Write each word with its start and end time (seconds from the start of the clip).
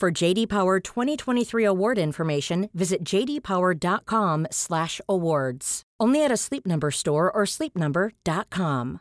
For 0.00 0.10
JD 0.10 0.48
Power 0.48 0.80
2023 0.80 1.62
award 1.62 1.98
information, 1.98 2.70
visit 2.72 3.04
jdpower.com/awards. 3.04 5.82
Only 6.00 6.24
at 6.24 6.32
a 6.32 6.38
Sleep 6.38 6.66
Number 6.66 6.90
store 6.90 7.30
or 7.30 7.44
sleepnumber.com. 7.44 9.00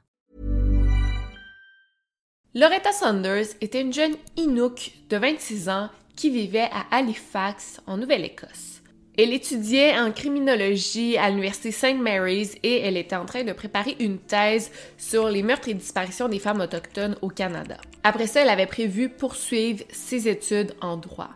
Loretta 2.53 2.91
Saunders 2.91 3.55
était 3.61 3.79
une 3.79 3.93
jeune 3.93 4.17
Inuk 4.35 4.91
de 5.07 5.15
26 5.15 5.69
ans 5.69 5.89
qui 6.17 6.31
vivait 6.31 6.67
à 6.69 6.85
Halifax, 6.91 7.79
en 7.87 7.95
Nouvelle-Écosse. 7.95 8.78
Elle 9.21 9.33
étudiait 9.33 9.99
en 9.99 10.13
criminologie 10.13 11.17
à 11.17 11.29
l'Université 11.29 11.71
St. 11.71 11.99
Mary's 11.99 12.55
et 12.63 12.79
elle 12.79 12.95
était 12.95 13.17
en 13.17 13.25
train 13.25 13.43
de 13.43 13.51
préparer 13.51 13.97
une 13.99 14.17
thèse 14.17 14.71
sur 14.97 15.27
les 15.27 15.43
meurtres 15.43 15.67
et 15.67 15.73
disparitions 15.73 16.29
des 16.29 16.39
femmes 16.39 16.61
autochtones 16.61 17.17
au 17.21 17.27
Canada. 17.27 17.75
Après 18.05 18.27
ça, 18.27 18.43
elle 18.43 18.49
avait 18.49 18.65
prévu 18.65 19.09
poursuivre 19.09 19.83
ses 19.91 20.29
études 20.29 20.73
en 20.79 20.95
droit. 20.95 21.31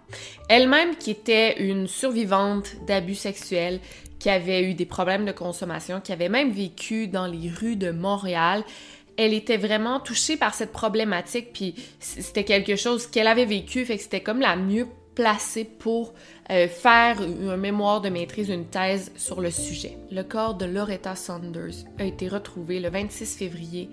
Elle-même, 0.48 0.96
qui 0.96 1.12
était 1.12 1.62
une 1.62 1.88
survivante 1.88 2.72
d'abus 2.88 3.16
sexuels, 3.16 3.82
qui 4.18 4.30
avait 4.30 4.64
eu 4.64 4.76
des 4.76 4.86
problèmes 4.86 5.26
de 5.26 5.34
consommation, 5.34 6.00
qui 6.00 6.14
avait 6.14 6.30
même 6.30 6.52
vécu 6.52 7.10
dans 7.10 7.28
les 7.28 7.50
rues 7.50 7.76
de 7.76 7.92
Montréal, 7.92 8.64
elle 9.18 9.34
était 9.34 9.58
vraiment 9.58 10.00
touchée 10.00 10.38
par 10.38 10.56
cette 10.56 10.72
problématique, 10.72 11.52
puis 11.52 11.76
c'était 12.00 12.46
quelque 12.46 12.78
chose 12.78 13.08
qu'elle 13.08 13.28
avait 13.28 13.44
vécu, 13.44 13.84
fait 13.84 13.98
que 13.98 14.04
c'était 14.04 14.22
comme 14.22 14.40
la 14.40 14.56
mieux 14.56 14.88
placée 15.16 15.66
pour 15.66 16.14
euh, 16.50 16.68
faire 16.68 17.22
un 17.22 17.58
mémoire 17.58 18.02
de 18.02 18.10
maîtrise, 18.10 18.50
une 18.50 18.66
thèse 18.66 19.12
sur 19.16 19.42
le 19.42 19.52
sujet. 19.52 19.98
Le 20.12 20.24
corps 20.24 20.56
de 20.56 20.66
Loretta 20.66 21.16
Saunders 21.16 21.86
a 22.00 22.04
été 22.04 22.28
retrouvé 22.28 22.80
le 22.80 22.90
26 22.90 23.38
février 23.38 23.90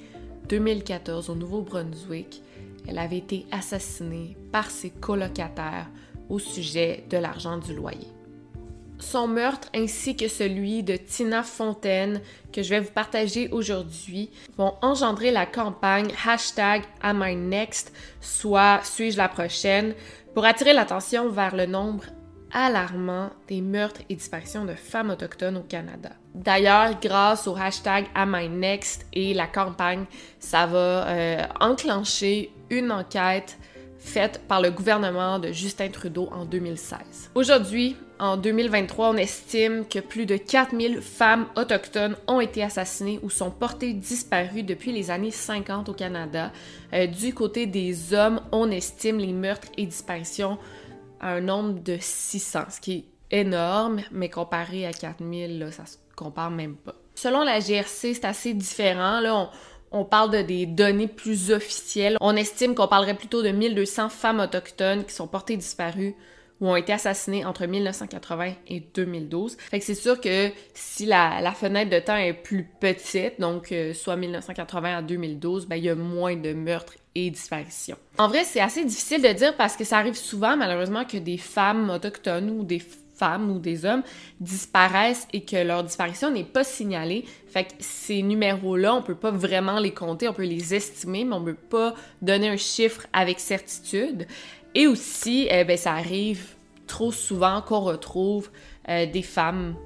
2014 0.49 1.31
au 1.31 1.35
Nouveau-Brunswick. 1.35 2.43
Elle 2.89 2.99
avait 2.99 3.19
été 3.19 3.47
assassinée 3.53 4.37
par 4.53 4.71
ses 4.71 4.91
colocataires 4.91 5.89
au 6.29 6.39
sujet 6.39 7.05
de 7.11 7.19
l'argent 7.19 7.59
du 7.59 7.75
loyer. 7.75 8.09
Son 9.01 9.27
meurtre 9.27 9.69
ainsi 9.75 10.15
que 10.15 10.29
celui 10.29 10.83
de 10.83 10.95
Tina 10.95 11.43
Fontaine 11.43 12.21
que 12.53 12.63
je 12.63 12.69
vais 12.71 12.81
vous 12.81 12.93
partager 12.93 13.49
aujourd'hui 13.49 14.31
vont 14.59 14.75
engendrer 14.83 15.31
la 15.31 15.47
campagne 15.47 16.13
hashtag 16.27 16.83
Am 17.01 17.25
soit 18.21 18.81
Suis-je 18.85 19.17
la 19.17 19.29
prochaine, 19.29 19.95
pour 20.35 20.45
attirer 20.45 20.73
l'attention 20.73 21.29
vers 21.29 21.55
le 21.55 21.67
nombre 21.67 22.05
alarmant 22.53 23.31
des 23.49 23.61
meurtres 23.61 24.01
et 24.09 24.15
disparitions 24.15 24.65
de 24.65 24.75
femmes 24.75 25.11
autochtones 25.11 25.57
au 25.57 25.63
Canada. 25.63 26.11
D'ailleurs, 26.35 26.99
grâce 27.01 27.47
au 27.47 27.57
hashtag 27.57 28.07
Am 28.15 28.37
I 28.39 28.49
Next 28.49 29.07
et 29.13 29.35
la 29.35 29.47
campagne, 29.47 30.05
ça 30.39 30.67
va 30.67 31.07
euh, 31.09 31.43
enclencher 31.61 32.53
une 32.71 32.91
enquête 32.91 33.59
faite 33.99 34.43
par 34.49 34.61
le 34.61 34.71
gouvernement 34.71 35.39
de 35.39 35.53
Justin 35.53 35.89
Trudeau 35.89 36.29
en 36.33 36.45
2016. 36.45 37.31
Aujourd'hui, 37.35 37.97
en 38.21 38.37
2023, 38.37 39.11
on 39.11 39.17
estime 39.17 39.87
que 39.87 39.99
plus 39.99 40.27
de 40.27 40.37
4000 40.37 41.01
femmes 41.01 41.47
autochtones 41.57 42.17
ont 42.27 42.41
été 42.41 42.63
assassinées 42.63 43.19
ou 43.23 43.31
sont 43.31 43.51
portées 43.51 43.95
disparues 43.95 44.63
depuis 44.63 44.93
les 44.93 45.11
années 45.11 45.31
50 45.31 45.89
au 45.89 45.95
Canada. 45.95 46.53
Euh, 46.93 47.07
du 47.07 47.33
côté 47.33 47.67
des 47.67 48.13
hommes, 48.13 48.41
on 48.53 48.71
estime 48.71 49.19
les 49.19 49.33
meurtres 49.33 49.69
et 49.79 49.87
disparitions 49.87 50.59
à 51.19 51.33
un 51.33 51.41
nombre 51.41 51.83
de 51.83 51.97
600, 51.99 52.65
ce 52.71 52.81
qui 52.81 52.93
est 52.93 53.41
énorme, 53.41 54.03
mais 54.13 54.29
comparé 54.29 54.87
à 54.87 54.93
4000, 54.93 55.59
là, 55.59 55.73
ça 55.73 55.87
se 55.87 55.97
compare 56.15 56.51
même 56.51 56.77
pas. 56.77 56.95
Selon 57.15 57.43
la 57.43 57.61
GRC, 57.61 58.15
c'est 58.15 58.25
assez 58.25 58.55
différent. 58.55 59.21
Là, 59.21 59.51
on, 59.93 60.05
parle 60.05 60.31
de 60.31 60.43
des 60.43 60.67
données 60.67 61.09
plus 61.09 61.51
officielles. 61.51 62.17
On 62.21 62.37
estime 62.37 62.75
qu'on 62.75 62.89
parlerait 62.89 63.17
plutôt 63.17 63.43
de 63.43 63.51
1200 63.51 64.09
femmes 64.11 64.41
autochtones 64.41 65.05
qui 65.05 65.15
sont 65.15 65.27
portées 65.27 65.57
disparues 65.57 66.15
ou 66.61 66.69
ont 66.69 66.77
été 66.77 66.93
assassinées 66.93 67.45
entre 67.45 67.67
1980 67.67 68.53
et 68.69 68.81
2012. 68.95 69.57
Fait 69.71 69.79
que 69.79 69.85
c'est 69.85 69.95
sûr 69.95 70.21
que 70.21 70.51
si 70.75 71.07
la, 71.07 71.53
fenêtre 71.53 71.91
de 71.91 71.99
temps 71.99 72.17
est 72.17 72.33
plus 72.33 72.69
petite, 72.81 73.41
donc 73.41 73.73
euh, 73.73 73.95
soit 73.95 74.17
1980 74.17 74.99
à 74.99 75.03
2012, 75.03 75.67
ben 75.67 75.77
il 75.77 75.85
y 75.85 75.89
a 75.89 75.95
moins 75.95 76.37
de 76.37 76.53
meurtres 76.53 76.95
et 77.15 77.31
disparitions. 77.31 77.97
En 78.19 78.29
vrai, 78.29 78.45
c'est 78.45 78.61
assez 78.61 78.85
difficile 78.85 79.23
de 79.23 79.33
dire 79.33 79.57
parce 79.57 79.77
que 79.77 79.85
ça 79.85 79.99
arrive 79.99 80.15
souvent 80.15 80.57
malheureusement 80.57 81.05
que 81.05 81.17
des 81.17 81.39
femmes 81.39 81.91
autochtones 81.91 82.51
ou 82.51 82.65
des 82.65 82.81
femmes 83.21 83.51
ou 83.51 83.59
des 83.59 83.85
hommes 83.85 84.03
disparaissent 84.41 85.29
et 85.35 85.43
que 85.43 85.57
leur 85.57 85.85
disparition 85.85 86.31
n'est 86.31 86.45
pas 86.45 86.65
signalée. 86.65 87.27
Fait 87.49 87.65
que 87.65 87.73
ces 87.79 88.23
numéros-là, 88.23 88.95
on 88.95 89.03
peut 89.03 89.15
pas 89.15 89.31
vraiment 89.31 89.79
les 89.79 89.93
compter, 89.93 90.29
on 90.29 90.33
peut 90.33 90.45
les 90.45 90.75
estimer, 90.75 91.25
mais 91.25 91.35
on 91.35 91.45
peut 91.45 91.55
pas 91.55 91.95
donner 92.23 92.49
un 92.49 92.57
chiffre 92.57 93.07
avec 93.13 93.39
certitude. 93.39 94.27
Et 94.75 94.87
aussi, 94.87 95.49
eh 95.51 95.65
ben, 95.65 95.77
ça 95.77 95.93
arrive 95.93 96.55
trop 96.87 97.13
souvent 97.13 97.63
qu'on 97.63 97.81
retrouve 97.81 98.51
euh, 98.89 99.07
des 99.07 99.23
femmes 99.23 99.77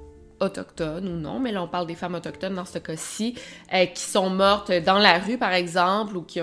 autochtones 0.40 1.06
ou 1.06 1.16
non, 1.16 1.38
mais 1.38 1.52
là 1.52 1.62
on 1.62 1.68
parle 1.68 1.86
des 1.86 1.94
femmes 1.94 2.14
autochtones 2.14 2.54
dans 2.54 2.64
ce 2.64 2.78
cas-ci, 2.78 3.34
euh, 3.72 3.86
qui 3.86 4.02
sont 4.02 4.30
mortes 4.30 4.72
dans 4.72 4.98
la 4.98 5.18
rue 5.18 5.38
par 5.38 5.52
exemple, 5.52 6.16
ou 6.16 6.22
qui 6.22 6.40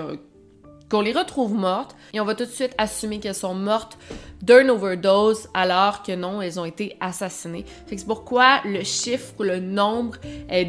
qu'on 0.88 1.00
les 1.00 1.12
retrouve 1.12 1.54
mortes 1.54 1.96
et 2.12 2.20
on 2.20 2.24
va 2.24 2.34
tout 2.34 2.44
de 2.44 2.50
suite 2.50 2.74
assumer 2.76 3.18
qu'elles 3.18 3.34
sont 3.34 3.54
mortes 3.54 3.98
d'un 4.42 4.68
overdose 4.68 5.48
alors 5.54 6.02
que 6.02 6.12
non, 6.12 6.42
elles 6.42 6.60
ont 6.60 6.66
été 6.66 6.96
assassinées. 7.00 7.64
c'est 7.86 8.06
pourquoi 8.06 8.60
le 8.64 8.84
chiffre 8.84 9.32
ou 9.38 9.42
le 9.42 9.58
nombre 9.58 10.18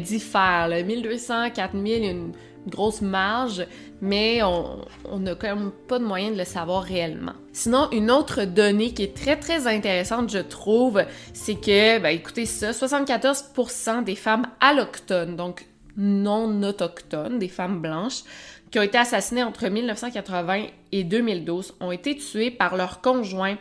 diffère. 0.02 0.68
1200, 0.68 1.50
4000, 1.50 1.92
il 1.92 2.04
y 2.04 2.08
a 2.08 2.10
une 2.10 2.32
grosse 2.66 3.00
marge, 3.00 3.66
mais 4.00 4.42
on 4.42 5.18
n'a 5.18 5.34
quand 5.34 5.54
même 5.54 5.72
pas 5.88 5.98
de 5.98 6.04
moyen 6.04 6.30
de 6.30 6.38
le 6.38 6.44
savoir 6.44 6.82
réellement. 6.82 7.34
Sinon, 7.52 7.88
une 7.92 8.10
autre 8.10 8.44
donnée 8.44 8.92
qui 8.92 9.02
est 9.02 9.16
très 9.16 9.36
très 9.36 9.66
intéressante, 9.66 10.30
je 10.30 10.38
trouve, 10.38 11.04
c'est 11.32 11.54
que, 11.56 11.98
ben 11.98 12.08
écoutez 12.08 12.46
ça, 12.46 12.72
74% 12.72 14.04
des 14.04 14.16
femmes 14.16 14.46
allochtones, 14.60 15.36
donc 15.36 15.66
non 15.96 16.62
autochtones, 16.62 17.38
des 17.38 17.48
femmes 17.48 17.80
blanches, 17.80 18.22
qui 18.70 18.80
ont 18.80 18.82
été 18.82 18.98
assassinés 18.98 19.44
entre 19.44 19.68
1980 19.68 20.64
et 20.90 21.04
2012 21.04 21.74
ont 21.80 21.92
été 21.92 22.16
tués 22.16 22.50
par 22.50 22.76
leur 22.76 23.00
conjoint 23.00 23.56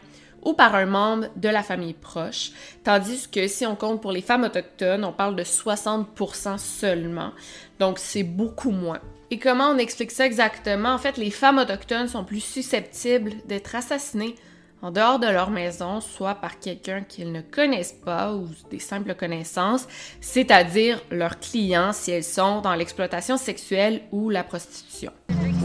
ou 0.46 0.54
par 0.54 0.76
un 0.76 0.86
membre 0.86 1.28
de 1.36 1.50
la 1.50 1.64
famille 1.64 1.94
proche, 1.94 2.52
tandis 2.84 3.28
que 3.30 3.48
si 3.48 3.66
on 3.66 3.76
compte 3.76 4.02
pour 4.02 4.12
les 4.12 4.22
femmes 4.22 4.44
autochtones, 4.44 5.04
on 5.04 5.14
parle 5.14 5.36
de 5.36 5.44
60% 5.44 6.58
seulement. 6.58 7.32
Donc 7.80 8.00
c'est 8.00 8.24
beaucoup 8.24 8.72
moins. 8.72 9.00
Et 9.32 9.40
comment 9.40 9.70
on 9.70 9.78
explique 9.78 10.12
ça 10.12 10.26
exactement? 10.26 10.94
En 10.94 11.00
fait, 11.00 11.18
les 11.18 11.32
femmes 11.32 11.58
autochtones 11.58 12.08
sont 12.08 12.24
plus 12.24 12.44
susceptibles 12.44 13.34
d'être 13.48 13.76
assassinées 13.76 14.36
en 14.84 14.92
dehors 14.92 15.18
de 15.18 15.28
leur 15.28 15.50
maison, 15.50 16.02
soit 16.02 16.36
par 16.36 16.60
quelqu'un 16.60 17.04
qu'ils 17.08 17.32
ne 17.32 17.40
connaissent 17.40 17.96
pas 18.04 18.34
ou 18.34 18.50
des 18.70 18.80
simples 18.80 19.16
connaissances, 19.16 19.88
c'est-à-dire 20.20 21.02
leurs 21.10 21.40
clients 21.40 21.94
si 21.94 22.12
elles 22.12 22.26
sont 22.26 22.60
dans 22.60 22.76
l'exploitation 22.76 23.38
sexuelle 23.38 24.02
ou 24.12 24.30
la 24.30 24.44
prostitution. 24.44 25.14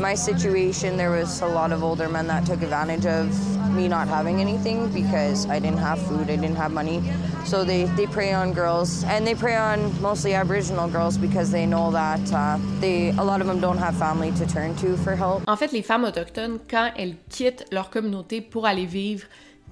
My 0.00 0.16
situation, 0.16 0.96
there 0.96 1.10
was 1.10 1.42
a 1.42 1.48
lot 1.48 1.72
of 1.72 1.82
older 1.82 2.08
men 2.08 2.28
that 2.28 2.44
took 2.46 2.62
advantage 2.62 3.04
of 3.04 3.26
me 3.74 3.88
not 3.88 4.06
having 4.06 4.40
anything 4.40 4.88
because 4.94 5.46
I 5.46 5.58
didn't 5.58 5.80
have 5.80 5.98
food, 5.98 6.30
I 6.30 6.36
didn't 6.36 6.56
have 6.56 6.70
money. 6.70 7.02
So 7.44 7.64
they, 7.64 7.86
they 7.96 8.06
prey 8.06 8.32
on 8.32 8.52
girls, 8.52 9.04
and 9.04 9.26
they 9.26 9.34
prey 9.34 9.56
on 9.56 9.90
mostly 10.00 10.34
Aboriginal 10.34 10.86
girls 10.88 11.18
because 11.18 11.50
they 11.50 11.66
know 11.66 11.90
that 11.90 12.20
uh, 12.32 12.58
they, 12.80 13.10
a 13.18 13.24
lot 13.24 13.40
of 13.40 13.46
them 13.46 13.58
don't 13.58 13.78
have 13.78 13.96
family 13.96 14.30
to 14.32 14.46
turn 14.46 14.76
to 14.76 14.96
for 14.98 15.16
help. 15.16 15.42
En 15.48 15.56
fait, 15.56 15.72
les 15.72 15.82
femmes 15.82 16.04
autochtones, 16.04 16.58
quand 16.70 16.92
elles 16.96 17.16
quittent 17.30 17.64
leur 17.72 17.90
communauté 17.90 18.40
pour 18.40 18.66
aller 18.66 18.86
vivre 18.86 19.07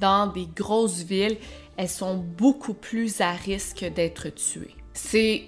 dans 0.01 0.27
des 0.27 0.47
grosses 0.55 1.03
villes, 1.03 1.39
elles 1.77 1.89
sont 1.89 2.17
beaucoup 2.17 2.75
plus 2.75 3.21
à 3.21 3.33
risque 3.33 3.85
d'être 3.95 4.29
tuées. 4.31 4.75
C'est 4.93 5.45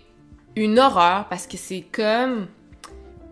une 0.57 0.79
horreur 0.79 1.29
parce 1.29 1.47
que 1.47 1.57
c'est 1.57 1.83
comme 1.93 2.49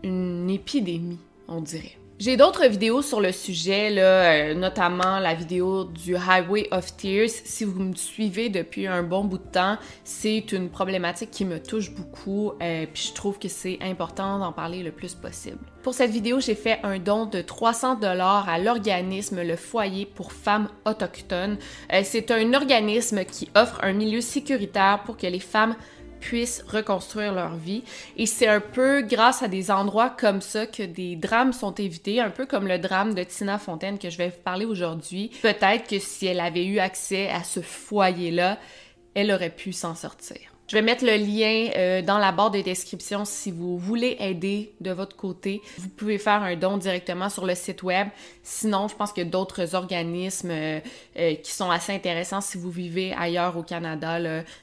une 0.02 0.48
épidémie, 0.50 1.18
on 1.48 1.60
dirait. 1.60 1.98
J'ai 2.18 2.38
d'autres 2.38 2.64
vidéos 2.66 3.02
sur 3.02 3.20
le 3.20 3.30
sujet, 3.30 3.90
là, 3.90 4.00
euh, 4.02 4.54
notamment 4.54 5.18
la 5.18 5.34
vidéo 5.34 5.84
du 5.84 6.16
Highway 6.16 6.66
of 6.70 6.96
Tears. 6.96 7.28
Si 7.28 7.64
vous 7.64 7.78
me 7.78 7.94
suivez 7.94 8.48
depuis 8.48 8.86
un 8.86 9.02
bon 9.02 9.24
bout 9.24 9.36
de 9.36 9.44
temps, 9.52 9.76
c'est 10.02 10.50
une 10.52 10.70
problématique 10.70 11.30
qui 11.30 11.44
me 11.44 11.62
touche 11.62 11.90
beaucoup, 11.90 12.52
euh, 12.62 12.86
puis 12.90 13.08
je 13.08 13.12
trouve 13.12 13.38
que 13.38 13.48
c'est 13.48 13.78
important 13.82 14.38
d'en 14.38 14.50
parler 14.50 14.82
le 14.82 14.92
plus 14.92 15.14
possible. 15.14 15.58
Pour 15.86 15.94
cette 15.94 16.10
vidéo, 16.10 16.40
j'ai 16.40 16.56
fait 16.56 16.80
un 16.82 16.98
don 16.98 17.26
de 17.26 17.40
300 17.40 18.00
dollars 18.00 18.48
à 18.48 18.58
l'organisme 18.58 19.40
Le 19.40 19.54
Foyer 19.54 20.04
pour 20.04 20.32
femmes 20.32 20.68
autochtones. 20.84 21.58
Euh, 21.92 22.00
c'est 22.02 22.32
un 22.32 22.54
organisme 22.54 23.24
qui 23.24 23.48
offre 23.54 23.78
un 23.84 23.92
milieu 23.92 24.20
sécuritaire 24.20 25.04
pour 25.06 25.16
que 25.16 25.28
les 25.28 25.38
femmes 25.38 25.76
puissent 26.18 26.64
reconstruire 26.66 27.32
leur 27.32 27.54
vie. 27.54 27.84
Et 28.16 28.26
c'est 28.26 28.48
un 28.48 28.58
peu 28.58 29.02
grâce 29.02 29.44
à 29.44 29.46
des 29.46 29.70
endroits 29.70 30.10
comme 30.10 30.40
ça 30.40 30.66
que 30.66 30.82
des 30.82 31.14
drames 31.14 31.52
sont 31.52 31.74
évités, 31.76 32.20
un 32.20 32.30
peu 32.30 32.46
comme 32.46 32.66
le 32.66 32.80
drame 32.80 33.14
de 33.14 33.22
Tina 33.22 33.56
Fontaine 33.56 34.00
que 34.00 34.10
je 34.10 34.18
vais 34.18 34.30
vous 34.30 34.42
parler 34.42 34.64
aujourd'hui. 34.64 35.30
Peut-être 35.40 35.88
que 35.88 36.00
si 36.00 36.26
elle 36.26 36.40
avait 36.40 36.66
eu 36.66 36.80
accès 36.80 37.28
à 37.28 37.44
ce 37.44 37.60
foyer-là, 37.60 38.58
elle 39.14 39.30
aurait 39.30 39.50
pu 39.50 39.72
s'en 39.72 39.94
sortir. 39.94 40.55
Je 40.68 40.74
vais 40.74 40.82
mettre 40.82 41.04
le 41.04 41.16
lien 41.16 41.70
euh, 41.76 42.02
dans 42.02 42.18
la 42.18 42.32
barre 42.32 42.50
de 42.50 42.60
description 42.60 43.24
si 43.24 43.52
vous 43.52 43.78
voulez 43.78 44.16
aider 44.18 44.74
de 44.80 44.90
votre 44.90 45.14
côté. 45.14 45.62
Vous 45.78 45.88
pouvez 45.88 46.18
faire 46.18 46.42
un 46.42 46.56
don 46.56 46.76
directement 46.76 47.28
sur 47.28 47.46
le 47.46 47.54
site 47.54 47.84
web. 47.84 48.08
Sinon, 48.42 48.88
je 48.88 48.96
pense 48.96 49.12
qu'il 49.12 49.22
y 49.22 49.26
a 49.26 49.30
d'autres 49.30 49.76
organismes 49.76 50.50
euh, 50.50 50.80
euh, 51.18 51.34
qui 51.36 51.52
sont 51.52 51.70
assez 51.70 51.92
intéressants 51.92 52.40
si 52.40 52.58
vous 52.58 52.70
vivez 52.70 53.14
ailleurs 53.14 53.56
au 53.56 53.62
Canada. 53.62 54.18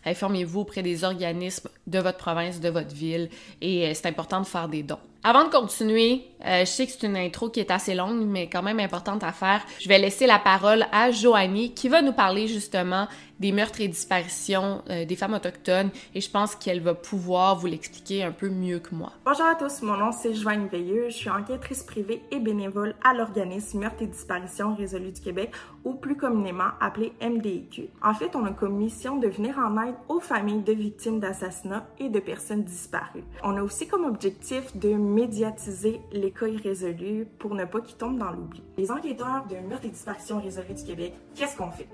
Informez-vous 0.06 0.62
auprès 0.62 0.84
des 0.84 1.06
organismes 1.06 1.70
de 1.88 2.00
votre 2.00 2.18
province, 2.18 2.60
de 2.60 2.70
votre 2.70 2.94
ville. 2.94 3.30
Et 3.62 3.94
c'est 3.94 4.08
important 4.08 4.42
de 4.42 4.46
faire 4.46 4.68
des 4.68 4.84
dons. 4.84 5.00
Avant 5.26 5.46
de 5.46 5.50
continuer, 5.50 6.26
je 6.44 6.66
sais 6.66 6.86
que 6.86 6.92
c'est 6.92 7.08
une 7.08 7.16
intro 7.16 7.50
qui 7.50 7.62
est 7.62 7.72
assez 7.72 7.96
longue, 7.96 8.26
mais 8.26 8.50
quand 8.50 8.62
même 8.62 8.82
importante 8.82 9.24
à 9.24 9.32
faire. 9.32 9.66
Je 9.80 9.88
vais 9.88 9.98
laisser 9.98 10.28
la 10.28 10.38
parole 10.38 10.86
à 10.92 11.12
Joanie 11.12 11.74
qui 11.74 11.88
va 11.88 12.02
nous 12.02 12.12
parler 12.12 12.50
justement 12.50 13.08
des 13.44 13.52
meurtres 13.52 13.82
et 13.82 13.90
disparitions 13.90 14.84
euh, 14.90 15.04
des 15.04 15.18
femmes 15.18 15.34
autochtones 15.34 15.90
et 16.16 16.22
je 16.22 16.30
pense 16.30 16.56
qu'elle 16.56 16.80
va 16.80 16.94
pouvoir 16.94 17.58
vous 17.58 17.68
l'expliquer 17.68 18.24
un 18.24 18.32
peu 18.32 18.50
mieux 18.50 18.80
que 18.80 18.96
moi. 18.96 19.12
Bonjour 19.26 19.46
à 19.46 19.56
tous, 19.56 19.82
mon 19.82 19.98
nom 19.98 20.14
c'est 20.14 20.34
Joanne 20.34 20.68
Veilleux, 20.68 21.10
je 21.10 21.16
suis 21.16 21.30
enquêtrice 21.30 21.84
privée 21.84 22.22
et 22.32 22.40
bénévole 22.40 22.96
à 23.04 23.14
l'organisme 23.14 23.80
Meurtres 23.80 24.04
et 24.04 24.08
disparitions 24.08 24.76
résolues 24.76 25.12
du 25.12 25.20
Québec 25.20 25.52
ou 25.84 25.94
plus 25.94 26.16
communément 26.16 26.70
appelé 26.80 27.12
MDIQ. 27.22 27.90
En 28.02 28.14
fait, 28.14 28.34
on 28.36 28.46
a 28.46 28.52
comme 28.52 28.78
mission 28.78 29.18
de 29.18 29.28
venir 29.28 29.58
en 29.58 29.82
aide 29.82 29.96
aux 30.08 30.22
familles 30.22 30.62
de 30.62 30.72
victimes 30.72 31.20
d'assassinats 31.20 31.86
et 32.00 32.08
de 32.08 32.20
personnes 32.22 32.64
disparues. 32.64 33.26
On 33.44 33.58
a 33.58 33.62
aussi 33.62 33.90
comme 33.90 34.06
objectif 34.06 34.78
de 34.78 34.94
médiatiser 35.14 36.02
les 36.12 36.32
cas 36.32 36.48
irrésolus 36.48 37.28
pour 37.38 37.54
ne 37.54 37.66
pas 37.66 37.82
qu'ils 37.82 37.98
tombent 37.98 38.18
dans 38.18 38.32
l'oubli. 38.32 38.64
Les 38.78 38.90
enquêteurs 38.92 39.46
de 39.48 39.56
Meurtres 39.68 39.86
et 39.86 39.90
disparitions 39.90 40.42
résolues 40.42 40.74
du 40.74 40.84
Québec, 40.84 41.14
qu'est-ce 41.36 41.56
qu'on 41.56 41.72
fait? 41.72 41.88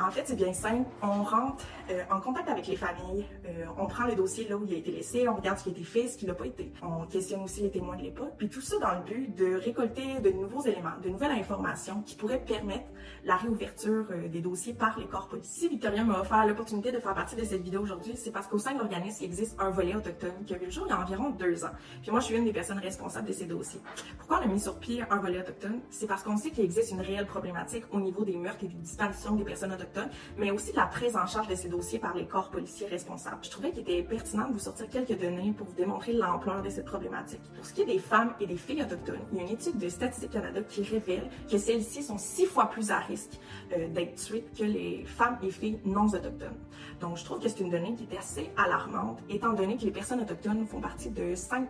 En 0.00 0.10
fait, 0.10 0.22
c'est 0.24 0.36
bien 0.36 0.52
simple. 0.52 0.88
On 1.02 1.22
rentre 1.22 1.64
euh, 1.90 2.02
en 2.10 2.20
contact 2.20 2.48
avec 2.48 2.66
les 2.66 2.76
familles, 2.76 3.26
euh, 3.46 3.64
on 3.78 3.86
prend 3.86 4.06
le 4.06 4.14
dossier 4.14 4.48
là 4.48 4.56
où 4.56 4.64
il 4.66 4.74
a 4.74 4.76
été 4.76 4.90
laissé, 4.90 5.28
on 5.28 5.36
regarde 5.36 5.58
ce 5.58 5.64
qui 5.64 5.68
a 5.70 5.72
été 5.72 5.84
fait, 5.84 6.08
ce 6.08 6.16
qui 6.16 6.26
n'a 6.26 6.34
pas 6.34 6.46
été. 6.46 6.72
On 6.82 7.06
questionne 7.06 7.42
aussi 7.42 7.62
les 7.62 7.70
témoins 7.70 7.96
de 7.96 8.02
l'époque, 8.02 8.32
puis 8.36 8.48
tout 8.48 8.60
ça 8.60 8.78
dans 8.78 8.94
le 8.94 9.04
but 9.04 9.34
de 9.34 9.54
récolter 9.56 10.20
de 10.20 10.30
nouveaux 10.30 10.62
éléments, 10.62 10.98
de 11.02 11.08
nouvelles 11.08 11.32
informations 11.32 12.02
qui 12.02 12.16
pourraient 12.16 12.44
permettre 12.44 12.86
la 13.24 13.36
réouverture 13.36 14.06
euh, 14.10 14.28
des 14.28 14.40
dossiers 14.40 14.74
par 14.74 14.98
les 14.98 15.06
corps 15.06 15.28
policiers. 15.28 15.68
Victoria 15.68 16.04
m'a 16.04 16.20
offert 16.20 16.46
l'opportunité 16.46 16.92
de 16.92 16.98
faire 16.98 17.14
partie 17.14 17.36
de 17.36 17.44
cette 17.44 17.62
vidéo 17.62 17.82
aujourd'hui, 17.82 18.14
c'est 18.16 18.32
parce 18.32 18.46
qu'au 18.46 18.58
sein 18.58 18.74
de 18.74 18.78
l'organisme, 18.78 19.18
il 19.22 19.26
existe 19.26 19.56
un 19.60 19.70
volet 19.70 19.94
autochtone 19.94 20.44
qui 20.46 20.54
a 20.54 20.58
vu 20.58 20.66
le 20.66 20.70
jour 20.70 20.86
il 20.86 20.90
y 20.90 20.92
a 20.92 21.00
environ 21.00 21.30
deux 21.30 21.64
ans. 21.64 21.72
Puis 22.02 22.10
moi, 22.10 22.20
je 22.20 22.26
suis 22.26 22.36
une 22.36 22.44
des 22.44 22.52
personnes 22.52 22.78
responsables 22.78 23.28
de 23.28 23.32
ces 23.32 23.46
dossiers. 23.46 23.80
Pourquoi 24.18 24.40
on 24.40 24.42
a 24.42 24.46
mis 24.46 24.60
sur 24.60 24.78
pied 24.78 25.02
un 25.10 25.18
volet 25.18 25.40
autochtone? 25.40 25.80
C'est 25.90 26.06
parce 26.06 26.22
qu'on 26.22 26.36
sait 26.36 26.50
qu'il 26.50 26.64
existe 26.64 26.90
une 26.90 27.00
réelle 27.00 27.26
problématique 27.26 27.84
au 27.92 28.00
niveau 28.00 28.24
des 28.24 28.36
meurtres 28.36 28.64
et 28.64 28.68
des 28.68 28.74
disparitions 28.74 29.34
des 29.34 29.44
personnes 29.44 29.72
autochtones 29.72 30.10
mais 30.38 30.50
aussi 30.50 30.72
la 30.72 30.86
prise 30.86 31.16
en 31.16 31.26
charge 31.26 31.48
de 31.48 31.54
ces 31.54 31.68
dossiers 31.72 31.98
par 31.98 32.14
les 32.14 32.26
corps 32.26 32.50
policiers 32.50 32.86
responsables. 32.86 33.38
Je 33.42 33.50
trouvais 33.50 33.70
qu'il 33.70 33.80
était 33.80 34.02
pertinent 34.02 34.48
de 34.48 34.52
vous 34.52 34.58
sortir 34.58 34.88
quelques 34.88 35.18
données 35.18 35.52
pour 35.56 35.66
vous 35.66 35.74
démontrer 35.74 36.12
l'ampleur 36.12 36.62
de 36.62 36.68
cette 36.68 36.84
problématique. 36.84 37.40
Pour 37.56 37.64
ce 37.64 37.72
qui 37.72 37.82
est 37.82 37.86
des 37.86 37.98
femmes 37.98 38.34
et 38.40 38.46
des 38.46 38.56
filles 38.56 38.82
autochtones, 38.82 39.20
il 39.32 39.38
y 39.38 39.40
a 39.40 39.44
une 39.44 39.50
étude 39.50 39.78
de 39.78 39.88
Statistique 39.88 40.30
Canada 40.30 40.60
qui 40.62 40.82
révèle 40.82 41.28
que 41.50 41.58
celles-ci 41.58 42.02
sont 42.02 42.18
six 42.18 42.46
fois 42.46 42.66
plus 42.66 42.90
à 42.90 42.98
risque 42.98 43.38
euh, 43.76 43.88
d'être 43.88 44.16
tuées 44.16 44.44
que 44.56 44.64
les 44.64 45.04
femmes 45.06 45.38
et 45.42 45.50
filles 45.50 45.80
non 45.84 46.06
autochtones. 46.06 46.58
Donc, 47.00 47.16
je 47.16 47.24
trouve 47.24 47.40
que 47.40 47.48
c'est 47.48 47.60
une 47.60 47.70
donnée 47.70 47.94
qui 47.94 48.06
est 48.12 48.18
assez 48.18 48.50
alarmante, 48.56 49.18
étant 49.28 49.52
donné 49.52 49.76
que 49.76 49.84
les 49.84 49.90
personnes 49.90 50.20
autochtones 50.20 50.66
font 50.66 50.80
partie 50.80 51.10
de 51.10 51.34
5% 51.34 51.66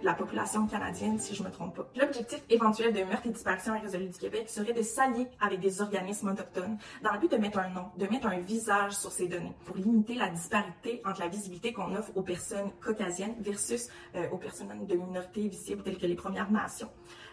de 0.00 0.04
la 0.04 0.14
population 0.14 0.66
canadienne, 0.66 1.18
si 1.18 1.34
je 1.34 1.42
me 1.42 1.50
trompe 1.50 1.76
pas. 1.76 1.88
L'objectif 1.96 2.42
éventuel 2.50 2.92
de 2.92 3.02
meurtre 3.04 3.26
et 3.26 3.30
disparition 3.30 3.74
irrésolue 3.74 4.08
du 4.08 4.18
Québec 4.18 4.48
serait 4.48 4.72
de 4.72 4.82
s'allier 4.82 5.28
avec 5.40 5.60
des 5.60 5.80
organismes 5.80 6.28
autochtones 6.28 6.78
dans 7.02 7.12
le 7.12 7.18
but 7.18 7.30
de 7.30 7.36
mettre 7.36 7.58
un 7.58 7.68
nom, 7.68 7.86
de 7.96 8.06
mettre 8.06 8.26
un 8.26 8.38
visage 8.38 8.92
sur 8.92 9.12
ces 9.12 9.28
données 9.28 9.35
pour 9.64 9.76
limiter 9.76 10.14
la 10.14 10.28
disparité 10.28 11.00
entre 11.04 11.20
la 11.20 11.28
visibilité 11.28 11.72
qu'on 11.72 11.94
offre 11.94 12.10
aux 12.14 12.22
personnes 12.22 12.70
caucasiennes 12.84 13.36
versus 13.40 13.88
euh, 14.14 14.28
aux 14.30 14.38
personnes 14.38 14.86
de 14.86 14.94
minorités 14.94 15.48
visibles 15.48 15.82
telles 15.82 15.98
que 15.98 16.06
les 16.06 16.14
Premières 16.14 16.50
Nations. 16.50 16.90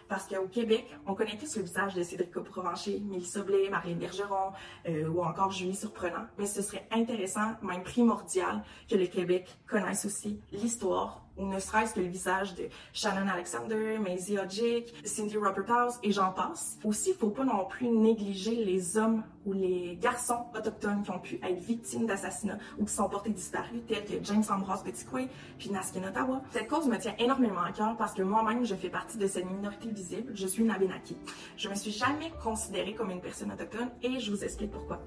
Parce 0.08 0.26
qu'au 0.26 0.48
Québec, 0.48 0.86
on 1.06 1.14
connaît 1.14 1.36
tous 1.38 1.56
le 1.56 1.62
visage 1.62 1.94
de 1.94 2.02
Cédric 2.02 2.30
Provencher, 2.30 3.00
Mélissa 3.00 3.42
Blais, 3.42 3.70
Marlène 3.70 3.98
Bergeron 3.98 4.52
euh, 4.86 5.08
ou 5.08 5.22
encore 5.22 5.50
Julie 5.50 5.74
Surprenant. 5.74 6.26
Mais 6.38 6.46
ce 6.46 6.62
serait 6.62 6.86
intéressant, 6.90 7.54
même 7.62 7.82
primordial, 7.82 8.62
que 8.88 8.96
le 8.96 9.06
Québec 9.06 9.48
connaisse 9.66 10.04
aussi 10.04 10.40
l'histoire 10.52 11.23
ou 11.36 11.46
ne 11.46 11.58
serait-ce 11.58 11.94
que 11.94 12.00
le 12.00 12.06
visage 12.06 12.54
de 12.54 12.68
Shannon 12.92 13.28
Alexander, 13.28 13.98
Maisie 13.98 14.38
Hodgick, 14.38 14.94
Cindy 15.04 15.36
Robert 15.36 15.70
House 15.70 15.94
et 16.02 16.12
j'en 16.12 16.32
passe. 16.32 16.78
Aussi, 16.84 17.10
il 17.10 17.16
faut 17.16 17.30
pas 17.30 17.44
non 17.44 17.64
plus 17.64 17.88
négliger 17.88 18.64
les 18.64 18.96
hommes 18.96 19.22
ou 19.44 19.52
les 19.52 19.98
garçons 20.00 20.46
autochtones 20.56 21.02
qui 21.02 21.10
ont 21.10 21.18
pu 21.18 21.38
être 21.42 21.58
victimes 21.58 22.06
d'assassinats 22.06 22.58
ou 22.78 22.84
qui 22.84 22.92
sont 22.92 23.08
portés 23.08 23.30
disparus, 23.30 23.82
tels 23.86 24.04
que 24.04 24.24
James 24.24 24.44
Ambrose 24.48 24.82
Petitquay 24.82 25.28
puis 25.58 25.70
Naskin 25.70 26.02
Ottawa. 26.04 26.40
Cette 26.52 26.68
cause 26.68 26.86
me 26.86 26.98
tient 26.98 27.14
énormément 27.18 27.62
à 27.62 27.72
cœur 27.72 27.96
parce 27.96 28.14
que 28.14 28.22
moi-même, 28.22 28.64
je 28.64 28.74
fais 28.74 28.88
partie 28.88 29.18
de 29.18 29.26
cette 29.26 29.44
minorité 29.44 29.88
visible. 29.88 30.32
Je 30.34 30.46
suis 30.46 30.62
une 30.62 30.70
Abenaki. 30.70 31.16
Je 31.56 31.68
me 31.68 31.74
suis 31.74 31.90
jamais 31.90 32.32
considérée 32.42 32.94
comme 32.94 33.10
une 33.10 33.20
personne 33.20 33.52
autochtone 33.52 33.90
et 34.02 34.18
je 34.18 34.30
vous 34.30 34.44
explique 34.44 34.70
pourquoi. 34.70 35.00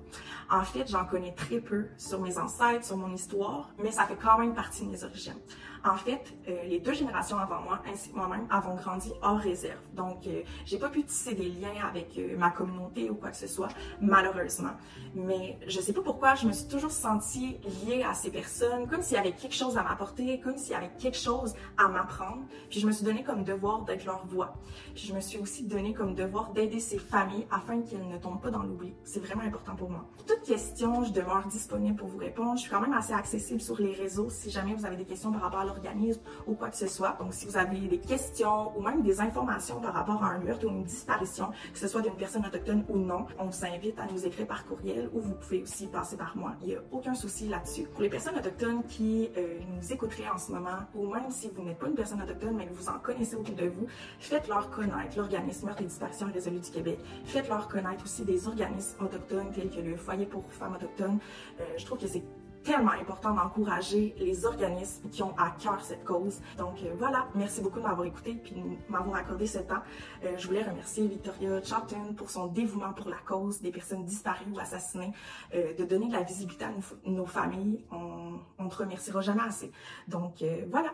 En 0.49 0.63
fait, 0.63 0.87
j'en 0.87 1.05
connais 1.05 1.33
très 1.33 1.59
peu 1.59 1.87
sur 1.97 2.21
mes 2.21 2.37
ancêtres, 2.37 2.85
sur 2.85 2.97
mon 2.97 3.13
histoire, 3.13 3.71
mais 3.79 3.91
ça 3.91 4.05
fait 4.05 4.17
quand 4.21 4.37
même 4.37 4.53
partie 4.53 4.85
de 4.85 4.91
mes 4.91 5.03
origines. 5.03 5.39
En 5.87 5.95
fait, 5.95 6.33
euh, 6.49 6.63
les 6.65 6.79
deux 6.79 6.93
générations 6.93 7.37
avant 7.37 7.61
moi, 7.61 7.79
ainsi 7.89 8.09
que 8.09 8.17
moi-même, 8.17 8.45
avons 8.49 8.75
grandi 8.75 9.13
hors 9.21 9.37
réserve. 9.37 9.79
Donc, 9.93 10.27
euh, 10.27 10.41
j'ai 10.65 10.77
pas 10.77 10.89
pu 10.89 11.03
tisser 11.03 11.33
des 11.33 11.47
liens 11.47 11.85
avec 11.87 12.17
euh, 12.17 12.35
ma 12.37 12.49
communauté 12.49 13.09
ou 13.09 13.15
quoi 13.15 13.29
que 13.29 13.37
ce 13.37 13.47
soit, 13.47 13.69
malheureusement. 14.01 14.71
Mais 15.15 15.57
je 15.65 15.79
sais 15.79 15.93
pas 15.93 16.01
pourquoi, 16.01 16.35
je 16.35 16.45
me 16.45 16.51
suis 16.51 16.67
toujours 16.67 16.91
sentie 16.91 17.57
liée 17.85 18.03
à 18.03 18.13
ces 18.13 18.31
personnes, 18.31 18.87
comme 18.89 19.01
s'il 19.01 19.15
y 19.15 19.19
avait 19.19 19.31
quelque 19.31 19.55
chose 19.55 19.77
à 19.77 19.83
m'apporter, 19.83 20.41
comme 20.41 20.57
s'il 20.57 20.73
y 20.73 20.75
avait 20.75 20.91
quelque 20.99 21.17
chose 21.17 21.55
à 21.77 21.87
m'apprendre. 21.87 22.43
Puis 22.69 22.81
je 22.81 22.87
me 22.87 22.91
suis 22.91 23.05
donné 23.05 23.23
comme 23.23 23.45
devoir 23.45 23.83
d'être 23.83 24.03
leur 24.03 24.25
voix. 24.25 24.55
Puis 24.93 25.07
je 25.07 25.13
me 25.13 25.21
suis 25.21 25.37
aussi 25.37 25.63
donné 25.63 25.93
comme 25.93 26.15
devoir 26.15 26.51
d'aider 26.51 26.81
ces 26.81 26.99
familles 26.99 27.47
afin 27.49 27.81
qu'elles 27.81 28.09
ne 28.09 28.17
tombent 28.17 28.41
pas 28.41 28.51
dans 28.51 28.63
l'oubli. 28.63 28.93
C'est 29.05 29.23
vraiment 29.23 29.43
important 29.43 29.75
pour 29.75 29.89
moi. 29.89 30.05
Toute 30.27 30.41
question, 30.41 31.05
je 31.05 31.13
demeure 31.13 31.47
disponible 31.47 31.95
pour 31.95 32.09
vous 32.09 32.17
répondre. 32.17 32.57
Je 32.57 32.63
suis 32.63 32.69
quand 32.69 32.81
même 32.81 32.93
assez 32.93 33.13
accessible 33.13 33.61
sur 33.61 33.79
les 33.79 33.93
réseaux 33.93 34.29
si 34.29 34.49
jamais 34.49 34.73
vous 34.73 34.85
avez 34.85 34.97
des 34.97 35.05
questions 35.05 35.31
par 35.31 35.41
rapport 35.41 35.61
à 35.61 35.65
l'organisme 35.77 36.21
ou 36.47 36.53
quoi 36.53 36.69
que 36.69 36.77
ce 36.77 36.87
soit. 36.87 37.17
Donc, 37.19 37.33
si 37.33 37.45
vous 37.45 37.57
avez 37.57 37.79
des 37.87 37.99
questions 37.99 38.77
ou 38.77 38.81
même 38.81 39.01
des 39.03 39.21
informations 39.21 39.79
par 39.79 39.93
rapport 39.93 40.23
à 40.23 40.27
un 40.27 40.39
meurtre 40.39 40.65
ou 40.65 40.69
une 40.69 40.83
disparition, 40.83 41.51
que 41.73 41.79
ce 41.79 41.87
soit 41.87 42.01
d'une 42.01 42.15
personne 42.15 42.45
autochtone 42.45 42.83
ou 42.89 42.97
non, 42.97 43.25
on 43.39 43.45
vous 43.45 43.65
invite 43.65 43.99
à 43.99 44.05
nous 44.11 44.25
écrire 44.25 44.47
par 44.47 44.65
courriel 44.65 45.09
ou 45.13 45.19
vous 45.19 45.33
pouvez 45.35 45.63
aussi 45.63 45.87
passer 45.87 46.17
par 46.17 46.35
moi. 46.35 46.53
Il 46.61 46.67
n'y 46.67 46.75
a 46.75 46.79
aucun 46.91 47.13
souci 47.13 47.47
là-dessus. 47.47 47.83
Pour 47.83 48.01
les 48.01 48.09
personnes 48.09 48.37
autochtones 48.37 48.83
qui 48.85 49.29
euh, 49.37 49.59
nous 49.75 49.93
écouteraient 49.93 50.29
en 50.29 50.37
ce 50.37 50.51
moment, 50.51 50.79
ou 50.95 51.07
même 51.07 51.29
si 51.29 51.49
vous 51.49 51.63
n'êtes 51.63 51.79
pas 51.79 51.87
une 51.87 51.95
personne 51.95 52.21
autochtone, 52.21 52.55
mais 52.55 52.67
que 52.67 52.73
vous 52.73 52.89
en 52.89 52.99
connaissez 52.99 53.35
autour 53.35 53.55
de 53.55 53.67
vous, 53.67 53.87
faites-leur 54.19 54.69
connaître 54.69 55.17
l'organisme 55.17 55.67
Meurtre 55.67 55.81
et 55.81 55.85
Disparition 55.85 56.27
Résolue 56.33 56.59
du 56.59 56.71
Québec. 56.71 56.99
Faites-leur 57.25 57.67
connaître 57.67 58.03
aussi 58.03 58.23
des 58.23 58.47
organismes 58.47 59.03
autochtones 59.03 59.51
tels 59.53 59.69
que 59.69 59.81
le 59.81 59.95
Foyer 59.95 60.25
pour 60.25 60.43
femmes 60.49 60.75
autochtones. 60.75 61.19
Euh, 61.59 61.63
je 61.77 61.85
trouve 61.85 61.99
que 61.99 62.07
c'est 62.07 62.23
tellement 62.67 62.91
important 62.91 63.33
d'encourager 63.33 64.13
les 64.19 64.45
organismes 64.45 65.09
qui 65.09 65.23
ont 65.23 65.33
à 65.37 65.55
cœur 65.61 65.79
cette 65.81 66.03
cause. 66.03 66.41
Donc 66.57 66.75
euh, 66.83 66.93
voilà, 66.97 67.27
merci 67.33 67.61
beaucoup 67.61 67.79
de 67.79 67.85
m'avoir 67.85 68.05
écouté 68.05 68.33
puis 68.43 68.51
de 68.51 68.91
m'avoir 68.91 69.15
accordé 69.15 69.47
ce 69.47 69.59
temps. 69.59 69.81
Euh, 70.25 70.33
je 70.37 70.47
voulais 70.47 70.63
remercier 70.63 71.07
Victoria 71.07 71.63
Charlton 71.63 72.13
pour 72.15 72.29
son 72.29 72.47
dévouement 72.47 72.91
pour 72.91 73.09
la 73.09 73.17
cause 73.25 73.61
des 73.61 73.71
personnes 73.71 74.03
disparues 74.03 74.51
ou 74.53 74.59
assassinées, 74.59 75.13
euh, 75.55 75.73
de 75.75 75.85
donner 75.85 76.09
de 76.09 76.13
la 76.13 76.23
visibilité 76.23 76.65
à 76.65 76.71
nos, 77.05 77.25
familles. 77.25 77.83
On 77.91 78.63
ne 78.63 78.69
te 78.69 78.75
remerciera 78.75 79.21
jamais 79.21 79.43
assez. 79.47 79.71
Donc 80.07 80.43
voilà. 80.69 80.91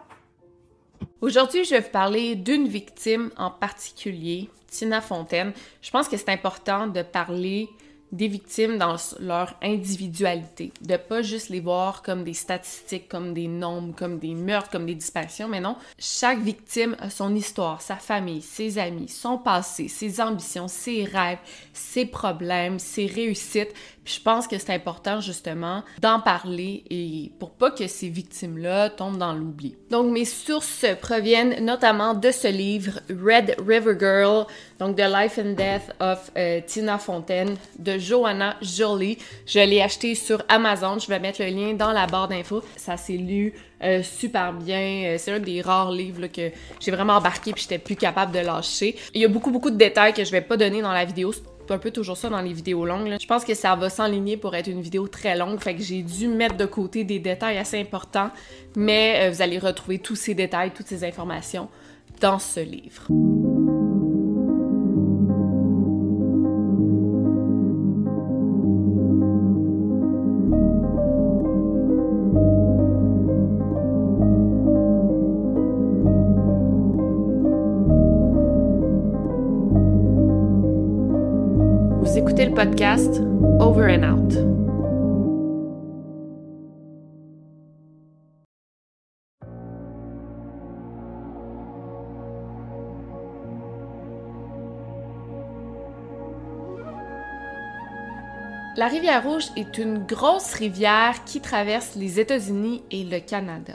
Aujourd'hui, 1.21 1.63
je 1.63 1.71
vais 1.71 1.81
vous 1.81 1.89
parler 1.89 2.35
d'une 2.35 2.67
victime 2.67 3.31
en 3.37 3.49
particulier, 3.49 4.49
Tina 4.67 5.01
Fontaine. 5.01 5.53
Je 5.81 5.91
pense 5.91 6.07
que 6.07 6.17
c'est 6.17 6.29
important 6.29 6.87
de 6.87 7.01
parler 7.01 7.69
des 8.13 8.27
victimes 8.27 8.77
dans 8.77 8.95
leur 9.19 9.55
individualité, 9.61 10.71
de 10.81 10.97
pas 10.97 11.23
juste 11.23 11.49
les 11.49 11.59
voir 11.59 12.03
comme 12.03 12.23
des 12.23 12.35
statistiques, 12.35 13.09
comme 13.09 13.33
des 13.33 13.47
nombres, 13.47 13.95
comme 13.95 14.19
des 14.19 14.35
meurtres, 14.35 14.69
comme 14.69 14.85
des 14.85 14.93
disparitions, 14.93 15.47
mais 15.47 15.59
non, 15.59 15.75
chaque 15.97 16.39
victime 16.39 16.95
a 16.99 17.09
son 17.09 17.33
histoire, 17.33 17.81
sa 17.81 17.95
famille, 17.95 18.43
ses 18.43 18.77
amis, 18.77 19.09
son 19.09 19.39
passé, 19.39 19.87
ses 19.87 20.21
ambitions, 20.21 20.67
ses 20.67 21.05
rêves, 21.05 21.39
ses 21.73 22.05
problèmes, 22.05 22.77
ses 22.77 23.07
réussites. 23.07 23.73
Je 24.05 24.19
pense 24.19 24.47
que 24.47 24.57
c'est 24.57 24.73
important 24.73 25.21
justement 25.21 25.83
d'en 26.01 26.19
parler 26.19 26.83
et 26.89 27.31
pour 27.39 27.51
pas 27.51 27.71
que 27.71 27.87
ces 27.87 28.09
victimes-là 28.09 28.89
tombent 28.89 29.17
dans 29.17 29.33
l'oubli. 29.33 29.75
Donc 29.89 30.11
mes 30.11 30.25
sources 30.25 30.85
proviennent 31.01 31.63
notamment 31.63 32.13
de 32.13 32.31
ce 32.31 32.47
livre 32.47 32.99
Red 33.09 33.55
River 33.65 33.95
Girl, 33.97 34.45
donc 34.79 34.97
The 34.97 35.07
Life 35.07 35.39
and 35.39 35.53
Death 35.53 35.95
of 36.01 36.31
euh, 36.37 36.59
Tina 36.65 36.97
Fontaine 36.97 37.55
de 37.79 37.97
Joanna 37.97 38.57
Jolie. 38.61 39.17
Je 39.45 39.59
l'ai 39.59 39.81
acheté 39.81 40.15
sur 40.15 40.43
Amazon. 40.49 40.99
Je 40.99 41.07
vais 41.07 41.19
mettre 41.19 41.41
le 41.41 41.49
lien 41.49 41.73
dans 41.73 41.91
la 41.91 42.05
barre 42.05 42.27
d'infos. 42.27 42.63
Ça 42.75 42.97
s'est 42.97 43.13
lu 43.13 43.53
euh, 43.83 44.03
super 44.03 44.51
bien. 44.53 45.03
Euh, 45.05 45.15
c'est 45.17 45.31
un 45.31 45.39
des 45.39 45.61
rares 45.61 45.91
livres 45.91 46.27
que 46.27 46.51
j'ai 46.79 46.91
vraiment 46.91 47.13
embarqué 47.13 47.53
puis 47.53 47.63
j'étais 47.63 47.77
plus 47.79 47.95
capable 47.95 48.33
de 48.33 48.39
lâcher. 48.39 48.97
Il 49.13 49.21
y 49.21 49.25
a 49.25 49.29
beaucoup 49.29 49.51
beaucoup 49.51 49.71
de 49.71 49.77
détails 49.77 50.13
que 50.13 50.23
je 50.25 50.31
vais 50.31 50.41
pas 50.41 50.57
donner 50.57 50.81
dans 50.81 50.91
la 50.91 51.05
vidéo. 51.05 51.33
Un 51.69 51.77
peu 51.77 51.91
toujours 51.91 52.17
ça 52.17 52.29
dans 52.29 52.41
les 52.41 52.53
vidéos 52.53 52.85
longues. 52.85 53.15
Je 53.19 53.27
pense 53.27 53.45
que 53.45 53.53
ça 53.53 53.75
va 53.75 53.89
s'enligner 53.89 54.37
pour 54.37 54.55
être 54.55 54.67
une 54.67 54.81
vidéo 54.81 55.07
très 55.07 55.37
longue, 55.37 55.59
fait 55.59 55.75
que 55.75 55.81
j'ai 55.81 56.01
dû 56.03 56.27
mettre 56.27 56.57
de 56.57 56.65
côté 56.65 57.03
des 57.03 57.19
détails 57.19 57.57
assez 57.57 57.79
importants, 57.79 58.29
mais 58.75 59.29
vous 59.29 59.41
allez 59.41 59.59
retrouver 59.59 59.99
tous 59.99 60.15
ces 60.15 60.35
détails, 60.35 60.71
toutes 60.71 60.87
ces 60.87 61.03
informations 61.03 61.69
dans 62.19 62.39
ce 62.39 62.59
livre. 62.59 63.07
Podcast 82.55 83.19
Over 83.59 83.89
and 83.89 84.03
Out. 84.03 84.33
La 98.75 98.87
rivière 98.87 99.23
Rouge 99.23 99.45
est 99.55 99.77
une 99.77 99.99
grosse 100.05 100.53
rivière 100.53 101.23
qui 101.25 101.41
traverse 101.41 101.95
les 101.95 102.19
États-Unis 102.19 102.83
et 102.91 103.03
le 103.03 103.19
Canada. 103.19 103.73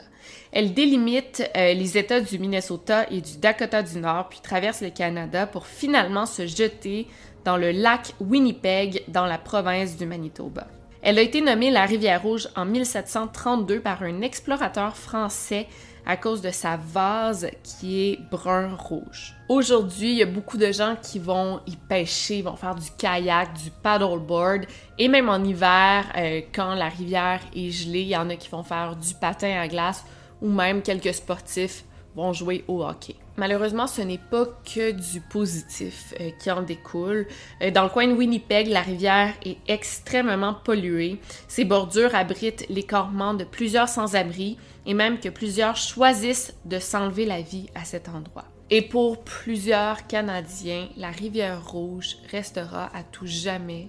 Elle 0.51 0.73
délimite 0.73 1.49
euh, 1.55 1.73
les 1.73 1.97
États 1.97 2.21
du 2.21 2.39
Minnesota 2.39 3.05
et 3.09 3.21
du 3.21 3.37
Dakota 3.37 3.83
du 3.83 3.97
Nord, 3.97 4.29
puis 4.29 4.39
traverse 4.41 4.81
le 4.81 4.89
Canada 4.89 5.47
pour 5.47 5.67
finalement 5.67 6.25
se 6.25 6.47
jeter 6.47 7.07
dans 7.49 7.57
le 7.57 7.71
lac 7.71 8.13
Winnipeg, 8.19 9.01
dans 9.07 9.25
la 9.25 9.39
province 9.39 9.97
du 9.97 10.05
Manitoba. 10.05 10.67
Elle 11.01 11.17
a 11.17 11.23
été 11.23 11.41
nommée 11.41 11.71
la 11.71 11.85
rivière 11.85 12.21
Rouge 12.21 12.47
en 12.55 12.63
1732 12.63 13.79
par 13.79 14.03
un 14.03 14.21
explorateur 14.21 14.95
français 14.95 15.65
à 16.05 16.15
cause 16.15 16.43
de 16.43 16.51
sa 16.51 16.77
vase 16.77 17.49
qui 17.63 18.03
est 18.03 18.19
brun-rouge. 18.29 19.33
Aujourd'hui, 19.47 20.11
il 20.11 20.17
y 20.17 20.21
a 20.21 20.27
beaucoup 20.27 20.57
de 20.57 20.71
gens 20.71 20.95
qui 21.01 21.17
vont 21.17 21.59
y 21.65 21.75
pêcher, 21.75 22.43
vont 22.43 22.55
faire 22.55 22.75
du 22.75 22.91
kayak, 22.99 23.51
du 23.55 23.71
paddleboard, 23.71 24.67
et 24.99 25.07
même 25.07 25.27
en 25.27 25.43
hiver, 25.43 26.05
euh, 26.17 26.41
quand 26.53 26.75
la 26.75 26.89
rivière 26.89 27.39
est 27.55 27.71
gelée, 27.71 28.01
il 28.01 28.09
y 28.09 28.15
en 28.15 28.29
a 28.29 28.35
qui 28.35 28.49
vont 28.49 28.61
faire 28.61 28.95
du 28.95 29.15
patin 29.15 29.59
à 29.59 29.67
glace 29.67 30.05
ou 30.39 30.49
même 30.49 30.83
quelques 30.83 31.15
sportifs 31.15 31.83
jouer 32.33 32.63
au 32.67 32.83
hockey. 32.83 33.15
Malheureusement, 33.37 33.87
ce 33.87 34.01
n'est 34.01 34.19
pas 34.19 34.45
que 34.45 34.91
du 34.91 35.21
positif 35.21 36.13
euh, 36.19 36.29
qui 36.39 36.51
en 36.51 36.61
découle. 36.61 37.25
Euh, 37.61 37.71
dans 37.71 37.83
le 37.83 37.89
coin 37.89 38.07
de 38.07 38.13
Winnipeg, 38.13 38.67
la 38.67 38.81
rivière 38.81 39.33
est 39.45 39.57
extrêmement 39.67 40.53
polluée. 40.53 41.19
Ses 41.47 41.63
bordures 41.63 42.15
abritent 42.15 42.65
l'écornement 42.69 43.33
de 43.33 43.45
plusieurs 43.45 43.87
sans-abri 43.87 44.57
et 44.85 44.93
même 44.93 45.19
que 45.19 45.29
plusieurs 45.29 45.77
choisissent 45.77 46.53
de 46.65 46.79
s'enlever 46.79 47.25
la 47.25 47.41
vie 47.41 47.69
à 47.75 47.85
cet 47.85 48.09
endroit. 48.09 48.45
Et 48.69 48.81
pour 48.81 49.23
plusieurs 49.23 50.05
Canadiens, 50.05 50.89
la 50.97 51.09
rivière 51.09 51.65
Rouge 51.65 52.17
restera 52.29 52.89
à 52.95 53.03
tout 53.03 53.25
jamais 53.25 53.87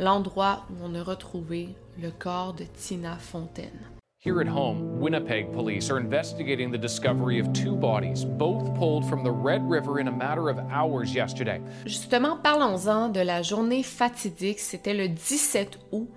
l'endroit 0.00 0.64
où 0.70 0.84
on 0.84 0.94
a 0.94 1.02
retrouvé 1.02 1.68
le 2.00 2.10
corps 2.10 2.54
de 2.54 2.64
Tina 2.64 3.16
Fontaine. 3.18 3.99
Here 4.22 4.42
at 4.42 4.48
home, 4.48 5.00
Winnipeg 5.00 5.50
police 5.50 5.90
are 5.90 5.96
investigating 5.96 6.70
the 6.70 6.76
discovery 6.76 7.38
of 7.38 7.50
two 7.54 7.74
bodies, 7.74 8.22
both 8.22 8.74
pulled 8.74 9.08
from 9.08 9.24
the 9.24 9.30
Red 9.30 9.62
River 9.66 9.98
in 9.98 10.08
a 10.08 10.12
matter 10.12 10.50
of 10.50 10.58
hours 10.58 11.14
yesterday. 11.14 11.62
Justement, 11.86 12.36
parlons-en 12.36 13.08
de 13.08 13.22
la 13.22 13.40
journée 13.40 13.82
fatidique. 13.82 14.60
C'était 14.60 14.92
le 14.92 15.08
17 15.08 15.78
août 15.92 16.10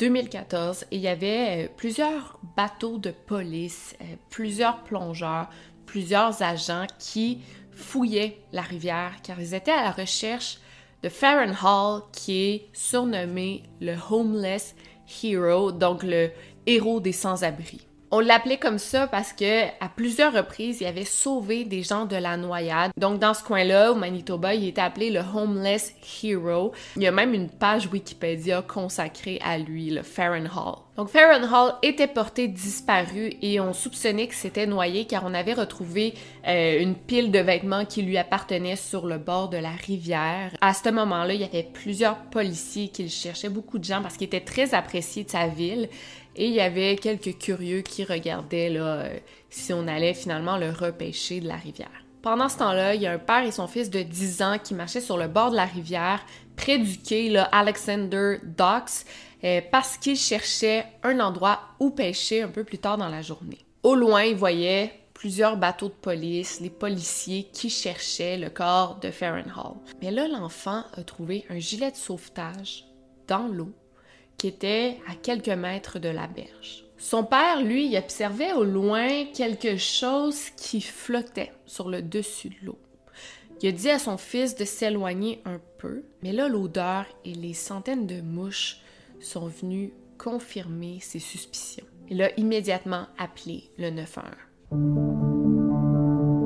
2014 0.00 0.86
et 0.90 0.96
il 0.96 1.00
y 1.00 1.06
avait 1.06 1.66
euh, 1.66 1.68
plusieurs 1.76 2.40
bateaux 2.56 2.98
de 2.98 3.12
police, 3.12 3.94
euh, 4.00 4.16
plusieurs 4.28 4.82
plongeurs, 4.82 5.48
plusieurs 5.86 6.42
agents 6.42 6.88
qui 6.98 7.42
fouillaient 7.70 8.40
la 8.50 8.62
rivière 8.62 9.12
car 9.22 9.38
ils 9.38 9.54
étaient 9.54 9.70
à 9.70 9.84
la 9.84 9.92
recherche 9.92 10.58
de 11.04 11.08
Farron 11.08 11.54
Hall 11.62 12.02
qui 12.10 12.42
est 12.42 12.68
surnommé 12.72 13.62
le 13.80 13.94
Homeless 14.10 14.74
Hero, 15.22 15.70
donc 15.70 16.02
le 16.02 16.30
héros 16.66 17.00
des 17.00 17.12
sans-abri. 17.12 17.86
On 18.12 18.20
l'appelait 18.20 18.56
comme 18.56 18.78
ça 18.78 19.08
parce 19.08 19.32
que 19.32 19.64
à 19.64 19.88
plusieurs 19.88 20.32
reprises, 20.32 20.80
il 20.80 20.86
avait 20.86 21.04
sauvé 21.04 21.64
des 21.64 21.82
gens 21.82 22.06
de 22.06 22.14
la 22.14 22.36
noyade. 22.36 22.92
Donc 22.96 23.18
dans 23.18 23.34
ce 23.34 23.42
coin-là, 23.42 23.90
au 23.90 23.96
Manitoba, 23.96 24.54
il 24.54 24.68
était 24.68 24.80
appelé 24.80 25.10
le 25.10 25.20
Homeless 25.20 25.92
Hero. 26.22 26.72
Il 26.96 27.02
y 27.02 27.08
a 27.08 27.12
même 27.12 27.34
une 27.34 27.48
page 27.48 27.88
Wikipédia 27.92 28.62
consacrée 28.62 29.40
à 29.44 29.58
lui, 29.58 29.90
le 29.90 30.02
Farron 30.02 30.44
Hall. 30.44 30.76
Donc 30.96 31.08
Farron 31.08 31.44
Hall 31.52 31.74
était 31.82 32.06
porté 32.06 32.46
disparu 32.46 33.34
et 33.42 33.58
on 33.58 33.72
soupçonnait 33.72 34.28
que 34.28 34.34
c'était 34.34 34.66
noyé 34.66 35.04
car 35.06 35.24
on 35.26 35.34
avait 35.34 35.52
retrouvé 35.52 36.14
euh, 36.46 36.80
une 36.80 36.94
pile 36.94 37.32
de 37.32 37.40
vêtements 37.40 37.84
qui 37.84 38.02
lui 38.02 38.16
appartenaient 38.16 38.76
sur 38.76 39.06
le 39.06 39.18
bord 39.18 39.48
de 39.48 39.58
la 39.58 39.72
rivière. 39.72 40.56
À 40.60 40.72
ce 40.74 40.88
moment-là, 40.90 41.34
il 41.34 41.40
y 41.40 41.44
avait 41.44 41.68
plusieurs 41.70 42.16
policiers 42.16 42.88
qui 42.88 43.02
le 43.02 43.08
cherchaient, 43.08 43.50
beaucoup 43.50 43.78
de 43.78 43.84
gens 43.84 44.00
parce 44.00 44.16
qu'il 44.16 44.26
était 44.26 44.40
très 44.40 44.74
apprécié 44.74 45.24
de 45.24 45.30
sa 45.30 45.48
ville 45.48 45.88
et 46.36 46.46
il 46.46 46.52
y 46.52 46.60
avait 46.60 46.96
quelques 46.96 47.38
curieux 47.38 47.80
qui 47.80 48.04
regardaient 48.04 48.68
là, 48.68 49.00
euh, 49.00 49.18
si 49.50 49.72
on 49.72 49.88
allait 49.88 50.14
finalement 50.14 50.58
le 50.58 50.70
repêcher 50.70 51.40
de 51.40 51.48
la 51.48 51.56
rivière. 51.56 51.90
Pendant 52.22 52.48
ce 52.48 52.58
temps-là, 52.58 52.94
il 52.94 53.02
y 53.02 53.06
a 53.06 53.12
un 53.12 53.18
père 53.18 53.44
et 53.44 53.52
son 53.52 53.66
fils 53.66 53.88
de 53.88 54.02
10 54.02 54.42
ans 54.42 54.56
qui 54.62 54.74
marchaient 54.74 55.00
sur 55.00 55.16
le 55.16 55.28
bord 55.28 55.50
de 55.50 55.56
la 55.56 55.64
rivière, 55.64 56.24
près 56.56 56.78
du 56.78 56.98
quai 56.98 57.34
Alexander 57.52 58.38
Docks, 58.42 59.04
euh, 59.44 59.60
parce 59.70 59.96
qu'ils 59.96 60.16
cherchaient 60.16 60.84
un 61.02 61.20
endroit 61.20 61.60
où 61.80 61.90
pêcher 61.90 62.42
un 62.42 62.48
peu 62.48 62.64
plus 62.64 62.78
tard 62.78 62.98
dans 62.98 63.08
la 63.08 63.22
journée. 63.22 63.64
Au 63.82 63.94
loin, 63.94 64.24
ils 64.24 64.36
voyaient 64.36 64.92
plusieurs 65.14 65.56
bateaux 65.56 65.88
de 65.88 65.94
police, 65.94 66.60
les 66.60 66.70
policiers 66.70 67.48
qui 67.52 67.70
cherchaient 67.70 68.36
le 68.36 68.50
corps 68.50 68.98
de 69.00 69.10
Farron 69.10 69.48
Hall. 69.56 69.76
Mais 70.02 70.10
là, 70.10 70.28
l'enfant 70.28 70.82
a 70.94 71.02
trouvé 71.04 71.46
un 71.48 71.58
gilet 71.58 71.90
de 71.90 71.96
sauvetage 71.96 72.84
dans 73.26 73.46
l'eau 73.46 73.72
qui 74.38 74.48
était 74.48 74.98
à 75.08 75.14
quelques 75.14 75.48
mètres 75.48 75.98
de 75.98 76.08
la 76.08 76.26
berge. 76.26 76.84
Son 76.98 77.24
père, 77.24 77.62
lui, 77.62 77.96
observait 77.96 78.52
au 78.52 78.64
loin 78.64 79.26
quelque 79.34 79.76
chose 79.76 80.50
qui 80.56 80.80
flottait 80.80 81.52
sur 81.66 81.88
le 81.88 82.02
dessus 82.02 82.48
de 82.48 82.66
l'eau. 82.66 82.78
Il 83.62 83.68
a 83.68 83.72
dit 83.72 83.90
à 83.90 83.98
son 83.98 84.18
fils 84.18 84.54
de 84.54 84.64
s'éloigner 84.64 85.40
un 85.44 85.60
peu, 85.78 86.04
mais 86.22 86.32
là, 86.32 86.48
l'odeur 86.48 87.06
et 87.24 87.32
les 87.32 87.54
centaines 87.54 88.06
de 88.06 88.20
mouches 88.20 88.78
sont 89.20 89.46
venues 89.46 89.92
confirmer 90.18 90.98
ses 91.00 91.18
suspicions. 91.18 91.84
Il 92.08 92.22
a 92.22 92.38
immédiatement 92.38 93.06
appelé 93.18 93.70
le 93.78 93.90
911. 93.90 95.26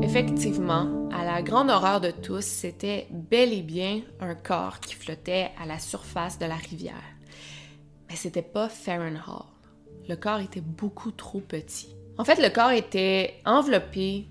Effectivement, 0.02 1.08
à 1.12 1.24
la 1.24 1.42
grande 1.42 1.70
horreur 1.70 2.00
de 2.00 2.10
tous, 2.10 2.44
c'était 2.44 3.06
bel 3.10 3.52
et 3.52 3.62
bien 3.62 4.02
un 4.20 4.34
corps 4.34 4.80
qui 4.80 4.94
flottait 4.94 5.50
à 5.60 5.66
la 5.66 5.78
surface 5.78 6.38
de 6.38 6.46
la 6.46 6.56
rivière. 6.56 6.94
Mais 8.10 8.16
c'était 8.16 8.42
pas 8.42 8.68
Farron 8.68 9.14
Hall. 9.14 9.46
Le 10.08 10.16
corps 10.16 10.40
était 10.40 10.60
beaucoup 10.60 11.12
trop 11.12 11.40
petit. 11.40 11.94
En 12.18 12.24
fait, 12.24 12.42
le 12.42 12.50
corps 12.50 12.72
était 12.72 13.34
enveloppé 13.46 14.26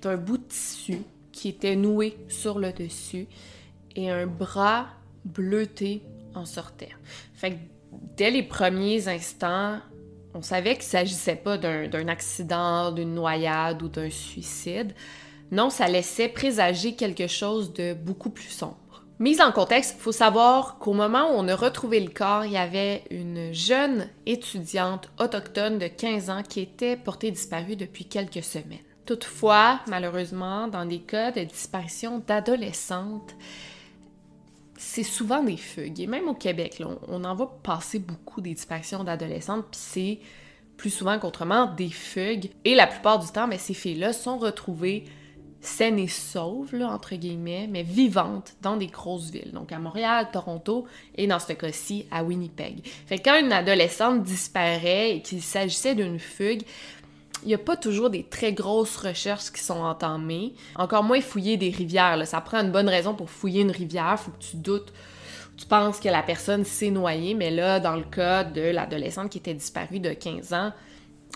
d'un 0.00 0.16
bout 0.16 0.38
de 0.38 0.44
tissu 0.44 0.98
qui 1.32 1.48
était 1.48 1.74
noué 1.74 2.16
sur 2.28 2.60
le 2.60 2.72
dessus 2.72 3.26
et 3.96 4.10
un 4.10 4.26
bras 4.26 4.86
bleuté 5.24 6.02
en 6.34 6.44
sortait. 6.44 6.90
Fait 7.34 7.52
que 7.52 7.56
dès 8.16 8.30
les 8.30 8.42
premiers 8.44 9.08
instants, 9.08 9.78
on 10.34 10.42
savait 10.42 10.74
qu'il 10.74 10.84
s'agissait 10.84 11.36
pas 11.36 11.58
d'un 11.58 12.08
accident, 12.08 12.92
d'une 12.92 13.14
noyade 13.14 13.82
ou 13.82 13.88
d'un 13.88 14.08
suicide. 14.08 14.94
Non, 15.50 15.68
ça 15.68 15.88
laissait 15.88 16.28
présager 16.28 16.94
quelque 16.94 17.26
chose 17.26 17.72
de 17.72 17.92
beaucoup 17.92 18.30
plus 18.30 18.48
sombre. 18.48 18.78
Mise 19.22 19.40
en 19.40 19.52
contexte, 19.52 19.94
il 19.96 20.02
faut 20.02 20.10
savoir 20.10 20.78
qu'au 20.78 20.94
moment 20.94 21.30
où 21.30 21.34
on 21.36 21.46
a 21.46 21.54
retrouvé 21.54 22.00
le 22.00 22.10
corps, 22.10 22.44
il 22.44 22.50
y 22.50 22.56
avait 22.56 23.04
une 23.08 23.54
jeune 23.54 24.08
étudiante 24.26 25.08
autochtone 25.20 25.78
de 25.78 25.86
15 25.86 26.28
ans 26.28 26.42
qui 26.42 26.58
était 26.58 26.96
portée 26.96 27.30
disparue 27.30 27.76
depuis 27.76 28.06
quelques 28.06 28.42
semaines. 28.42 28.80
Toutefois, 29.06 29.78
malheureusement, 29.86 30.66
dans 30.66 30.84
des 30.84 30.98
cas 30.98 31.30
de 31.30 31.44
disparition 31.44 32.20
d'adolescentes, 32.26 33.36
c'est 34.76 35.04
souvent 35.04 35.44
des 35.44 35.56
fugues. 35.56 36.00
Et 36.00 36.08
même 36.08 36.26
au 36.26 36.34
Québec, 36.34 36.82
on, 37.06 37.22
en 37.22 37.36
va 37.36 37.46
passer 37.62 38.00
beaucoup 38.00 38.40
des 38.40 38.54
disparitions 38.54 39.04
d'adolescentes, 39.04 39.66
puis 39.70 39.80
c'est 39.80 40.18
plus 40.76 40.90
souvent 40.90 41.20
qu'autrement 41.20 41.66
des 41.66 41.90
fugues. 41.90 42.50
Et 42.64 42.74
la 42.74 42.88
plupart 42.88 43.20
du 43.20 43.28
temps, 43.30 43.46
ben, 43.46 43.56
ces 43.56 43.74
filles-là 43.74 44.12
sont 44.12 44.38
retrouvées 44.38 45.04
saines 45.62 45.98
et 45.98 46.08
sauves, 46.08 46.74
entre 46.82 47.14
guillemets, 47.14 47.68
mais 47.70 47.84
vivantes 47.84 48.54
dans 48.60 48.76
des 48.76 48.88
grosses 48.88 49.30
villes. 49.30 49.52
Donc 49.52 49.72
à 49.72 49.78
Montréal, 49.78 50.28
Toronto 50.32 50.86
et 51.16 51.26
dans 51.26 51.38
ce 51.38 51.52
cas-ci 51.52 52.06
à 52.10 52.24
Winnipeg. 52.24 52.84
Fait 53.06 53.18
que 53.18 53.30
quand 53.30 53.40
une 53.40 53.52
adolescente 53.52 54.22
disparaît 54.24 55.16
et 55.16 55.22
qu'il 55.22 55.40
s'agissait 55.40 55.94
d'une 55.94 56.18
fugue, 56.18 56.62
il 57.44 57.48
n'y 57.48 57.54
a 57.54 57.58
pas 57.58 57.76
toujours 57.76 58.10
des 58.10 58.24
très 58.24 58.52
grosses 58.52 58.96
recherches 58.96 59.50
qui 59.50 59.62
sont 59.62 59.80
entamées. 59.80 60.54
Encore 60.76 61.04
moins 61.04 61.20
fouiller 61.20 61.56
des 61.56 61.70
rivières. 61.70 62.26
Ça 62.26 62.40
prend 62.40 62.58
une 62.58 62.70
bonne 62.70 62.88
raison 62.88 63.14
pour 63.14 63.30
fouiller 63.30 63.62
une 63.62 63.70
rivière. 63.70 64.18
Faut 64.18 64.30
que 64.32 64.42
tu 64.42 64.56
doutes, 64.56 64.92
tu 65.56 65.66
penses 65.66 66.00
que 66.00 66.08
la 66.08 66.22
personne 66.22 66.64
s'est 66.64 66.90
noyée. 66.90 67.34
Mais 67.34 67.50
là, 67.50 67.80
dans 67.80 67.96
le 67.96 68.04
cas 68.04 68.44
de 68.44 68.62
l'adolescente 68.62 69.30
qui 69.30 69.38
était 69.38 69.54
disparue 69.54 70.00
de 70.00 70.12
15 70.12 70.52
ans, 70.52 70.72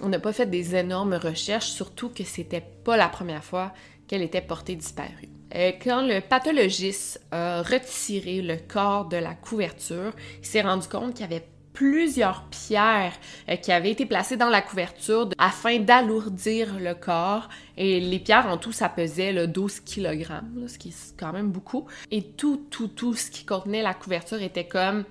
on 0.03 0.09
n'a 0.09 0.19
pas 0.19 0.33
fait 0.33 0.47
des 0.47 0.77
énormes 0.77 1.15
recherches, 1.15 1.69
surtout 1.69 2.11
que 2.11 2.23
c'était 2.23 2.65
pas 2.85 2.97
la 2.97 3.09
première 3.09 3.43
fois 3.43 3.73
qu'elle 4.09 4.23
était 4.23 4.41
portée 4.41 4.77
disparue. 4.77 5.29
Euh, 5.55 5.73
quand 5.83 6.03
le 6.03 6.21
pathologiste 6.21 7.21
a 7.31 7.63
retiré 7.63 8.43
le 8.43 8.57
corps 8.57 9.07
de 9.07 9.17
la 9.17 9.35
couverture, 9.35 10.13
il 10.41 10.47
s'est 10.47 10.63
rendu 10.63 10.89
compte 10.89 11.15
qu'il 11.15 11.23
y 11.23 11.25
avait 11.25 11.47
plusieurs 11.73 12.45
pierres 12.45 13.13
euh, 13.49 13.57
qui 13.57 13.71
avaient 13.71 13.91
été 13.91 14.07
placées 14.07 14.37
dans 14.37 14.49
la 14.49 14.63
couverture 14.63 15.29
afin 15.39 15.79
d'alourdir 15.79 16.79
le 16.81 16.95
corps. 16.95 17.49
Et 17.77 18.01
les 18.01 18.19
pierres, 18.19 18.47
en 18.49 18.59
tout, 18.59 18.73
ça 18.73 18.89
pesait 18.89 19.33
le 19.33 19.47
12 19.47 19.81
kg, 19.81 20.27
ce 20.67 20.79
qui 20.79 20.89
est 20.89 21.17
quand 21.19 21.33
même 21.33 21.51
beaucoup. 21.51 21.87
Et 22.11 22.23
tout, 22.23 22.67
tout, 22.71 22.89
tout 22.89 23.15
ce 23.15 23.31
qui 23.31 23.45
contenait 23.45 23.83
la 23.83 23.95
couverture 23.95 24.43
était 24.43 24.67
comme 24.67 25.05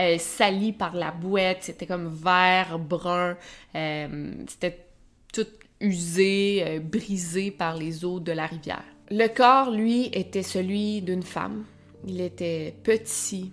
euh, 0.00 0.16
sali 0.18 0.72
par 0.72 0.94
la 0.94 1.10
bouette, 1.12 1.58
c'était 1.62 1.86
comme 1.86 2.08
vert, 2.08 2.78
brun, 2.78 3.36
c'était 3.74 4.86
tout 5.32 5.46
usé, 5.80 6.80
brisé 6.80 7.50
par 7.50 7.76
les 7.76 8.04
eaux 8.04 8.20
de 8.20 8.32
la 8.32 8.46
rivière. 8.46 8.84
Le 9.10 9.26
corps, 9.28 9.70
lui, 9.70 10.10
était 10.12 10.42
celui 10.42 11.02
d'une 11.02 11.22
femme. 11.22 11.64
Il 12.06 12.20
était 12.20 12.74
petit, 12.82 13.52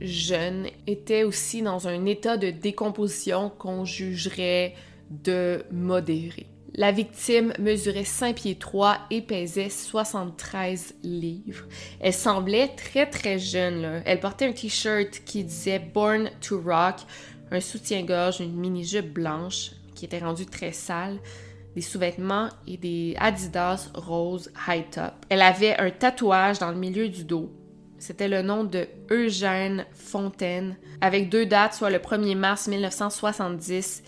jeune 0.00 0.66
était 0.86 1.24
aussi 1.24 1.62
dans 1.62 1.88
un 1.88 2.06
état 2.06 2.36
de 2.36 2.50
décomposition 2.50 3.50
qu'on 3.50 3.84
jugerait 3.84 4.74
de 5.10 5.64
modéré. 5.70 6.46
La 6.76 6.90
victime 6.90 7.52
mesurait 7.60 8.04
5 8.04 8.34
pieds 8.34 8.56
3 8.56 8.98
et 9.10 9.22
pesait 9.22 9.68
73 9.68 10.96
livres. 11.04 11.66
Elle 12.00 12.12
semblait 12.12 12.68
très 12.68 13.08
très 13.08 13.38
jeune. 13.38 14.02
Elle 14.04 14.18
portait 14.18 14.46
un 14.46 14.52
t-shirt 14.52 15.22
qui 15.24 15.44
disait 15.44 15.78
Born 15.78 16.30
to 16.40 16.60
Rock, 16.60 16.96
un 17.52 17.60
soutien-gorge, 17.60 18.40
une 18.40 18.56
mini-jupe 18.56 19.12
blanche 19.12 19.70
qui 19.94 20.04
était 20.04 20.18
rendue 20.18 20.46
très 20.46 20.72
sale, 20.72 21.18
des 21.74 21.80
sous-vêtements 21.80 22.48
et 22.66 22.76
des 22.76 23.16
Adidas 23.18 23.90
rose 23.94 24.50
high 24.68 24.88
top. 24.90 25.12
Elle 25.28 25.42
avait 25.42 25.76
un 25.78 25.90
tatouage 25.90 26.58
dans 26.58 26.70
le 26.70 26.76
milieu 26.76 27.08
du 27.08 27.24
dos 27.24 27.52
c'était 28.04 28.28
le 28.28 28.42
nom 28.42 28.64
de 28.64 28.86
Eugène 29.10 29.86
Fontaine, 29.94 30.76
avec 31.00 31.30
deux 31.30 31.46
dates, 31.46 31.72
soit 31.72 31.88
le 31.88 31.96
1er 31.96 32.36
mars 32.36 32.68
1970 32.68 34.02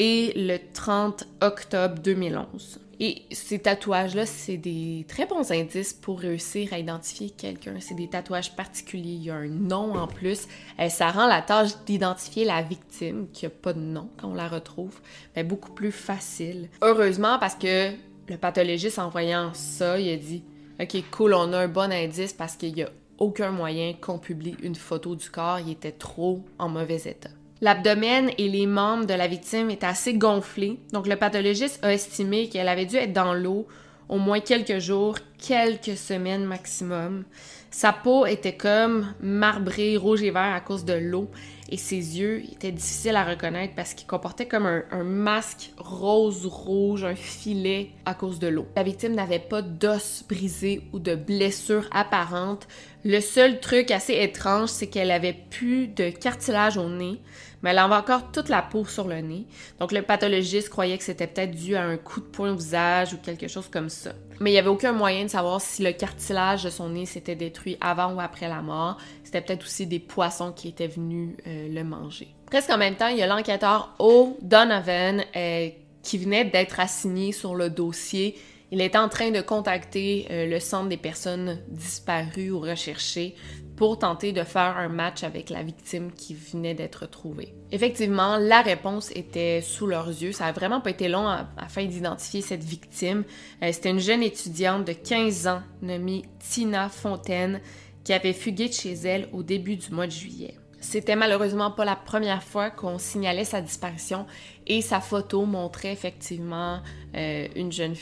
et 0.00 0.32
le 0.34 0.58
30 0.72 1.28
octobre 1.40 2.00
2011. 2.00 2.80
Et 2.98 3.22
ces 3.30 3.58
tatouages-là, 3.58 4.24
c'est 4.24 4.56
des 4.56 5.04
très 5.06 5.26
bons 5.26 5.52
indices 5.52 5.92
pour 5.92 6.20
réussir 6.20 6.72
à 6.72 6.78
identifier 6.78 7.30
quelqu'un. 7.30 7.74
C'est 7.80 7.94
des 7.94 8.08
tatouages 8.08 8.56
particuliers. 8.56 9.12
Il 9.12 9.24
y 9.24 9.30
a 9.30 9.34
un 9.34 9.48
nom 9.48 9.94
en 9.94 10.06
plus. 10.06 10.48
Euh, 10.80 10.88
ça 10.88 11.10
rend 11.10 11.26
la 11.26 11.42
tâche 11.42 11.72
d'identifier 11.84 12.44
la 12.44 12.62
victime, 12.62 13.28
qui 13.32 13.44
n'a 13.44 13.50
pas 13.50 13.74
de 13.74 13.80
nom 13.80 14.08
quand 14.16 14.28
on 14.28 14.34
la 14.34 14.48
retrouve, 14.48 15.00
ben, 15.34 15.46
beaucoup 15.46 15.72
plus 15.72 15.92
facile. 15.92 16.68
Heureusement, 16.80 17.38
parce 17.38 17.54
que 17.54 17.92
le 18.28 18.36
pathologiste, 18.38 18.98
en 18.98 19.10
voyant 19.10 19.52
ça, 19.52 20.00
il 20.00 20.10
a 20.10 20.16
dit 20.16 20.42
Ok, 20.80 20.96
cool, 21.10 21.34
on 21.34 21.52
a 21.52 21.58
un 21.58 21.68
bon 21.68 21.92
indice 21.92 22.32
parce 22.32 22.56
qu'il 22.56 22.76
y 22.76 22.82
a 22.82 22.90
aucun 23.18 23.50
moyen 23.50 23.94
qu'on 23.94 24.18
publie 24.18 24.56
une 24.62 24.74
photo 24.74 25.16
du 25.16 25.30
corps, 25.30 25.58
il 25.60 25.70
était 25.70 25.92
trop 25.92 26.44
en 26.58 26.68
mauvais 26.68 27.00
état. 27.06 27.30
L'abdomen 27.60 28.30
et 28.36 28.48
les 28.48 28.66
membres 28.66 29.06
de 29.06 29.14
la 29.14 29.26
victime 29.26 29.70
étaient 29.70 29.86
assez 29.86 30.14
gonflés, 30.14 30.78
donc 30.92 31.06
le 31.06 31.16
pathologiste 31.16 31.82
a 31.82 31.92
estimé 31.92 32.48
qu'elle 32.48 32.68
avait 32.68 32.84
dû 32.84 32.96
être 32.96 33.14
dans 33.14 33.32
l'eau 33.32 33.66
au 34.08 34.18
moins 34.18 34.40
quelques 34.40 34.78
jours, 34.78 35.16
quelques 35.38 35.96
semaines 35.96 36.44
maximum. 36.44 37.24
Sa 37.70 37.92
peau 37.92 38.26
était 38.26 38.56
comme 38.56 39.14
marbrée, 39.20 39.96
rouge 39.96 40.22
et 40.22 40.30
vert 40.30 40.54
à 40.54 40.60
cause 40.60 40.84
de 40.84 40.94
l'eau 40.94 41.28
et 41.68 41.76
ses 41.76 42.18
yeux 42.18 42.42
étaient 42.52 42.72
difficiles 42.72 43.16
à 43.16 43.24
reconnaître 43.24 43.74
parce 43.74 43.94
qu'ils 43.94 44.06
comportaient 44.06 44.46
comme 44.46 44.66
un, 44.66 45.02
masque 45.02 45.72
rose-rouge, 45.78 47.04
un 47.04 47.16
filet 47.16 47.90
à 48.04 48.14
cause 48.14 48.38
de 48.38 48.46
l'eau. 48.46 48.66
La 48.76 48.82
victime 48.82 49.14
n'avait 49.14 49.40
pas 49.40 49.62
d'os 49.62 50.24
brisé 50.28 50.82
ou 50.92 50.98
de 50.98 51.14
blessure 51.14 51.88
apparente. 51.90 52.68
Le 53.04 53.20
seul 53.20 53.60
truc 53.60 53.90
assez 53.90 54.14
étrange, 54.14 54.68
c'est 54.68 54.86
qu'elle 54.86 55.10
avait 55.10 55.36
plus 55.50 55.88
de 55.88 56.10
cartilage 56.10 56.76
au 56.76 56.88
nez, 56.88 57.20
mais 57.66 57.72
elle 57.72 57.78
avait 57.78 57.96
encore 57.96 58.30
toute 58.30 58.48
la 58.48 58.62
peau 58.62 58.84
sur 58.84 59.08
le 59.08 59.20
nez. 59.20 59.44
Donc 59.80 59.90
le 59.90 60.02
pathologiste 60.02 60.68
croyait 60.68 60.96
que 60.96 61.02
c'était 61.02 61.26
peut-être 61.26 61.50
dû 61.50 61.74
à 61.74 61.82
un 61.82 61.96
coup 61.96 62.20
de 62.20 62.26
poing 62.26 62.52
au 62.52 62.54
visage 62.54 63.12
ou 63.12 63.16
quelque 63.16 63.48
chose 63.48 63.66
comme 63.68 63.88
ça. 63.88 64.12
Mais 64.38 64.50
il 64.50 64.52
n'y 64.52 64.60
avait 64.60 64.68
aucun 64.68 64.92
moyen 64.92 65.24
de 65.24 65.30
savoir 65.30 65.60
si 65.60 65.82
le 65.82 65.90
cartilage 65.90 66.62
de 66.62 66.70
son 66.70 66.90
nez 66.90 67.06
s'était 67.06 67.34
détruit 67.34 67.76
avant 67.80 68.14
ou 68.14 68.20
après 68.20 68.48
la 68.48 68.62
mort. 68.62 68.98
C'était 69.24 69.40
peut-être 69.40 69.64
aussi 69.64 69.84
des 69.88 69.98
poissons 69.98 70.52
qui 70.52 70.68
étaient 70.68 70.86
venus 70.86 71.30
euh, 71.48 71.68
le 71.68 71.82
manger. 71.82 72.28
Presque 72.46 72.70
en 72.70 72.78
même 72.78 72.94
temps, 72.94 73.08
il 73.08 73.16
y 73.16 73.22
a 73.22 73.26
l'enquêteur 73.26 73.96
O'Donovan 73.98 75.24
euh, 75.34 75.68
qui 76.04 76.18
venait 76.18 76.44
d'être 76.44 76.78
assigné 76.78 77.32
sur 77.32 77.56
le 77.56 77.68
dossier. 77.68 78.38
Il 78.70 78.80
était 78.80 78.96
en 78.96 79.08
train 79.08 79.32
de 79.32 79.40
contacter 79.40 80.28
euh, 80.30 80.46
le 80.46 80.60
centre 80.60 80.88
des 80.88 80.96
personnes 80.96 81.58
disparues 81.66 82.52
ou 82.52 82.60
recherchées 82.60 83.34
pour 83.76 83.98
tenter 83.98 84.32
de 84.32 84.42
faire 84.42 84.76
un 84.78 84.88
match 84.88 85.22
avec 85.22 85.50
la 85.50 85.62
victime 85.62 86.10
qui 86.12 86.34
venait 86.34 86.74
d'être 86.74 87.06
trouvée. 87.06 87.54
Effectivement, 87.72 88.38
la 88.38 88.62
réponse 88.62 89.10
était 89.14 89.60
sous 89.60 89.86
leurs 89.86 90.08
yeux. 90.08 90.32
Ça 90.32 90.46
n'a 90.46 90.52
vraiment 90.52 90.80
pas 90.80 90.90
été 90.90 91.08
long 91.08 91.28
afin 91.56 91.84
d'identifier 91.84 92.40
cette 92.40 92.64
victime. 92.64 93.24
C'était 93.60 93.90
une 93.90 94.00
jeune 94.00 94.22
étudiante 94.22 94.86
de 94.86 94.92
15 94.92 95.46
ans 95.46 95.62
nommée 95.82 96.22
Tina 96.38 96.88
Fontaine 96.88 97.60
qui 98.02 98.12
avait 98.12 98.32
fugué 98.32 98.68
de 98.68 98.72
chez 98.72 98.92
elle 98.92 99.28
au 99.32 99.42
début 99.42 99.76
du 99.76 99.90
mois 99.90 100.06
de 100.06 100.12
juillet. 100.12 100.54
C'était 100.80 101.16
malheureusement 101.16 101.72
pas 101.72 101.84
la 101.84 101.96
première 101.96 102.42
fois 102.42 102.70
qu'on 102.70 102.98
signalait 102.98 103.44
sa 103.44 103.60
disparition 103.60 104.26
et 104.66 104.82
sa 104.82 105.00
photo 105.00 105.44
montrait 105.44 105.92
effectivement 105.92 106.80
euh, 107.16 107.48
une 107.56 107.72
jeune 107.72 107.96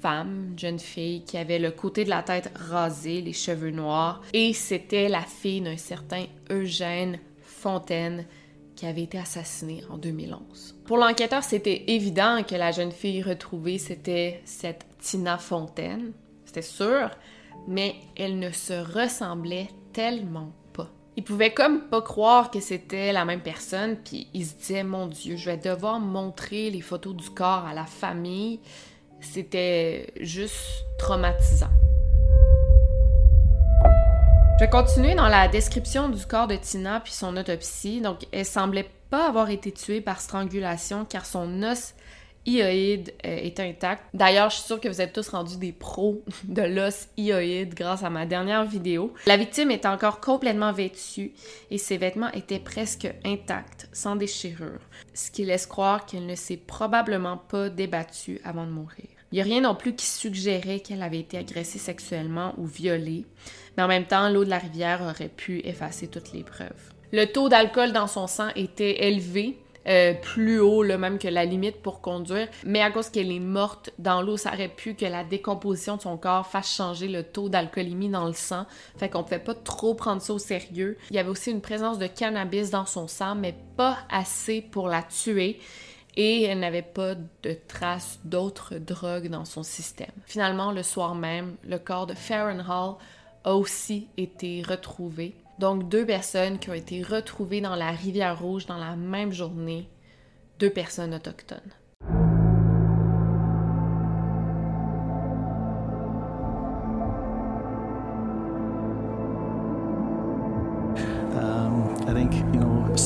femme, 0.00 0.48
une 0.50 0.58
jeune 0.58 0.78
fille 0.78 1.22
qui 1.24 1.36
avait 1.36 1.58
le 1.58 1.70
côté 1.70 2.04
de 2.04 2.10
la 2.10 2.22
tête 2.22 2.50
rasé, 2.54 3.20
les 3.20 3.32
cheveux 3.32 3.70
noirs 3.70 4.22
et 4.32 4.52
c'était 4.52 5.08
la 5.08 5.22
fille 5.22 5.60
d'un 5.60 5.76
certain 5.76 6.24
Eugène 6.50 7.18
Fontaine 7.40 8.24
qui 8.78 8.86
avait 8.86 9.02
été 9.02 9.18
assassinée 9.18 9.82
en 9.90 9.98
2011. 9.98 10.76
Pour 10.84 10.98
l'enquêteur, 10.98 11.42
c'était 11.42 11.84
évident 11.88 12.44
que 12.48 12.54
la 12.54 12.70
jeune 12.70 12.92
fille 12.92 13.22
retrouvée, 13.22 13.76
c'était 13.78 14.40
cette 14.44 14.86
Tina 15.00 15.36
Fontaine, 15.36 16.12
c'était 16.44 16.62
sûr, 16.62 17.10
mais 17.66 17.96
elle 18.16 18.38
ne 18.38 18.52
se 18.52 18.74
ressemblait 18.74 19.68
tellement 19.92 20.52
pas. 20.72 20.88
Il 21.16 21.24
pouvait 21.24 21.52
comme 21.52 21.88
pas 21.88 22.02
croire 22.02 22.52
que 22.52 22.60
c'était 22.60 23.12
la 23.12 23.24
même 23.24 23.42
personne, 23.42 23.96
puis 23.96 24.28
il 24.32 24.46
se 24.46 24.54
disait 24.54 24.84
mon 24.84 25.08
Dieu, 25.08 25.36
je 25.36 25.50
vais 25.50 25.56
devoir 25.56 25.98
montrer 25.98 26.70
les 26.70 26.80
photos 26.80 27.16
du 27.16 27.30
corps 27.30 27.66
à 27.66 27.74
la 27.74 27.86
famille. 27.86 28.60
C'était 29.20 30.12
juste 30.20 30.86
traumatisant. 30.98 31.70
Je 34.58 34.64
vais 34.64 34.70
continuer 34.70 35.14
dans 35.14 35.28
la 35.28 35.46
description 35.46 36.08
du 36.08 36.24
corps 36.26 36.48
de 36.48 36.56
Tina 36.56 37.00
puis 37.00 37.12
son 37.12 37.36
autopsie. 37.36 38.00
Donc, 38.00 38.26
elle 38.32 38.44
semblait 38.44 38.90
pas 39.10 39.28
avoir 39.28 39.50
été 39.50 39.70
tuée 39.72 40.00
par 40.00 40.20
strangulation 40.20 41.04
car 41.04 41.26
son 41.26 41.62
os 41.62 41.94
ioïde 42.48 43.14
euh, 43.24 43.36
est 43.36 43.60
intact. 43.60 44.04
D'ailleurs, 44.14 44.50
je 44.50 44.56
suis 44.56 44.64
sûre 44.64 44.80
que 44.80 44.88
vous 44.88 45.00
êtes 45.00 45.12
tous 45.12 45.28
rendus 45.28 45.58
des 45.58 45.72
pros 45.72 46.22
de 46.44 46.62
l'os 46.62 47.08
ioïde 47.16 47.74
grâce 47.74 48.02
à 48.02 48.10
ma 48.10 48.26
dernière 48.26 48.64
vidéo. 48.64 49.12
La 49.26 49.36
victime 49.36 49.70
est 49.70 49.86
encore 49.86 50.20
complètement 50.20 50.72
vêtue 50.72 51.32
et 51.70 51.78
ses 51.78 51.98
vêtements 51.98 52.32
étaient 52.32 52.58
presque 52.58 53.08
intacts, 53.24 53.88
sans 53.92 54.16
déchirure, 54.16 54.80
ce 55.14 55.30
qui 55.30 55.44
laisse 55.44 55.66
croire 55.66 56.06
qu'elle 56.06 56.26
ne 56.26 56.34
s'est 56.34 56.56
probablement 56.56 57.36
pas 57.36 57.68
débattue 57.68 58.40
avant 58.44 58.64
de 58.64 58.72
mourir. 58.72 59.06
Il 59.30 59.34
n'y 59.34 59.40
a 59.42 59.44
rien 59.44 59.60
non 59.60 59.74
plus 59.74 59.94
qui 59.94 60.06
suggérait 60.06 60.80
qu'elle 60.80 61.02
avait 61.02 61.20
été 61.20 61.36
agressée 61.36 61.78
sexuellement 61.78 62.54
ou 62.56 62.64
violée, 62.64 63.26
mais 63.76 63.82
en 63.82 63.88
même 63.88 64.06
temps, 64.06 64.30
l'eau 64.30 64.44
de 64.44 64.50
la 64.50 64.58
rivière 64.58 65.02
aurait 65.02 65.28
pu 65.28 65.60
effacer 65.64 66.08
toutes 66.08 66.32
les 66.32 66.44
preuves. 66.44 66.92
Le 67.12 67.26
taux 67.26 67.48
d'alcool 67.48 67.92
dans 67.92 68.06
son 68.06 68.26
sang 68.26 68.48
était 68.56 69.06
élevé, 69.06 69.58
euh, 69.88 70.14
plus 70.14 70.60
haut 70.60 70.82
là, 70.82 70.98
même 70.98 71.18
que 71.18 71.28
la 71.28 71.44
limite 71.44 71.82
pour 71.82 72.00
conduire, 72.00 72.48
mais 72.64 72.82
à 72.82 72.90
cause 72.90 73.08
qu'elle 73.10 73.32
est 73.32 73.40
morte 73.40 73.90
dans 73.98 74.22
l'eau, 74.22 74.36
ça 74.36 74.52
aurait 74.52 74.68
pu 74.68 74.94
que 74.94 75.06
la 75.06 75.24
décomposition 75.24 75.96
de 75.96 76.02
son 76.02 76.16
corps 76.16 76.46
fasse 76.46 76.74
changer 76.74 77.08
le 77.08 77.22
taux 77.22 77.48
d'alcoolémie 77.48 78.08
dans 78.08 78.26
le 78.26 78.32
sang, 78.32 78.66
fait 78.96 79.08
qu'on 79.08 79.22
pouvait 79.22 79.38
pas 79.38 79.54
trop 79.54 79.94
prendre 79.94 80.22
ça 80.22 80.32
au 80.34 80.38
sérieux. 80.38 80.98
Il 81.10 81.16
y 81.16 81.18
avait 81.18 81.30
aussi 81.30 81.50
une 81.50 81.60
présence 81.60 81.98
de 81.98 82.06
cannabis 82.06 82.70
dans 82.70 82.86
son 82.86 83.08
sang, 83.08 83.34
mais 83.34 83.54
pas 83.76 83.98
assez 84.10 84.60
pour 84.60 84.88
la 84.88 85.02
tuer 85.02 85.58
et 86.18 86.42
elle 86.42 86.58
n'avait 86.58 86.82
pas 86.82 87.14
de 87.14 87.56
traces 87.68 88.18
d'autres 88.24 88.76
drogues 88.76 89.28
dans 89.28 89.44
son 89.44 89.62
système. 89.62 90.10
Finalement, 90.26 90.72
le 90.72 90.82
soir 90.82 91.14
même, 91.14 91.54
le 91.64 91.78
corps 91.78 92.06
de 92.06 92.14
Farron 92.14 92.58
Hall 92.58 92.96
a 93.44 93.54
aussi 93.54 94.08
été 94.16 94.62
retrouvé. 94.62 95.36
Donc 95.58 95.88
deux 95.88 96.06
personnes 96.06 96.58
qui 96.58 96.70
ont 96.70 96.74
été 96.74 97.02
retrouvées 97.02 97.60
dans 97.60 97.74
la 97.74 97.90
rivière 97.90 98.38
Rouge 98.38 98.66
dans 98.66 98.78
la 98.78 98.94
même 98.94 99.32
journée, 99.32 99.88
deux 100.58 100.70
personnes 100.70 101.14
autochtones. 101.14 101.72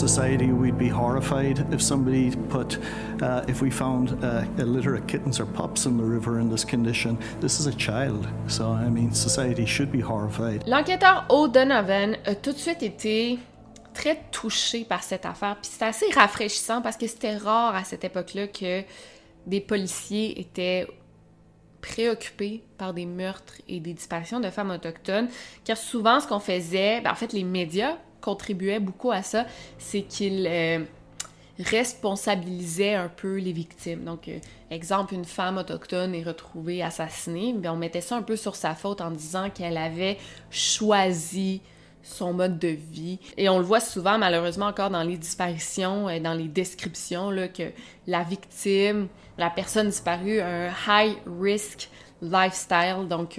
Society, 0.09 0.51
we'd 0.51 0.77
be 0.77 0.89
horrified 0.89 1.65
if 1.73 1.81
somebody 1.81 2.35
put, 2.49 2.79
uh, 3.23 3.45
if 3.47 3.63
we 3.63 3.71
found 3.71 4.13
uh, 4.25 4.45
kittens 5.07 5.39
or 5.39 5.47
pups 5.47 5.87
in 5.87 5.97
the 5.97 6.03
river 6.03 6.41
in 6.41 6.51
this 6.51 6.65
condition. 6.65 7.17
This 7.41 7.61
is 7.61 7.67
a 7.67 7.77
child. 7.77 8.27
So, 8.49 8.73
I 8.73 8.89
mean, 8.91 9.13
society 9.13 9.65
should 9.65 9.93
be 9.93 10.01
horrified. 10.01 10.65
L'enquêteur 10.67 11.25
O'Donovan 11.29 12.17
a 12.27 12.35
tout 12.35 12.53
de 12.53 12.59
suite 12.59 12.83
été 12.83 13.39
très 13.95 14.19
touché 14.33 14.85
par 14.85 15.05
cette 15.05 15.25
affaire. 15.25 15.57
Puis 15.63 15.71
c'est 15.73 15.85
assez 15.85 16.11
rafraîchissant 16.13 16.83
parce 16.83 16.97
que 16.97 17.07
c'était 17.07 17.37
rare 17.37 17.77
à 17.77 17.85
cette 17.85 18.03
époque-là 18.03 18.49
que 18.49 18.83
des 19.47 19.61
policiers 19.61 20.41
étaient 20.41 20.89
préoccupés 21.81 22.65
par 22.77 22.93
des 22.93 23.07
meurtres 23.07 23.55
et 23.69 23.79
des 23.79 23.93
disparitions 23.93 24.41
de 24.41 24.51
femmes 24.51 24.71
autochtones. 24.71 25.29
Car 25.65 25.77
souvent, 25.77 26.19
ce 26.19 26.27
qu'on 26.27 26.41
faisait, 26.41 27.01
ben, 27.03 27.13
en 27.13 27.15
fait, 27.15 27.33
les 27.33 27.45
médias 27.45 27.99
contribuait 28.23 28.81
beaucoup 28.81 29.11
à 29.11 29.23
ça, 29.23 29.45
c'est 29.79 30.03
qu'il 30.03 30.47
euh, 30.49 30.79
responsabilisait 31.59 32.95
un 32.95 33.09
peu 33.09 33.37
les 33.37 33.53
victimes. 33.53 34.05
Donc, 34.05 34.29
euh, 34.29 34.39
exemple, 34.71 35.13
une 35.15 35.25
femme 35.25 35.59
autochtone 35.59 36.15
est 36.15 36.23
retrouvée 36.23 36.83
assassinée, 36.83 37.55
mais 37.59 37.69
on 37.69 37.77
mettait 37.77 38.01
ça 38.01 38.17
un 38.17 38.23
peu 38.23 38.37
sur 38.37 38.57
sa 38.57 38.75
faute 38.75 39.01
en 39.01 39.11
disant 39.11 39.51
qu'elle 39.51 39.77
avait 39.77 40.19
choisi 40.51 41.61
son 42.03 42.33
mode 42.33 42.59
de 42.59 42.69
vie. 42.69 43.19
Et 43.37 43.49
on 43.49 43.59
le 43.59 43.65
voit 43.65 43.81
souvent, 43.81 44.19
malheureusement, 44.19 44.67
encore 44.67 44.91
dans 44.91 45.03
les 45.03 45.17
disparitions, 45.17 46.09
et 46.09 46.19
dans 46.19 46.35
les 46.35 46.49
descriptions, 46.49 47.31
là, 47.31 47.49
que 47.49 47.71
la 48.07 48.25
victime, 48.25 49.09
la 49.39 49.51
personne 49.51 49.89
disparue, 49.89 50.41
a 50.41 50.71
un 50.71 50.73
high 50.89 51.17
risk 51.41 51.89
lifestyle, 52.21 53.07
donc 53.09 53.39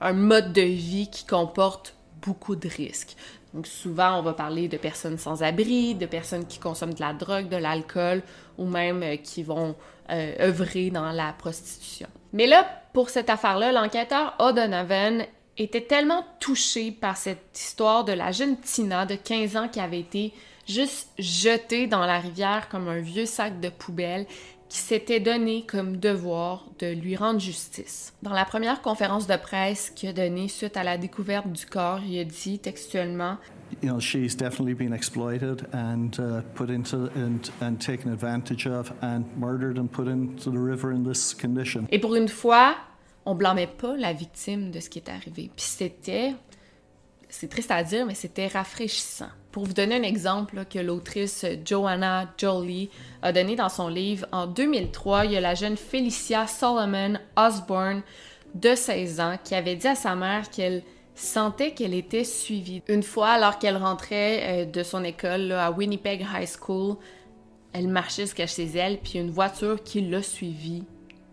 un 0.00 0.12
mode 0.12 0.52
de 0.52 0.62
vie 0.62 1.08
qui 1.10 1.24
comporte 1.24 1.94
beaucoup 2.24 2.56
de 2.56 2.68
risques. 2.68 3.16
Donc 3.54 3.68
souvent, 3.68 4.18
on 4.18 4.22
va 4.22 4.32
parler 4.32 4.66
de 4.66 4.76
personnes 4.76 5.16
sans 5.16 5.44
abri, 5.44 5.94
de 5.94 6.06
personnes 6.06 6.44
qui 6.44 6.58
consomment 6.58 6.94
de 6.94 7.00
la 7.00 7.12
drogue, 7.12 7.48
de 7.48 7.56
l'alcool 7.56 8.22
ou 8.58 8.66
même 8.66 9.02
euh, 9.04 9.16
qui 9.16 9.44
vont 9.44 9.76
euh, 10.10 10.34
œuvrer 10.40 10.90
dans 10.90 11.12
la 11.12 11.32
prostitution. 11.32 12.08
Mais 12.32 12.48
là, 12.48 12.66
pour 12.92 13.10
cette 13.10 13.30
affaire-là, 13.30 13.70
l'enquêteur 13.70 14.34
O'Donovan 14.40 15.24
était 15.56 15.82
tellement 15.82 16.26
touché 16.40 16.90
par 16.90 17.16
cette 17.16 17.56
histoire 17.56 18.04
de 18.04 18.12
la 18.12 18.32
jeune 18.32 18.58
Tina 18.58 19.06
de 19.06 19.14
15 19.14 19.56
ans 19.56 19.68
qui 19.68 19.78
avait 19.78 20.00
été 20.00 20.32
juste 20.66 21.10
jetée 21.18 21.86
dans 21.86 22.06
la 22.06 22.18
rivière 22.18 22.68
comme 22.68 22.88
un 22.88 23.00
vieux 23.00 23.26
sac 23.26 23.60
de 23.60 23.68
poubelle 23.68 24.26
qui 24.74 24.80
s'était 24.80 25.20
donné 25.20 25.64
comme 25.64 25.98
devoir 25.98 26.66
de 26.80 26.92
lui 26.92 27.14
rendre 27.14 27.38
justice. 27.38 28.12
Dans 28.22 28.32
la 28.32 28.44
première 28.44 28.82
conférence 28.82 29.28
de 29.28 29.36
presse 29.36 29.90
qu'il 29.94 30.08
a 30.08 30.12
donnée 30.12 30.48
suite 30.48 30.76
à 30.76 30.82
la 30.82 30.98
découverte 30.98 31.46
du 31.46 31.64
corps, 31.64 32.00
il 32.04 32.18
a 32.18 32.24
dit 32.24 32.58
textuellement 32.58 33.38
You 33.84 33.90
know, 33.90 34.00
she's 34.00 34.36
definitely 34.36 34.74
been 34.74 34.92
exploited 34.92 35.68
and 35.72 36.18
uh, 36.18 36.42
put 36.56 36.70
into 36.70 37.08
and, 37.14 37.52
and 37.62 37.76
taken 37.76 38.12
advantage 38.12 38.66
of 38.66 38.92
and 39.00 39.22
murdered 39.38 39.78
and 39.78 39.86
put 39.86 40.08
into 40.08 40.50
the 40.50 40.58
river 40.58 40.92
in 40.92 41.04
this 41.04 41.34
condition. 41.34 41.86
Et 41.92 42.00
pour 42.00 42.16
une 42.16 42.28
fois, 42.28 42.74
on 43.26 43.36
blâmait 43.36 43.68
pas 43.68 43.96
la 43.96 44.12
victime 44.12 44.72
de 44.72 44.80
ce 44.80 44.90
qui 44.90 44.98
est 44.98 45.08
arrivé. 45.08 45.52
Puis 45.54 45.66
c'était, 45.66 46.34
c'est 47.28 47.48
triste 47.48 47.70
à 47.70 47.84
dire, 47.84 48.06
mais 48.06 48.14
c'était 48.14 48.48
rafraîchissant. 48.48 49.30
Pour 49.54 49.66
vous 49.66 49.72
donner 49.72 49.94
un 49.94 50.02
exemple 50.02 50.64
que 50.68 50.80
l'autrice 50.80 51.46
Joanna 51.64 52.28
Jolie 52.36 52.90
a 53.22 53.32
donné 53.32 53.54
dans 53.54 53.68
son 53.68 53.86
livre, 53.86 54.26
en 54.32 54.48
2003, 54.48 55.26
il 55.26 55.30
y 55.30 55.36
a 55.36 55.40
la 55.40 55.54
jeune 55.54 55.76
Felicia 55.76 56.48
Solomon 56.48 57.20
Osborne 57.36 58.02
de 58.56 58.74
16 58.74 59.20
ans 59.20 59.38
qui 59.44 59.54
avait 59.54 59.76
dit 59.76 59.86
à 59.86 59.94
sa 59.94 60.16
mère 60.16 60.50
qu'elle 60.50 60.82
sentait 61.14 61.70
qu'elle 61.70 61.94
était 61.94 62.24
suivie. 62.24 62.82
Une 62.88 63.04
fois, 63.04 63.28
alors 63.28 63.60
qu'elle 63.60 63.76
rentrait 63.76 64.40
euh, 64.42 64.64
de 64.64 64.82
son 64.82 65.04
école 65.04 65.52
à 65.52 65.70
Winnipeg 65.70 66.26
High 66.34 66.48
School, 66.48 66.96
elle 67.72 67.86
marchait 67.86 68.22
jusqu'à 68.22 68.48
chez 68.48 68.66
elle, 68.66 68.98
puis 68.98 69.20
une 69.20 69.30
voiture 69.30 69.84
qui 69.84 70.00
l'a 70.00 70.24
suivie 70.24 70.82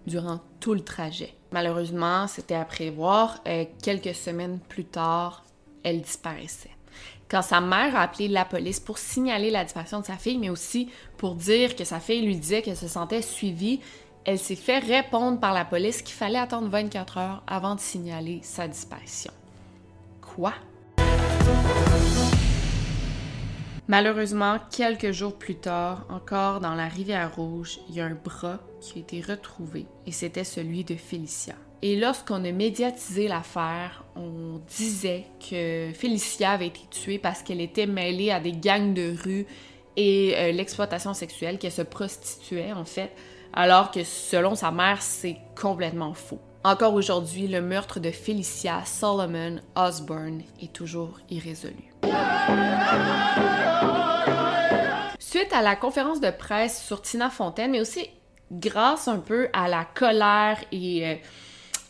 durant 0.05 0.41
tout 0.59 0.75
le 0.75 0.81
trajet. 0.81 1.33
Malheureusement, 1.51 2.27
c'était 2.27 2.53
à 2.53 2.65
prévoir. 2.65 3.41
Euh, 3.47 3.65
quelques 3.81 4.13
semaines 4.13 4.59
plus 4.69 4.85
tard, 4.85 5.43
elle 5.81 6.01
disparaissait. 6.01 6.69
Quand 7.31 7.41
sa 7.41 7.61
mère 7.61 7.95
a 7.95 8.01
appelé 8.01 8.27
la 8.27 8.43
police 8.43 8.81
pour 8.81 8.97
signaler 8.97 9.51
la 9.51 9.63
disparition 9.63 10.01
de 10.01 10.05
sa 10.05 10.17
fille, 10.17 10.37
mais 10.37 10.49
aussi 10.49 10.89
pour 11.15 11.35
dire 11.35 11.77
que 11.77 11.85
sa 11.85 12.01
fille 12.01 12.25
lui 12.25 12.35
disait 12.35 12.61
qu'elle 12.61 12.75
se 12.75 12.89
sentait 12.89 13.21
suivie, 13.21 13.79
elle 14.25 14.37
s'est 14.37 14.57
fait 14.57 14.79
répondre 14.79 15.39
par 15.39 15.53
la 15.53 15.63
police 15.63 16.01
qu'il 16.01 16.13
fallait 16.13 16.37
attendre 16.37 16.67
24 16.67 17.17
heures 17.17 17.43
avant 17.47 17.75
de 17.75 17.79
signaler 17.79 18.41
sa 18.43 18.67
disparition. 18.67 19.31
Quoi? 20.19 20.53
Malheureusement, 23.87 24.57
quelques 24.69 25.11
jours 25.11 25.37
plus 25.37 25.55
tard, 25.55 26.05
encore 26.09 26.59
dans 26.59 26.75
la 26.75 26.89
rivière 26.89 27.33
Rouge, 27.33 27.79
il 27.87 27.95
y 27.95 28.01
a 28.01 28.07
un 28.07 28.17
bras 28.21 28.59
qui 28.81 28.99
a 28.99 29.01
été 29.03 29.21
retrouvé 29.21 29.85
et 30.05 30.11
c'était 30.11 30.43
celui 30.43 30.83
de 30.83 30.95
Félicia. 30.95 31.55
Et 31.83 31.95
lorsqu'on 31.95 32.45
a 32.45 32.51
médiatisé 32.51 33.27
l'affaire, 33.27 34.03
on 34.15 34.61
disait 34.67 35.25
que 35.39 35.89
Félicia 35.95 36.51
avait 36.51 36.67
été 36.67 36.81
tuée 36.91 37.17
parce 37.17 37.41
qu'elle 37.41 37.59
était 37.59 37.87
mêlée 37.87 38.29
à 38.29 38.39
des 38.39 38.51
gangs 38.51 38.93
de 38.93 39.15
rue 39.23 39.47
et 39.97 40.35
euh, 40.37 40.51
l'exploitation 40.51 41.15
sexuelle, 41.15 41.57
qu'elle 41.57 41.71
se 41.71 41.81
prostituait 41.81 42.71
en 42.71 42.85
fait, 42.85 43.11
alors 43.53 43.89
que 43.89 44.03
selon 44.03 44.53
sa 44.53 44.69
mère, 44.69 45.01
c'est 45.01 45.37
complètement 45.59 46.13
faux. 46.13 46.39
Encore 46.63 46.93
aujourd'hui, 46.93 47.47
le 47.47 47.61
meurtre 47.61 47.99
de 47.99 48.11
Felicia 48.11 48.83
Solomon 48.85 49.59
Osborne 49.75 50.43
est 50.61 50.71
toujours 50.71 51.19
irrésolu. 51.31 51.91
Suite 55.17 55.51
à 55.51 55.63
la 55.63 55.75
conférence 55.75 56.21
de 56.21 56.29
presse 56.29 56.83
sur 56.83 57.01
Tina 57.01 57.31
Fontaine, 57.31 57.71
mais 57.71 57.81
aussi 57.81 58.07
grâce 58.51 59.07
un 59.07 59.17
peu 59.17 59.49
à 59.53 59.67
la 59.67 59.85
colère 59.85 60.59
et 60.71 61.07
euh, 61.07 61.15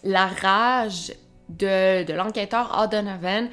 la 0.03 0.27
rage 0.27 1.13
de, 1.49 2.11
l'enquêteur 2.13 2.77
O'Donovan, 2.81 3.49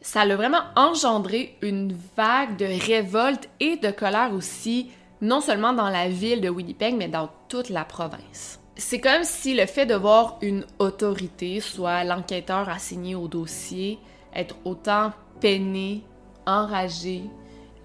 ça 0.00 0.22
a 0.22 0.36
vraiment 0.36 0.62
engendré 0.76 1.56
une 1.62 1.96
vague 2.16 2.56
de 2.56 2.66
révolte 2.66 3.48
et 3.60 3.76
de 3.76 3.90
colère 3.90 4.32
aussi, 4.32 4.90
non 5.20 5.40
seulement 5.40 5.72
dans 5.72 5.88
la 5.88 6.08
ville 6.08 6.40
de 6.40 6.48
Winnipeg, 6.48 6.94
mais 6.96 7.08
dans 7.08 7.28
toute 7.48 7.68
la 7.68 7.84
province. 7.84 8.60
C'est 8.76 9.00
comme 9.00 9.24
si 9.24 9.54
le 9.54 9.66
fait 9.66 9.86
de 9.86 9.94
voir 9.94 10.38
une 10.40 10.64
autorité, 10.78 11.60
soit 11.60 12.04
l'enquêteur 12.04 12.68
assigné 12.68 13.16
au 13.16 13.26
dossier, 13.26 13.98
être 14.34 14.54
autant 14.64 15.12
peiné, 15.40 16.04
enragé, 16.46 17.24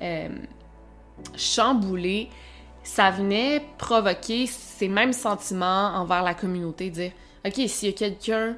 euh, 0.04 0.30
chamboulé, 1.36 2.30
ça 2.84 3.10
venait 3.10 3.64
provoquer 3.78 4.46
ces 4.46 4.88
mêmes 4.88 5.14
sentiments 5.14 5.96
envers 5.96 6.22
la 6.22 6.36
communauté, 6.36 6.90
dire 6.90 7.12
OK, 7.46 7.62
s'il 7.68 7.90
y 7.90 7.92
a 7.92 7.96
quelqu'un 7.96 8.58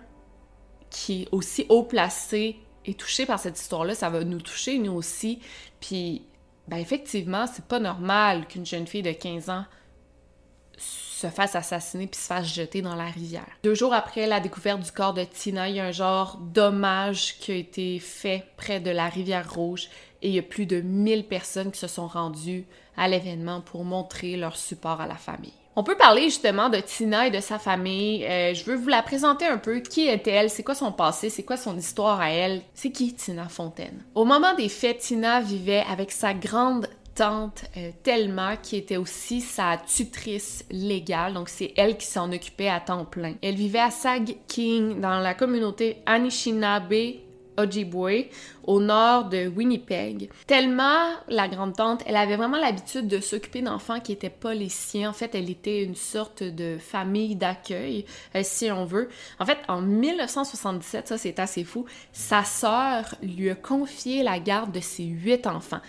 qui 0.90 1.24
est 1.24 1.28
aussi 1.32 1.66
haut 1.70 1.84
placé 1.84 2.58
et 2.86 2.94
touché 2.94 3.26
par 3.26 3.40
cette 3.40 3.60
histoire-là, 3.60 3.96
ça 3.96 4.10
va 4.10 4.24
nous 4.24 4.42
toucher 4.42 4.78
nous 4.78 4.94
aussi. 4.94 5.40
Puis, 5.80 6.24
ben 6.68 6.78
effectivement, 6.78 7.48
c'est 7.48 7.66
pas 7.66 7.80
normal 7.80 8.48
qu'une 8.48 8.66
jeune 8.66 8.88
fille 8.88 9.02
de 9.02 9.12
15 9.12 9.50
ans 9.50 9.66
se 10.78 11.28
fasse 11.28 11.56
assassiner 11.56 12.08
puis 12.08 12.20
se 12.20 12.28
fasse 12.28 12.54
jeter 12.54 12.82
dans 12.82 12.96
la 12.96 13.06
rivière. 13.06 13.48
Deux 13.64 13.74
jours 13.74 13.94
après 13.94 14.28
la 14.28 14.40
découverte 14.40 14.82
du 14.82 14.92
corps 14.92 15.14
de 15.14 15.24
Tina, 15.24 15.70
il 15.70 15.76
y 15.76 15.80
a 15.80 15.86
un 15.86 15.92
genre 15.92 16.38
d'hommage 16.38 17.38
qui 17.40 17.52
a 17.52 17.56
été 17.56 18.00
fait 18.00 18.46
près 18.58 18.80
de 18.80 18.92
la 18.92 19.08
rivière 19.08 19.52
Rouge 19.52 19.90
et 20.22 20.30
il 20.30 20.36
y 20.36 20.40
a 20.40 20.44
plus 20.44 20.66
de 20.66 20.82
1000 20.82 21.28
personnes 21.28 21.72
qui 21.72 21.80
se 21.80 21.88
sont 21.88 22.08
rendues 22.08 22.66
à 22.98 23.08
l'événement 23.08 23.62
pour 23.62 23.86
montrer 23.86 24.36
leur 24.36 24.58
support 24.58 25.00
à 25.02 25.08
la 25.08 25.16
famille. 25.16 25.54
On 25.78 25.84
peut 25.84 25.98
parler 25.98 26.24
justement 26.24 26.70
de 26.70 26.78
Tina 26.78 27.28
et 27.28 27.32
de 27.32 27.42
sa 27.42 27.60
famille. 27.60 28.26
Euh, 28.26 28.54
je 28.54 28.64
veux 28.64 28.76
vous 28.76 28.88
la 28.88 29.02
présenter 29.02 29.46
un 29.46 29.58
peu. 29.58 29.80
Qui 29.80 30.08
est-elle? 30.08 30.50
C'est 30.50 30.64
quoi 30.64 30.76
son 30.76 30.94
passé? 30.94 31.30
C'est 31.30 31.44
quoi 31.44 31.58
son 31.58 31.78
histoire 31.78 32.22
à 32.22 32.32
elle? 32.32 32.62
C'est 32.74 32.92
qui 32.92 33.14
Tina 33.14 33.50
Fontaine? 33.50 34.04
Au 34.16 34.24
moment 34.24 34.54
des 34.56 34.70
faits, 34.70 35.00
Tina 35.00 35.42
vivait 35.42 35.84
avec 35.92 36.14
sa 36.14 36.34
grande 36.34 36.88
tante 37.14 37.66
euh, 37.78 37.92
Thelma, 38.04 38.58
qui 38.58 38.76
était 38.78 38.98
aussi 38.98 39.42
sa 39.42 39.78
tutrice 39.78 40.66
légale, 40.70 41.34
donc 41.34 41.50
c'est 41.50 41.74
elle 41.78 41.98
qui 41.98 42.06
s'en 42.06 42.32
occupait 42.32 42.68
à 42.68 42.82
temps 42.82 43.06
plein. 43.06 43.36
Elle 43.42 43.56
vivait 43.56 43.80
à 43.80 43.90
Sag 43.90 44.36
King, 44.48 45.00
dans 45.00 45.20
la 45.20 45.34
communauté 45.34 45.98
Anishinaabe 46.06 46.94
Ojibwe, 47.58 48.30
au 48.64 48.80
nord 48.80 49.26
de 49.30 49.48
Winnipeg. 49.48 50.30
Thelma, 50.48 51.08
la 51.28 51.48
grande-tante, 51.48 52.04
elle 52.06 52.16
avait 52.16 52.36
vraiment 52.36 52.58
l'habitude 52.58 53.08
de 53.08 53.20
s'occuper 53.20 53.62
d'enfants 53.62 54.00
qui 54.00 54.12
n'étaient 54.12 54.30
pas 54.30 54.54
les 54.54 54.70
siens. 54.70 55.10
En 55.10 55.14
fait, 55.14 55.36
elle 55.36 55.50
était 55.50 55.84
une 55.84 55.96
sorte 55.96 56.44
de 56.44 56.78
famille 56.78 57.36
d'accueil, 57.36 58.06
euh, 58.36 58.42
si 58.44 58.72
on 58.72 58.86
veut. 58.86 59.10
En 59.40 59.46
fait, 59.46 59.58
en 59.68 59.82
1977, 59.82 61.08
ça 61.08 61.18
c'est 61.18 61.40
assez 61.40 61.64
fou, 61.64 61.86
sa 62.12 62.44
sœur 62.44 63.16
lui 63.22 63.50
a 63.50 63.56
confié 63.56 64.24
la 64.24 64.40
garde 64.40 64.72
de 64.72 64.80
ses 64.80 65.04
huit 65.04 65.48
enfants 65.48 65.82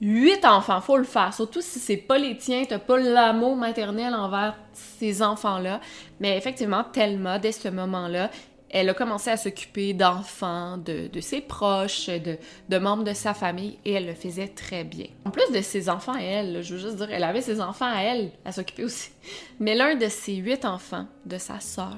huit 0.00 0.44
enfants, 0.44 0.80
faut 0.80 0.96
le 0.96 1.04
faire. 1.04 1.34
Surtout 1.34 1.60
si 1.60 1.78
c'est 1.78 1.96
pas 1.96 2.18
les 2.18 2.36
tiens, 2.36 2.64
t'as 2.68 2.78
pas 2.78 2.98
l'amour 2.98 3.56
maternel 3.56 4.14
envers 4.14 4.56
ces 4.72 5.22
enfants-là. 5.22 5.80
Mais 6.20 6.36
effectivement, 6.36 6.84
Thelma, 6.84 7.38
dès 7.38 7.52
ce 7.52 7.68
moment-là, 7.68 8.30
elle 8.70 8.88
a 8.88 8.94
commencé 8.94 9.30
à 9.30 9.36
s'occuper 9.36 9.94
d'enfants, 9.94 10.76
de, 10.76 11.08
ses 11.20 11.40
proches, 11.40 12.08
de, 12.08 12.78
membres 12.78 13.04
de 13.04 13.12
sa 13.12 13.34
famille, 13.34 13.78
et 13.84 13.92
elle 13.92 14.06
le 14.06 14.14
faisait 14.14 14.48
très 14.48 14.84
bien. 14.84 15.06
En 15.24 15.30
plus 15.30 15.50
de 15.52 15.60
ses 15.60 15.88
enfants 15.88 16.14
à 16.14 16.20
elle, 16.20 16.62
je 16.62 16.74
veux 16.74 16.80
juste 16.80 16.96
dire, 16.96 17.08
elle 17.10 17.24
avait 17.24 17.40
ses 17.40 17.60
enfants 17.60 17.90
à 17.90 18.02
elle 18.02 18.30
à 18.44 18.52
s'occuper 18.52 18.84
aussi. 18.84 19.10
Mais 19.60 19.74
l'un 19.74 19.94
de 19.94 20.08
ses 20.08 20.34
huit 20.34 20.64
enfants, 20.64 21.06
de 21.24 21.38
sa 21.38 21.60
sœur, 21.60 21.96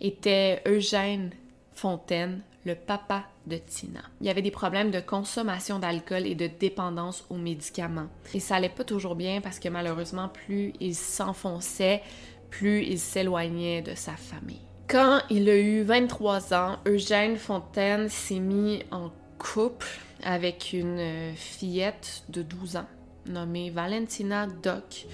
était 0.00 0.62
Eugène 0.66 1.30
Fontaine, 1.74 2.42
le 2.64 2.74
papa 2.74 3.24
de 3.46 3.56
Tina. 3.56 4.00
Il 4.20 4.26
y 4.26 4.30
avait 4.30 4.42
des 4.42 4.50
problèmes 4.50 4.90
de 4.90 5.00
consommation 5.00 5.78
d'alcool 5.78 6.26
et 6.26 6.34
de 6.34 6.46
dépendance 6.46 7.24
aux 7.30 7.36
médicaments. 7.36 8.08
Et 8.34 8.40
ça 8.40 8.56
allait 8.56 8.68
pas 8.68 8.84
toujours 8.84 9.14
bien 9.14 9.40
parce 9.40 9.58
que 9.58 9.68
malheureusement, 9.68 10.28
plus 10.28 10.72
il 10.80 10.94
s'enfonçait, 10.94 12.02
plus 12.50 12.84
il 12.84 12.98
s'éloignait 12.98 13.82
de 13.82 13.94
sa 13.94 14.12
famille. 14.12 14.67
Quand 14.88 15.20
il 15.28 15.50
a 15.50 15.56
eu 15.56 15.82
23 15.82 16.54
ans, 16.54 16.78
Eugène 16.86 17.36
Fontaine 17.36 18.08
s'est 18.08 18.38
mis 18.38 18.82
en 18.90 19.10
couple 19.38 19.86
avec 20.22 20.72
une 20.72 21.34
fillette 21.36 22.24
de 22.30 22.42
12 22.42 22.76
ans 22.76 22.86
nommée 23.26 23.68
Valentina 23.68 24.46
Doc, 24.46 25.06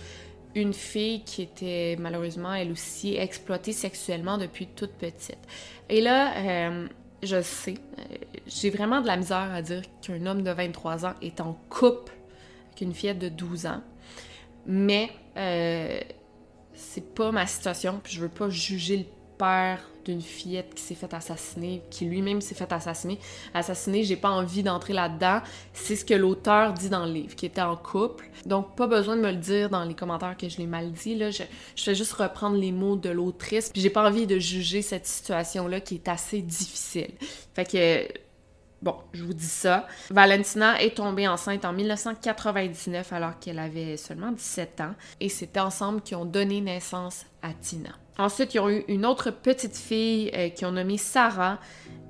une 0.55 0.73
fille 0.73 1.25
qui 1.25 1.43
était 1.43 1.97
malheureusement 1.99 2.55
elle 2.55 2.71
aussi 2.71 3.17
exploitée 3.17 3.73
sexuellement 3.73 4.39
depuis 4.39 4.69
toute 4.69 4.93
petite. 4.93 5.39
Et 5.89 6.01
là, 6.01 6.37
euh, 6.37 6.87
je 7.23 7.43
sais, 7.43 7.75
euh, 7.99 8.03
j'ai 8.47 8.71
vraiment 8.71 9.01
de 9.01 9.09
la 9.09 9.17
misère 9.17 9.53
à 9.53 9.61
dire 9.61 9.83
qu'un 10.01 10.25
homme 10.27 10.43
de 10.43 10.51
23 10.51 11.07
ans 11.07 11.15
est 11.21 11.41
en 11.41 11.59
couple 11.69 12.13
avec 12.69 12.81
une 12.81 12.95
fillette 12.95 13.19
de 13.19 13.29
12 13.29 13.67
ans. 13.67 13.83
Mais 14.67 15.11
euh, 15.37 16.01
c'est 16.75 17.15
pas 17.15 17.33
ma 17.33 17.47
situation, 17.47 18.01
puis 18.03 18.15
je 18.15 18.21
veux 18.21 18.29
pas 18.29 18.49
juger 18.49 18.99
le 18.99 19.05
père 19.39 19.81
d'une 20.05 20.21
fillette 20.21 20.75
qui 20.75 20.83
s'est 20.83 20.95
fait 20.95 21.13
assassiner, 21.15 21.83
qui 21.91 22.05
lui-même 22.05 22.41
s'est 22.41 22.55
fait 22.55 22.71
assassiner. 22.73 23.19
Assassiner, 23.55 24.05
j'ai 24.05 24.17
pas 24.17 24.31
envie 24.31 24.63
d'entrer 24.63 24.93
là-dedans. 24.93 25.41
C'est 25.73 25.97
ce 25.97 26.05
que 26.05 26.15
l'auteur 26.15 26.75
dit 26.75 26.91
dans 26.91 27.07
le 27.07 27.13
livre, 27.13 27.35
qui 27.35 27.47
était 27.47 27.63
en 27.63 27.77
couple. 27.77 28.29
Donc, 28.47 28.77
pas 28.77 28.87
besoin 28.87 29.17
de 29.17 29.23
me 29.23 29.31
le 29.31 29.37
dire 29.37 29.71
dans 29.71 29.85
les 29.85 29.95
commentaires 29.95 30.37
que 30.37 30.49
je 30.49 30.59
l'ai 30.59 30.67
mal 30.67 30.93
dit. 30.93 31.15
Là. 31.15 31.31
Je, 31.31 31.43
je 31.75 31.83
fais 31.83 31.95
juste 31.95 32.13
reprendre 32.13 32.57
les 32.57 32.73
mots 32.73 32.97
de 32.97 33.11
l'autrice. 33.11 33.71
J'ai 33.75 33.91
pas 33.91 34.07
envie 34.07 34.27
de 34.27 34.39
juger 34.39 34.83
cette 34.83 35.07
situation-là 35.07 35.81
qui 35.81 35.95
est 35.97 36.09
assez 36.09 36.43
difficile. 36.43 37.13
Fait 37.55 37.65
que 37.65 38.25
Bon, 38.85 38.97
je 39.15 39.25
vous 39.25 39.33
dis 39.33 39.47
ça. 39.47 39.87
Valentina 40.11 40.79
est 40.83 40.99
tombée 40.99 41.27
enceinte 41.27 41.65
en 41.65 41.73
1999 41.73 43.15
alors 43.15 43.39
qu'elle 43.39 43.59
avait 43.59 43.97
seulement 43.97 44.31
17 44.31 44.83
ans 44.83 44.95
et 45.21 45.31
c'est 45.31 45.57
ensemble 45.57 46.03
qui 46.03 46.15
ont 46.15 46.27
donné 46.27 46.61
naissance 46.61 47.25
à 47.41 47.55
Tina. 47.55 47.97
Ensuite, 48.19 48.55
ils 48.55 48.61
ont 48.61 48.71
eu 48.71 48.85
une 48.89 49.05
autre 49.07 49.31
petite 49.31 49.77
fille 49.77 50.31
euh, 50.35 50.49
qui 50.49 50.65
ont 50.65 50.73
nommé 50.73 50.99
Sarah 50.99 51.59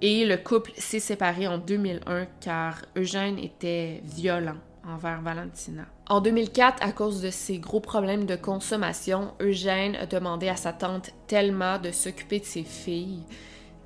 et 0.02 0.24
le 0.26 0.36
couple 0.36 0.72
s'est 0.76 1.00
séparé 1.00 1.48
en 1.48 1.58
2001 1.58 2.26
car 2.40 2.82
Eugène 2.96 3.38
était 3.38 4.02
violent 4.04 4.56
envers 4.86 5.22
Valentina. 5.22 5.84
En 6.10 6.20
2004, 6.20 6.82
à 6.82 6.92
cause 6.92 7.22
de 7.22 7.30
ses 7.30 7.58
gros 7.58 7.80
problèmes 7.80 8.26
de 8.26 8.36
consommation, 8.36 9.32
Eugène 9.40 9.96
a 9.96 10.04
demandé 10.04 10.48
à 10.48 10.56
sa 10.56 10.74
tante 10.74 11.10
Thelma 11.26 11.78
de 11.78 11.90
s'occuper 11.90 12.40
de 12.40 12.44
ses 12.44 12.64
filles 12.64 13.22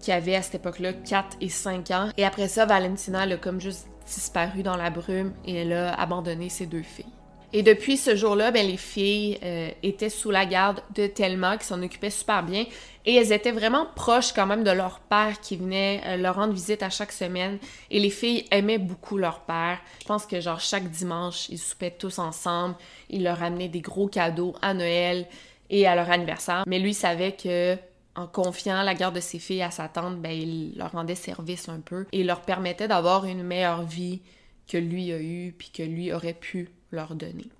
qui 0.00 0.10
avait 0.12 0.34
à 0.34 0.42
cette 0.42 0.56
époque-là 0.56 0.92
4 0.92 1.36
et 1.40 1.48
5 1.48 1.90
ans. 1.92 2.08
Et 2.16 2.24
après 2.24 2.48
ça, 2.48 2.66
Valentina, 2.66 3.22
a 3.22 3.36
comme 3.36 3.60
juste 3.60 3.88
disparu 4.06 4.62
dans 4.62 4.76
la 4.76 4.90
brume 4.90 5.32
et 5.44 5.54
elle 5.54 5.72
a 5.72 5.94
abandonné 5.94 6.48
ses 6.48 6.66
deux 6.66 6.82
filles. 6.82 7.17
Et 7.54 7.62
depuis 7.62 7.96
ce 7.96 8.14
jour-là, 8.14 8.50
ben, 8.50 8.66
les 8.66 8.76
filles 8.76 9.38
euh, 9.42 9.70
étaient 9.82 10.10
sous 10.10 10.30
la 10.30 10.44
garde 10.44 10.82
de 10.94 11.06
Thelma, 11.06 11.56
qui 11.56 11.66
s'en 11.66 11.82
occupait 11.82 12.10
super 12.10 12.42
bien. 12.42 12.66
Et 13.06 13.14
elles 13.14 13.32
étaient 13.32 13.52
vraiment 13.52 13.86
proches 13.96 14.32
quand 14.32 14.46
même 14.46 14.64
de 14.64 14.70
leur 14.70 15.00
père 15.00 15.40
qui 15.40 15.56
venait 15.56 16.02
euh, 16.04 16.16
leur 16.18 16.34
rendre 16.34 16.52
visite 16.52 16.82
à 16.82 16.90
chaque 16.90 17.12
semaine. 17.12 17.58
Et 17.90 18.00
les 18.00 18.10
filles 18.10 18.44
aimaient 18.50 18.78
beaucoup 18.78 19.16
leur 19.16 19.40
père. 19.40 19.78
Je 20.02 20.06
pense 20.06 20.26
que 20.26 20.40
genre 20.40 20.60
chaque 20.60 20.90
dimanche, 20.90 21.48
ils 21.48 21.58
soupaient 21.58 21.90
tous 21.90 22.18
ensemble. 22.18 22.74
Il 23.08 23.24
leur 23.24 23.42
amenait 23.42 23.68
des 23.68 23.80
gros 23.80 24.08
cadeaux 24.08 24.54
à 24.60 24.74
Noël 24.74 25.26
et 25.70 25.86
à 25.86 25.94
leur 25.94 26.10
anniversaire. 26.10 26.64
Mais 26.66 26.78
lui 26.78 26.92
savait 26.92 27.32
que 27.32 27.76
en 28.14 28.26
confiant 28.26 28.82
la 28.82 28.94
garde 28.94 29.14
de 29.14 29.20
ses 29.20 29.38
filles 29.38 29.62
à 29.62 29.70
sa 29.70 29.88
tante, 29.88 30.20
ben, 30.20 30.32
il 30.32 30.76
leur 30.76 30.92
rendait 30.92 31.14
service 31.14 31.68
un 31.70 31.80
peu 31.80 32.04
et 32.12 32.24
leur 32.24 32.42
permettait 32.42 32.88
d'avoir 32.88 33.24
une 33.24 33.42
meilleure 33.42 33.84
vie 33.84 34.20
que 34.66 34.76
lui 34.76 35.12
a 35.12 35.18
eue 35.18 35.54
puis 35.56 35.70
que 35.70 35.82
lui 35.82 36.12
aurait 36.12 36.34
pu 36.34 36.68
leur 36.90 37.14
donner. 37.14 37.50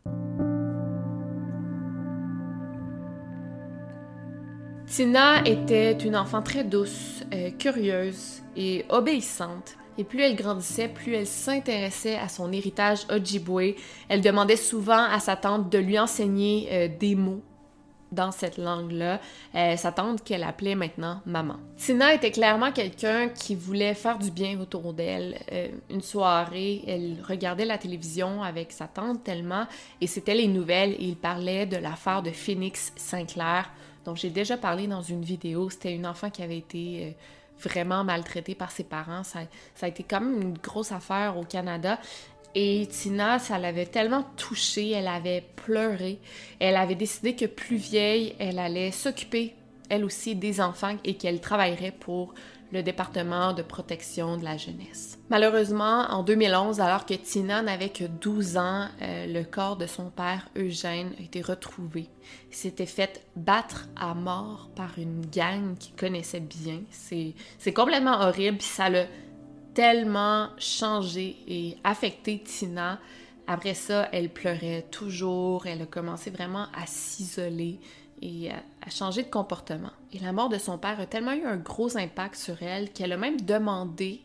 Tina 4.87 5.45
était 5.45 5.93
une 5.93 6.17
enfant 6.17 6.43
très 6.43 6.65
douce, 6.65 7.23
euh, 7.33 7.51
curieuse 7.51 8.43
et 8.57 8.87
obéissante. 8.89 9.77
Et 9.99 10.05
plus 10.05 10.23
elle 10.23 10.37
grandissait, 10.37 10.89
plus 10.89 11.15
elle 11.15 11.27
s'intéressait 11.27 12.17
à 12.17 12.29
son 12.29 12.53
héritage 12.53 13.01
Ojibwe. 13.11 13.75
Elle 14.09 14.23
demandait 14.23 14.57
souvent 14.57 15.05
à 15.05 15.21
sa 15.21 15.37
tante 15.37 15.71
de 15.71 15.79
lui 15.79 15.99
enseigner 15.99 16.69
euh, 16.71 16.89
des 16.89 17.17
mots 17.17 17.43
dans 18.13 18.31
cette 18.31 18.57
langue-là, 18.57 19.21
euh, 19.55 19.77
sa 19.77 19.93
tante 19.93 20.25
qu'elle 20.25 20.45
appelait 20.45 20.75
maintenant 20.75 21.21
maman. 21.27 21.57
Tina 21.77 22.15
était 22.15 22.31
clairement 22.31 22.73
quelqu'un 22.73 23.29
qui 23.29 23.55
voulait 23.55 23.95
faire 23.95 24.19
du 24.19 24.31
bien 24.31 24.59
autour 24.61 24.93
d'elle. 24.93 25.39
Euh, 25.53 25.69
une 25.91 26.03
soirée, 26.03 26.83
elle 26.87 27.17
regardait 27.27 27.65
la 27.65 27.79
télévision 27.79 28.43
avec 28.43 28.73
sa 28.73 28.87
tante 28.87 29.25
tellement, 29.25 29.67
et 30.01 30.07
c'était 30.07 30.35
les 30.35 30.49
nouvelles, 30.49 30.97
il 30.99 31.17
parlait 31.17 31.67
de 31.67 31.77
l'affaire 31.77 32.23
de 32.23 32.31
Phoenix 32.31 32.93
Sinclair, 32.97 33.71
dont 34.05 34.15
j'ai 34.15 34.31
déjà 34.31 34.57
parlé 34.57 34.87
dans 34.87 35.03
une 35.03 35.23
vidéo. 35.23 35.69
C'était 35.71 35.95
une 35.95 36.07
enfant 36.07 36.31
qui 36.31 36.43
avait 36.43 36.59
été... 36.59 37.05
Euh, 37.05 37.11
vraiment 37.61 38.05
maltraitée 38.05 38.55
par 38.55 38.71
ses 38.71 38.85
parents. 38.85 39.25
Ça, 39.25 39.41
ça, 39.75 39.87
a 39.87 39.89
été 39.89 40.05
quand 40.05 40.21
même 40.21 40.41
une 40.41 40.59
grosse 40.59 40.93
affaire 40.93 41.37
au 41.37 41.43
Canada. 41.43 41.99
Et 42.61 42.89
Tina, 42.89 43.39
ça 43.39 43.57
l'avait 43.57 43.87
tellement 43.87 44.25
touchée, 44.37 44.91
elle 44.91 45.07
avait 45.07 45.45
pleuré. 45.55 46.19
Elle 46.59 46.75
avait 46.75 46.97
décidé 46.97 47.37
que 47.37 47.45
plus 47.45 47.77
vieille, 47.77 48.35
elle 48.41 48.59
allait 48.59 48.91
s'occuper, 48.91 49.55
elle 49.89 50.05
aussi, 50.05 50.35
des 50.35 50.61
enfants 50.61 50.97
et 51.05 51.15
qu'elle 51.15 51.41
travaillerait 51.41 51.93
pour 51.93 52.35
le 52.73 52.83
département 52.83 53.53
de 53.53 53.63
protection 53.63 54.37
de 54.37 54.43
la 54.43 54.57
jeunesse. 54.57 55.21
Malheureusement, 55.31 56.07
en 56.11 56.25
2011, 56.25 56.81
alors 56.81 57.07
que 57.07 57.15
Tina 57.15 57.63
n'avait 57.63 57.91
que 57.91 58.03
12 58.03 58.57
ans, 58.57 58.89
euh, 59.03 59.27
le 59.33 59.45
corps 59.45 59.77
de 59.77 59.87
son 59.87 60.11
père 60.11 60.49
Eugène 60.57 61.13
a 61.17 61.23
été 61.23 61.41
retrouvé. 61.41 62.09
Il 62.51 62.57
s'était 62.57 62.87
fait 62.87 63.25
battre 63.37 63.87
à 63.95 64.15
mort 64.15 64.69
par 64.75 64.99
une 64.99 65.25
gang 65.27 65.79
qu'il 65.79 65.95
connaissait 65.95 66.41
bien. 66.41 66.81
C'est 66.91 67.73
complètement 67.73 68.21
horrible, 68.21 68.61
ça 68.61 68.91
l'a 68.91 69.05
tellement 69.79 70.49
changé 70.59 71.37
et 71.47 71.77
affecté 71.85 72.41
Tina. 72.41 72.99
Après 73.47 73.75
ça, 73.75 74.09
elle 74.11 74.29
pleurait 74.29 74.85
toujours, 74.91 75.69
elle 75.69 75.83
a 75.83 75.87
commencé 75.87 76.31
vraiment 76.31 76.67
à 76.75 76.85
s'isoler 76.87 77.79
et 78.21 78.51
à, 78.51 78.91
changer 78.91 79.23
de 79.23 79.31
comportement. 79.31 79.93
Et 80.13 80.19
la 80.19 80.33
mort 80.33 80.49
de 80.49 80.59
son 80.59 80.79
père 80.79 80.99
a 80.99 81.07
tellement 81.07 81.33
eu 81.33 81.45
un 81.45 81.59
gros 81.59 81.97
impact 81.97 82.35
sur 82.35 82.61
elle 82.61 82.91
qu'elle 82.91 83.13
a 83.13 83.17
même 83.17 83.41
demandé 83.41 84.23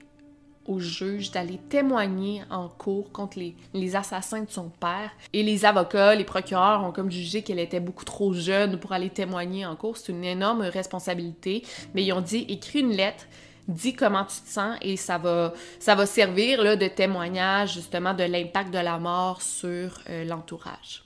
au 0.65 0.79
juge 0.79 1.29
d'aller 1.29 1.59
témoigner 1.69 2.41
en 2.49 2.67
cours 2.67 3.11
contre 3.11 3.37
les, 3.37 3.55
les, 3.75 3.95
assassins 3.95 4.41
de 4.41 4.49
son 4.49 4.69
père. 4.69 5.11
Et 5.33 5.43
les 5.43 5.65
avocats, 5.65 6.15
les 6.15 6.23
procureurs 6.23 6.83
ont 6.83 6.91
comme 6.91 7.11
jugé 7.11 7.43
qu'elle 7.43 7.59
était 7.59 7.79
beaucoup 7.79 8.05
trop 8.05 8.33
jeune 8.33 8.79
pour 8.79 8.91
aller 8.91 9.11
témoigner 9.11 9.67
en 9.67 9.75
cours. 9.75 9.97
C'est 9.97 10.13
une 10.13 10.23
énorme 10.23 10.63
responsabilité. 10.63 11.61
Mais 11.93 12.03
ils 12.03 12.11
ont 12.11 12.21
dit, 12.21 12.47
écris 12.49 12.79
une 12.79 12.93
lettre, 12.93 13.27
dis 13.67 13.93
comment 13.93 14.25
tu 14.25 14.41
te 14.41 14.49
sens 14.49 14.77
et 14.81 14.97
ça 14.97 15.17
va, 15.17 15.53
ça 15.79 15.95
va 15.95 16.05
servir 16.05 16.61
là, 16.61 16.75
de 16.75 16.87
témoignage 16.87 17.73
justement 17.73 18.13
de 18.13 18.23
l'impact 18.23 18.73
de 18.73 18.79
la 18.79 18.99
mort 18.99 19.41
sur 19.41 19.99
euh, 20.09 20.23
l'entourage. 20.25 21.03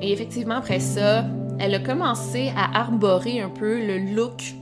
Et 0.00 0.12
effectivement, 0.12 0.56
après 0.56 0.80
ça, 0.80 1.24
elle 1.58 1.74
a 1.74 1.78
commencé 1.78 2.52
à 2.56 2.78
arborer 2.78 3.40
un 3.40 3.48
peu 3.48 3.84
le 3.86 4.14
look 4.14 4.54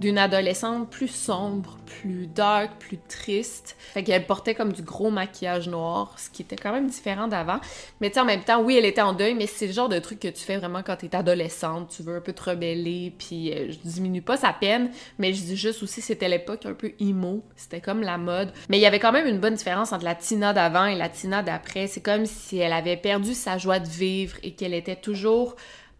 d'une 0.00 0.18
adolescente 0.18 0.90
plus 0.90 1.08
sombre, 1.08 1.78
plus 1.86 2.26
dark, 2.26 2.78
plus 2.78 2.98
triste. 2.98 3.76
Fait 3.78 4.02
qu'elle 4.02 4.26
portait 4.26 4.54
comme 4.54 4.72
du 4.72 4.82
gros 4.82 5.10
maquillage 5.10 5.68
noir, 5.68 6.14
ce 6.18 6.28
qui 6.28 6.42
était 6.42 6.56
quand 6.56 6.72
même 6.72 6.88
différent 6.88 7.28
d'avant. 7.28 7.60
Mais 8.00 8.10
tu 8.10 8.18
en 8.18 8.24
même 8.24 8.42
temps, 8.42 8.62
oui, 8.62 8.76
elle 8.76 8.84
était 8.84 9.00
en 9.00 9.14
deuil, 9.14 9.34
mais 9.34 9.46
c'est 9.46 9.66
le 9.66 9.72
genre 9.72 9.88
de 9.88 9.98
truc 9.98 10.20
que 10.20 10.28
tu 10.28 10.42
fais 10.42 10.58
vraiment 10.58 10.82
quand 10.82 10.96
t'es 10.96 11.14
adolescente. 11.16 11.94
Tu 11.96 12.02
veux 12.02 12.16
un 12.16 12.20
peu 12.20 12.32
te 12.32 12.50
rebeller, 12.50 13.14
puis 13.18 13.52
euh, 13.52 13.70
je 13.70 13.88
diminue 13.88 14.22
pas 14.22 14.36
sa 14.36 14.52
peine, 14.52 14.90
mais 15.18 15.32
je 15.32 15.42
dis 15.42 15.56
juste 15.56 15.82
aussi, 15.82 16.02
c'était 16.02 16.28
l'époque 16.28 16.66
un 16.66 16.74
peu 16.74 16.92
emo. 17.00 17.42
C'était 17.56 17.80
comme 17.80 18.02
la 18.02 18.18
mode. 18.18 18.52
Mais 18.68 18.78
il 18.78 18.82
y 18.82 18.86
avait 18.86 19.00
quand 19.00 19.12
même 19.12 19.26
une 19.26 19.38
bonne 19.38 19.54
différence 19.54 19.92
entre 19.92 20.04
la 20.04 20.14
Tina 20.14 20.52
d'avant 20.52 20.84
et 20.84 20.94
la 20.94 21.08
Tina 21.08 21.42
d'après. 21.42 21.86
C'est 21.86 22.02
comme 22.02 22.26
si 22.26 22.58
elle 22.58 22.72
avait 22.72 22.96
perdu 22.96 23.32
sa 23.32 23.56
joie 23.56 23.78
de 23.78 23.88
vivre 23.88 24.36
et 24.42 24.52
qu'elle 24.52 24.74
était 24.74 24.96
toujours 24.96 25.56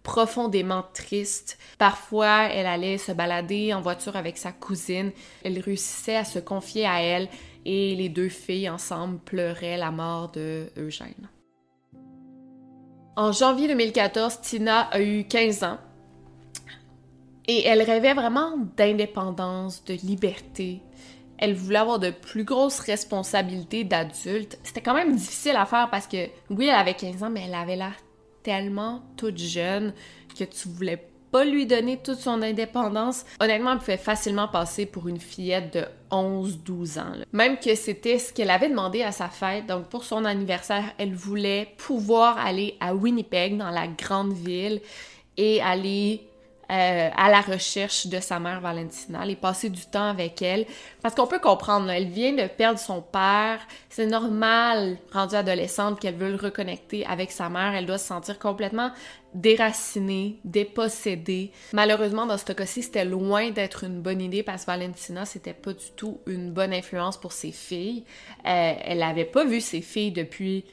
profondément 0.07 0.85
triste. 0.95 1.59
Parfois, 1.79 2.45
elle 2.45 2.67
allait 2.67 2.97
se 2.97 3.11
balader 3.11 3.75
en 3.75 3.81
voiture 3.81 4.15
avec 4.15 4.39
sa 4.39 4.53
cousine. 4.53 5.11
Elle 5.43 5.59
réussissait 5.59 6.15
à 6.15 6.25
se 6.25 6.39
confier 6.39 6.87
à 6.87 7.03
elle 7.03 7.29
et 7.65 7.97
les 7.97 8.09
deux 8.09 8.29
filles 8.29 8.71
ensemble 8.71 9.19
pleuraient 9.19 9.77
la 9.77 9.91
mort 9.91 10.31
de 10.31 10.71
Eugène. 10.77 11.29
En 13.17 13.33
janvier 13.33 13.67
2014, 13.67 14.41
Tina 14.43 14.83
a 14.83 15.01
eu 15.01 15.25
15 15.25 15.65
ans 15.65 15.79
et 17.49 17.65
elle 17.65 17.83
rêvait 17.83 18.15
vraiment 18.15 18.57
d'indépendance, 18.77 19.85
de 19.87 19.95
liberté. 19.95 20.83
Elle 21.39 21.55
voulait 21.55 21.81
avoir 21.81 21.99
de 21.99 22.11
plus 22.11 22.45
grosses 22.45 22.79
responsabilités 22.79 23.83
d'adulte. 23.83 24.57
C'était 24.63 24.83
quand 24.83 24.95
même 24.95 25.17
difficile 25.17 25.57
à 25.57 25.67
faire 25.67 25.91
parce 25.91 26.07
que, 26.07 26.29
oui, 26.49 26.67
elle 26.67 26.77
avait 26.77 26.95
15 26.95 27.25
ans, 27.25 27.31
mais 27.31 27.43
elle 27.47 27.55
avait 27.55 27.75
l'air 27.75 27.95
tellement 28.47 29.03
toute 29.17 29.39
jeune 29.39 29.93
que 30.39 30.45
tu 30.45 30.69
voulais 30.69 31.05
pas 31.33 31.45
lui 31.45 31.67
donner 31.67 31.97
toute 31.97 32.21
son 32.21 32.43
indépendance. 32.43 33.25
Honnêtement, 33.41 33.73
elle 33.73 33.79
pouvait 33.79 33.97
facilement 33.97 34.47
passer 34.47 34.87
pour 34.87 35.09
une 35.09 35.19
fillette 35.19 35.75
de 35.75 35.85
11-12 36.13 37.01
ans. 37.01 37.13
Même 37.33 37.59
que 37.59 37.75
c'était 37.75 38.21
ce 38.21 38.33
qu'elle 38.33 38.51
avait 38.51 38.69
demandé 38.69 39.03
à 39.03 39.11
sa 39.11 39.29
fête. 39.29 39.67
Donc 39.67 39.89
pour 39.89 40.05
son 40.05 40.25
anniversaire, 40.25 40.85
elle 40.97 41.13
voulait 41.13 41.75
pouvoir 41.77 42.39
aller 42.39 42.77
à 42.79 42.95
Winnipeg, 42.95 43.57
dans 43.57 43.71
la 43.71 43.89
grande 43.89 44.33
ville, 44.33 44.81
et 45.37 45.61
aller 45.61 46.29
euh, 46.71 47.11
à 47.17 47.31
la 47.31 47.41
recherche 47.41 48.09
de 48.09 48.19
sa 48.19 48.41
mère 48.41 48.61
Valentina, 48.61 49.21
aller 49.21 49.37
passer 49.37 49.71
du 49.71 49.87
temps 49.87 50.09
avec 50.09 50.43
elle. 50.43 50.67
Parce 51.01 51.15
qu'on 51.15 51.27
peut 51.27 51.39
comprendre, 51.39 51.91
elle 51.91 52.09
vient 52.09 52.33
de 52.33 52.47
perdre 52.49 52.81
son 52.81 53.01
père. 53.03 53.61
C'est 53.89 54.07
normal, 54.07 54.99
rendue 55.13 55.37
adolescente, 55.37 56.01
qu'elle 56.01 56.17
veut 56.17 56.31
le 56.31 56.37
reconnecter 56.37 57.07
avec 57.07 57.31
sa 57.31 57.49
mère. 57.49 57.75
Elle 57.75 57.87
doit 57.87 57.99
se 57.99 58.07
sentir 58.07 58.39
complètement 58.39 58.91
déracinée, 59.33 60.39
dépossédée. 60.45 61.53
Malheureusement, 61.73 62.27
dans 62.27 62.39
ce 62.39 62.53
cas-ci, 62.53 62.83
c'était 62.83 63.05
loin 63.05 63.51
d'être 63.51 63.85
une 63.85 64.01
bonne 64.01 64.21
idée 64.21 64.43
parce 64.43 64.63
que 64.63 64.67
Valentina, 64.67 65.25
c'était 65.25 65.55
pas 65.55 65.73
du 65.73 65.91
tout 65.95 66.19
une 66.27 66.51
bonne 66.53 66.73
influence 66.73 67.17
pour 67.17 67.33
ses 67.33 67.53
filles. 67.53 68.05
Euh, 68.47 68.73
elle 68.83 69.03
avait 69.03 69.25
pas 69.25 69.45
vu 69.45 69.61
ses 69.61 69.83
filles 69.83 70.13
depuis 70.13 70.65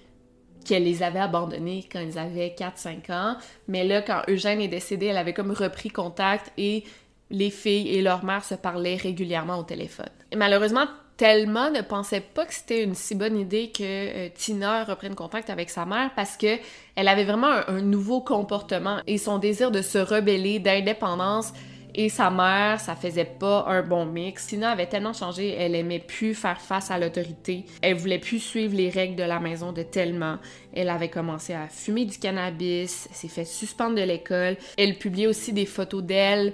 qu'elle 0.64 0.84
les 0.84 1.04
avait 1.04 1.20
abandonnés 1.20 1.88
quand 1.92 2.00
ils 2.00 2.18
avaient 2.18 2.56
4-5 2.58 3.12
ans. 3.12 3.38
Mais 3.68 3.84
là, 3.84 4.02
quand 4.02 4.22
Eugène 4.28 4.62
est 4.62 4.68
décédé, 4.68 5.08
elle 5.08 5.18
avait 5.18 5.34
comme 5.34 5.52
repris 5.52 5.90
contact 5.90 6.52
et 6.58 6.84
les 7.30 7.50
filles 7.50 7.90
et 7.90 8.02
leur 8.02 8.24
mère 8.24 8.44
se 8.44 8.56
parlaient 8.56 8.96
régulièrement 8.96 9.58
au 9.58 9.64
téléphone. 9.64 10.10
Et 10.32 10.36
malheureusement, 10.36 10.86
Thelma 11.18 11.70
ne 11.70 11.82
pensait 11.82 12.22
pas 12.22 12.46
que 12.46 12.54
c'était 12.54 12.84
une 12.84 12.96
si 12.96 13.16
bonne 13.16 13.38
idée 13.38 13.70
que 13.70 13.84
euh, 13.84 14.30
Tina 14.34 14.84
reprenne 14.84 15.16
contact 15.16 15.50
avec 15.50 15.70
sa 15.70 15.86
mère 15.86 16.12
parce 16.16 16.38
que 16.38 16.58
elle 16.96 17.08
avait 17.08 17.24
vraiment 17.24 17.54
un 17.68 17.82
nouveau 17.82 18.22
comportement 18.22 19.00
et 19.06 19.18
son 19.18 19.38
désir 19.38 19.70
de 19.70 19.82
se 19.82 20.00
rebeller, 20.00 20.60
d'indépendance 20.60 21.54
et 21.96 22.10
sa 22.10 22.30
mère, 22.30 22.80
ça 22.80 22.96
faisait 22.96 23.26
pas 23.26 23.66
un 23.68 23.84
bon 23.84 24.06
mix. 24.06 24.48
Tina 24.48 24.72
avait 24.72 24.88
tellement 24.88 25.14
changé, 25.14 25.56
elle 25.56 25.76
aimait 25.76 26.00
plus 26.00 26.34
faire 26.34 26.60
face 26.60 26.90
à 26.90 26.98
l'autorité. 26.98 27.66
Elle 27.82 27.96
voulait 27.96 28.20
plus 28.20 28.40
suivre 28.40 28.76
les 28.76 28.90
règles 28.90 29.16
de 29.16 29.24
la 29.24 29.40
maison 29.40 29.72
de 29.72 29.84
tellement. 29.84 30.38
Elle 30.74 30.90
avait 30.90 31.10
commencé 31.10 31.54
à 31.54 31.68
fumer 31.68 32.06
du 32.06 32.18
cannabis, 32.18 33.08
s'est 33.12 33.28
fait 33.28 33.46
suspendre 33.46 33.96
de 33.96 34.02
l'école. 34.02 34.58
Elle 34.78 34.98
publiait 34.98 35.28
aussi 35.28 35.54
des 35.54 35.66
photos 35.66 36.04
d'elle 36.04 36.54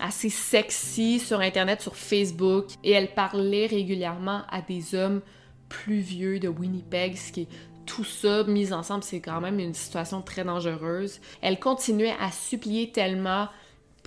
assez 0.00 0.28
sexy 0.28 1.18
sur 1.18 1.40
internet, 1.40 1.82
sur 1.82 1.96
Facebook, 1.96 2.66
et 2.84 2.92
elle 2.92 3.14
parlait 3.14 3.66
régulièrement 3.66 4.42
à 4.48 4.62
des 4.62 4.94
hommes 4.94 5.22
plus 5.68 5.98
vieux 5.98 6.38
de 6.38 6.48
Winnipeg, 6.48 7.16
ce 7.16 7.32
qui 7.32 7.40
est 7.42 7.48
tout 7.84 8.04
ça 8.04 8.44
mis 8.44 8.72
ensemble, 8.72 9.02
c'est 9.02 9.20
quand 9.20 9.40
même 9.40 9.58
une 9.58 9.72
situation 9.72 10.20
très 10.20 10.44
dangereuse. 10.44 11.20
Elle 11.40 11.58
continuait 11.58 12.14
à 12.20 12.30
supplier 12.30 12.92
tellement 12.92 13.48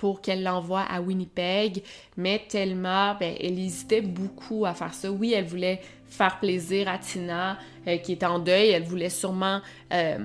pour 0.02 0.20
qu'elle 0.20 0.42
l'envoie 0.42 0.80
à 0.80 1.00
Winnipeg, 1.00 1.84
mais 2.16 2.42
tellement, 2.48 3.14
ben, 3.14 3.36
elle 3.40 3.56
hésitait 3.56 4.00
beaucoup 4.00 4.66
à 4.66 4.74
faire 4.74 4.94
ça. 4.94 5.12
Oui, 5.12 5.32
elle 5.32 5.44
voulait 5.44 5.80
faire 6.08 6.40
plaisir 6.40 6.88
à 6.88 6.98
Tina, 6.98 7.56
euh, 7.86 7.98
qui 7.98 8.10
est 8.10 8.24
en 8.24 8.40
deuil, 8.40 8.70
elle 8.70 8.82
voulait 8.82 9.10
sûrement 9.10 9.60
euh, 9.92 10.18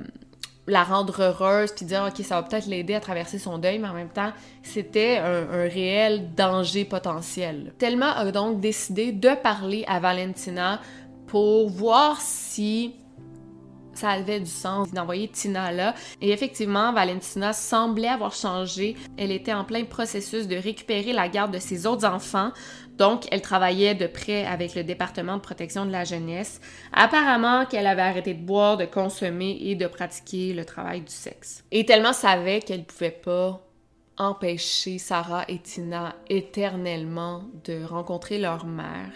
la 0.65 0.83
rendre 0.83 1.21
heureuse, 1.21 1.73
puis 1.73 1.85
dire, 1.85 2.03
OK, 2.07 2.25
ça 2.25 2.41
va 2.41 2.47
peut-être 2.47 2.65
l'aider 2.65 2.95
à 2.95 2.99
traverser 2.99 3.37
son 3.37 3.59
deuil, 3.59 3.77
mais 3.77 3.87
en 3.87 3.93
même 3.93 4.09
temps, 4.09 4.31
c'était 4.63 5.17
un, 5.17 5.47
un 5.47 5.69
réel 5.69 6.33
danger 6.33 6.83
potentiel. 6.83 7.71
Thelma 7.77 8.13
a 8.13 8.31
donc 8.31 8.59
décidé 8.59 9.11
de 9.11 9.29
parler 9.43 9.85
à 9.87 9.99
Valentina 9.99 10.81
pour 11.27 11.69
voir 11.69 12.19
si 12.19 12.95
ça 13.97 14.10
avait 14.10 14.39
du 14.39 14.49
sens 14.49 14.91
d'envoyer 14.91 15.27
Tina 15.27 15.71
là. 15.71 15.95
Et 16.21 16.31
effectivement, 16.31 16.93
Valentina 16.93 17.53
semblait 17.53 18.07
avoir 18.07 18.33
changé. 18.33 18.95
Elle 19.17 19.31
était 19.31 19.53
en 19.53 19.65
plein 19.65 19.83
processus 19.86 20.47
de 20.47 20.55
récupérer 20.55 21.13
la 21.13 21.27
garde 21.27 21.53
de 21.53 21.60
ses 21.60 21.86
autres 21.86 22.07
enfants. 22.07 22.51
Donc, 22.97 23.25
elle 23.31 23.41
travaillait 23.41 23.95
de 23.95 24.07
près 24.07 24.45
avec 24.45 24.75
le 24.75 24.83
département 24.83 25.36
de 25.36 25.41
protection 25.41 25.86
de 25.86 25.91
la 25.91 26.03
jeunesse. 26.03 26.60
Apparemment 26.93 27.65
qu'elle 27.65 27.88
avait 27.88 28.01
arrêté 28.01 28.33
de 28.33 28.43
boire, 28.43 28.77
de 28.77 28.86
consommer 28.86 29.57
et 29.62 29.75
de 29.75 29.88
pratiquer 29.88 30.53
le 30.53 30.65
travail 30.65 31.01
du 31.01 31.13
sexe. 31.13 31.63
Et 31.71 31.86
tellement 31.86 32.13
savait 32.13 32.60
qu'elle 32.60 32.86
pouvait 32.86 33.12
pas 33.12 33.63
empêcher 34.17 34.97
Sarah 34.97 35.45
et 35.47 35.60
Tina 35.60 36.15
éternellement 36.27 37.43
de 37.65 37.83
rencontrer 37.83 38.39
leur 38.39 38.65
mère. 38.65 39.12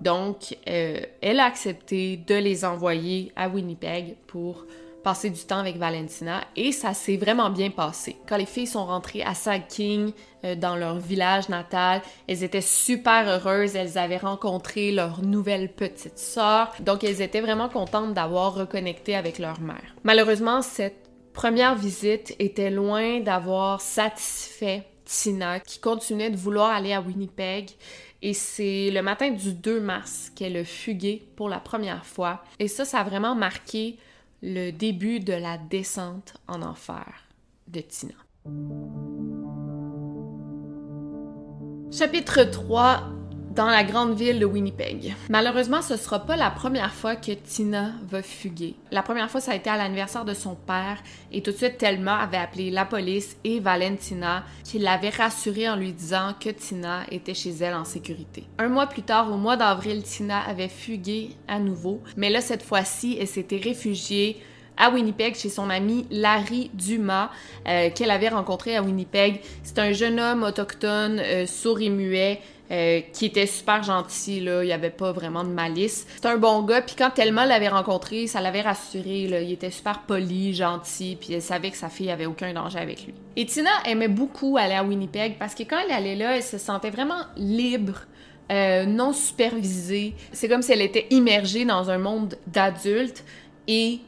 Donc, 0.00 0.56
euh, 0.68 1.00
elle 1.20 1.40
a 1.40 1.44
accepté 1.44 2.16
de 2.16 2.34
les 2.34 2.64
envoyer 2.64 3.32
à 3.36 3.48
Winnipeg 3.48 4.16
pour 4.26 4.64
passer 5.02 5.30
du 5.30 5.40
temps 5.40 5.58
avec 5.58 5.76
Valentina 5.76 6.42
et 6.56 6.72
ça 6.72 6.92
s'est 6.92 7.16
vraiment 7.16 7.50
bien 7.50 7.70
passé. 7.70 8.16
Quand 8.28 8.36
les 8.36 8.46
filles 8.46 8.66
sont 8.66 8.84
rentrées 8.84 9.22
à 9.22 9.34
Sag 9.34 9.66
King, 9.68 10.12
euh, 10.44 10.54
dans 10.54 10.76
leur 10.76 10.98
village 10.98 11.48
natal, 11.48 12.02
elles 12.26 12.44
étaient 12.44 12.60
super 12.60 13.28
heureuses, 13.28 13.74
elles 13.74 13.96
avaient 13.96 14.18
rencontré 14.18 14.92
leur 14.92 15.22
nouvelle 15.22 15.72
petite 15.72 16.18
sœur, 16.18 16.72
donc 16.80 17.04
elles 17.04 17.22
étaient 17.22 17.40
vraiment 17.40 17.68
contentes 17.68 18.14
d'avoir 18.14 18.54
reconnecté 18.54 19.14
avec 19.14 19.38
leur 19.38 19.60
mère. 19.60 19.94
Malheureusement, 20.04 20.62
cette 20.62 21.08
première 21.32 21.74
visite 21.74 22.34
était 22.38 22.70
loin 22.70 23.20
d'avoir 23.20 23.80
satisfait 23.80 24.84
Tina 25.08 25.58
qui 25.60 25.78
continuait 25.78 26.30
de 26.30 26.36
vouloir 26.36 26.70
aller 26.70 26.92
à 26.92 27.00
Winnipeg 27.00 27.70
et 28.22 28.34
c'est 28.34 28.90
le 28.90 29.00
matin 29.02 29.30
du 29.30 29.52
2 29.52 29.80
mars 29.80 30.30
qu'elle 30.34 30.56
a 30.56 30.64
fugué 30.64 31.26
pour 31.36 31.48
la 31.48 31.60
première 31.60 32.04
fois. 32.04 32.42
Et 32.58 32.68
ça, 32.68 32.84
ça 32.84 33.00
a 33.00 33.04
vraiment 33.04 33.34
marqué 33.34 33.96
le 34.42 34.70
début 34.70 35.20
de 35.20 35.32
la 35.32 35.58
descente 35.58 36.34
en 36.46 36.62
enfer 36.62 37.24
de 37.68 37.80
Tina. 37.80 38.14
Chapitre 41.90 42.44
3 42.44 43.17
dans 43.58 43.66
la 43.66 43.82
grande 43.82 44.14
ville 44.14 44.38
de 44.38 44.46
Winnipeg. 44.46 45.16
Malheureusement, 45.28 45.82
ce 45.82 45.96
sera 45.96 46.20
pas 46.20 46.36
la 46.36 46.48
première 46.48 46.94
fois 46.94 47.16
que 47.16 47.32
Tina 47.32 47.90
va 48.08 48.22
fuguer. 48.22 48.76
La 48.92 49.02
première 49.02 49.28
fois, 49.28 49.40
ça 49.40 49.50
a 49.50 49.56
été 49.56 49.68
à 49.68 49.76
l'anniversaire 49.76 50.24
de 50.24 50.32
son 50.32 50.54
père 50.54 51.02
et 51.32 51.42
tout 51.42 51.50
de 51.50 51.56
suite, 51.56 51.76
Thelma 51.76 52.20
avait 52.20 52.36
appelé 52.36 52.70
la 52.70 52.84
police 52.84 53.36
et 53.42 53.58
Valentina 53.58 54.44
qui 54.62 54.78
l'avait 54.78 55.08
rassurée 55.10 55.68
en 55.68 55.74
lui 55.74 55.92
disant 55.92 56.34
que 56.38 56.50
Tina 56.50 57.00
était 57.10 57.34
chez 57.34 57.50
elle 57.50 57.74
en 57.74 57.84
sécurité. 57.84 58.44
Un 58.58 58.68
mois 58.68 58.86
plus 58.86 59.02
tard, 59.02 59.28
au 59.32 59.36
mois 59.36 59.56
d'avril, 59.56 60.04
Tina 60.04 60.38
avait 60.38 60.68
fugué 60.68 61.30
à 61.48 61.58
nouveau, 61.58 62.00
mais 62.16 62.30
là, 62.30 62.40
cette 62.40 62.62
fois-ci, 62.62 63.18
elle 63.20 63.26
s'était 63.26 63.56
réfugiée 63.56 64.40
à 64.78 64.90
Winnipeg 64.90 65.34
chez 65.34 65.48
son 65.48 65.68
ami 65.68 66.06
Larry 66.10 66.70
Dumas, 66.72 67.30
euh, 67.66 67.90
qu'elle 67.90 68.10
avait 68.10 68.28
rencontré 68.28 68.76
à 68.76 68.82
Winnipeg. 68.82 69.40
C'est 69.62 69.78
un 69.78 69.92
jeune 69.92 70.18
homme 70.18 70.42
autochtone, 70.42 71.20
euh, 71.20 71.46
sourd 71.46 71.80
et 71.80 71.90
muet, 71.90 72.40
euh, 72.70 73.00
qui 73.14 73.24
était 73.24 73.46
super 73.46 73.82
gentil, 73.82 74.40
là, 74.40 74.62
il 74.62 74.66
n'y 74.66 74.72
avait 74.72 74.90
pas 74.90 75.10
vraiment 75.12 75.42
de 75.42 75.48
malice. 75.48 76.06
C'est 76.16 76.26
un 76.26 76.36
bon 76.36 76.62
gars, 76.62 76.82
puis 76.82 76.96
quand 76.98 77.08
Thelma 77.10 77.46
l'avait 77.46 77.68
rencontré, 77.68 78.26
ça 78.26 78.42
l'avait 78.42 78.60
rassuré, 78.60 79.22
il 79.22 79.52
était 79.52 79.70
super 79.70 80.00
poli, 80.00 80.54
gentil, 80.54 81.16
puis 81.18 81.32
elle 81.32 81.40
savait 81.40 81.70
que 81.70 81.78
sa 81.78 81.88
fille 81.88 82.10
avait 82.10 82.26
aucun 82.26 82.52
danger 82.52 82.78
avec 82.78 83.06
lui. 83.06 83.14
Et 83.36 83.46
Tina 83.46 83.70
aimait 83.86 84.08
beaucoup 84.08 84.58
aller 84.58 84.74
à 84.74 84.84
Winnipeg 84.84 85.38
parce 85.38 85.54
que 85.54 85.62
quand 85.62 85.78
elle 85.82 85.92
allait 85.92 86.16
là, 86.16 86.36
elle 86.36 86.42
se 86.42 86.58
sentait 86.58 86.90
vraiment 86.90 87.22
libre. 87.36 88.02
Euh, 88.50 88.86
non 88.86 89.12
supervisée. 89.12 90.14
C'est 90.32 90.48
comme 90.48 90.62
si 90.62 90.72
elle 90.72 90.80
était 90.80 91.06
immergée 91.10 91.66
dans 91.66 91.90
un 91.90 91.98
monde 91.98 92.38
d'adultes 92.46 93.22
et 93.66 94.00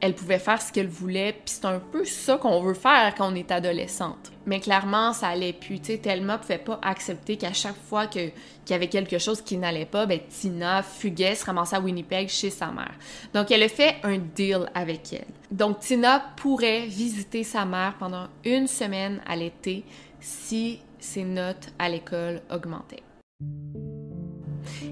elle 0.00 0.14
pouvait 0.14 0.38
faire 0.38 0.62
ce 0.62 0.72
qu'elle 0.72 0.88
voulait, 0.88 1.32
puis 1.32 1.42
c'est 1.46 1.64
un 1.64 1.80
peu 1.80 2.04
ça 2.04 2.36
qu'on 2.36 2.62
veut 2.62 2.74
faire 2.74 3.14
quand 3.16 3.32
on 3.32 3.34
est 3.34 3.50
adolescente. 3.50 4.30
Mais 4.46 4.60
clairement, 4.60 5.12
ça 5.12 5.28
allait 5.28 5.52
plus. 5.52 5.80
Tu 5.80 5.92
sais, 5.92 5.98
Thelma 5.98 6.38
pouvait 6.38 6.58
pas 6.58 6.78
accepter 6.82 7.36
qu'à 7.36 7.52
chaque 7.52 7.76
fois 7.88 8.06
qu'il 8.06 8.32
y 8.70 8.72
avait 8.72 8.88
quelque 8.88 9.18
chose 9.18 9.42
qui 9.42 9.56
n'allait 9.56 9.86
pas, 9.86 10.06
ben 10.06 10.20
Tina 10.28 10.82
fuguait, 10.82 11.34
se 11.34 11.44
ramassait 11.44 11.76
à 11.76 11.80
Winnipeg 11.80 12.28
chez 12.28 12.50
sa 12.50 12.68
mère. 12.68 12.94
Donc, 13.34 13.50
elle 13.50 13.62
a 13.62 13.68
fait 13.68 13.96
un 14.04 14.18
deal 14.18 14.70
avec 14.74 15.12
elle. 15.12 15.26
Donc, 15.50 15.80
Tina 15.80 16.24
pourrait 16.36 16.86
visiter 16.86 17.42
sa 17.42 17.64
mère 17.64 17.96
pendant 17.98 18.28
une 18.44 18.66
semaine 18.66 19.20
à 19.26 19.36
l'été 19.36 19.84
si 20.20 20.80
ses 20.98 21.24
notes 21.24 21.68
à 21.78 21.88
l'école 21.88 22.40
augmentaient. 22.50 23.02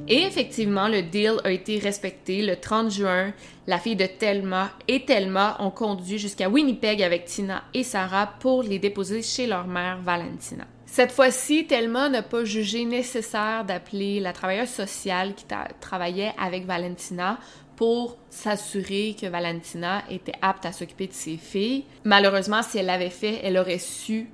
Et 0.09 0.22
effectivement, 0.22 0.86
le 0.86 1.02
deal 1.02 1.34
a 1.42 1.50
été 1.50 1.78
respecté. 1.78 2.42
Le 2.42 2.57
30 2.57 2.90
juin, 2.90 3.32
la 3.66 3.78
fille 3.78 3.96
de 3.96 4.07
Thelma 4.07 4.70
et 4.86 5.04
Thelma 5.04 5.57
ont 5.59 5.70
conduit 5.70 6.18
jusqu'à 6.18 6.48
Winnipeg 6.48 7.02
avec 7.02 7.24
Tina 7.24 7.64
et 7.74 7.82
Sarah 7.82 8.34
pour 8.38 8.62
les 8.62 8.78
déposer 8.78 9.22
chez 9.22 9.46
leur 9.48 9.66
mère 9.66 9.98
Valentina. 10.02 10.64
Cette 10.86 11.11
fois-ci, 11.11 11.66
Thelma 11.66 12.09
n'a 12.09 12.22
pas 12.22 12.44
jugé 12.44 12.84
nécessaire 12.84 13.64
d'appeler 13.64 14.20
la 14.20 14.32
travailleuse 14.32 14.68
sociale 14.68 15.34
qui 15.34 15.44
travaillait 15.80 16.32
avec 16.38 16.64
Valentina 16.64 17.38
pour 17.74 18.16
s'assurer 18.30 19.16
que 19.20 19.26
Valentina 19.26 20.04
était 20.09 20.32
apte 20.40 20.64
à 20.64 20.72
s'occuper 20.72 21.09
de 21.09 21.12
ses 21.12 21.36
filles. 21.36 21.84
Malheureusement, 22.04 22.62
si 22.62 22.78
elle 22.78 22.86
l'avait 22.86 23.11
fait, 23.11 23.40
elle 23.42 23.59
aurait 23.59 23.78
su 23.78 24.28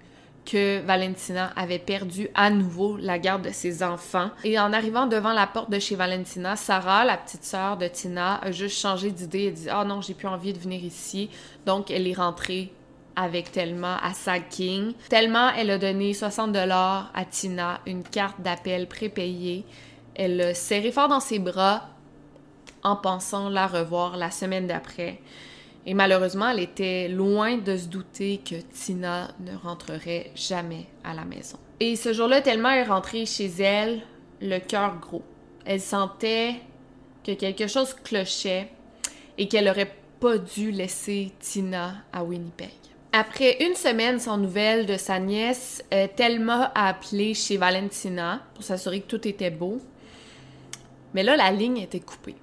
que 0.44 0.80
Valentina 0.80 1.52
avait 1.56 1.78
perdu 1.78 2.28
à 2.34 2.50
nouveau 2.50 2.96
la 2.96 3.18
garde 3.18 3.42
de 3.42 3.50
ses 3.50 3.82
enfants. 3.82 4.30
Et 4.44 4.58
en 4.58 4.72
arrivant 4.72 5.06
devant 5.06 5.32
la 5.32 5.46
porte 5.46 5.70
de 5.70 5.78
chez 5.78 5.96
Valentina, 5.96 6.56
Sarah, 6.56 7.04
la 7.04 7.16
petite 7.16 7.44
sœur 7.44 7.76
de 7.76 7.86
Tina, 7.86 8.36
a 8.42 8.50
juste 8.50 8.78
changé 8.78 9.10
d'idée 9.10 9.44
et 9.44 9.50
dit 9.50 9.68
"Ah 9.70 9.82
oh 9.82 9.88
non, 9.88 10.00
j'ai 10.00 10.14
plus 10.14 10.28
envie 10.28 10.52
de 10.52 10.58
venir 10.58 10.82
ici." 10.84 11.30
Donc 11.66 11.90
elle 11.90 12.06
est 12.06 12.14
rentrée 12.14 12.72
avec 13.16 13.52
Thelma 13.52 13.98
à 14.02 14.14
Sag 14.14 14.48
King. 14.48 14.92
Thelma, 15.08 15.52
elle 15.56 15.70
a 15.70 15.78
donné 15.78 16.14
60 16.14 16.52
dollars 16.52 17.10
à 17.14 17.24
Tina, 17.24 17.80
une 17.86 18.02
carte 18.02 18.40
d'appel 18.40 18.88
prépayée. 18.88 19.64
Elle 20.14 20.36
l'a 20.36 20.54
serré 20.54 20.92
fort 20.92 21.08
dans 21.08 21.20
ses 21.20 21.38
bras 21.38 21.88
en 22.82 22.96
pensant 22.96 23.48
la 23.48 23.66
revoir 23.66 24.16
la 24.16 24.30
semaine 24.30 24.66
d'après. 24.66 25.20
Et 25.84 25.94
malheureusement, 25.94 26.50
elle 26.50 26.60
était 26.60 27.08
loin 27.08 27.56
de 27.56 27.76
se 27.76 27.86
douter 27.86 28.38
que 28.38 28.54
Tina 28.54 29.32
ne 29.40 29.56
rentrerait 29.56 30.30
jamais 30.34 30.86
à 31.02 31.12
la 31.12 31.24
maison. 31.24 31.58
Et 31.80 31.96
ce 31.96 32.12
jour-là, 32.12 32.40
tellement 32.40 32.70
elle 32.70 32.86
est 32.86 32.90
rentrée 32.90 33.26
chez 33.26 33.50
elle, 33.60 34.02
le 34.40 34.58
cœur 34.58 34.98
gros. 35.00 35.24
Elle 35.64 35.80
sentait 35.80 36.54
que 37.24 37.32
quelque 37.32 37.66
chose 37.66 37.94
clochait 37.94 38.68
et 39.38 39.48
qu'elle 39.48 39.64
n'aurait 39.64 39.94
pas 40.20 40.38
dû 40.38 40.70
laisser 40.70 41.32
Tina 41.40 41.94
à 42.12 42.22
Winnipeg. 42.22 42.70
Après 43.12 43.62
une 43.62 43.74
semaine 43.74 44.18
sans 44.20 44.38
nouvelles 44.38 44.86
de 44.86 44.96
sa 44.96 45.18
nièce, 45.18 45.84
euh, 45.92 46.06
Thelma 46.16 46.72
a 46.74 46.88
appelé 46.88 47.34
chez 47.34 47.56
Valentina 47.56 48.40
pour 48.54 48.64
s'assurer 48.64 49.00
que 49.00 49.08
tout 49.08 49.28
était 49.28 49.50
beau. 49.50 49.78
Mais 51.12 51.22
là, 51.22 51.36
la 51.36 51.50
ligne 51.50 51.78
était 51.78 52.00
coupée. 52.00 52.36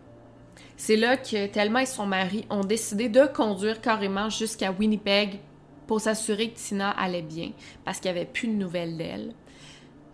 C'est 0.81 0.95
là 0.95 1.17
que 1.17 1.45
Thelma 1.47 1.83
et 1.83 1.85
son 1.85 2.05
mari 2.05 2.45
ont 2.49 2.63
décidé 2.63 3.09
de 3.09 3.25
conduire 3.25 3.81
carrément 3.81 4.29
jusqu'à 4.29 4.71
Winnipeg 4.71 5.41
pour 5.85 5.99
s'assurer 5.99 6.51
que 6.51 6.57
Tina 6.57 6.89
allait 6.91 7.21
bien, 7.21 7.51
parce 7.83 7.99
qu'il 7.99 8.09
n'y 8.09 8.17
avait 8.17 8.25
plus 8.25 8.47
de 8.47 8.53
nouvelles 8.53 8.95
d'elle. 8.95 9.33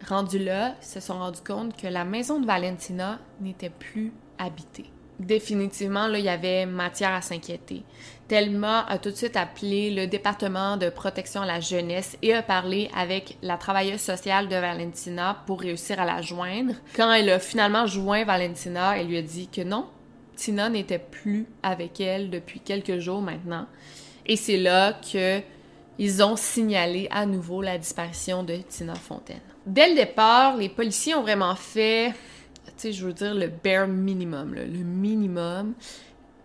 Rendus 0.10 0.40
là, 0.40 0.74
ils 0.82 0.86
se 0.86 1.00
sont 1.00 1.20
rendus 1.20 1.44
compte 1.46 1.80
que 1.80 1.86
la 1.86 2.04
maison 2.04 2.40
de 2.40 2.48
Valentina 2.48 3.20
n'était 3.40 3.70
plus 3.70 4.12
habitée. 4.40 4.90
Définitivement, 5.20 6.08
là, 6.08 6.18
il 6.18 6.26
y 6.26 6.30
avait 6.30 6.66
matière 6.66 7.14
à 7.14 7.22
s'inquiéter. 7.22 7.84
Thelma 8.28 8.86
a 8.90 8.98
tout 8.98 9.12
de 9.12 9.16
suite 9.16 9.38
appelé 9.38 9.92
le 9.92 10.08
département 10.08 10.78
de 10.78 10.90
protection 10.90 11.44
à 11.44 11.46
la 11.46 11.60
jeunesse 11.60 12.18
et 12.24 12.34
a 12.34 12.42
parlé 12.42 12.90
avec 12.98 13.38
la 13.44 13.58
travailleuse 13.58 14.02
sociale 14.02 14.50
de 14.50 14.56
Valentina 14.56 15.44
pour 15.46 15.62
réussir 15.62 16.00
à 16.02 16.06
la 16.06 16.24
joindre. 16.24 16.74
Quand 16.96 17.14
elle 17.14 17.30
a 17.30 17.40
finalement 17.40 17.86
joint 17.86 18.26
Valentina, 18.26 18.98
elle 18.98 19.08
lui 19.08 19.20
a 19.20 19.22
dit 19.22 19.48
que 19.48 19.62
non, 19.62 19.86
Tina 20.36 20.70
n'était 20.70 21.00
plus 21.00 21.46
avec 21.64 22.00
elle 22.00 22.30
depuis 22.30 22.60
quelques 22.60 23.00
jours 23.00 23.22
maintenant. 23.22 23.68
Et 24.26 24.36
c'est 24.36 24.58
là 24.58 24.94
que 24.94 25.42
ils 25.98 26.22
ont 26.24 26.36
signalé 26.36 27.08
à 27.12 27.26
nouveau 27.26 27.62
la 27.62 27.78
disparition 27.78 28.44
de 28.44 28.58
Tina 28.58 28.96
Fontaine. 28.96 29.40
Dès 29.66 29.90
le 29.90 29.96
départ, 29.96 30.58
les 30.58 30.70
policiers 30.70 31.16
ont 31.16 31.22
vraiment 31.22 31.56
fait, 31.56 32.10
tu 32.10 32.74
sais, 32.76 32.92
je 32.92 33.06
veux 33.06 33.14
dire 33.14 33.34
le 33.34 33.48
bare 33.48 33.88
minimum, 33.88 34.54
le 34.54 34.66
minimum. 34.66 35.74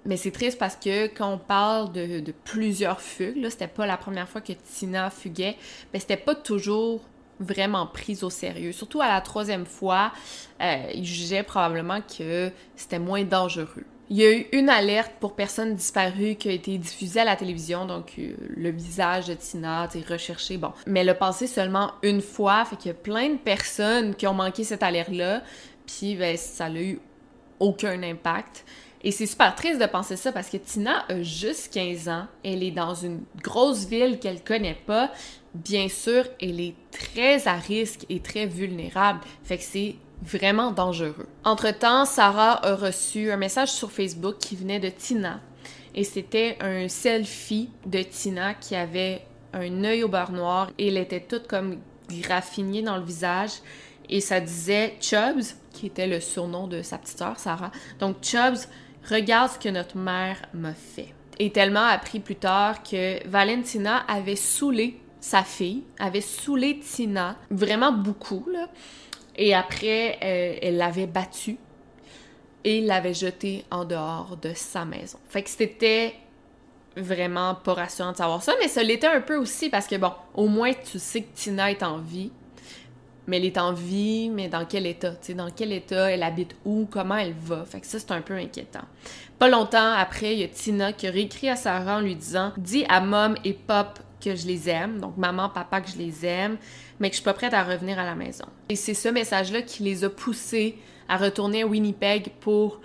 Mais 0.07 0.17
c'est 0.17 0.31
triste 0.31 0.59
parce 0.59 0.77
que 0.77 1.09
quand 1.09 1.35
on 1.35 1.39
parle 1.39 1.93
de, 1.93 2.33
plusieurs 2.45 3.01
fugues, 3.01 3.37
là, 3.37 3.51
c'était 3.51 3.69
pas 3.69 3.87
la 3.87 3.99
première 3.99 4.29
fois 4.29 4.41
que 4.41 4.53
Tina 4.53 5.11
fuguait, 5.11 5.57
mais 5.93 6.01
c'était 6.01 6.17
pas 6.17 6.35
toujours 6.35 7.03
vraiment 7.41 7.87
prise 7.87 8.23
au 8.23 8.31
sérieux. 8.31 8.73
Surtout 8.73 9.01
à 9.01 9.09
la 9.09 9.21
troisième 9.21 9.67
fois, 9.67 10.13
euh, 10.61 10.77
il 10.95 11.05
jugeait 11.05 11.43
probablement 11.43 12.01
que 12.03 12.53
c'était 12.77 12.99
moins 12.99 13.25
dangereux. 13.25 13.85
Il 14.11 14.17
y 14.17 14.25
a 14.25 14.33
eu 14.33 14.47
une 14.53 14.69
alerte 14.69 15.13
pour 15.21 15.37
personnes 15.37 15.75
disparues 15.75 16.35
qui 16.35 16.49
a 16.49 16.53
été 16.53 16.77
diffusée 16.79 17.21
à 17.21 17.25
la 17.25 17.37
télévision, 17.37 17.87
donc 17.87 18.15
euh, 18.19 18.35
le 18.57 18.71
visage 18.71 19.27
de 19.27 19.35
Tina, 19.35 19.89
est 19.95 20.09
recherché, 20.09 20.57
bon. 20.57 20.73
Mais 20.87 21.09
a 21.09 21.15
passé 21.15 21.47
seulement 21.47 21.93
une 22.03 22.21
fois, 22.21 22.65
fait 22.65 22.77
qu'il 22.77 22.89
y 22.89 22.91
a 22.91 22.95
plein 22.95 23.31
de 23.31 23.39
personnes 23.39 24.15
qui 24.15 24.27
ont 24.27 24.35
manqué 24.35 24.65
cette 24.65 24.83
alerte-là, 24.83 25.43
puis 25.87 26.17
ben, 26.17 26.37
ça 26.37 26.69
n'a 26.69 26.83
eu 26.83 27.01
aucun 27.61 28.03
impact. 28.03 28.65
Et 29.03 29.13
c'est 29.13 29.27
super 29.27 29.55
triste 29.55 29.81
de 29.81 29.87
penser 29.87 30.17
ça 30.17 30.31
parce 30.31 30.51
que 30.51 30.59
Tina 30.59 31.05
a 31.09 31.23
juste 31.23 31.73
15 31.73 32.09
ans, 32.09 32.27
elle 32.45 32.63
est 32.63 32.71
dans 32.71 32.95
une 32.95 33.23
grosse 33.43 33.87
ville 33.87 34.19
qu'elle 34.19 34.43
connaît 34.43 34.79
pas, 34.87 35.11
bien 35.55 35.89
sûr, 35.89 36.25
elle 36.41 36.61
est 36.61 36.75
très 36.91 37.49
à 37.49 37.55
risque 37.55 38.07
et 38.09 38.21
très 38.21 38.47
vulnérable. 38.47 39.21
Fait 39.45 39.59
que 39.59 39.65
c'est 39.65 39.97
vraiment 40.23 40.71
dangereux. 40.71 41.27
Entre-temps, 41.45 42.05
Sarah 42.05 42.65
a 42.65 42.75
reçu 42.75 43.31
un 43.31 43.37
message 43.37 43.73
sur 43.73 43.91
Facebook 43.91 44.37
qui 44.39 44.57
venait 44.57 44.81
de 44.81 44.89
Tina. 44.89 45.41
Et 45.95 46.05
c'était 46.05 46.57
un 46.61 46.89
selfie 46.89 47.71
de 47.87 48.03
Tina 48.03 48.55
qui 48.55 48.77
avait 48.77 49.23
un 49.53 49.85
œil 49.85 50.05
au 50.05 50.09
beurre 50.09 50.33
noir 50.33 50.71
et 50.79 50.89
elle 50.89 50.99
était 50.99 51.21
toute 51.21 51.49
comme 51.49 51.79
graffinée 52.09 52.83
dans 52.83 52.97
le 52.97 53.05
visage. 53.05 53.51
Et 54.09 54.21
ça 54.21 54.41
disait 54.41 54.97
Chubbs, 55.01 55.55
qui 55.73 55.87
était 55.87 56.07
le 56.07 56.21
surnom 56.21 56.67
de 56.67 56.83
sa 56.83 56.99
petite 56.99 57.19
sœur, 57.19 57.39
Sarah. 57.39 57.71
Donc 57.99 58.17
Chubbs, 58.23 58.69
regarde 59.09 59.53
ce 59.53 59.59
que 59.59 59.69
notre 59.69 59.97
mère 59.97 60.37
m'a 60.53 60.75
fait. 60.75 61.15
Et 61.39 61.51
tellement 61.51 61.87
appris 61.87 62.21
plus 62.21 62.37
tard 62.37 62.83
que 62.83 63.27
Valentina 63.27 64.05
avait 64.09 64.37
saoulé 64.37 65.00
sa 65.21 65.43
fille, 65.43 65.85
avait 65.99 66.21
saoulé 66.21 66.81
Tina 66.81 67.37
vraiment 67.51 67.93
beaucoup, 67.93 68.47
là. 68.51 68.69
Et 69.37 69.55
après, 69.55 70.19
euh, 70.23 70.59
elle 70.61 70.77
l'avait 70.77 71.07
battue 71.07 71.59
et 72.65 72.81
l'avait 72.81 73.15
jetée 73.15 73.65
en 73.71 73.85
dehors 73.85 74.37
de 74.37 74.53
sa 74.55 74.85
maison. 74.85 75.19
Fait 75.29 75.43
que 75.43 75.51
c'était 75.51 76.15
vraiment 76.97 77.55
pas 77.55 77.75
rassurant 77.75 78.13
de 78.13 78.17
savoir 78.17 78.43
ça, 78.43 78.53
mais 78.61 78.69
ça 78.69 78.83
l'était 78.83 79.07
un 79.07 79.21
peu 79.21 79.37
aussi 79.37 79.71
parce 79.71 79.87
que, 79.87 79.97
bon, 79.97 80.13
au 80.35 80.49
moins 80.49 80.73
tu 80.73 80.99
sais 80.99 81.23
que 81.23 81.35
Tina 81.35 81.71
est 81.71 81.83
en 81.83 81.99
vie, 81.99 82.33
mais 83.27 83.37
elle 83.37 83.45
est 83.45 83.59
en 83.59 83.73
vie, 83.73 84.29
mais 84.29 84.49
dans 84.49 84.65
quel 84.65 84.87
état? 84.87 85.13
Tu 85.13 85.19
sais, 85.21 85.35
dans 85.35 85.51
quel 85.51 85.73
état? 85.73 86.11
Elle 86.11 86.25
habite 86.25 86.57
où? 86.65 86.89
Comment 86.91 87.17
elle 87.17 87.35
va? 87.35 87.65
Fait 87.65 87.81
que 87.81 87.87
ça, 87.87 88.01
c'est 88.01 88.11
un 88.11 88.23
peu 88.23 88.35
inquiétant. 88.35 88.85
Pas 89.39 89.49
longtemps 89.49 89.93
après, 89.93 90.35
il 90.35 90.41
y 90.41 90.45
a 90.45 90.49
Tina 90.49 90.93
qui 90.93 91.07
a 91.07 91.11
réécrit 91.11 91.49
à 91.49 91.55
Sarah 91.55 91.99
en 91.99 92.01
lui 92.01 92.17
disant 92.17 92.53
«Dis 92.57 92.85
à 92.89 93.01
Mom 93.01 93.37
et 93.45 93.53
Pop 93.53 94.01
que 94.21 94.37
je 94.37 94.47
les 94.47 94.69
aime, 94.69 95.01
donc 95.01 95.17
maman, 95.17 95.49
papa 95.49 95.81
que 95.81 95.91
je 95.91 95.97
les 95.97 96.27
aime, 96.27 96.57
mais 96.99 97.09
que 97.09 97.15
je 97.15 97.21
suis 97.21 97.25
pas 97.25 97.35
prête 97.35 97.55
à 97.55 97.65
revenir 97.65 97.99
à 97.99 98.05
la 98.05 98.15
maison. 98.15 98.47
Et 98.69 98.77
c'est 98.77 98.95
ce 98.95 99.09
message-là 99.09 99.63
qui 99.63 99.83
les 99.83 100.05
a 100.05 100.11
poussés 100.11 100.77
à 101.09 101.17
retourner 101.17 101.63
à 101.63 101.67
Winnipeg 101.67 102.31
pour 102.41 102.81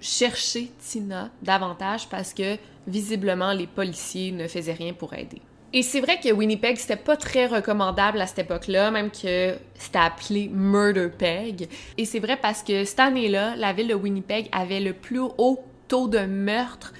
chercher 0.00 0.70
Tina 0.78 1.30
davantage 1.42 2.08
parce 2.08 2.34
que 2.34 2.56
visiblement 2.86 3.52
les 3.52 3.66
policiers 3.66 4.32
ne 4.32 4.46
faisaient 4.48 4.72
rien 4.72 4.92
pour 4.92 5.14
aider. 5.14 5.40
Et 5.76 5.82
c'est 5.82 6.00
vrai 6.00 6.20
que 6.20 6.32
Winnipeg, 6.32 6.76
c'était 6.76 6.94
pas 6.94 7.16
très 7.16 7.46
recommandable 7.46 8.20
à 8.20 8.28
cette 8.28 8.38
époque-là, 8.38 8.92
même 8.92 9.10
que 9.10 9.56
c'était 9.74 9.98
appelé 9.98 10.48
Murder 10.48 11.08
Peg. 11.08 11.68
Et 11.98 12.04
c'est 12.04 12.20
vrai 12.20 12.36
parce 12.40 12.62
que 12.62 12.84
cette 12.84 13.00
année-là, 13.00 13.56
la 13.56 13.72
ville 13.72 13.88
de 13.88 13.94
Winnipeg 13.94 14.48
avait 14.52 14.78
le 14.78 14.92
plus 14.92 15.18
haut 15.18 15.64
taux 15.88 16.06
de 16.06 16.20
meurtre 16.20 16.92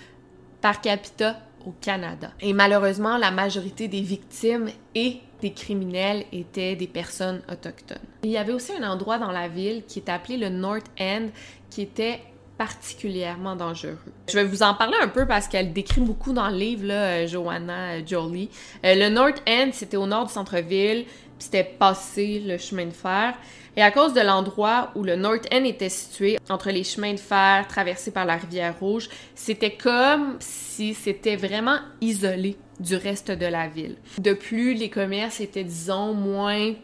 par 0.60 0.80
capita 0.80 1.36
au 1.66 1.72
Canada. 1.80 2.30
Et 2.40 2.52
malheureusement, 2.52 3.16
la 3.16 3.30
majorité 3.30 3.88
des 3.88 4.00
victimes 4.00 4.68
et 4.94 5.20
des 5.40 5.52
criminels 5.52 6.24
étaient 6.32 6.76
des 6.76 6.86
personnes 6.86 7.42
autochtones. 7.50 7.98
Il 8.22 8.30
y 8.30 8.38
avait 8.38 8.52
aussi 8.52 8.72
un 8.72 8.88
endroit 8.88 9.18
dans 9.18 9.32
la 9.32 9.48
ville 9.48 9.84
qui 9.86 9.98
est 9.98 10.08
appelé 10.08 10.36
le 10.36 10.48
North 10.48 10.86
End, 10.98 11.28
qui 11.70 11.82
était 11.82 12.20
particulièrement 12.56 13.56
dangereux. 13.56 13.98
Je 14.28 14.34
vais 14.34 14.44
vous 14.44 14.62
en 14.62 14.74
parler 14.74 14.96
un 15.02 15.08
peu 15.08 15.26
parce 15.26 15.48
qu'elle 15.48 15.72
décrit 15.72 16.00
beaucoup 16.00 16.32
dans 16.32 16.48
le 16.48 16.56
livre, 16.56 16.86
là, 16.86 16.94
euh, 16.94 17.26
Joanna 17.26 17.94
euh, 17.94 18.02
Jolie. 18.06 18.48
Euh, 18.84 18.94
le 18.94 19.08
North 19.08 19.42
End, 19.48 19.70
c'était 19.72 19.96
au 19.96 20.06
nord 20.06 20.26
du 20.26 20.32
centre-ville, 20.32 21.04
c'était 21.38 21.64
passé 21.64 22.40
le 22.40 22.56
chemin 22.58 22.86
de 22.86 22.92
fer. 22.92 23.34
Et 23.76 23.82
à 23.82 23.90
cause 23.90 24.14
de 24.14 24.20
l'endroit 24.20 24.92
où 24.94 25.02
le 25.02 25.16
North 25.16 25.46
End 25.52 25.64
était 25.64 25.88
situé, 25.88 26.38
entre 26.48 26.70
les 26.70 26.84
chemins 26.84 27.14
de 27.14 27.18
fer 27.18 27.66
traversés 27.68 28.12
par 28.12 28.24
la 28.24 28.36
rivière 28.36 28.78
Rouge, 28.78 29.08
c'était 29.34 29.74
comme 29.74 30.36
si 30.38 30.94
c'était 30.94 31.36
vraiment 31.36 31.78
isolé 32.00 32.56
du 32.78 32.96
reste 32.96 33.30
de 33.30 33.46
la 33.46 33.68
ville. 33.68 33.96
De 34.18 34.32
plus, 34.32 34.74
les 34.74 34.90
commerces 34.90 35.40
étaient, 35.40 35.64
disons, 35.64 36.14
moins 36.14 36.74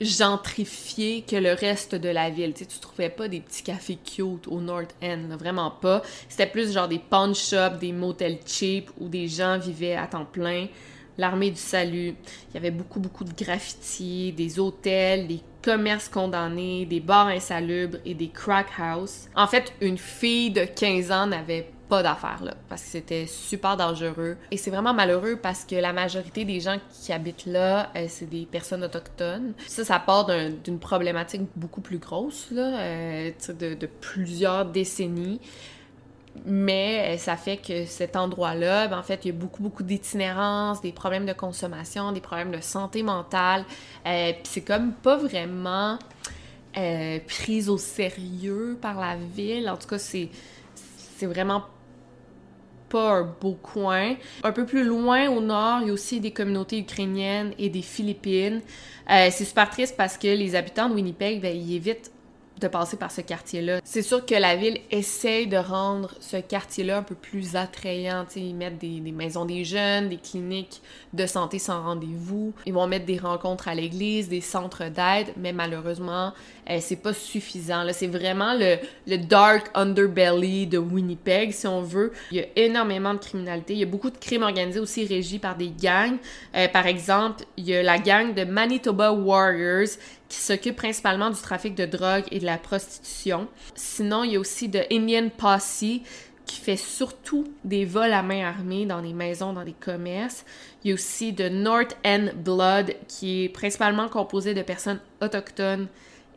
gentrifiés 0.00 1.22
que 1.22 1.36
le 1.36 1.52
reste 1.52 1.94
de 1.94 2.08
la 2.08 2.30
ville. 2.30 2.52
Tu, 2.52 2.64
sais, 2.64 2.66
tu 2.66 2.78
trouvais 2.78 3.08
pas 3.08 3.28
des 3.28 3.40
petits 3.40 3.62
cafés 3.62 3.96
cute 3.96 4.48
au 4.48 4.60
North 4.60 4.94
End, 5.02 5.36
vraiment 5.38 5.70
pas. 5.70 6.02
C'était 6.28 6.46
plus 6.46 6.72
genre 6.72 6.88
des 6.88 6.98
pawn 6.98 7.34
shops, 7.34 7.78
des 7.80 7.92
motels 7.92 8.38
cheap 8.44 8.90
où 8.98 9.08
des 9.08 9.28
gens 9.28 9.58
vivaient 9.58 9.96
à 9.96 10.06
temps 10.06 10.26
plein. 10.26 10.66
L'armée 11.18 11.50
du 11.50 11.60
salut, 11.60 12.14
il 12.50 12.54
y 12.54 12.56
avait 12.56 12.70
beaucoup 12.70 13.00
beaucoup 13.00 13.24
de 13.24 13.32
graffitis, 13.32 14.32
des 14.32 14.58
hôtels, 14.58 15.26
des 15.26 15.40
commerces 15.62 16.08
condamnés, 16.08 16.86
des 16.86 17.00
bars 17.00 17.28
insalubres 17.28 17.98
et 18.04 18.14
des 18.14 18.28
crack 18.28 18.66
houses. 18.78 19.28
En 19.34 19.46
fait, 19.46 19.72
une 19.80 19.98
fille 19.98 20.50
de 20.50 20.64
15 20.64 21.10
ans 21.10 21.26
n'avait 21.26 21.70
pas 21.88 22.02
d'affaires 22.02 22.42
là 22.42 22.54
parce 22.68 22.82
que 22.82 22.88
c'était 22.88 23.26
super 23.26 23.76
dangereux. 23.76 24.36
Et 24.50 24.56
c'est 24.56 24.70
vraiment 24.70 24.94
malheureux 24.94 25.38
parce 25.40 25.64
que 25.64 25.76
la 25.76 25.92
majorité 25.92 26.44
des 26.44 26.60
gens 26.60 26.78
qui 26.90 27.12
habitent 27.12 27.46
là 27.46 27.90
euh, 27.96 28.06
c'est 28.08 28.28
des 28.28 28.46
personnes 28.46 28.84
autochtones. 28.84 29.52
Ça 29.66 29.84
ça 29.84 29.98
part 29.98 30.26
d'une 30.64 30.78
problématique 30.78 31.42
beaucoup 31.56 31.80
plus 31.80 31.98
grosse 31.98 32.48
là 32.50 32.78
euh, 32.80 33.30
de, 33.48 33.86
plusieurs 34.00 34.66
décennies 34.66 35.40
mais 36.44 37.14
euh, 37.14 37.18
ça 37.18 37.36
fait 37.36 37.56
que 37.56 37.86
cet 37.86 38.16
endroit-là, 38.16 38.88
ben, 38.88 38.98
en 38.98 39.02
fait, 39.02 39.24
il 39.24 39.28
y 39.28 39.30
a 39.30 39.34
beaucoup, 39.34 39.62
beaucoup 39.62 39.82
d'itinérance, 39.82 40.80
des 40.80 40.92
problèmes 40.92 41.26
de 41.26 41.32
consommation, 41.32 42.12
des 42.12 42.20
problèmes 42.20 42.50
de 42.50 42.60
santé 42.60 43.02
mentale. 43.02 43.64
Euh, 44.06 44.32
Puis 44.32 44.42
c'est 44.44 44.64
comme 44.64 44.92
pas 44.92 45.16
vraiment 45.16 45.98
euh, 46.76 47.18
prise 47.26 47.68
au 47.68 47.78
sérieux 47.78 48.76
par 48.80 48.98
la 48.98 49.16
ville. 49.16 49.70
En 49.70 49.76
tout 49.76 49.88
cas, 49.88 49.98
c'est 49.98 50.30
vraiment 51.22 51.64
pas 52.88 53.12
un 53.12 53.34
beau 53.40 53.54
coin. 53.54 54.14
Un 54.42 54.52
peu 54.52 54.66
plus 54.66 54.84
loin 54.84 55.28
au 55.28 55.40
nord, 55.40 55.80
il 55.82 55.88
y 55.88 55.90
a 55.90 55.92
aussi 55.92 56.20
des 56.20 56.32
communautés 56.32 56.78
ukrainiennes 56.78 57.54
et 57.58 57.68
des 57.68 57.82
Philippines. 57.82 58.60
Euh, 59.10 59.28
c'est 59.30 59.44
super 59.44 59.70
triste 59.70 59.96
parce 59.96 60.18
que 60.18 60.28
les 60.28 60.54
habitants 60.54 60.88
de 60.88 60.94
Winnipeg, 60.94 61.40
ben, 61.40 61.56
ils 61.56 61.76
évitent 61.76 62.10
de 62.60 62.68
passer 62.68 62.96
par 62.96 63.10
ce 63.10 63.20
quartier-là. 63.20 63.80
C'est 63.84 64.02
sûr 64.02 64.24
que 64.24 64.34
la 64.34 64.56
ville 64.56 64.78
essaye 64.90 65.46
de 65.46 65.56
rendre 65.56 66.14
ce 66.20 66.36
quartier-là 66.36 66.98
un 66.98 67.02
peu 67.02 67.14
plus 67.14 67.56
attrayant. 67.56 68.24
T'sais, 68.24 68.40
ils 68.40 68.54
mettent 68.54 68.78
des, 68.78 69.00
maisons 69.12 69.44
des 69.44 69.64
jeunes, 69.64 70.08
des 70.08 70.18
cliniques 70.18 70.80
de 71.12 71.26
santé 71.26 71.58
sans 71.58 71.82
rendez-vous. 71.82 72.52
Ils 72.66 72.72
vont 72.72 72.86
mettre 72.86 73.06
des 73.06 73.18
rencontres 73.18 73.68
à 73.68 73.74
l'église, 73.74 74.28
des 74.28 74.40
centres 74.40 74.84
d'aide, 74.84 75.32
mais 75.36 75.52
malheureusement, 75.52 76.32
euh, 76.70 76.78
c'est 76.80 76.96
pas 76.96 77.12
suffisant. 77.12 77.84
C'est 77.92 78.06
vraiment 78.06 78.54
le, 78.54 78.76
le 79.06 79.18
dark 79.18 79.70
underbelly 79.74 80.66
de 80.66 80.78
Winnipeg, 80.78 81.52
si 81.52 81.66
on 81.66 81.82
veut. 81.82 82.12
Il 82.30 82.38
y 82.38 82.40
a 82.40 82.46
énormément 82.56 83.14
de 83.14 83.18
criminalité. 83.18 83.74
Il 83.74 83.80
y 83.80 83.84
a 83.84 83.86
beaucoup 83.86 84.10
de 84.10 84.18
crimes 84.18 84.42
organisés 84.42 84.80
aussi 84.80 85.04
régis 85.06 85.40
par 85.40 85.56
des 85.56 85.70
gangs. 85.70 86.18
Euh, 86.54 86.68
par 86.68 86.86
exemple, 86.86 87.44
il 87.56 87.66
y 87.66 87.74
a 87.74 87.82
la 87.82 87.98
gang 87.98 88.34
de 88.34 88.44
Manitoba 88.44 89.12
Warriors 89.12 89.88
qui 90.34 90.40
s'occupe 90.40 90.76
principalement 90.76 91.30
du 91.30 91.40
trafic 91.40 91.76
de 91.76 91.86
drogue 91.86 92.24
et 92.32 92.40
de 92.40 92.44
la 92.44 92.58
prostitution. 92.58 93.46
Sinon, 93.76 94.24
il 94.24 94.32
y 94.32 94.36
a 94.36 94.40
aussi 94.40 94.68
de 94.68 94.80
Indian 94.90 95.28
Posse 95.28 95.84
qui 96.44 96.60
fait 96.60 96.76
surtout 96.76 97.44
des 97.62 97.84
vols 97.84 98.12
à 98.12 98.22
main 98.22 98.44
armée 98.44 98.84
dans 98.84 99.00
les 99.00 99.12
maisons, 99.12 99.52
dans 99.52 99.62
les 99.62 99.74
commerces. 99.74 100.44
Il 100.82 100.88
y 100.88 100.90
a 100.90 100.94
aussi 100.94 101.32
de 101.32 101.48
North 101.48 101.96
End 102.04 102.30
Blood 102.34 102.96
qui 103.06 103.44
est 103.44 103.48
principalement 103.48 104.08
composé 104.08 104.54
de 104.54 104.62
personnes 104.62 105.00
autochtones 105.22 105.86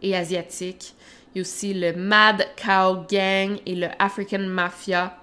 et 0.04 0.16
asiatiques. 0.16 0.94
Il 1.34 1.40
y 1.40 1.40
a 1.40 1.42
aussi 1.42 1.74
le 1.74 1.94
Mad 1.94 2.46
Cow 2.56 3.04
Gang 3.10 3.58
et 3.66 3.76
le 3.76 3.88
African 3.98 4.40
Mafia 4.40 5.18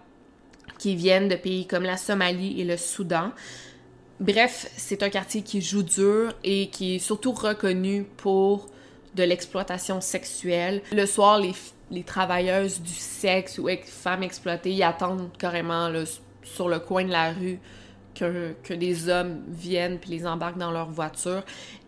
qui 0.79 0.97
viennent 0.97 1.29
de 1.29 1.37
pays 1.37 1.69
comme 1.69 1.85
la 1.85 1.97
Somalie 1.97 2.61
et 2.61 2.65
le 2.65 2.77
Soudan. 2.77 3.31
Bref, 4.21 4.71
c'est 4.77 5.03
un 5.03 5.11
quartier 5.11 5.43
qui 5.43 5.61
joue 5.61 5.83
dur 5.83 6.33
et 6.45 6.69
qui 6.69 6.97
est 6.97 6.99
surtout 6.99 7.33
reconnu 7.33 8.05
pour 8.17 8.69
de 9.15 9.23
l'exploitation 9.23 10.01
sexuelle. 10.01 10.83
Le 10.93 11.07
soir, 11.07 11.41
les, 11.91 12.05
travailleuses 12.05 12.81
du 12.81 12.93
sexe 12.93 13.59
ou 13.59 13.69
femmes 13.85 14.23
exploitées, 14.23 14.83
attendent 14.83 15.31
carrément 15.39 15.89
là, 15.89 16.05
sur 16.43 16.69
le 16.69 16.79
coin 16.79 17.05
de 17.05 17.11
la 17.11 17.33
rue 17.33 17.59
que, 18.15 18.55
que 18.63 18.75
des 18.75 19.09
hommes 19.09 19.43
viennent 19.49 19.99
puis 19.99 20.11
les 20.11 20.27
embarquent 20.27 20.59
dans 20.59 20.73
leur 20.73 20.91
voiture. 20.91 21.43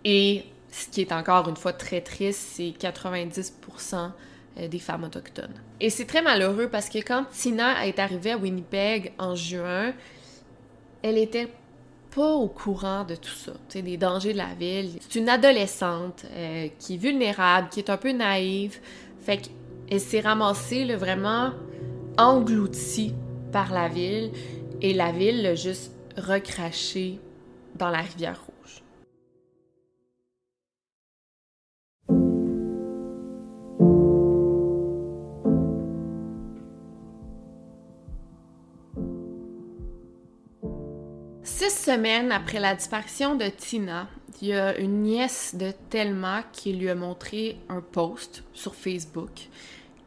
Et 0.05 0.45
ce 0.71 0.89
qui 0.89 1.01
est 1.01 1.13
encore 1.13 1.49
une 1.49 1.57
fois 1.57 1.73
très 1.73 2.01
triste, 2.01 2.41
c'est 2.55 2.75
90% 2.79 4.11
euh, 4.59 4.69
des 4.69 4.79
femmes 4.79 5.05
autochtones. 5.05 5.55
Et 5.81 5.91
c'est 5.91 6.07
très 6.07 6.23
malheureux 6.23 6.69
parce 6.69 6.89
que 6.89 6.99
quand 6.99 7.25
Tina 7.33 7.87
est 7.87 7.99
arrivée 7.99 8.33
à 8.33 8.37
Winnipeg 8.37 9.13
en 9.19 9.35
juin, 9.35 9.93
elle 11.03 11.19
était 11.19 11.49
pas 12.17 12.33
au 12.33 12.49
courant 12.49 13.05
de 13.05 13.15
tout 13.15 13.29
ça, 13.29 13.53
des 13.75 13.99
dangers 13.99 14.33
de 14.33 14.39
la 14.39 14.55
ville. 14.59 14.93
C'est 15.01 15.19
une 15.19 15.29
adolescente 15.29 16.25
euh, 16.33 16.69
qui 16.79 16.95
est 16.95 16.97
vulnérable, 16.97 17.69
qui 17.69 17.81
est 17.81 17.91
un 17.91 17.99
peu 17.99 18.11
naïve. 18.13 18.81
Fait 19.21 19.37
qu'elle 19.37 20.01
s'est 20.01 20.21
ramassée 20.21 20.87
là, 20.87 20.97
vraiment 20.97 21.51
engloutie 22.17 23.13
par 23.53 23.71
la 23.71 23.89
ville 23.89 24.31
et 24.81 24.95
la 24.95 25.13
ville 25.13 25.43
l'a 25.43 25.55
juste 25.55 25.93
recraché 26.17 27.21
dans 27.75 27.91
la 27.91 27.99
rivière 27.99 28.41
rouge. 28.47 28.56
Six 41.69 41.85
semaines 41.87 42.31
après 42.31 42.61
la 42.61 42.77
disparition 42.77 43.35
de 43.35 43.47
Tina, 43.47 44.07
il 44.41 44.49
y 44.49 44.53
a 44.53 44.79
une 44.79 45.03
nièce 45.03 45.57
de 45.57 45.73
Thelma 45.91 46.45
qui 46.53 46.73
lui 46.73 46.89
a 46.89 46.95
montré 46.95 47.59
un 47.69 47.81
post 47.81 48.45
sur 48.53 48.77
Facebook 48.77 49.49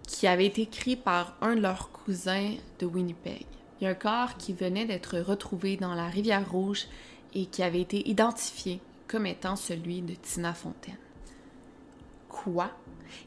qui 0.07 0.25
avait 0.25 0.45
été 0.45 0.61
écrit 0.61 0.95
par 0.95 1.35
un 1.41 1.57
de 1.57 1.61
leurs 1.61 1.91
cousins 1.91 2.53
de 2.79 2.85
Winnipeg. 2.85 3.45
Il 3.79 3.83
y 3.83 3.87
a 3.87 3.89
un 3.89 3.93
corps 3.93 4.37
qui 4.37 4.53
venait 4.53 4.85
d'être 4.85 5.19
retrouvé 5.19 5.75
dans 5.75 5.95
la 5.95 6.07
rivière 6.07 6.49
Rouge 6.49 6.85
et 7.33 7.45
qui 7.47 7.61
avait 7.61 7.81
été 7.81 8.07
identifié 8.07 8.79
comme 9.09 9.25
étant 9.25 9.57
celui 9.57 10.01
de 10.01 10.13
Tina 10.13 10.53
Fontaine. 10.53 10.95
Quoi? 12.29 12.71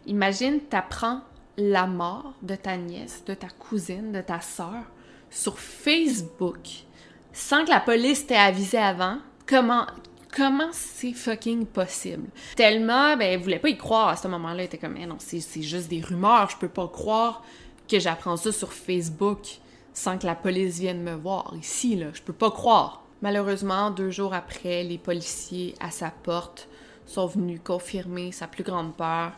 Imagine, 0.07 0.61
t'apprends 0.61 1.20
la 1.59 1.87
mort 1.87 2.33
de 2.41 2.55
ta 2.55 2.78
nièce, 2.78 3.24
de 3.26 3.35
ta 3.35 3.49
cousine, 3.51 4.11
de 4.11 4.22
ta 4.22 4.41
sœur 4.41 4.85
sur 5.28 5.59
Facebook 5.59 6.87
sans 7.33 7.64
que 7.64 7.70
la 7.70 7.80
police 7.80 8.26
t'ait 8.26 8.37
avisé 8.37 8.78
avant, 8.78 9.18
comment 9.47 9.87
comment 10.35 10.70
c'est 10.72 11.12
fucking 11.12 11.66
possible? 11.66 12.28
Tellement, 12.57 13.16
ben, 13.16 13.33
elle 13.33 13.41
voulait 13.41 13.59
pas 13.59 13.68
y 13.68 13.76
croire 13.76 14.09
à 14.09 14.16
ce 14.16 14.28
moment-là. 14.28 14.61
Elle 14.61 14.66
était 14.66 14.78
comme, 14.78 14.97
eh 14.99 15.07
non, 15.07 15.16
c'est 15.18 15.62
juste 15.62 15.89
des 15.89 16.01
rumeurs, 16.01 16.51
je 16.51 16.57
peux 16.57 16.68
pas 16.68 16.89
croire 16.89 17.43
que 17.89 17.99
j'apprends 18.01 18.37
ça 18.37 18.51
sur 18.51 18.72
Facebook 18.72 19.59
sans 19.93 20.18
que 20.18 20.26
la 20.26 20.35
police 20.35 20.78
vienne 20.78 21.03
me 21.03 21.14
voir. 21.14 21.53
Ici, 21.59 21.97
là, 21.97 22.07
je 22.14 22.22
peux 22.22 22.33
pas 22.33 22.51
croire. 22.51 23.05
Malheureusement, 23.20 23.91
deux 23.91 24.11
jours 24.11 24.35
après, 24.35 24.83
les 24.83 24.99
policiers 24.99 25.74
à 25.80 25.91
sa 25.91 26.11
porte 26.11 26.68
sont 27.07 27.26
venus 27.26 27.61
confirmer 27.62 28.33
sa 28.33 28.47
plus 28.47 28.64
grande 28.64 28.95
peur, 28.97 29.33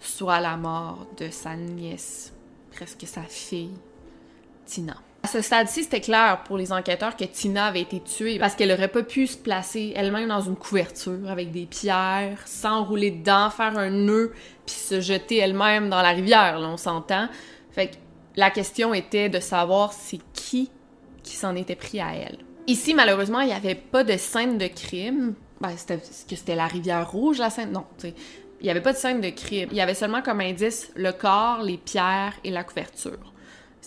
soit 0.00 0.40
la 0.40 0.56
mort 0.56 1.06
de 1.16 1.30
sa 1.30 1.54
nièce, 1.54 2.32
presque 2.72 3.06
sa 3.06 3.22
fille, 3.22 3.74
Tina. 4.66 4.96
À 5.24 5.28
ce 5.28 5.40
stade-ci, 5.40 5.84
c'était 5.84 6.00
clair 6.00 6.42
pour 6.44 6.58
les 6.58 6.72
enquêteurs 6.72 7.16
que 7.16 7.24
Tina 7.24 7.66
avait 7.66 7.82
été 7.82 8.00
tuée 8.00 8.40
parce 8.40 8.56
qu'elle 8.56 8.72
aurait 8.72 8.88
pas 8.88 9.04
pu 9.04 9.28
se 9.28 9.38
placer 9.38 9.92
elle-même 9.94 10.28
dans 10.28 10.40
une 10.40 10.56
couverture 10.56 11.30
avec 11.30 11.52
des 11.52 11.64
pierres, 11.66 12.38
s'enrouler 12.44 13.12
dedans, 13.12 13.48
faire 13.50 13.78
un 13.78 13.90
nœud, 13.90 14.32
puis 14.66 14.74
se 14.74 15.00
jeter 15.00 15.36
elle-même 15.36 15.88
dans 15.88 16.02
la 16.02 16.10
rivière, 16.10 16.58
là, 16.58 16.68
on 16.68 16.76
s'entend. 16.76 17.28
Fait 17.70 17.88
que 17.88 17.94
la 18.34 18.50
question 18.50 18.94
était 18.94 19.28
de 19.28 19.38
savoir 19.38 19.92
c'est 19.92 20.20
qui 20.32 20.70
qui 21.22 21.36
s'en 21.36 21.54
était 21.54 21.76
pris 21.76 22.00
à 22.00 22.14
elle. 22.14 22.38
Ici, 22.66 22.92
malheureusement, 22.92 23.40
il 23.40 23.46
n'y 23.46 23.52
avait 23.52 23.76
pas 23.76 24.02
de 24.02 24.16
scène 24.16 24.58
de 24.58 24.66
crime. 24.66 25.34
Ben, 25.60 25.70
c'était 25.76 25.98
que 25.98 26.34
c'était 26.34 26.56
la 26.56 26.66
rivière 26.66 27.08
rouge, 27.08 27.38
la 27.38 27.50
scène? 27.50 27.70
Non, 27.70 27.84
tu 27.96 28.08
sais. 28.08 28.14
Il 28.60 28.64
n'y 28.64 28.70
avait 28.70 28.80
pas 28.80 28.92
de 28.92 28.98
scène 28.98 29.20
de 29.20 29.30
crime. 29.30 29.68
Il 29.70 29.76
y 29.76 29.80
avait 29.80 29.94
seulement 29.94 30.22
comme 30.22 30.40
indice 30.40 30.90
le 30.94 31.12
corps, 31.12 31.62
les 31.62 31.78
pierres 31.78 32.34
et 32.42 32.50
la 32.50 32.64
couverture. 32.64 33.31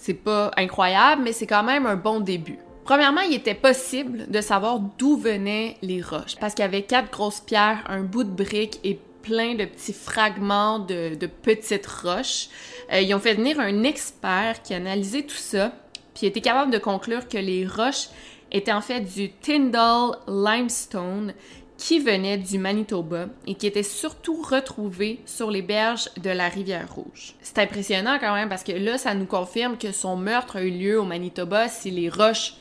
C'est 0.05 0.13
pas 0.13 0.51
incroyable, 0.55 1.23
mais 1.23 1.33
c'est 1.33 1.47
quand 1.47 1.63
même 1.63 1.87
un 1.87 1.95
bon 1.95 2.19
début. 2.19 2.59
Premièrement, 2.83 3.21
il 3.21 3.33
était 3.33 3.55
possible 3.55 4.29
de 4.29 4.39
savoir 4.39 4.79
d'où 4.79 5.17
venaient 5.17 5.77
les 5.81 5.99
roches, 5.99 6.35
parce 6.39 6.53
qu'il 6.53 6.61
y 6.61 6.67
avait 6.67 6.83
quatre 6.83 7.09
grosses 7.09 7.39
pierres, 7.39 7.83
un 7.87 8.03
bout 8.03 8.23
de 8.23 8.29
brique 8.29 8.79
et 8.83 8.99
plein 9.23 9.55
de 9.55 9.65
petits 9.65 9.93
fragments 9.93 10.77
de, 10.77 11.17
petites 11.41 11.87
roches. 11.87 12.49
Euh, 12.93 13.01
ils 13.01 13.15
ont 13.15 13.19
fait 13.19 13.33
venir 13.33 13.59
un 13.59 13.81
expert 13.81 14.61
qui 14.61 14.75
a 14.75 14.77
analysé 14.77 15.25
tout 15.25 15.33
ça, 15.33 15.71
puis 16.13 16.27
était 16.27 16.39
capable 16.39 16.71
de 16.71 16.77
conclure 16.77 17.27
que 17.27 17.39
les 17.39 17.65
roches 17.65 18.09
étaient 18.51 18.73
en 18.73 18.81
fait 18.81 19.01
du 19.01 19.31
Tyndall 19.31 20.19
limestone 20.27 21.33
qui 21.77 21.99
venait 21.99 22.37
du 22.37 22.57
Manitoba 22.57 23.27
et 23.47 23.55
qui 23.55 23.67
était 23.67 23.83
surtout 23.83 24.41
retrouvé 24.41 25.19
sur 25.25 25.51
les 25.51 25.61
berges 25.61 26.09
de 26.21 26.29
la 26.29 26.47
rivière 26.47 26.93
Rouge. 26.93 27.35
C'est 27.41 27.59
impressionnant 27.59 28.17
quand 28.19 28.33
même 28.33 28.49
parce 28.49 28.63
que 28.63 28.71
là, 28.71 28.97
ça 28.97 29.13
nous 29.13 29.25
confirme 29.25 29.77
que 29.77 29.91
son 29.91 30.15
meurtre 30.15 30.57
a 30.57 30.63
eu 30.63 30.71
lieu 30.71 30.99
au 30.99 31.03
Manitoba 31.03 31.67
si 31.67 31.91
les 31.91 32.09
roches 32.09 32.55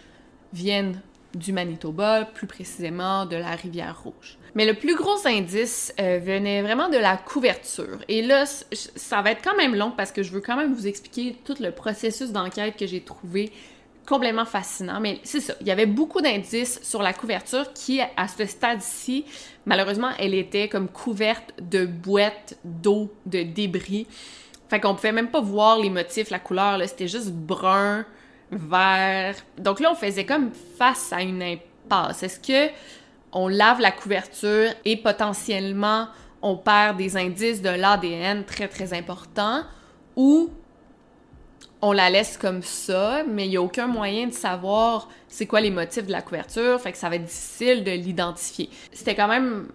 viennent 0.52 1.00
du 1.34 1.52
Manitoba, 1.52 2.24
plus 2.24 2.46
précisément 2.46 3.26
de 3.26 3.36
la 3.36 3.50
rivière 3.50 4.00
Rouge. 4.02 4.38
Mais 4.54 4.64
le 4.64 4.74
plus 4.74 4.94
gros 4.94 5.26
indice 5.26 5.92
euh, 6.00 6.20
venait 6.22 6.62
vraiment 6.62 6.88
de 6.88 6.96
la 6.96 7.16
couverture. 7.16 7.98
Et 8.08 8.22
là, 8.22 8.44
ça 8.46 9.20
va 9.20 9.32
être 9.32 9.42
quand 9.42 9.56
même 9.56 9.74
long 9.74 9.90
parce 9.90 10.12
que 10.12 10.22
je 10.22 10.30
veux 10.30 10.40
quand 10.40 10.56
même 10.56 10.72
vous 10.72 10.86
expliquer 10.86 11.36
tout 11.44 11.56
le 11.58 11.72
processus 11.72 12.30
d'enquête 12.30 12.76
que 12.76 12.86
j'ai 12.86 13.00
trouvé 13.00 13.50
complètement 14.06 14.44
fascinant. 14.44 15.00
Mais 15.00 15.20
c'est 15.22 15.40
ça, 15.40 15.54
il 15.60 15.66
y 15.66 15.70
avait 15.70 15.86
beaucoup 15.86 16.20
d'indices 16.20 16.80
sur 16.82 17.02
la 17.02 17.12
couverture 17.12 17.72
qui, 17.72 18.00
à 18.00 18.28
ce 18.28 18.46
stade-ci, 18.46 19.24
malheureusement, 19.66 20.10
elle 20.18 20.34
était 20.34 20.68
comme 20.68 20.88
couverte 20.88 21.54
de 21.60 21.86
boîtes 21.86 22.56
d'eau, 22.64 23.12
de 23.26 23.42
débris. 23.42 24.06
Fait 24.68 24.80
qu'on 24.80 24.94
pouvait 24.94 25.12
même 25.12 25.30
pas 25.30 25.40
voir 25.40 25.78
les 25.78 25.90
motifs, 25.90 26.30
la 26.30 26.38
couleur, 26.38 26.80
c'était 26.86 27.08
juste 27.08 27.30
brun, 27.30 28.04
vert. 28.50 29.36
Donc 29.58 29.80
là, 29.80 29.90
on 29.92 29.94
faisait 29.94 30.26
comme 30.26 30.50
face 30.78 31.12
à 31.12 31.22
une 31.22 31.42
impasse. 31.42 32.22
Est-ce 32.22 32.40
que 32.40 32.72
on 33.32 33.48
lave 33.48 33.80
la 33.80 33.90
couverture 33.90 34.70
et 34.84 34.96
potentiellement 34.96 36.08
on 36.40 36.56
perd 36.56 36.96
des 36.98 37.16
indices 37.16 37.62
de 37.62 37.70
l'ADN 37.70 38.44
très 38.44 38.68
très 38.68 38.92
importants 38.92 39.62
ou 40.14 40.50
on 41.84 41.92
la 41.92 42.08
laisse 42.08 42.38
comme 42.38 42.62
ça, 42.62 43.24
mais 43.28 43.44
il 43.44 43.50
n'y 43.50 43.56
a 43.58 43.62
aucun 43.62 43.86
moyen 43.86 44.26
de 44.26 44.32
savoir 44.32 45.08
c'est 45.34 45.46
quoi 45.46 45.60
les 45.60 45.70
motifs 45.70 46.06
de 46.06 46.12
la 46.12 46.22
couverture, 46.22 46.80
fait 46.80 46.92
que 46.92 46.98
ça 46.98 47.08
va 47.08 47.16
être 47.16 47.24
difficile 47.24 47.82
de 47.82 47.90
l'identifier. 47.90 48.70
C'était 48.92 49.16
quand 49.16 49.26
même, 49.26 49.66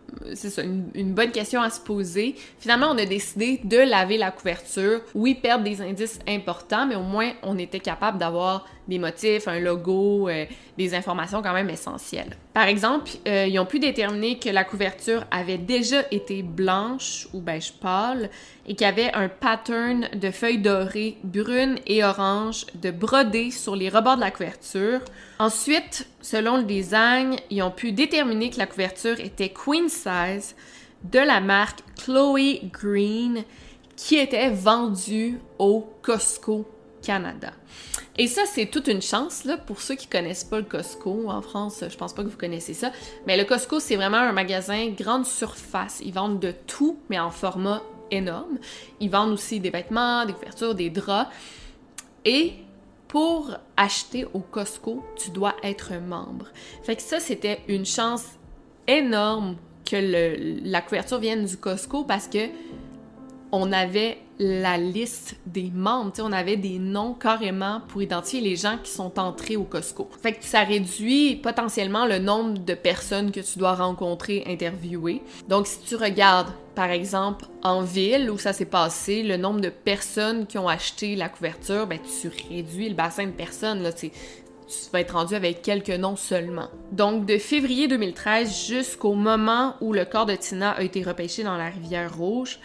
une, 0.95 1.13
bonne 1.13 1.31
question 1.31 1.61
à 1.61 1.69
se 1.69 1.81
poser. 1.81 2.35
Finalement, 2.59 2.87
on 2.91 2.97
a 2.97 3.03
décidé 3.03 3.59
de 3.65 3.77
laver 3.77 4.17
la 4.17 4.31
couverture. 4.31 5.01
Oui, 5.13 5.35
perdre 5.35 5.65
des 5.65 5.81
indices 5.81 6.19
importants, 6.29 6.85
mais 6.85 6.95
au 6.95 7.03
moins, 7.03 7.31
on 7.43 7.57
était 7.57 7.81
capable 7.81 8.17
d'avoir 8.17 8.67
des 8.87 8.99
motifs, 8.99 9.47
un 9.49 9.59
logo, 9.59 10.29
euh, 10.29 10.45
des 10.77 10.95
informations 10.95 11.41
quand 11.41 11.53
même 11.53 11.69
essentielles. 11.69 12.35
Par 12.53 12.67
exemple, 12.67 13.11
euh, 13.27 13.45
ils 13.47 13.59
ont 13.59 13.65
pu 13.65 13.79
déterminer 13.79 14.39
que 14.39 14.49
la 14.49 14.63
couverture 14.63 15.25
avait 15.29 15.57
déjà 15.57 16.03
été 16.09 16.41
blanche 16.41 17.27
ou 17.33 17.41
beige 17.41 17.73
pâle 17.73 18.29
et 18.65 18.75
qu'il 18.75 18.85
y 18.85 18.89
avait 18.89 19.13
un 19.13 19.29
pattern 19.29 20.07
de 20.13 20.31
feuilles 20.31 20.59
dorées, 20.61 21.17
brunes 21.23 21.77
et 21.85 22.03
oranges 22.03 22.65
de 22.75 22.91
brodés 22.91 23.51
sur 23.51 23.75
les 23.75 23.89
rebords 23.89 24.15
de 24.15 24.21
la 24.21 24.31
couverture. 24.31 25.01
Ensuite, 25.49 26.07
selon 26.21 26.57
le 26.57 26.63
design, 26.63 27.35
ils 27.49 27.63
ont 27.63 27.71
pu 27.71 27.91
déterminer 27.91 28.51
que 28.51 28.59
la 28.59 28.67
couverture 28.67 29.19
était 29.19 29.49
queen 29.49 29.89
size 29.89 30.55
de 31.05 31.17
la 31.17 31.41
marque 31.41 31.79
Chloe 31.97 32.59
Green 32.71 33.43
qui 33.95 34.17
était 34.17 34.51
vendue 34.51 35.39
au 35.57 35.91
Costco 36.03 36.69
Canada. 37.01 37.51
Et 38.19 38.27
ça, 38.27 38.43
c'est 38.45 38.67
toute 38.67 38.85
une 38.89 39.01
chance 39.01 39.43
là, 39.43 39.57
pour 39.57 39.81
ceux 39.81 39.95
qui 39.95 40.05
connaissent 40.05 40.43
pas 40.43 40.59
le 40.59 40.65
Costco 40.65 41.31
en 41.31 41.41
France. 41.41 41.83
Je 41.89 41.97
pense 41.97 42.13
pas 42.13 42.21
que 42.21 42.27
vous 42.27 42.37
connaissez 42.37 42.75
ça. 42.75 42.91
Mais 43.25 43.35
le 43.35 43.43
Costco, 43.43 43.79
c'est 43.79 43.95
vraiment 43.95 44.17
un 44.17 44.33
magasin 44.33 44.89
grande 44.89 45.25
surface. 45.25 45.99
Ils 46.05 46.13
vendent 46.13 46.39
de 46.39 46.53
tout, 46.67 46.99
mais 47.09 47.17
en 47.17 47.31
format 47.31 47.81
énorme. 48.11 48.59
Ils 48.99 49.09
vendent 49.09 49.31
aussi 49.31 49.59
des 49.59 49.71
vêtements, 49.71 50.27
des 50.27 50.33
couvertures, 50.33 50.75
des 50.75 50.91
draps. 50.91 51.31
Et 52.23 52.53
pour 53.09 53.57
acheter 53.75 54.25
au 54.33 54.39
Costco, 54.39 55.03
tu 55.17 55.31
dois 55.31 55.55
être 55.63 55.93
membre. 55.95 56.45
Fait 56.83 56.95
que 56.95 57.01
ça, 57.01 57.19
c'était 57.19 57.59
une 57.67 57.85
chance 57.85 58.23
énorme 58.87 59.57
que 59.83 60.61
la 60.63 60.81
couverture 60.81 61.17
vienne 61.17 61.43
du 61.43 61.57
Costco 61.57 62.03
parce 62.03 62.27
que 62.27 62.47
on 63.51 63.71
avait 63.71 64.19
la 64.37 64.77
liste 64.77 65.37
des 65.47 65.71
membres, 65.73 66.13
on 66.19 66.31
avait 66.31 66.55
des 66.55 66.77
noms 66.77 67.13
carrément 67.13 67.81
pour 67.87 68.01
identifier 68.03 68.41
les 68.41 68.55
gens 68.55 68.77
qui 68.81 68.91
sont 68.91 69.19
entrés 69.19 69.57
au 69.57 69.63
Costco. 69.63 70.07
Fait 70.21 70.33
que 70.33 70.45
ça 70.45 70.63
réduit 70.63 71.35
potentiellement 71.37 72.05
le 72.05 72.19
nombre 72.19 72.59
de 72.59 72.73
personnes 72.75 73.31
que 73.31 73.39
tu 73.39 73.57
dois 73.57 73.73
rencontrer, 73.73 74.43
interviewer. 74.45 75.23
Donc 75.47 75.65
si 75.65 75.79
tu 75.79 75.95
regardes 75.95 76.51
par 76.79 76.91
exemple, 76.91 77.43
en 77.61 77.81
ville 77.81 78.31
où 78.31 78.37
ça 78.37 78.53
s'est 78.53 78.63
passé, 78.63 79.21
le 79.21 79.35
nombre 79.35 79.59
de 79.59 79.67
personnes 79.67 80.47
qui 80.47 80.57
ont 80.57 80.69
acheté 80.69 81.17
la 81.17 81.27
couverture, 81.27 81.85
ben, 81.87 81.99
tu 82.21 82.31
réduis 82.47 82.87
le 82.87 82.95
bassin 82.95 83.25
de 83.25 83.31
personnes. 83.31 83.83
Là, 83.83 83.91
tu 83.91 84.09
vas 84.93 85.01
être 85.01 85.13
rendu 85.13 85.35
avec 85.35 85.61
quelques 85.61 85.89
noms 85.89 86.15
seulement. 86.15 86.69
Donc, 86.93 87.25
de 87.25 87.37
février 87.37 87.89
2013 87.89 88.65
jusqu'au 88.65 89.13
moment 89.13 89.75
où 89.81 89.91
le 89.91 90.05
corps 90.05 90.25
de 90.25 90.35
Tina 90.35 90.71
a 90.71 90.81
été 90.81 91.03
repêché 91.03 91.43
dans 91.43 91.57
la 91.57 91.65
rivière 91.65 92.15
Rouge, 92.15 92.59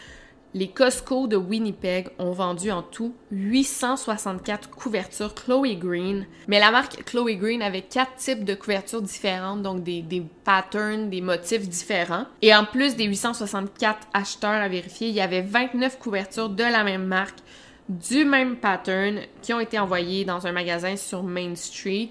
les 0.54 0.68
Costco 0.68 1.26
de 1.26 1.36
Winnipeg 1.36 2.10
ont 2.20 2.30
vendu 2.30 2.70
en 2.70 2.82
tout 2.82 3.12
864 3.32 4.70
couvertures 4.70 5.34
Chloe 5.34 5.74
Green, 5.74 6.26
mais 6.46 6.60
la 6.60 6.70
marque 6.70 7.02
Chloe 7.04 7.34
Green 7.34 7.60
avait 7.60 7.82
quatre 7.82 8.14
types 8.14 8.44
de 8.44 8.54
couvertures 8.54 9.02
différentes, 9.02 9.62
donc 9.62 9.82
des, 9.82 10.22
patterns, 10.44 11.10
des 11.10 11.20
motifs 11.20 11.68
différents. 11.68 12.26
Et 12.40 12.54
en 12.54 12.64
plus 12.64 12.94
des 12.94 13.04
864 13.04 14.06
acheteurs 14.14 14.50
à 14.62 14.68
vérifier, 14.68 15.08
il 15.08 15.14
y 15.14 15.20
avait 15.20 15.42
29 15.42 15.98
couvertures 15.98 16.48
de 16.48 16.62
la 16.62 16.84
même 16.84 17.04
marque, 17.04 17.38
du 17.88 18.24
même 18.24 18.56
pattern, 18.56 19.18
qui 19.42 19.52
ont 19.52 19.60
été 19.60 19.78
envoyées 19.80 20.24
dans 20.24 20.46
un 20.46 20.52
magasin 20.52 20.94
sur 20.96 21.24
Main 21.24 21.56
Street. 21.56 22.10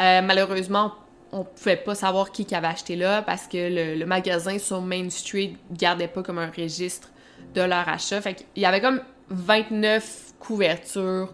Euh, 0.00 0.22
malheureusement, 0.22 0.94
on 1.32 1.44
pouvait 1.44 1.76
pas 1.76 1.94
savoir 1.94 2.32
qui, 2.32 2.46
qui 2.46 2.54
avait 2.54 2.68
acheté 2.68 2.96
là 2.96 3.20
parce 3.20 3.46
que 3.46 3.58
le, 3.58 3.98
le 3.98 4.06
magasin 4.06 4.58
sur 4.58 4.80
Main 4.80 5.10
Street 5.10 5.52
gardait 5.70 6.08
pas 6.08 6.22
comme 6.22 6.38
un 6.38 6.50
registre 6.50 7.10
de 7.54 7.62
leur 7.62 7.88
achat. 7.88 8.20
Fait 8.20 8.46
y 8.56 8.64
avait 8.64 8.80
comme 8.80 9.00
29 9.30 10.34
couvertures 10.38 11.32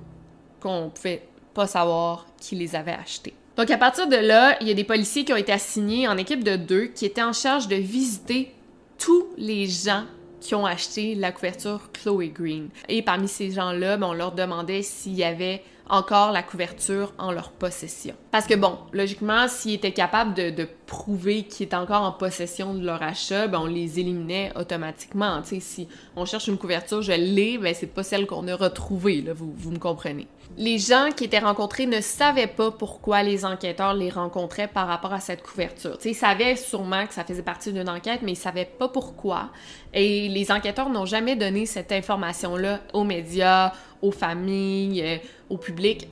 qu'on 0.60 0.90
pouvait 0.94 1.26
pas 1.54 1.66
savoir 1.66 2.26
qui 2.38 2.54
les 2.54 2.76
avait 2.76 2.92
achetées. 2.92 3.34
Donc 3.56 3.70
à 3.70 3.78
partir 3.78 4.06
de 4.08 4.16
là, 4.16 4.56
il 4.60 4.68
y 4.68 4.70
a 4.70 4.74
des 4.74 4.84
policiers 4.84 5.24
qui 5.24 5.32
ont 5.32 5.36
été 5.36 5.52
assignés 5.52 6.08
en 6.08 6.16
équipe 6.16 6.44
de 6.44 6.56
deux 6.56 6.86
qui 6.86 7.04
étaient 7.04 7.22
en 7.22 7.32
charge 7.32 7.68
de 7.68 7.76
visiter 7.76 8.54
tous 8.98 9.26
les 9.36 9.66
gens 9.66 10.04
qui 10.40 10.54
ont 10.54 10.64
acheté 10.64 11.14
la 11.14 11.32
couverture 11.32 11.90
Chloe 11.92 12.28
Green. 12.28 12.68
Et 12.88 13.02
parmi 13.02 13.28
ces 13.28 13.50
gens-là, 13.50 13.96
ben, 13.96 14.06
on 14.08 14.12
leur 14.14 14.32
demandait 14.32 14.82
s'il 14.82 15.14
y 15.14 15.24
avait 15.24 15.62
encore 15.90 16.32
la 16.32 16.42
couverture 16.42 17.12
en 17.18 17.32
leur 17.32 17.50
possession. 17.50 18.14
Parce 18.30 18.46
que 18.46 18.54
bon, 18.54 18.78
logiquement, 18.92 19.48
s'ils 19.48 19.74
étaient 19.74 19.92
capables 19.92 20.34
de, 20.34 20.68
prouver 20.86 21.44
qu'ils 21.44 21.66
étaient 21.66 21.76
encore 21.76 22.02
en 22.02 22.10
possession 22.10 22.74
de 22.74 22.84
leur 22.84 23.00
achat, 23.02 23.46
ben 23.46 23.60
on 23.60 23.66
les 23.66 24.00
éliminait 24.00 24.52
automatiquement. 24.56 25.40
Si 25.44 25.88
on 26.16 26.24
cherche 26.24 26.48
une 26.48 26.58
couverture, 26.58 27.00
je 27.00 27.12
l'ai, 27.12 27.58
ben 27.58 27.74
c'est 27.74 27.86
pas 27.86 28.02
celle 28.02 28.26
qu'on 28.26 28.48
a 28.48 28.56
retrouvée, 28.56 29.24
vous, 29.32 29.52
vous 29.56 29.70
me 29.70 29.78
comprenez. 29.78 30.26
Les 30.56 30.78
gens 30.78 31.08
qui 31.16 31.24
étaient 31.24 31.38
rencontrés 31.38 31.86
ne 31.86 32.00
savaient 32.00 32.46
pas 32.46 32.70
pourquoi 32.70 33.22
les 33.22 33.44
enquêteurs 33.44 33.94
les 33.94 34.10
rencontraient 34.10 34.68
par 34.68 34.88
rapport 34.88 35.12
à 35.12 35.20
cette 35.20 35.42
couverture. 35.42 35.96
Tu 35.96 36.02
sais, 36.02 36.10
ils 36.10 36.14
savaient 36.14 36.56
sûrement 36.56 37.06
que 37.06 37.14
ça 37.14 37.24
faisait 37.24 37.42
partie 37.42 37.72
d'une 37.72 37.88
enquête, 37.88 38.20
mais 38.22 38.32
ils 38.32 38.36
savaient 38.36 38.66
pas 38.66 38.88
pourquoi. 38.88 39.50
Et 39.94 40.28
les 40.28 40.50
enquêteurs 40.50 40.90
n'ont 40.90 41.06
jamais 41.06 41.36
donné 41.36 41.66
cette 41.66 41.92
information-là 41.92 42.80
aux 42.92 43.04
médias, 43.04 43.72
aux 44.02 44.10
familles, 44.10 45.02
euh, 45.02 45.16
au 45.48 45.56
public. 45.56 46.08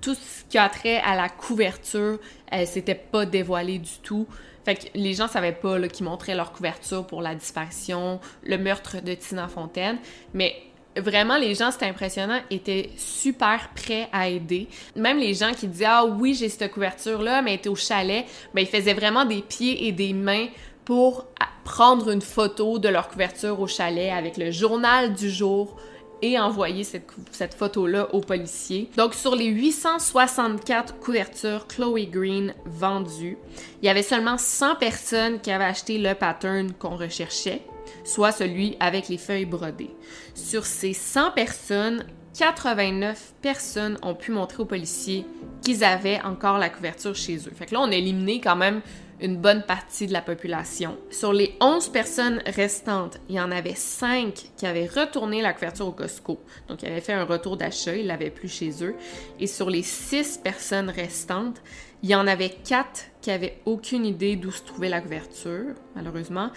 Tout 0.00 0.14
ce 0.14 0.44
qui 0.48 0.58
a 0.58 0.68
trait 0.68 0.98
à 0.98 1.16
la 1.16 1.28
couverture, 1.28 2.18
elle 2.50 2.66
s'était 2.66 2.94
pas 2.94 3.26
dévoilé 3.26 3.78
du 3.78 3.98
tout. 4.02 4.26
Fait 4.64 4.74
que 4.74 4.86
les 4.94 5.14
gens 5.14 5.28
savaient 5.28 5.52
pas 5.52 5.80
qu'ils 5.88 6.04
montraient 6.04 6.34
leur 6.34 6.52
couverture 6.52 7.06
pour 7.06 7.22
la 7.22 7.34
disparition, 7.34 8.20
le 8.42 8.58
meurtre 8.58 9.02
de 9.02 9.14
Tina 9.14 9.48
Fontaine, 9.48 9.98
mais 10.34 10.54
vraiment 10.96 11.36
les 11.36 11.54
gens 11.54 11.70
c'était 11.70 11.86
impressionnant 11.86 12.40
étaient 12.50 12.90
super 12.96 13.70
prêts 13.74 14.08
à 14.12 14.28
aider 14.28 14.68
même 14.96 15.18
les 15.18 15.34
gens 15.34 15.52
qui 15.52 15.68
disaient 15.68 15.86
ah 15.86 16.04
oui 16.04 16.34
j'ai 16.34 16.48
cette 16.48 16.72
couverture 16.72 17.22
là 17.22 17.42
mais 17.42 17.54
était 17.54 17.68
au 17.68 17.76
chalet 17.76 18.24
ben 18.54 18.62
ils 18.62 18.66
faisaient 18.66 18.94
vraiment 18.94 19.24
des 19.24 19.42
pieds 19.42 19.86
et 19.86 19.92
des 19.92 20.12
mains 20.12 20.48
pour 20.84 21.26
prendre 21.64 22.10
une 22.10 22.22
photo 22.22 22.78
de 22.78 22.88
leur 22.88 23.08
couverture 23.08 23.60
au 23.60 23.66
chalet 23.66 24.10
avec 24.10 24.38
le 24.38 24.50
journal 24.50 25.12
du 25.12 25.30
jour 25.30 25.76
et 26.22 26.38
envoyer 26.38 26.84
cette, 26.84 27.06
cette 27.30 27.54
photo-là 27.54 28.08
aux 28.14 28.20
policiers. 28.20 28.88
Donc, 28.96 29.14
sur 29.14 29.36
les 29.36 29.46
864 29.46 30.98
couvertures 30.98 31.66
Chloe 31.66 32.06
Green 32.10 32.54
vendues, 32.64 33.38
il 33.82 33.86
y 33.86 33.88
avait 33.88 34.02
seulement 34.02 34.38
100 34.38 34.76
personnes 34.76 35.40
qui 35.40 35.50
avaient 35.50 35.64
acheté 35.64 35.98
le 35.98 36.14
pattern 36.14 36.72
qu'on 36.72 36.96
recherchait, 36.96 37.62
soit 38.08 38.32
celui 38.32 38.76
avec 38.80 39.08
les 39.08 39.18
feuilles 39.18 39.44
brodées. 39.44 39.90
Sur 40.34 40.64
ces 40.64 40.94
100 40.94 41.32
personnes, 41.32 42.04
89 42.38 43.34
personnes 43.42 43.98
ont 44.02 44.14
pu 44.14 44.32
montrer 44.32 44.62
aux 44.62 44.66
policiers 44.66 45.26
qu'ils 45.62 45.84
avaient 45.84 46.20
encore 46.22 46.58
la 46.58 46.70
couverture 46.70 47.14
chez 47.14 47.36
eux. 47.36 47.52
Fait 47.54 47.66
que 47.66 47.74
là, 47.74 47.80
on 47.80 47.90
a 47.90 47.94
éliminé 47.94 48.40
quand 48.40 48.56
même 48.56 48.80
une 49.20 49.36
bonne 49.36 49.64
partie 49.64 50.06
de 50.06 50.12
la 50.12 50.22
population. 50.22 50.96
Sur 51.10 51.32
les 51.32 51.56
11 51.60 51.88
personnes 51.88 52.40
restantes, 52.46 53.18
il 53.28 53.34
y 53.34 53.40
en 53.40 53.50
avait 53.50 53.74
5 53.74 54.52
qui 54.56 54.66
avaient 54.66 54.86
retourné 54.86 55.42
la 55.42 55.52
couverture 55.52 55.88
au 55.88 55.92
Costco. 55.92 56.40
Donc, 56.68 56.82
ils 56.82 56.88
avaient 56.88 57.00
fait 57.00 57.14
un 57.14 57.24
retour 57.24 57.56
d'achat, 57.56 57.96
ils 57.96 58.06
l'avaient 58.06 58.30
plus 58.30 58.48
chez 58.48 58.84
eux. 58.84 58.94
Et 59.40 59.48
sur 59.48 59.70
les 59.70 59.82
6 59.82 60.40
personnes 60.42 60.88
restantes, 60.88 61.60
il 62.02 62.10
y 62.10 62.14
en 62.14 62.28
avait 62.28 62.50
4 62.50 63.06
qui 63.20 63.32
avaient 63.32 63.58
aucune 63.64 64.06
idée 64.06 64.36
d'où 64.36 64.52
se 64.52 64.62
trouvait 64.62 64.88
la 64.88 65.00
couverture, 65.00 65.74
malheureusement. 65.96 66.50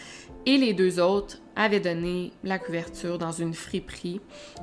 Et 0.46 0.58
les 0.58 0.74
deux 0.74 1.00
autres 1.00 1.38
avaient 1.56 1.80
donné 1.80 2.32
la 2.44 2.58
couverture 2.58 3.18
dans 3.18 3.32
une 3.32 3.54
friperie, 3.54 4.20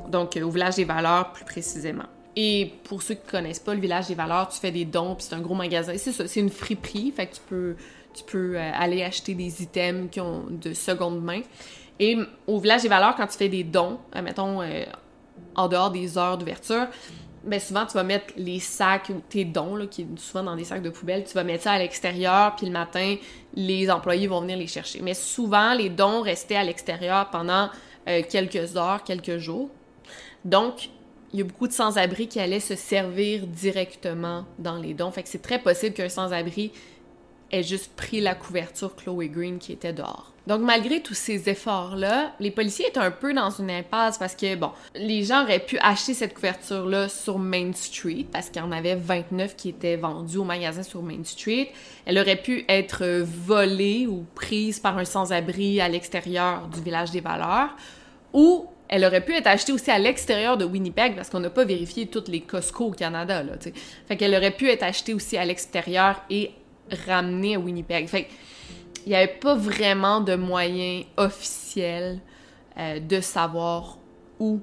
donc 0.09 0.39
au 0.43 0.51
village 0.51 0.77
des 0.77 0.85
valeurs 0.85 1.33
plus 1.33 1.45
précisément. 1.45 2.07
Et 2.35 2.73
pour 2.85 3.03
ceux 3.03 3.15
qui 3.15 3.27
ne 3.27 3.31
connaissent 3.31 3.59
pas 3.59 3.75
le 3.75 3.81
village 3.81 4.07
des 4.09 4.15
valeurs, 4.15 4.49
tu 4.49 4.59
fais 4.59 4.71
des 4.71 4.85
dons, 4.85 5.15
puis 5.15 5.27
c'est 5.29 5.35
un 5.35 5.41
gros 5.41 5.55
magasin. 5.55 5.93
C'est 5.97 6.13
ça, 6.13 6.27
c'est 6.27 6.41
une 6.41 6.51
friperie, 6.51 7.11
fait 7.11 7.27
que 7.27 7.35
tu 7.35 7.41
peux, 7.49 7.77
tu 8.15 8.25
peux 8.25 8.57
euh, 8.57 8.71
aller 8.75 9.03
acheter 9.03 9.35
des 9.35 9.63
items 9.63 10.09
qui 10.11 10.21
ont 10.21 10.45
de 10.49 10.73
seconde 10.73 11.23
main. 11.23 11.41
Et 11.99 12.17
au 12.47 12.61
village 12.61 12.83
des 12.83 12.89
valeurs, 12.89 13.17
quand 13.17 13.27
tu 13.27 13.37
fais 13.37 13.49
des 13.49 13.65
dons, 13.65 13.99
euh, 14.15 14.23
mettons 14.23 14.63
euh, 14.63 14.85
en 15.57 15.69
dehors 15.69 15.91
des 15.91 16.17
heures 16.17 16.39
d'ouverture, 16.39 16.87
ben 17.45 17.59
souvent 17.59 17.87
tu 17.87 17.95
vas 17.95 18.05
mettre 18.05 18.35
les 18.37 18.61
sacs, 18.61 19.11
tes 19.29 19.45
dons, 19.45 19.87
qui 19.91 20.03
est 20.03 20.19
souvent 20.19 20.45
dans 20.45 20.57
des 20.57 20.65
sacs 20.65 20.83
de 20.83 20.91
poubelle, 20.91 21.25
tu 21.25 21.35
vas 21.35 21.45
mettre 21.45 21.65
ça 21.65 21.73
à 21.73 21.79
l'extérieur, 21.79 22.55
puis 22.57 22.67
le 22.67 22.73
matin, 22.73 23.17
les 23.61 23.91
employés 23.91 24.29
vont 24.29 24.41
venir 24.41 24.57
les 24.57 24.69
chercher. 24.69 25.01
Mais 25.03 25.15
souvent, 25.15 25.75
les 25.75 25.91
dons 25.91 26.23
restaient 26.23 26.55
à 26.55 26.63
l'extérieur 26.63 27.29
pendant 27.31 27.71
quelques 28.31 28.77
heures, 28.77 29.03
quelques 29.03 29.39
jours. 29.39 29.69
Donc, 30.45 30.91
il 31.33 31.41
y 31.41 31.43
a 31.43 31.45
beaucoup 31.45 31.67
de 31.67 31.73
sans-abri 31.73 32.29
qui 32.29 32.39
allaient 32.39 32.61
se 32.61 32.77
servir 32.77 33.47
directement 33.49 34.45
dans 34.61 34.77
les 34.77 34.95
dons. 34.95 35.11
Fait 35.11 35.25
que 35.25 35.29
c'est 35.29 35.43
très 35.43 35.59
possible 35.59 35.93
qu'un 35.93 36.09
sans-abri 36.09 36.71
ait 37.51 37.63
juste 37.63 37.93
pris 37.97 38.21
la 38.21 38.35
couverture 38.35 38.95
Chloé 38.97 39.29
Green 39.29 39.59
qui 39.59 39.73
était 39.73 39.93
dehors. 39.93 40.33
Donc, 40.47 40.63
malgré 40.63 41.03
tous 41.03 41.15
ces 41.15 41.51
efforts-là, 41.51 42.33
les 42.41 42.51
policiers 42.51 42.89
étaient 42.89 42.99
un 42.99 43.11
peu 43.11 43.35
dans 43.35 43.51
une 43.51 43.71
impasse 43.71 44.17
parce 44.17 44.35
que, 44.35 44.55
bon, 44.55 44.71
les 44.95 45.25
gens 45.25 45.43
auraient 45.43 45.59
pu 45.59 45.77
acheter 45.79 46.15
cette 46.15 46.33
couverture-là 46.33 47.11
sur 47.11 47.39
Main 47.39 47.73
Street 47.75 48.25
parce 48.33 48.49
qu'il 48.49 48.63
y 48.63 48.65
en 48.65 48.73
avait 48.73 48.95
29 48.95 49.57
qui 49.57 49.69
étaient 49.69 49.97
vendus 49.97 50.39
au 50.39 50.45
magasin 50.45 50.83
sur 50.83 51.03
Main 51.03 51.23
Street. 51.25 51.71
Elle 52.07 52.19
aurait 52.19 52.41
pu 52.41 52.65
être 52.67 53.05
volée 53.25 54.07
ou 54.07 54.25
prise 54.35 54.81
par 54.81 54.97
un 54.97 55.05
sans-abri 55.05 55.83
à 55.83 55.89
l'extérieur 55.91 56.67
du 56.69 56.81
village 56.81 57.11
des 57.11 57.21
valeurs 57.21 57.77
ou 58.33 58.69
elle 58.89 59.05
aurait 59.05 59.25
pu 59.25 59.35
être 59.35 59.47
achetée 59.47 59.73
aussi 59.73 59.91
à 59.91 59.99
l'extérieur 59.99 60.57
de 60.57 60.65
Winnipeg 60.65 61.15
parce 61.15 61.29
qu'on 61.29 61.41
n'a 61.41 61.51
pas 61.51 61.65
vérifié 61.65 62.07
toutes 62.07 62.29
les 62.29 62.41
Costco 62.41 62.87
au 62.87 62.93
Canada, 62.93 63.43
là. 63.43 63.53
Fait 64.07 64.17
qu'elle 64.17 64.35
aurait 64.35 64.51
pu 64.51 64.71
être 64.71 64.83
achetée 64.83 65.13
aussi 65.13 65.37
à 65.37 65.45
l'extérieur 65.45 66.23
et 66.31 66.53
ramenée 67.07 67.57
à 67.57 67.59
Winnipeg. 67.59 68.09
Fait 68.09 68.29
il 69.07 69.11
n'y 69.11 69.17
avait 69.17 69.29
pas 69.29 69.55
vraiment 69.55 70.21
de 70.21 70.35
moyen 70.35 71.03
officiel 71.17 72.21
euh, 72.77 73.01
de 73.01 73.21
savoir 73.21 73.97
où 74.39 74.61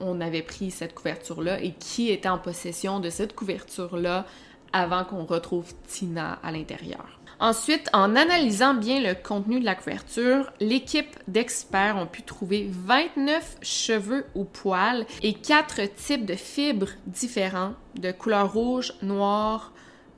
on 0.00 0.20
avait 0.20 0.42
pris 0.42 0.70
cette 0.70 0.94
couverture-là 0.94 1.60
et 1.62 1.72
qui 1.72 2.10
était 2.10 2.28
en 2.28 2.38
possession 2.38 2.98
de 2.98 3.08
cette 3.08 3.34
couverture-là 3.34 4.26
avant 4.72 5.04
qu'on 5.04 5.24
retrouve 5.24 5.72
Tina 5.86 6.40
à 6.42 6.50
l'intérieur. 6.50 7.20
Ensuite, 7.38 7.88
en 7.92 8.16
analysant 8.16 8.74
bien 8.74 9.00
le 9.00 9.14
contenu 9.14 9.60
de 9.60 9.64
la 9.64 9.74
couverture, 9.74 10.52
l'équipe 10.60 11.16
d'experts 11.28 11.96
ont 11.96 12.06
pu 12.06 12.22
trouver 12.22 12.68
29 12.68 13.58
cheveux 13.62 14.26
ou 14.34 14.44
poils 14.44 15.06
et 15.22 15.34
4 15.34 15.82
types 15.94 16.26
de 16.26 16.34
fibres 16.34 16.90
différents 17.06 17.74
de 17.94 18.10
couleur 18.10 18.52
rouge, 18.52 18.92
noire 19.02 19.72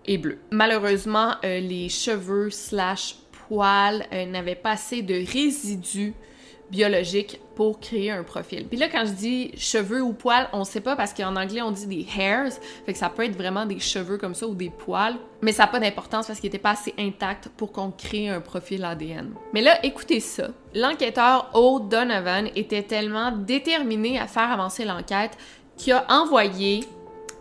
et 0.07 0.19
bleue. 0.19 0.39
Malheureusement, 0.51 1.35
euh, 1.45 1.61
les 1.61 1.89
cheveux 1.89 2.51
slash 2.51 3.17
poils 3.49 4.05
euh, 4.13 4.27
n'avaient 4.27 4.55
pas 4.55 4.73
assez 4.73 5.03
de 5.03 5.15
résidus 5.15 6.15
biologique 6.73 7.39
pour 7.55 7.81
créer 7.81 8.11
un 8.11 8.23
profil. 8.23 8.67
Puis 8.67 8.79
là, 8.79 8.89
quand 8.89 9.05
je 9.05 9.13
dis 9.13 9.51
cheveux 9.59 10.01
ou 10.01 10.15
poils, 10.15 10.49
on 10.55 10.65
sait 10.65 10.81
pas 10.81 10.97
parce 10.97 11.13
qu'en 11.13 11.37
anglais, 11.37 11.61
on 11.61 11.71
dit 11.71 11.87
des 11.87 12.07
hairs, 12.19 12.51
fait 12.87 12.95
que 12.95 12.99
ça 12.99 13.11
peut 13.11 13.27
être 13.27 13.37
vraiment 13.37 13.67
des 13.67 13.79
cheveux 13.79 14.17
comme 14.17 14.35
ça 14.35 14.47
ou 14.47 14.55
des 14.55 14.71
poils, 14.71 15.17
mais 15.43 15.53
ça 15.53 15.65
n'a 15.65 15.67
pas 15.69 15.81
d'importance 15.81 16.29
parce 16.29 16.41
qu'il 16.41 16.49
n'était 16.49 16.59
pas 16.59 16.71
assez 16.71 16.95
intact 16.99 17.51
pour 17.59 17.73
qu'on 17.73 17.91
crée 17.91 18.31
un 18.31 18.41
profil 18.41 18.85
ADN. 18.85 19.35
Mais 19.53 19.61
là, 19.61 19.85
écoutez 19.85 20.21
ça. 20.21 20.49
L'enquêteur 20.75 21.51
O'Donovan 21.53 22.49
était 22.57 22.83
tellement 22.83 23.33
déterminé 23.33 24.19
à 24.19 24.27
faire 24.27 24.51
avancer 24.51 24.87
l'enquête 24.87 25.37
qu'il 25.77 25.93
a 25.93 26.07
envoyé 26.09 26.85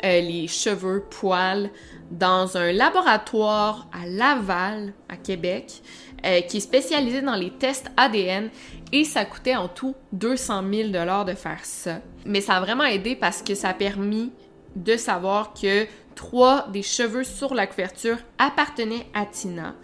euh, 0.04 0.22
les 0.22 0.48
cheveux, 0.48 1.04
poils 1.10 1.70
dans 2.12 2.58
un 2.58 2.72
laboratoire 2.72 3.88
à 3.94 4.06
Laval, 4.06 4.94
à 5.10 5.16
Québec, 5.16 5.82
euh, 6.26 6.42
qui 6.42 6.58
est 6.58 6.62
spécialisé 6.62 7.22
dans 7.22 7.36
les 7.36 7.52
tests 7.52 7.88
ADN 7.98 8.50
et 8.92 9.06
ça 9.06 9.26
coûtait 9.26 9.56
en 9.56 9.68
tout 9.68 9.96
200 10.14 10.64
000 10.72 10.90
de 10.90 11.34
faire 11.34 11.64
ça. 11.64 12.00
Mais 12.26 12.42
ça 12.42 12.58
a 12.58 12.60
vraiment 12.62 12.84
aidé 12.84 13.16
parce 13.16 13.42
que 13.42 13.56
ça 13.56 13.70
a 13.70 13.74
permis 13.74 14.32
de 14.76 14.98
savoir 14.98 15.54
que 15.54 15.86
trois 16.16 16.68
des 16.72 16.84
cheveux 16.84 17.24
sur 17.24 17.54
la 17.54 17.68
couverture 17.68 18.18
appartenaient 18.38 19.08
à 19.14 19.26
Tina. 19.26 19.76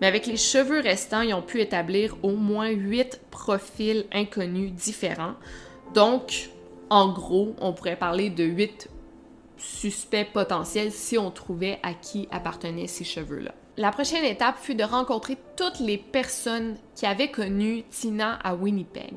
Mais 0.00 0.06
avec 0.06 0.26
les 0.26 0.36
cheveux 0.36 0.80
restants, 0.80 1.20
ils 1.20 1.34
ont 1.34 1.42
pu 1.42 1.60
établir 1.60 2.16
au 2.22 2.32
moins 2.32 2.68
huit 2.68 3.20
profils 3.30 4.06
inconnus 4.12 4.72
différents. 4.72 5.34
Donc, 5.94 6.50
en 6.90 7.12
gros, 7.12 7.54
on 7.60 7.72
pourrait 7.72 7.96
parler 7.96 8.30
de 8.30 8.44
huit 8.44 8.88
suspects 9.64 10.32
potentiels 10.32 10.92
si 10.92 11.18
on 11.18 11.30
trouvait 11.30 11.78
à 11.82 11.94
qui 11.94 12.28
appartenaient 12.30 12.86
ces 12.86 13.04
cheveux-là. 13.04 13.52
La 13.76 13.90
prochaine 13.90 14.24
étape 14.24 14.56
fut 14.58 14.74
de 14.74 14.84
rencontrer 14.84 15.36
toutes 15.56 15.80
les 15.80 15.98
personnes 15.98 16.76
qui 16.94 17.06
avaient 17.06 17.30
connu 17.30 17.82
Tina 17.90 18.38
à 18.44 18.54
Winnipeg. 18.54 19.14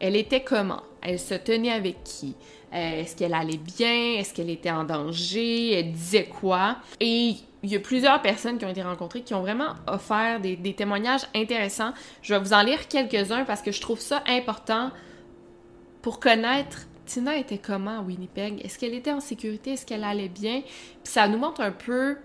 Elle 0.00 0.16
était 0.16 0.42
comment? 0.42 0.82
Elle 1.00 1.18
se 1.18 1.34
tenait 1.34 1.72
avec 1.72 2.04
qui? 2.04 2.34
Euh, 2.74 3.00
est-ce 3.00 3.16
qu'elle 3.16 3.32
allait 3.32 3.56
bien? 3.56 4.18
Est-ce 4.18 4.34
qu'elle 4.34 4.50
était 4.50 4.70
en 4.70 4.84
danger? 4.84 5.72
Elle 5.72 5.92
disait 5.92 6.26
quoi? 6.26 6.76
Et 7.00 7.36
il 7.62 7.70
y 7.70 7.76
a 7.76 7.80
plusieurs 7.80 8.20
personnes 8.20 8.58
qui 8.58 8.66
ont 8.66 8.70
été 8.70 8.82
rencontrées 8.82 9.22
qui 9.22 9.32
ont 9.32 9.40
vraiment 9.40 9.74
offert 9.86 10.40
des 10.40 10.74
témoignages 10.74 11.26
intéressants. 11.34 11.92
Je 12.20 12.34
vais 12.34 12.40
vous 12.40 12.52
en 12.52 12.62
lire 12.62 12.88
quelques-uns 12.88 13.44
parce 13.44 13.62
que 13.62 13.72
je 13.72 13.80
trouve 13.80 14.00
ça 14.00 14.22
important 14.26 14.90
pour 16.02 16.20
connaître 16.20 16.86
Tina 17.06 17.36
était 17.36 17.58
comment 17.58 17.98
à 17.98 18.02
Winnipeg? 18.02 18.64
Est-ce 18.64 18.78
qu'elle 18.78 18.94
était 18.94 19.12
en 19.12 19.20
sécurité? 19.20 19.72
Est-ce 19.72 19.86
qu'elle 19.86 20.04
allait 20.04 20.28
bien? 20.28 20.62
Puis 20.62 21.12
ça 21.12 21.28
nous 21.28 21.38
montre 21.38 21.60
un 21.60 21.72
peu 21.72 22.16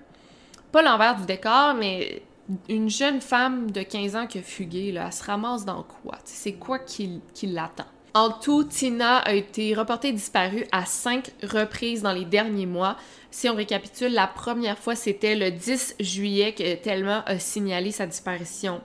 pas 0.72 0.82
l'envers 0.82 1.16
du 1.16 1.26
décor, 1.26 1.74
mais 1.74 2.24
une 2.70 2.90
jeune 2.90 3.22
femme 3.22 3.72
de 3.72 3.82
15 3.82 4.16
ans 4.16 4.28
qui 4.28 4.40
a 4.40 4.42
fugué, 4.42 4.92
là, 4.92 5.06
elle 5.08 5.14
se 5.14 5.24
ramasse 5.24 5.66
dans 5.66 5.84
quoi? 5.84 6.18
C'est 6.26 6.54
quoi 6.54 6.80
qui, 6.80 7.22
qui 7.34 7.48
l'attend? 7.48 7.86
En 8.14 8.30
tout, 8.30 8.66
Tina 8.66 9.20
a 9.20 9.34
été 9.34 9.74
reportée 9.74 10.12
disparue 10.12 10.66
à 10.74 10.86
cinq 10.86 11.32
reprises 11.44 12.02
dans 12.02 12.12
les 12.12 12.26
derniers 12.26 12.66
mois. 12.66 12.98
Si 13.30 13.48
on 13.48 13.56
récapitule, 13.56 14.12
la 14.12 14.28
première 14.28 14.78
fois, 14.78 14.96
c'était 14.96 15.36
le 15.36 15.50
10 15.50 15.96
juillet 16.02 16.54
que 16.54 16.76
Thelma 16.76 17.24
a 17.26 17.40
signalé 17.40 17.92
sa 17.92 18.06
disparition. 18.06 18.82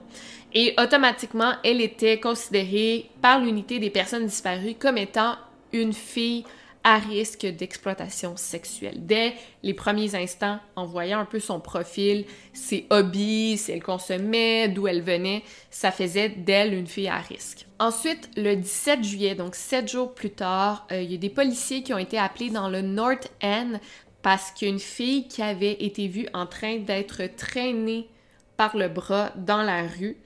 Et 0.53 0.73
automatiquement, 0.77 1.53
elle 1.65 1.81
était 1.81 2.21
considérée 2.21 3.09
par 3.21 3.41
l'unité 3.41 3.79
des 3.79 3.89
personnes 3.89 4.25
disparues 4.25 4.75
comme 4.75 4.97
étant 4.97 5.35
une 5.73 5.93
fille 5.93 6.43
à 6.87 6.99
risque 6.99 7.45
d'exploitation 7.45 8.37
sexuelle. 8.37 9.05
Dès 9.05 9.33
les 9.61 9.73
premiers 9.73 10.15
instants, 10.15 10.59
en 10.77 10.85
voyant 10.85 11.19
un 11.19 11.25
peu 11.25 11.41
son 11.41 11.59
profil, 11.59 12.23
ses 12.53 12.87
hobbies, 12.89 13.57
si 13.57 13.73
elle 13.73 13.83
consommait, 13.83 14.69
d'où 14.69 14.87
elle 14.87 15.01
venait, 15.01 15.43
ça 15.69 15.91
faisait 15.91 16.29
d'elle 16.29 16.73
une 16.73 16.87
fille 16.87 17.09
à 17.09 17.17
risque. 17.17 17.65
Ensuite, 17.79 18.29
le 18.37 18.55
17 18.55 19.03
juillet, 19.03 19.35
donc 19.35 19.55
sept 19.55 19.91
jours 19.91 20.13
plus 20.13 20.29
tard, 20.29 20.87
euh, 20.93 21.01
il 21.01 21.11
y 21.11 21.15
a 21.15 21.17
des 21.17 21.29
policiers 21.29 21.83
qui 21.83 21.93
ont 21.93 21.97
été 21.97 22.17
appelés 22.17 22.51
dans 22.51 22.69
le 22.69 22.81
North 22.81 23.33
End 23.43 23.79
parce 24.21 24.51
qu'une 24.51 24.79
fille 24.79 25.27
qui 25.27 25.41
avait 25.41 25.83
été 25.83 26.07
vue 26.07 26.27
en 26.33 26.45
train 26.45 26.77
d'être 26.77 27.23
traînée 27.35 28.07
par 28.55 28.77
le 28.77 28.87
bras 28.87 29.31
dans 29.35 29.61
la 29.61 29.83
rue 29.83 30.17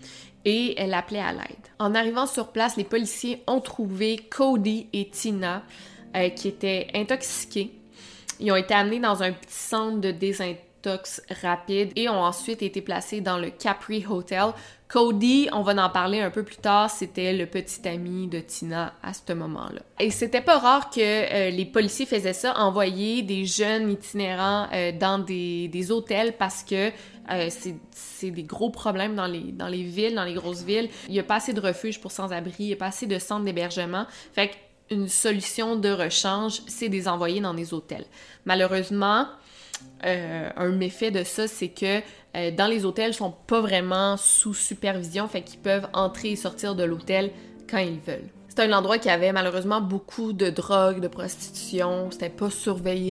et 0.45 0.79
elle 0.79 0.93
appelait 0.93 1.19
à 1.19 1.33
l'aide. 1.33 1.67
En 1.79 1.95
arrivant 1.95 2.27
sur 2.27 2.47
place, 2.47 2.77
les 2.77 2.83
policiers 2.83 3.43
ont 3.47 3.61
trouvé 3.61 4.17
Cody 4.17 4.87
et 4.93 5.09
Tina 5.09 5.63
euh, 6.15 6.29
qui 6.29 6.47
étaient 6.47 6.87
intoxiqués. 6.93 7.71
Ils 8.39 8.51
ont 8.51 8.55
été 8.55 8.73
amenés 8.73 8.99
dans 8.99 9.21
un 9.21 9.31
petit 9.31 9.53
centre 9.53 10.01
de 10.01 10.11
désintox 10.11 11.21
rapide 11.41 11.91
et 11.95 12.09
ont 12.09 12.23
ensuite 12.23 12.63
été 12.63 12.81
placés 12.81 13.21
dans 13.21 13.37
le 13.37 13.51
Capri 13.51 14.05
Hotel. 14.09 14.53
Cody, 14.91 15.47
on 15.53 15.61
va 15.61 15.85
en 15.85 15.89
parler 15.89 16.19
un 16.19 16.31
peu 16.31 16.43
plus 16.43 16.57
tard, 16.57 16.89
c'était 16.89 17.31
le 17.31 17.45
petit 17.45 17.87
ami 17.87 18.27
de 18.27 18.39
Tina 18.39 18.93
à 19.01 19.13
ce 19.13 19.31
moment-là. 19.31 19.81
Et 20.01 20.11
c'était 20.11 20.41
pas 20.41 20.57
rare 20.57 20.89
que 20.89 20.99
euh, 20.99 21.49
les 21.49 21.63
policiers 21.63 22.05
faisaient 22.05 22.33
ça, 22.33 22.57
envoyer 22.57 23.21
des 23.21 23.45
jeunes 23.45 23.89
itinérants 23.89 24.67
euh, 24.73 24.91
dans 24.91 25.19
des, 25.19 25.69
des, 25.69 25.91
hôtels 25.91 26.33
parce 26.37 26.63
que 26.63 26.91
c'est 27.49 28.31
des 28.31 28.43
gros 28.43 28.69
problèmes 28.69 29.15
dans 29.15 29.27
les, 29.27 29.83
villes, 29.83 30.15
dans 30.15 30.23
les 30.23 30.33
grosses 30.33 30.63
villes. 30.63 30.89
Il 31.07 31.15
y 31.15 31.19
a 31.19 31.23
pas 31.23 31.35
assez 31.35 31.53
de 31.53 31.61
refuges 31.61 31.99
pour 32.01 32.11
sans-abri, 32.11 32.53
il 32.59 32.67
y 32.67 32.73
a 32.73 32.77
pas 32.77 32.87
assez 32.87 33.07
de 33.07 33.19
centres 33.19 33.45
d'hébergement. 33.45 34.05
Fait 34.33 34.51
une 34.89 35.07
solution 35.07 35.77
de 35.77 35.89
rechange, 35.89 36.61
c'est 36.67 36.89
de 36.89 36.93
les 36.93 37.07
envoyer 37.07 37.39
dans 37.39 37.53
des 37.53 37.73
hôtels. 37.73 38.05
Malheureusement, 38.45 39.25
euh, 40.05 40.49
un 40.55 40.69
méfait 40.69 41.11
de 41.11 41.23
ça, 41.23 41.47
c'est 41.47 41.69
que 41.69 42.01
euh, 42.35 42.51
dans 42.51 42.67
les 42.67 42.85
hôtels, 42.85 43.11
ils 43.11 43.15
sont 43.15 43.33
pas 43.47 43.61
vraiment 43.61 44.17
sous 44.17 44.53
supervision, 44.53 45.27
fait 45.27 45.41
qu'ils 45.41 45.59
peuvent 45.59 45.87
entrer 45.93 46.31
et 46.31 46.35
sortir 46.35 46.75
de 46.75 46.83
l'hôtel 46.83 47.31
quand 47.69 47.79
ils 47.79 47.99
veulent. 47.99 48.29
C'était 48.49 48.63
un 48.63 48.73
endroit 48.73 48.97
qui 48.97 49.09
avait 49.09 49.31
malheureusement 49.31 49.79
beaucoup 49.79 50.33
de 50.33 50.49
drogue, 50.49 50.99
de 50.99 51.07
prostitution, 51.07 52.11
c'était 52.11 52.29
pas 52.29 52.49
surveillé. 52.49 53.10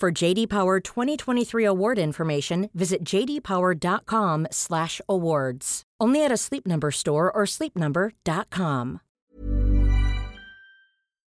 For 0.00 0.10
JD 0.10 0.48
Power 0.48 0.80
2023 0.80 1.64
award 1.64 1.98
information, 1.98 2.68
visit 2.74 3.04
jdpower.com/awards. 3.04 5.82
Only 6.00 6.24
at 6.24 6.32
a 6.32 6.36
Sleep 6.36 6.66
Number 6.66 6.90
store 6.90 7.30
or 7.32 7.46
sleepnumber.com. 7.46 9.00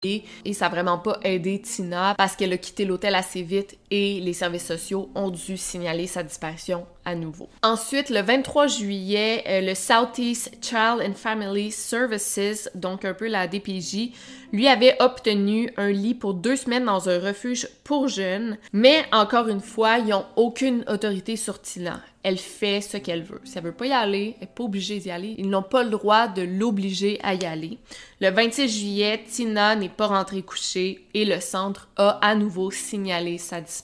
Et 0.04 0.22
ça 0.52 0.66
n'a 0.66 0.70
vraiment 0.70 0.98
pas 0.98 1.18
aidé 1.22 1.60
Tina 1.60 2.14
parce 2.16 2.36
qu'elle 2.36 2.52
a 2.52 2.58
quitté 2.58 2.84
l'hôtel 2.84 3.14
assez 3.14 3.42
vite 3.42 3.78
et 3.90 4.20
les 4.20 4.32
services 4.32 4.66
sociaux 4.66 5.10
ont 5.14 5.30
dû 5.30 5.56
signaler 5.56 6.06
sa 6.06 6.22
disparition 6.22 6.86
à 7.04 7.14
nouveau. 7.14 7.48
Ensuite, 7.62 8.10
le 8.10 8.20
23 8.20 8.66
juillet, 8.66 9.44
euh, 9.46 9.60
le 9.60 9.74
Southeast 9.74 10.52
Child 10.60 11.00
and 11.06 11.14
Family 11.14 11.70
Services, 11.70 12.68
donc 12.74 13.04
un 13.04 13.14
peu 13.14 13.28
la 13.28 13.46
DPJ, 13.46 14.10
lui 14.52 14.68
avait 14.68 14.96
obtenu 15.00 15.70
un 15.76 15.90
lit 15.90 16.14
pour 16.14 16.34
deux 16.34 16.56
semaines 16.56 16.84
dans 16.84 17.08
un 17.08 17.18
refuge 17.18 17.68
pour 17.84 18.08
jeunes, 18.08 18.58
mais 18.72 19.04
encore 19.12 19.48
une 19.48 19.60
fois, 19.60 19.98
ils 19.98 20.08
n'ont 20.08 20.26
aucune 20.34 20.84
autorité 20.88 21.36
sur 21.36 21.60
Tina. 21.60 22.00
Elle 22.22 22.38
fait 22.38 22.80
ce 22.80 22.96
qu'elle 22.96 23.22
veut. 23.22 23.40
Si 23.44 23.56
elle 23.56 23.64
veut 23.64 23.72
pas 23.72 23.86
y 23.86 23.92
aller, 23.92 24.34
elle 24.36 24.48
n'est 24.48 24.52
pas 24.52 24.64
obligée 24.64 24.98
d'y 24.98 25.12
aller. 25.12 25.36
Ils 25.38 25.48
n'ont 25.48 25.62
pas 25.62 25.84
le 25.84 25.90
droit 25.90 26.26
de 26.26 26.42
l'obliger 26.42 27.20
à 27.22 27.34
y 27.34 27.44
aller. 27.44 27.78
Le 28.20 28.30
26 28.30 28.68
juillet, 28.68 29.22
Tina 29.30 29.76
n'est 29.76 29.88
pas 29.88 30.08
rentrée 30.08 30.42
coucher 30.42 31.06
et 31.14 31.24
le 31.24 31.40
centre 31.40 31.88
a 31.96 32.18
à 32.22 32.34
nouveau 32.34 32.72
signalé 32.72 33.38
sa 33.38 33.60
disparition. 33.60 33.75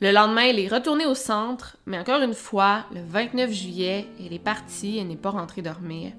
Le 0.00 0.12
lendemain, 0.12 0.42
elle 0.42 0.58
est 0.58 0.68
retournée 0.68 1.06
au 1.06 1.14
centre, 1.14 1.76
mais 1.86 1.98
encore 1.98 2.22
une 2.22 2.34
fois, 2.34 2.84
le 2.94 3.00
29 3.02 3.52
juillet, 3.52 4.06
elle 4.18 4.32
est 4.32 4.38
partie, 4.38 4.98
elle 4.98 5.08
n'est 5.08 5.16
pas 5.16 5.30
rentrée 5.30 5.62
dormir. 5.62 6.12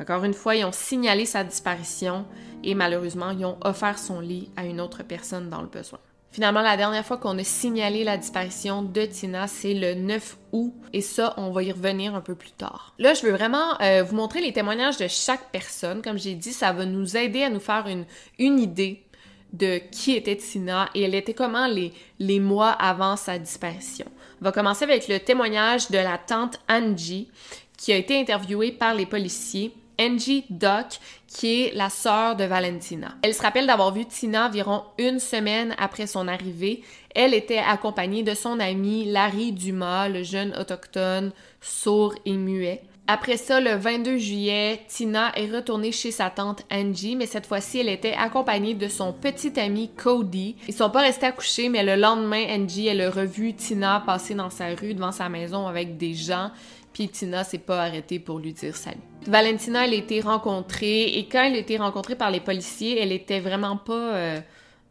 Encore 0.00 0.24
une 0.24 0.34
fois, 0.34 0.54
ils 0.54 0.64
ont 0.64 0.72
signalé 0.72 1.24
sa 1.26 1.44
disparition 1.44 2.24
et 2.62 2.74
malheureusement, 2.74 3.30
ils 3.30 3.44
ont 3.44 3.58
offert 3.62 3.98
son 3.98 4.20
lit 4.20 4.50
à 4.56 4.64
une 4.64 4.80
autre 4.80 5.02
personne 5.02 5.48
dans 5.48 5.62
le 5.62 5.68
besoin. 5.68 5.98
Finalement, 6.30 6.60
la 6.60 6.76
dernière 6.76 7.04
fois 7.04 7.16
qu'on 7.16 7.38
a 7.38 7.44
signalé 7.44 8.04
la 8.04 8.18
disparition 8.18 8.82
de 8.82 9.06
Tina, 9.06 9.48
c'est 9.48 9.72
le 9.72 9.94
9 9.94 10.36
août, 10.52 10.74
et 10.92 11.00
ça, 11.00 11.34
on 11.38 11.50
va 11.50 11.62
y 11.62 11.72
revenir 11.72 12.14
un 12.14 12.20
peu 12.20 12.34
plus 12.34 12.52
tard. 12.52 12.94
Là, 12.98 13.14
je 13.14 13.22
veux 13.22 13.32
vraiment 13.32 13.80
euh, 13.80 14.02
vous 14.02 14.14
montrer 14.14 14.40
les 14.40 14.52
témoignages 14.52 14.98
de 14.98 15.08
chaque 15.08 15.50
personne. 15.50 16.02
Comme 16.02 16.18
j'ai 16.18 16.34
dit, 16.34 16.52
ça 16.52 16.72
va 16.72 16.84
nous 16.84 17.16
aider 17.16 17.42
à 17.42 17.50
nous 17.50 17.60
faire 17.60 17.86
une, 17.86 18.04
une 18.38 18.60
idée 18.60 19.07
de 19.52 19.80
qui 19.90 20.14
était 20.14 20.36
Tina 20.36 20.90
et 20.94 21.02
elle 21.02 21.14
était 21.14 21.34
comment 21.34 21.66
les, 21.66 21.92
les 22.18 22.40
mois 22.40 22.70
avant 22.70 23.16
sa 23.16 23.38
disparition. 23.38 24.06
On 24.40 24.44
va 24.44 24.52
commencer 24.52 24.84
avec 24.84 25.08
le 25.08 25.18
témoignage 25.18 25.90
de 25.90 25.98
la 25.98 26.18
tante 26.18 26.60
Angie, 26.68 27.28
qui 27.76 27.92
a 27.92 27.96
été 27.96 28.18
interviewée 28.18 28.72
par 28.72 28.94
les 28.94 29.06
policiers 29.06 29.72
Angie 30.00 30.44
Duck, 30.48 31.00
qui 31.26 31.62
est 31.62 31.74
la 31.74 31.90
sœur 31.90 32.36
de 32.36 32.44
Valentina. 32.44 33.16
Elle 33.22 33.34
se 33.34 33.42
rappelle 33.42 33.66
d'avoir 33.66 33.92
vu 33.92 34.06
Tina 34.06 34.46
environ 34.46 34.84
une 34.96 35.18
semaine 35.18 35.74
après 35.78 36.06
son 36.06 36.28
arrivée. 36.28 36.82
Elle 37.14 37.34
était 37.34 37.58
accompagnée 37.58 38.22
de 38.22 38.34
son 38.34 38.60
ami 38.60 39.06
Larry 39.06 39.52
Dumas, 39.52 40.08
le 40.08 40.22
jeune 40.22 40.56
autochtone 40.56 41.32
sourd 41.60 42.14
et 42.24 42.32
muet. 42.32 42.82
Après 43.10 43.38
ça, 43.38 43.58
le 43.58 43.74
22 43.74 44.18
juillet, 44.18 44.82
Tina 44.86 45.32
est 45.34 45.50
retournée 45.50 45.92
chez 45.92 46.10
sa 46.10 46.28
tante 46.28 46.66
Angie, 46.70 47.16
mais 47.16 47.24
cette 47.24 47.46
fois-ci, 47.46 47.78
elle 47.78 47.88
était 47.88 48.12
accompagnée 48.12 48.74
de 48.74 48.86
son 48.86 49.14
petit 49.14 49.58
ami 49.58 49.88
Cody. 49.96 50.56
Ils 50.68 50.74
sont 50.74 50.90
pas 50.90 51.00
restés 51.00 51.24
à 51.24 51.32
coucher, 51.32 51.70
mais 51.70 51.82
le 51.82 51.96
lendemain, 51.98 52.44
Angie, 52.50 52.86
elle 52.86 53.00
a 53.00 53.10
revu 53.10 53.54
Tina 53.54 54.02
passer 54.04 54.34
dans 54.34 54.50
sa 54.50 54.74
rue 54.74 54.92
devant 54.92 55.10
sa 55.10 55.30
maison 55.30 55.66
avec 55.66 55.96
des 55.96 56.12
gens, 56.12 56.50
puis 56.92 57.08
Tina 57.08 57.44
s'est 57.44 57.56
pas 57.56 57.84
arrêtée 57.84 58.18
pour 58.18 58.40
lui 58.40 58.52
dire 58.52 58.76
salut. 58.76 59.00
Valentina, 59.26 59.86
elle 59.86 59.94
a 59.94 59.96
été 59.96 60.20
rencontrée, 60.20 61.04
et 61.04 61.26
quand 61.32 61.44
elle 61.44 61.54
a 61.54 61.58
été 61.60 61.78
rencontrée 61.78 62.14
par 62.14 62.30
les 62.30 62.40
policiers, 62.40 63.00
elle 63.00 63.12
était 63.12 63.40
vraiment 63.40 63.78
pas... 63.78 63.94
Euh, 63.94 64.40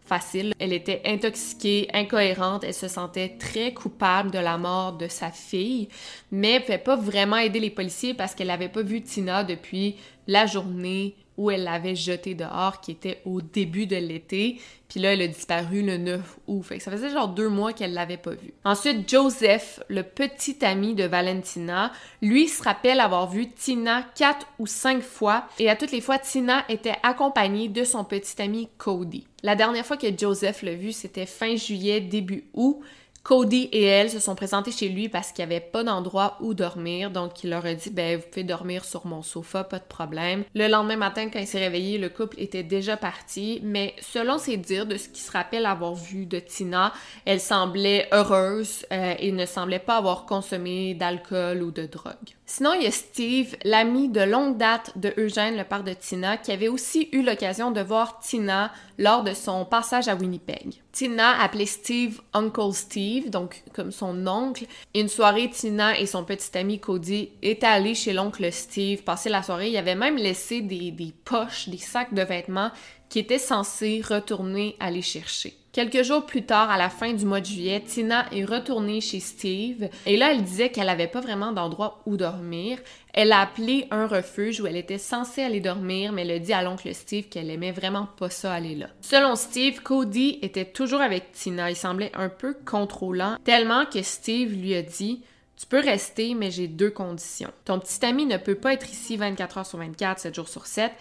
facile. 0.08 0.54
Elle 0.60 0.74
était 0.74 1.02
intoxiquée, 1.06 1.88
incohérente, 1.94 2.64
elle 2.64 2.74
se 2.74 2.88
sentait 2.88 3.36
très 3.38 3.74
coupable 3.74 4.32
de 4.32 4.40
la 4.40 4.58
mort 4.58 4.94
de 4.94 5.08
sa 5.08 5.32
fille, 5.32 5.90
mais 6.32 6.54
elle 6.54 6.62
pouvait 6.62 6.78
pas 6.78 6.96
vraiment 6.96 7.38
aider 7.38 7.60
les 7.60 7.70
policiers 7.70 8.14
parce 8.14 8.34
qu'elle 8.34 8.48
n'avait 8.48 8.70
pas 8.70 8.82
vu 8.82 9.02
Tina 9.02 9.44
depuis 9.44 9.96
la 10.28 10.46
journée 10.46 11.16
où 11.38 11.52
elle 11.52 11.64
l'avait 11.64 11.96
jetée 11.96 12.36
dehors, 12.36 12.82
qui 12.82 12.92
était 12.92 13.22
au 13.26 13.42
début 13.42 13.86
de 13.86 13.96
l'été. 13.96 14.60
Puis 14.90 15.00
là, 15.00 15.14
elle 15.14 15.22
a 15.22 15.28
disparu 15.28 15.82
le 15.82 15.98
9 15.98 16.40
août. 16.48 16.64
Ça 16.80 16.92
faisait 16.92 17.10
genre 17.10 17.28
deux 17.28 17.50
mois 17.50 17.74
qu'elle 17.74 17.94
l'avait 17.94 18.18
pas 18.18 18.32
vue. 18.32 18.54
Ensuite, 18.64 19.10
Joseph, 19.10 19.82
le 19.90 20.04
petit 20.04 20.58
ami 20.66 20.96
de 20.96 21.04
Valentina, 21.04 21.92
lui 22.22 22.48
se 22.48 22.64
rappelle 22.64 23.00
avoir 23.00 23.30
vu 23.30 23.50
Tina 23.50 24.04
quatre 24.16 24.48
ou 24.60 24.66
cinq 24.66 25.02
fois. 25.02 25.46
Et 25.60 25.70
à 25.70 25.76
toutes 25.76 25.92
les 25.92 26.02
fois, 26.02 26.20
Tina 26.20 26.64
était 26.70 26.96
accompagnée 27.04 27.68
de 27.68 27.84
son 27.84 28.04
petit 28.04 28.42
ami 28.42 28.70
Cody. 28.78 29.28
La 29.44 29.56
dernière 29.56 29.86
fois 29.86 29.98
que 29.98 30.08
Joseph 30.18 30.64
l'a 30.64 30.74
vue, 30.74 30.94
c'était 30.94 31.26
fin 31.26 31.56
juillet, 31.56 32.02
début 32.02 32.46
août. 32.54 32.80
Cody 33.28 33.68
et 33.74 33.84
elle 33.84 34.10
se 34.10 34.22
sont 34.22 34.36
présentés 34.36 34.72
chez 34.72 34.88
lui 34.88 35.10
parce 35.10 35.34
qu'il 35.34 35.46
n'y 35.46 35.54
avait 35.54 35.60
pas 35.60 35.84
d'endroit 35.84 36.38
où 36.40 36.54
dormir, 36.54 37.12
donc 37.12 37.44
il 37.44 37.50
leur 37.50 37.66
a 37.66 37.74
dit 37.74 37.90
ben 37.90 38.18
vous 38.18 38.26
pouvez 38.26 38.46
dormir 38.46 38.86
sur 38.86 39.06
mon 39.06 39.22
sofa, 39.22 39.66
pas 39.66 39.80
de 39.80 39.84
problème. 39.84 40.46
Le 40.56 40.70
lendemain 40.70 40.96
matin, 40.96 41.28
quand 41.30 41.40
il 41.40 41.46
s'est 41.46 41.60
réveillé, 41.60 41.98
le 41.98 42.08
couple 42.08 42.40
était 42.40 42.64
déjà 42.64 42.96
parti, 42.96 43.60
mais 43.64 43.94
selon 44.00 44.38
ses 44.38 44.56
dires, 44.56 44.86
de 44.86 44.96
ce 44.96 45.10
qu'il 45.10 45.18
se 45.18 45.32
rappelle 45.34 45.66
avoir 45.66 45.94
vu 45.94 46.26
de 46.26 46.40
Tina, 46.40 46.94
elle 47.26 47.42
semblait 47.42 48.08
heureuse 48.14 48.86
euh, 48.94 49.16
et 49.20 49.34
ne 49.34 49.46
semblait 49.46 49.80
pas 49.80 49.98
avoir 49.98 50.26
consommé 50.26 50.94
d'alcool 50.94 51.64
ou 51.64 51.72
de 51.72 51.86
drogue. 51.86 52.37
Sinon, 52.50 52.72
il 52.76 52.84
y 52.84 52.88
a 52.88 52.92
Steve, 52.92 53.58
l'ami 53.66 54.08
de 54.08 54.22
longue 54.22 54.56
date 54.56 54.98
de 54.98 55.14
Eugène, 55.18 55.58
le 55.58 55.66
père 55.66 55.84
de 55.84 55.92
Tina, 55.92 56.38
qui 56.38 56.54
avait 56.54 56.70
aussi 56.70 57.10
eu 57.12 57.22
l'occasion 57.22 57.72
de 57.72 57.82
voir 57.82 58.22
Tina 58.22 58.72
lors 58.98 59.26
de 59.26 59.34
son 59.34 59.66
passage 59.66 60.08
à 60.08 60.16
Winnipeg. 60.16 60.76
Tina 60.94 61.42
appelait 61.42 61.66
Steve 61.66 62.22
Uncle 62.34 62.72
Steve, 62.72 63.30
donc 63.30 63.64
comme 63.74 63.92
son 63.92 64.26
oncle. 64.28 64.64
Une 64.96 65.10
soirée, 65.10 65.50
Tina 65.50 66.00
et 66.00 66.06
son 66.06 66.24
petit 66.24 66.58
ami 66.58 66.80
Cody 66.80 67.32
étaient 67.42 67.68
allés 67.68 67.96
chez 67.96 68.14
l'oncle 68.14 68.50
Steve 68.54 69.04
passer 69.04 69.28
la 69.28 69.44
soirée. 69.44 69.70
Il 69.70 69.78
avait 69.78 69.94
même 69.94 70.16
laissé 70.16 70.62
des, 70.62 70.92
des 70.92 71.14
poches, 71.26 71.68
des 71.68 71.78
sacs 71.78 72.14
de 72.14 72.22
vêtements 72.22 72.72
qui 73.10 73.20
étaient 73.20 73.40
censés 73.40 74.02
retourner 74.08 74.76
aller 74.80 75.02
chercher. 75.02 75.58
Quelques 75.78 76.02
jours 76.02 76.26
plus 76.26 76.42
tard, 76.42 76.72
à 76.72 76.78
la 76.80 76.90
fin 76.90 77.14
du 77.14 77.24
mois 77.24 77.40
de 77.40 77.46
juillet, 77.46 77.82
Tina 77.82 78.26
est 78.32 78.46
retournée 78.46 79.00
chez 79.00 79.20
Steve 79.20 79.90
et 80.08 80.18
là, 80.18 80.32
elle 80.32 80.42
disait 80.42 80.70
qu'elle 80.70 80.88
n'avait 80.88 81.06
pas 81.06 81.22
vraiment 81.22 81.52
d'endroit 81.52 82.02
où 82.08 82.18
dormir. 82.18 82.80
Elle 83.14 83.32
a 83.32 83.42
appelé 83.42 83.86
un 83.92 84.08
refuge 84.08 84.60
où 84.60 84.66
elle 84.66 84.76
était 84.76 84.98
censée 84.98 85.44
aller 85.44 85.60
dormir, 85.60 86.14
mais 86.14 86.24
elle 86.24 86.32
a 86.32 86.40
dit 86.40 86.54
à 86.54 86.64
l'oncle 86.64 86.92
Steve 86.96 87.30
qu'elle 87.30 87.52
aimait 87.52 87.72
vraiment 87.72 88.08
pas 88.18 88.32
ça 88.32 88.54
aller 88.54 88.74
là. 88.74 88.88
Selon 89.02 89.36
Steve, 89.36 89.84
Cody 89.84 90.40
était 90.42 90.66
toujours 90.66 91.02
avec 91.02 91.32
Tina. 91.32 91.70
Il 91.70 91.76
semblait 91.76 92.12
un 92.16 92.30
peu 92.30 92.56
contrôlant, 92.66 93.38
tellement 93.44 93.86
que 93.86 94.02
Steve 94.02 94.54
lui 94.54 94.74
a 94.74 94.82
dit 94.82 95.22
tu 95.58 95.66
peux 95.66 95.80
rester, 95.80 96.36
mais 96.36 96.52
j'ai 96.52 96.68
deux 96.68 96.92
conditions. 96.92 97.52
Ton 97.66 97.80
petit 97.80 98.06
ami 98.06 98.28
ne 98.28 98.38
peut 98.38 98.56
pas 98.56 98.74
être 98.74 98.92
ici 98.92 99.18
24 99.18 99.58
heures 99.58 99.66
sur 99.66 99.80
24, 99.80 100.20
7 100.20 100.36
jours 100.36 100.48
sur 100.48 100.68
7, 100.68 100.92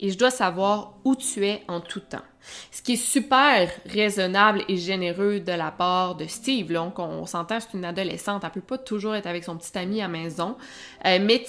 et 0.00 0.10
je 0.10 0.18
dois 0.18 0.30
savoir 0.30 0.94
où 1.04 1.16
tu 1.16 1.46
es 1.46 1.62
en 1.68 1.80
tout 1.80 2.00
temps. 2.00 2.24
Ce 2.70 2.82
qui 2.82 2.92
est 2.92 2.96
super 2.96 3.70
raisonnable 3.86 4.62
et 4.68 4.76
généreux 4.76 5.40
de 5.40 5.52
la 5.52 5.70
part 5.70 6.14
de 6.14 6.26
Steve. 6.26 6.70
Là, 6.70 6.92
on, 6.96 7.26
s'entend, 7.26 7.58
c'est 7.60 7.76
une 7.76 7.84
adolescente, 7.84 8.44
elle 8.44 8.50
peut 8.50 8.60
pas 8.60 8.78
toujours 8.78 9.14
être 9.14 9.26
avec 9.26 9.44
son 9.44 9.56
petit 9.56 9.76
ami 9.76 10.00
à 10.00 10.08
maison. 10.08 10.56
Euh, 11.04 11.18
mais 11.20 11.44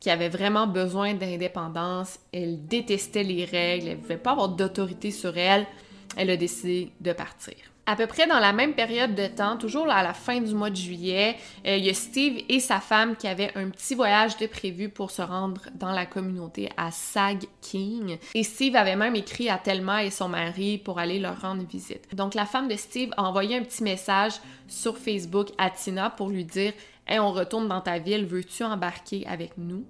qui 0.00 0.10
avait 0.10 0.30
vraiment 0.30 0.66
besoin 0.66 1.12
d'indépendance, 1.12 2.18
elle 2.32 2.66
détestait 2.66 3.22
les 3.22 3.44
règles, 3.44 3.88
elle 3.88 3.96
ne 3.98 4.02
pouvait 4.02 4.16
pas 4.16 4.32
avoir 4.32 4.48
d'autorité 4.48 5.10
sur 5.10 5.36
elle, 5.36 5.66
elle 6.16 6.30
a 6.30 6.36
décidé 6.36 6.90
de 7.00 7.12
partir. 7.12 7.69
À 7.90 7.96
peu 7.96 8.06
près 8.06 8.28
dans 8.28 8.38
la 8.38 8.52
même 8.52 8.74
période 8.74 9.16
de 9.16 9.26
temps, 9.26 9.56
toujours 9.56 9.90
à 9.90 10.04
la 10.04 10.14
fin 10.14 10.40
du 10.40 10.54
mois 10.54 10.70
de 10.70 10.76
juillet, 10.76 11.34
euh, 11.66 11.76
il 11.76 11.84
y 11.84 11.90
a 11.90 11.94
Steve 11.94 12.44
et 12.48 12.60
sa 12.60 12.78
femme 12.78 13.16
qui 13.16 13.26
avaient 13.26 13.50
un 13.56 13.68
petit 13.68 13.96
voyage 13.96 14.36
de 14.36 14.46
prévu 14.46 14.90
pour 14.90 15.10
se 15.10 15.22
rendre 15.22 15.62
dans 15.74 15.90
la 15.90 16.06
communauté 16.06 16.70
à 16.76 16.92
Sag 16.92 17.46
King. 17.60 18.16
Et 18.36 18.44
Steve 18.44 18.76
avait 18.76 18.94
même 18.94 19.16
écrit 19.16 19.48
à 19.48 19.58
Thelma 19.58 20.04
et 20.04 20.10
son 20.10 20.28
mari 20.28 20.78
pour 20.78 21.00
aller 21.00 21.18
leur 21.18 21.40
rendre 21.40 21.64
visite. 21.66 22.14
Donc 22.14 22.34
la 22.34 22.46
femme 22.46 22.68
de 22.68 22.76
Steve 22.76 23.10
a 23.16 23.24
envoyé 23.24 23.56
un 23.56 23.64
petit 23.64 23.82
message 23.82 24.34
sur 24.68 24.96
Facebook 24.96 25.48
à 25.58 25.68
Tina 25.68 26.10
pour 26.10 26.28
lui 26.28 26.44
dire 26.44 26.72
Hey, 27.08 27.18
on 27.18 27.32
retourne 27.32 27.66
dans 27.66 27.80
ta 27.80 27.98
ville, 27.98 28.24
veux-tu 28.24 28.62
embarquer 28.62 29.26
avec 29.26 29.58
nous? 29.58 29.84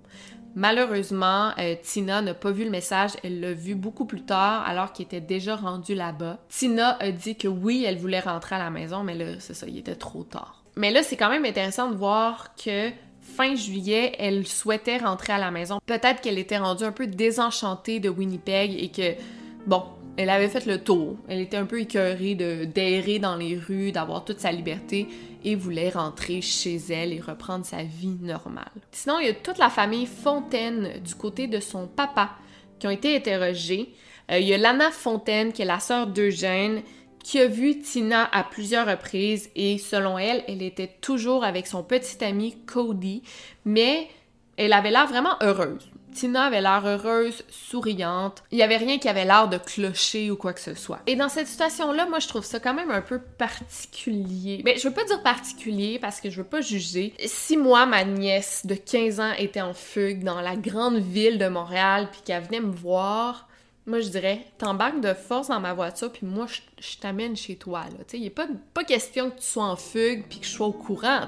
Malheureusement, 0.55 1.53
euh, 1.59 1.77
Tina 1.83 2.23
n'a 2.23 2.35
pas 2.35 2.51
vu 2.51 2.65
le 2.65 2.71
message, 2.71 3.13
elle 3.23 3.41
l'a 3.41 3.53
vu 3.53 3.75
beaucoup 3.75 4.05
plus 4.05 4.23
tard 4.23 4.65
alors 4.67 4.93
qu'il 4.93 5.07
était 5.07 5.21
déjà 5.21 5.57
rendu 5.57 5.95
là-bas. 5.95 6.39
Tina 6.49 6.97
a 7.01 7.11
dit 7.11 7.37
que 7.37 7.49
oui, 7.49 7.85
elle 7.87 7.99
voulait 7.99 8.21
rentrer 8.21 8.57
à 8.57 8.59
la 8.59 8.71
maison, 8.71 9.05
mais 9.05 9.15
là, 9.15 9.39
c'est 9.39 9.55
ça, 9.55 9.67
il 9.69 9.79
était 9.79 9.95
trop 9.95 10.25
tard. 10.25 10.63
Mais 10.77 10.91
là, 10.91 11.03
c'est 11.03 11.17
quand 11.17 11.31
même 11.31 11.45
intéressant 11.45 11.91
de 11.91 11.97
voir 11.97 12.55
que 12.57 12.91
fin 13.21 13.55
juillet, 13.55 14.15
elle 14.19 14.47
souhaitait 14.47 14.99
rentrer 14.99 15.33
à 15.33 15.39
la 15.39 15.51
maison. 15.51 15.79
Peut-être 15.87 16.21
qu'elle 16.21 16.39
était 16.39 16.59
rendue 16.59 16.85
un 16.85 16.93
peu 16.93 17.07
désenchantée 17.07 18.01
de 18.01 18.09
Winnipeg 18.09 18.75
et 18.83 18.89
que, 18.91 19.21
bon, 19.67 19.85
elle 20.17 20.31
avait 20.31 20.49
fait 20.49 20.67
le 20.67 20.83
tour. 20.83 21.17
Elle 21.29 21.41
était 21.41 21.57
un 21.57 21.67
peu 21.67 21.81
écœurée 21.81 22.35
de 22.35 22.65
d'errer 22.65 23.19
dans 23.19 23.37
les 23.37 23.57
rues, 23.57 23.93
d'avoir 23.93 24.25
toute 24.25 24.41
sa 24.41 24.53
liberté 24.53 25.09
et 25.45 25.55
voulait 25.55 25.91
rentrer 25.91 26.41
chez 26.43 26.77
elle 26.91 27.13
et 27.13 27.21
reprendre 27.21 27.65
sa 27.65 27.83
vie 27.83 28.19
normale. 28.21 28.71
Sinon, 28.93 29.19
il 29.21 29.27
y 29.27 29.31
a 29.31 29.35
toute 29.35 29.59
la 29.59 29.71
famille 29.71 30.07
Fontaine 30.07 31.01
du 31.03 31.15
côté 31.15 31.47
de 31.47 31.61
son 31.61 31.87
papa 31.87 32.31
qui 32.79 32.87
ont 32.87 32.91
été 32.91 33.17
interrogés. 33.17 33.95
Euh, 34.31 34.39
il 34.39 34.47
y 34.47 34.55
a 34.55 34.59
Lana 34.59 34.91
Fontaine, 34.91 35.53
qui 35.53 35.63
est 35.63 35.67
la 35.67 35.81
sœur 35.81 36.07
d'Eugène, 36.07 36.83
qui 37.23 37.39
a 37.39 37.47
vu 37.47 37.79
Tina 37.81 38.29
à 38.33 38.45
plusieurs 38.45 38.87
reprises 38.87 39.51
et 39.55 39.79
selon 39.79 40.19
elle, 40.19 40.43
elle 40.49 40.63
était 40.63 40.91
toujours 41.01 41.45
avec 41.45 41.67
son 41.67 41.83
petit 41.83 42.23
ami 42.25 42.57
Cody, 42.67 43.23
mais 43.65 44.09
elle 44.57 44.73
avait 44.73 44.91
l'air 44.91 45.07
vraiment 45.07 45.37
heureuse. 45.43 45.91
Tina 46.11 46.45
avait 46.45 46.61
l'air 46.61 46.83
heureuse, 46.87 47.43
souriante. 47.49 48.43
Il 48.51 48.57
n'y 48.57 48.63
avait 48.63 48.77
rien 48.77 48.99
qui 48.99 49.09
avait 49.09 49.25
l'air 49.25 49.49
de 49.49 49.59
clocher 49.59 50.31
ou 50.31 50.37
quoi 50.37 50.53
que 50.53 50.61
ce 50.61 50.75
soit. 50.75 51.01
Et 51.07 51.17
dans 51.17 51.29
cette 51.29 51.47
situation-là, 51.47 52.07
moi, 52.07 52.19
je 52.19 52.29
trouve 52.29 52.45
ça 52.45 52.61
quand 52.61 52.75
même 52.75 52.91
un 52.91 53.01
peu 53.01 53.21
particulier. 53.21 54.63
Mais 54.65 54.77
je 54.77 54.89
veux 54.89 54.95
pas 54.95 55.05
dire 55.05 55.23
particulier 55.23 55.99
parce 55.99 56.21
que 56.21 56.31
je 56.31 56.37
veux 56.39 56.49
pas 56.49 56.61
juger. 56.61 57.15
Si 57.27 57.57
moi, 57.57 57.87
ma 57.87 58.05
nièce 58.05 58.67
de 58.67 58.75
15 58.75 59.21
ans 59.21 59.33
était 59.39 59.61
en 59.61 59.75
fugue 59.75 60.25
dans 60.25 60.41
la 60.41 60.57
grande 60.57 60.99
ville 60.99 61.39
de 61.39 61.49
Montréal 61.49 62.09
puis 62.11 62.21
qu'elle 62.25 62.43
venait 62.45 62.61
me 62.61 62.73
voir, 62.73 63.49
moi, 63.87 64.01
je 64.01 64.09
dirais, 64.09 64.45
t'embarques 64.59 65.01
de 65.01 65.15
force 65.15 65.49
dans 65.49 65.59
ma 65.59 65.73
voiture, 65.73 66.13
puis 66.13 66.27
moi, 66.27 66.47
je, 66.47 66.99
t'amène 66.99 67.37
chez 67.37 67.57
toi, 67.57 67.85
il 68.13 68.27
a 68.27 68.31
pas, 68.31 68.47
pas 68.75 68.85
question 68.85 69.31
que 69.31 69.37
tu 69.37 69.47
sois 69.47 69.65
en 69.65 69.77
fugue, 69.77 70.25
puis 70.29 70.39
que 70.39 70.47
je 70.47 70.51
sois 70.51 70.67
au 70.67 70.73
courant. 70.73 71.23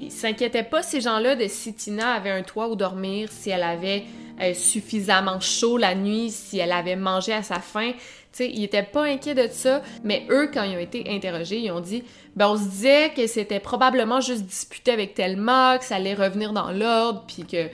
Ils 0.00 0.10
s'inquiétaient 0.10 0.64
pas, 0.64 0.82
ces 0.82 1.00
gens-là, 1.00 1.36
de 1.36 1.46
si 1.48 1.74
Tina 1.74 2.14
avait 2.14 2.30
un 2.30 2.42
toit 2.42 2.68
où 2.68 2.76
dormir, 2.76 3.28
si 3.30 3.50
elle 3.50 3.62
avait 3.62 4.04
euh, 4.40 4.52
suffisamment 4.54 5.40
chaud 5.40 5.78
la 5.78 5.94
nuit, 5.94 6.30
si 6.30 6.58
elle 6.58 6.72
avait 6.72 6.96
mangé 6.96 7.32
à 7.32 7.42
sa 7.42 7.60
faim. 7.60 7.92
Sais, 8.32 8.50
ils 8.50 8.64
étaient 8.64 8.82
pas 8.82 9.04
inquiets 9.04 9.36
de 9.36 9.46
ça, 9.48 9.80
mais 10.02 10.26
eux, 10.28 10.50
quand 10.52 10.64
ils 10.64 10.76
ont 10.76 10.80
été 10.80 11.04
interrogés, 11.08 11.58
ils 11.60 11.70
ont 11.70 11.80
dit, 11.80 12.02
ben, 12.34 12.48
on 12.48 12.56
se 12.56 12.68
disait 12.68 13.12
que 13.14 13.28
c'était 13.28 13.60
probablement 13.60 14.20
juste 14.20 14.42
disputé 14.42 14.90
avec 14.90 15.14
Thelma, 15.14 15.78
que 15.78 15.84
ça 15.84 15.96
allait 15.96 16.14
revenir 16.14 16.52
dans 16.52 16.72
l'ordre, 16.72 17.22
puis 17.28 17.44
que 17.44 17.68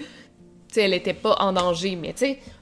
elle 0.76 0.94
était 0.94 1.14
pas 1.14 1.36
en 1.40 1.52
danger. 1.52 1.96
Mais 1.96 2.14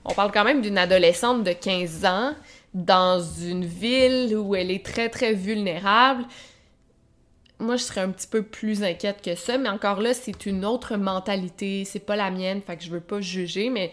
on 0.05 0.15
parle 0.15 0.31
quand 0.33 0.45
même 0.45 0.63
d'une 0.63 0.79
adolescente 0.79 1.45
de 1.45 1.53
15 1.53 2.05
ans 2.05 2.33
dans 2.75 3.21
une 3.21 3.65
ville 3.65 4.37
où 4.37 4.55
elle 4.55 4.71
est 4.71 4.85
très 4.85 5.09
très 5.09 5.33
vulnérable. 5.33 6.25
Moi, 7.61 7.77
je 7.77 7.83
serais 7.83 8.03
un 8.03 8.11
petit 8.11 8.29
peu 8.29 8.43
plus 8.43 8.85
inquiète 8.85 9.21
que 9.23 9.35
ça, 9.35 9.59
mais 9.59 9.69
encore 9.69 10.01
là, 10.01 10.15
c'est 10.15 10.47
une 10.47 10.65
autre 10.65 10.97
mentalité, 10.97 11.85
c'est 11.85 11.99
pas 11.99 12.15
la 12.15 12.31
mienne, 12.31 12.63
fait 12.63 12.77
que 12.77 12.85
je 12.85 12.91
veux 12.91 13.01
pas 13.01 13.21
juger, 13.21 13.69
mais 13.69 13.93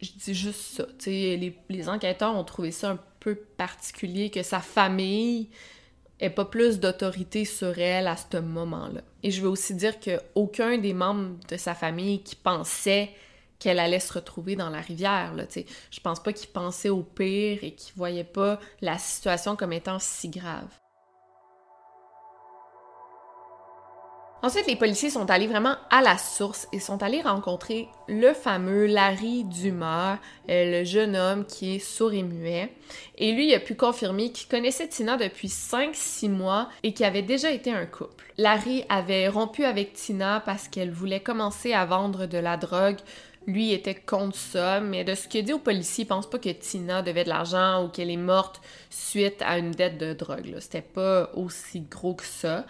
je 0.00 0.10
dis 0.12 0.34
juste 0.34 0.60
ça. 0.60 0.86
Les, 1.06 1.58
les 1.68 1.88
enquêteurs 1.88 2.36
ont 2.36 2.44
trouvé 2.44 2.70
ça 2.70 2.90
un 2.90 2.98
peu 3.20 3.34
particulier 3.34 4.30
que 4.30 4.42
sa 4.42 4.60
famille 4.60 5.48
ait 6.20 6.30
pas 6.30 6.44
plus 6.44 6.80
d'autorité 6.80 7.44
sur 7.44 7.78
elle 7.78 8.06
à 8.06 8.16
ce 8.16 8.38
moment-là. 8.38 9.02
Et 9.22 9.30
je 9.30 9.42
veux 9.42 9.48
aussi 9.48 9.74
dire 9.74 9.98
que 10.00 10.20
aucun 10.34 10.78
des 10.78 10.92
membres 10.92 11.36
de 11.48 11.56
sa 11.56 11.74
famille 11.74 12.22
qui 12.22 12.36
pensait 12.36 13.10
qu'elle 13.58 13.78
allait 13.78 14.00
se 14.00 14.12
retrouver 14.12 14.56
dans 14.56 14.70
la 14.70 14.80
rivière. 14.80 15.34
Là, 15.34 15.44
je 15.54 16.00
pense 16.00 16.22
pas 16.22 16.32
qu'il 16.32 16.50
pensait 16.50 16.90
au 16.90 17.02
pire 17.02 17.58
et 17.62 17.72
qu'il 17.72 17.94
voyait 17.96 18.24
pas 18.24 18.60
la 18.80 18.98
situation 18.98 19.56
comme 19.56 19.72
étant 19.72 19.98
si 19.98 20.28
grave. 20.28 20.68
Ensuite, 24.40 24.68
les 24.68 24.76
policiers 24.76 25.10
sont 25.10 25.28
allés 25.30 25.48
vraiment 25.48 25.74
à 25.90 26.00
la 26.00 26.16
source 26.16 26.68
et 26.72 26.78
sont 26.78 27.02
allés 27.02 27.22
rencontrer 27.22 27.88
le 28.06 28.32
fameux 28.32 28.86
Larry 28.86 29.42
Dumas, 29.44 30.18
euh, 30.48 30.78
le 30.78 30.84
jeune 30.84 31.16
homme 31.16 31.44
qui 31.44 31.74
est 31.74 31.78
sourd 31.80 32.12
et 32.12 32.22
muet. 32.22 32.72
Et 33.16 33.32
lui, 33.32 33.48
il 33.48 33.54
a 33.54 33.58
pu 33.58 33.74
confirmer 33.74 34.30
qu'il 34.30 34.46
connaissait 34.48 34.86
Tina 34.86 35.16
depuis 35.16 35.48
5-6 35.48 36.28
mois 36.28 36.68
et 36.84 36.94
qu'il 36.94 37.04
avait 37.04 37.22
déjà 37.22 37.50
été 37.50 37.72
un 37.72 37.84
couple. 37.84 38.32
Larry 38.36 38.84
avait 38.88 39.26
rompu 39.26 39.64
avec 39.64 39.92
Tina 39.94 40.40
parce 40.46 40.68
qu'elle 40.68 40.92
voulait 40.92 41.20
commencer 41.20 41.72
à 41.72 41.84
vendre 41.84 42.26
de 42.26 42.38
la 42.38 42.56
drogue 42.56 42.98
lui 43.48 43.72
était 43.72 43.94
contre 43.94 44.36
ça, 44.36 44.80
mais 44.80 45.04
de 45.04 45.14
ce 45.14 45.26
qu'il 45.26 45.42
dit 45.42 45.54
aux 45.54 45.58
policiers, 45.58 46.04
il 46.04 46.06
pense 46.06 46.28
pas 46.28 46.38
que 46.38 46.50
Tina 46.50 47.00
devait 47.00 47.24
de 47.24 47.30
l'argent 47.30 47.82
ou 47.82 47.88
qu'elle 47.88 48.10
est 48.10 48.16
morte 48.18 48.60
suite 48.90 49.40
à 49.40 49.56
une 49.56 49.70
dette 49.70 49.96
de 49.96 50.12
drogue. 50.12 50.54
C'était 50.60 50.82
pas 50.82 51.30
aussi 51.34 51.80
gros 51.80 52.14
que 52.14 52.26
ça. 52.26 52.66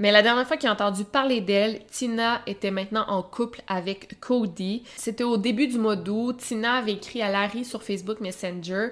Mais 0.00 0.10
la 0.10 0.22
dernière 0.22 0.46
fois 0.48 0.56
qu'il 0.56 0.68
a 0.68 0.72
entendu 0.72 1.04
parler 1.04 1.42
d'elle, 1.42 1.84
Tina 1.86 2.40
était 2.46 2.70
maintenant 2.70 3.04
en 3.08 3.22
couple 3.22 3.60
avec 3.68 4.18
Cody. 4.18 4.82
C'était 4.96 5.24
au 5.24 5.36
début 5.36 5.68
du 5.68 5.78
mois 5.78 5.94
d'août. 5.94 6.38
Tina 6.38 6.76
avait 6.76 6.94
écrit 6.94 7.20
à 7.20 7.30
Larry 7.30 7.66
sur 7.66 7.82
Facebook 7.82 8.18
Messenger. 8.20 8.88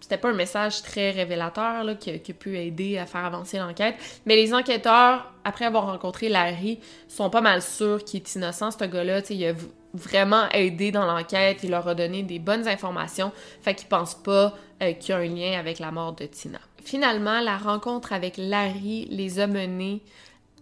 C'était 0.00 0.18
pas 0.18 0.28
un 0.28 0.34
message 0.34 0.82
très 0.82 1.12
révélateur 1.12 1.82
là, 1.82 1.94
qui, 1.94 2.10
a 2.10 2.34
pu 2.34 2.58
aider 2.58 2.98
à 2.98 3.06
faire 3.06 3.24
avancer 3.24 3.58
l'enquête. 3.58 3.94
Mais 4.26 4.36
les 4.36 4.52
enquêteurs, 4.52 5.32
après 5.44 5.64
avoir 5.64 5.86
rencontré 5.86 6.28
Larry, 6.28 6.78
sont 7.08 7.30
pas 7.30 7.40
mal 7.40 7.62
sûrs 7.62 8.04
qu'il 8.04 8.20
est 8.20 8.34
innocent, 8.34 8.70
ce 8.70 8.84
gars-là. 8.84 9.22
Il 9.30 9.46
a 9.46 9.54
vraiment 9.94 10.46
aidé 10.50 10.92
dans 10.92 11.06
l'enquête, 11.06 11.60
il 11.62 11.70
leur 11.70 11.88
a 11.88 11.94
donné 11.94 12.22
des 12.22 12.38
bonnes 12.38 12.68
informations, 12.68 13.32
fait 13.62 13.74
qu'ils 13.74 13.88
pensent 13.88 14.14
pas 14.14 14.54
euh, 14.82 14.92
qu'il 14.92 15.10
y 15.10 15.12
a 15.12 15.16
un 15.16 15.24
lien 15.24 15.58
avec 15.58 15.78
la 15.78 15.90
mort 15.90 16.12
de 16.12 16.26
Tina. 16.26 16.60
Finalement, 16.84 17.40
la 17.40 17.56
rencontre 17.56 18.12
avec 18.12 18.34
Larry 18.36 19.06
les 19.10 19.40
a 19.40 19.46
menés 19.46 20.02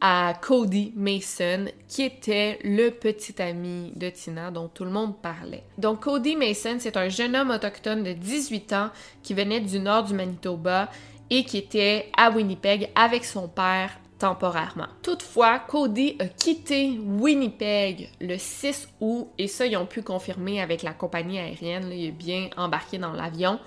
à 0.00 0.34
Cody 0.40 0.92
Mason, 0.94 1.66
qui 1.88 2.02
était 2.02 2.58
le 2.62 2.90
petit 2.90 3.40
ami 3.42 3.92
de 3.96 4.08
Tina 4.10 4.50
dont 4.50 4.68
tout 4.68 4.84
le 4.84 4.90
monde 4.90 5.20
parlait. 5.20 5.64
Donc 5.76 6.00
Cody 6.00 6.36
Mason, 6.36 6.76
c'est 6.78 6.96
un 6.96 7.08
jeune 7.08 7.34
homme 7.34 7.50
autochtone 7.50 8.04
de 8.04 8.12
18 8.12 8.72
ans 8.72 8.90
qui 9.22 9.34
venait 9.34 9.60
du 9.60 9.80
nord 9.80 10.04
du 10.04 10.14
Manitoba 10.14 10.90
et 11.30 11.44
qui 11.44 11.58
était 11.58 12.10
à 12.16 12.30
Winnipeg 12.30 12.90
avec 12.94 13.24
son 13.24 13.48
père 13.48 13.90
temporairement. 14.18 14.88
Toutefois, 15.02 15.60
Cody 15.60 16.16
a 16.18 16.26
quitté 16.26 16.98
Winnipeg 16.98 18.10
le 18.20 18.36
6 18.36 18.88
août 19.00 19.28
et 19.38 19.46
ça, 19.46 19.66
ils 19.66 19.76
ont 19.76 19.86
pu 19.86 20.02
confirmer 20.02 20.60
avec 20.60 20.82
la 20.82 20.92
compagnie 20.92 21.38
aérienne. 21.38 21.90
il 21.92 22.06
est 22.06 22.12
bien 22.12 22.50
embarqué 22.56 22.98
dans 22.98 23.12
l'avion 23.12 23.60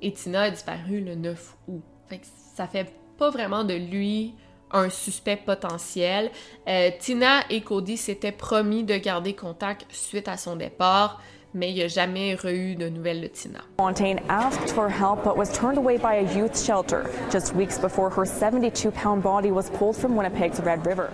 et 0.00 0.12
Tina 0.12 0.42
a 0.42 0.50
disparu 0.50 1.00
le 1.00 1.14
9 1.14 1.56
août. 1.68 1.82
Fait 2.08 2.18
que 2.18 2.26
ça 2.54 2.66
fait 2.66 2.90
pas 3.18 3.30
vraiment 3.30 3.64
de 3.64 3.74
lui 3.74 4.34
un 4.72 4.90
suspect 4.90 5.36
potentiel. 5.36 6.30
Euh, 6.68 6.90
Tina 6.98 7.40
et 7.50 7.60
Cody 7.62 7.96
s'étaient 7.96 8.32
promis 8.32 8.84
de 8.84 8.96
garder 8.96 9.34
contact 9.34 9.86
suite 9.90 10.28
à 10.28 10.36
son 10.36 10.56
départ, 10.56 11.20
mais 11.54 11.70
il 11.70 11.74
n'y 11.74 11.82
a 11.82 11.88
jamais 11.88 12.36
eu 12.44 12.74
de 12.74 12.88
nouvelles 12.88 13.20
de 13.20 13.28
Tina. 13.28 13.60
Fontaine 13.78 14.20
asked 14.28 14.70
for 14.70 14.88
help 14.88 15.24
but 15.24 15.36
was 15.36 15.52
turned 15.52 15.78
away 15.78 15.96
by 15.96 16.16
a 16.16 16.38
youth 16.38 16.56
shelter 16.56 17.04
just 17.30 17.54
weeks 17.54 17.78
before 17.78 18.10
her 18.10 18.24
72-pound 18.24 19.22
body 19.22 19.50
was 19.50 19.70
pulled 19.70 19.96
from 19.96 20.16
Winnipeg's 20.16 20.60
Red 20.60 20.86
River. 20.86 21.08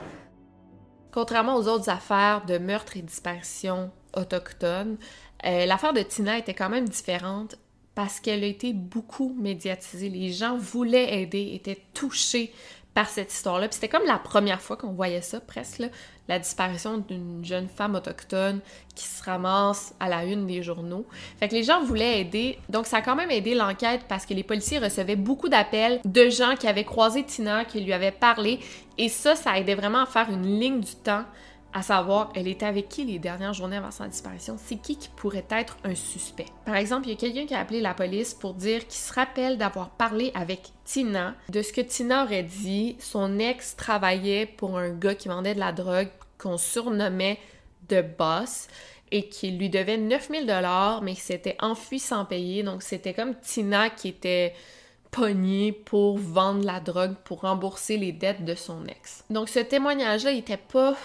Contrairement 1.12 1.55
aux 1.57 1.68
autres 1.68 1.88
affaires 1.88 2.44
de 2.44 2.59
meurtre 2.59 2.96
et 2.96 3.02
disparition 3.02 3.92
autochtones, 4.16 4.96
euh, 5.46 5.66
l'affaire 5.66 5.92
de 5.92 6.02
Tina 6.02 6.38
était 6.38 6.55
quand 6.55 6.68
même 6.68 6.88
différente 6.88 7.57
parce 7.94 8.18
qu'elle 8.18 8.42
a 8.42 8.46
été 8.46 8.72
beaucoup 8.72 9.34
médiatisée. 9.38 10.09
Les 10.09 10.32
gens 10.32 10.57
voulaient 10.57 11.22
aider, 11.22 11.52
étaient 11.55 11.80
touchés 11.94 12.52
par 12.95 13.09
cette 13.09 13.32
histoire-là. 13.32 13.68
Puis 13.68 13.74
c'était 13.74 13.88
comme 13.88 14.07
la 14.07 14.18
première 14.18 14.62
fois 14.62 14.76
qu'on 14.76 14.92
voyait 14.92 15.20
ça, 15.20 15.40
presque, 15.40 15.82
la 16.28 16.38
disparition 16.38 16.99
d'une 16.99 17.45
jeune 17.45 17.68
femme 17.68 17.95
autochtone 17.95 18.61
qui 18.95 19.05
se 19.05 19.22
ramasse 19.22 19.95
à 20.01 20.09
la 20.09 20.24
une 20.24 20.47
des 20.47 20.62
journaux. 20.62 21.05
Fait 21.38 21.49
que 21.49 21.55
les 21.55 21.64
gens 21.64 21.82
voulaient 21.82 22.20
aider. 22.20 22.59
Donc 22.68 22.86
ça 22.86 22.99
a 22.99 23.03
quand 23.03 23.16
même 23.16 23.30
aidé 23.30 23.55
l'enquête 23.55 24.03
parce 24.09 24.24
que 24.24 24.32
les 24.32 24.45
policiers 24.45 24.78
recevaient 24.78 25.16
beaucoup 25.16 25.49
d'appels 25.49 26.01
de 26.05 26.30
gens 26.30 26.55
qui 26.55 26.66
avaient 26.66 26.84
croisé 26.84 27.24
Tina, 27.24 27.64
qui 27.64 27.80
lui 27.80 27.92
avaient 27.92 28.12
parlé. 28.12 28.61
Et 28.97 29.09
ça, 29.09 29.34
ça 29.34 29.59
aidait 29.59 29.74
vraiment 29.74 30.03
à 30.03 30.07
faire 30.07 30.30
une 30.30 30.59
ligne 30.59 30.80
du 30.80 30.95
temps 30.95 31.24
à 31.75 31.83
savoir, 31.83 32.33
elle 32.37 32.47
était 32.47 32.66
avec 32.66 32.89
qui 32.89 33.05
les 33.05 33.18
dernières 33.18 33.53
journées 33.53 33.79
avant 33.79 33.91
sa 33.91 34.07
disparition, 34.07 34.57
c'est 34.64 34.77
qui 34.77 34.97
qui 34.97 35.09
pourrait 35.09 35.47
être 35.51 35.77
un 35.83 35.97
suspect? 35.97 36.47
Par 36.64 36.77
exemple, 36.77 37.09
il 37.09 37.11
y 37.11 37.14
a 37.14 37.16
quelqu'un 37.16 37.47
qui 37.47 37.55
a 37.55 37.59
appelé 37.59 37.81
la 37.81 37.95
police 37.95 38.33
pour 38.33 38.55
dire 38.55 38.87
qu'il 38.87 39.01
se 39.01 39.12
rappelle 39.12 39.59
d'avoir 39.59 39.91
parlé 39.91 40.31
avec 40.37 40.70
Tina. 40.85 41.35
De 41.49 41.62
ce 41.62 41.72
que 41.72 41.81
Tina 41.81 42.25
aurait 42.25 42.45
dit, 42.45 42.97
son 43.01 43.41
ex 43.41 43.75
travaillait 43.75 44.47
pour 44.47 44.79
un 44.79 44.91
gars 44.91 45.16
qui 45.16 45.27
vendait 45.27 45.55
de 45.55 45.59
la 45.59 45.72
drogue 45.72 46.11
qu'on 46.39 46.59
surnommait 46.59 47.41
The 47.89 48.05
Boss 48.16 48.68
et 49.11 49.29
qui 49.29 49.51
lui 49.51 49.68
devait 49.68 49.97
9000 49.97 50.47
dollars 50.47 51.03
mais 51.03 51.14
qui 51.14 51.22
s'était 51.22 51.57
enfui 51.61 51.99
sans 51.99 52.25
payer. 52.25 52.62
Donc 52.62 52.85
c'était 52.85 53.14
comme 53.14 53.35
Tina 53.41 53.91
qui 53.91 54.09
était 54.09 54.55
pognée 55.11 55.72
pour 55.72 56.18
vendre 56.18 56.64
la 56.64 56.79
drogue 56.79 57.14
pour 57.25 57.41
rembourser 57.41 57.97
les 57.97 58.12
dettes 58.12 58.45
de 58.45 58.55
son 58.55 58.85
ex. 58.87 59.25
Donc 59.31 59.49
ce 59.49 59.61
témoignage-là, 59.61 60.31
il 60.33 60.39
était 60.39 60.57
pas 60.57 60.97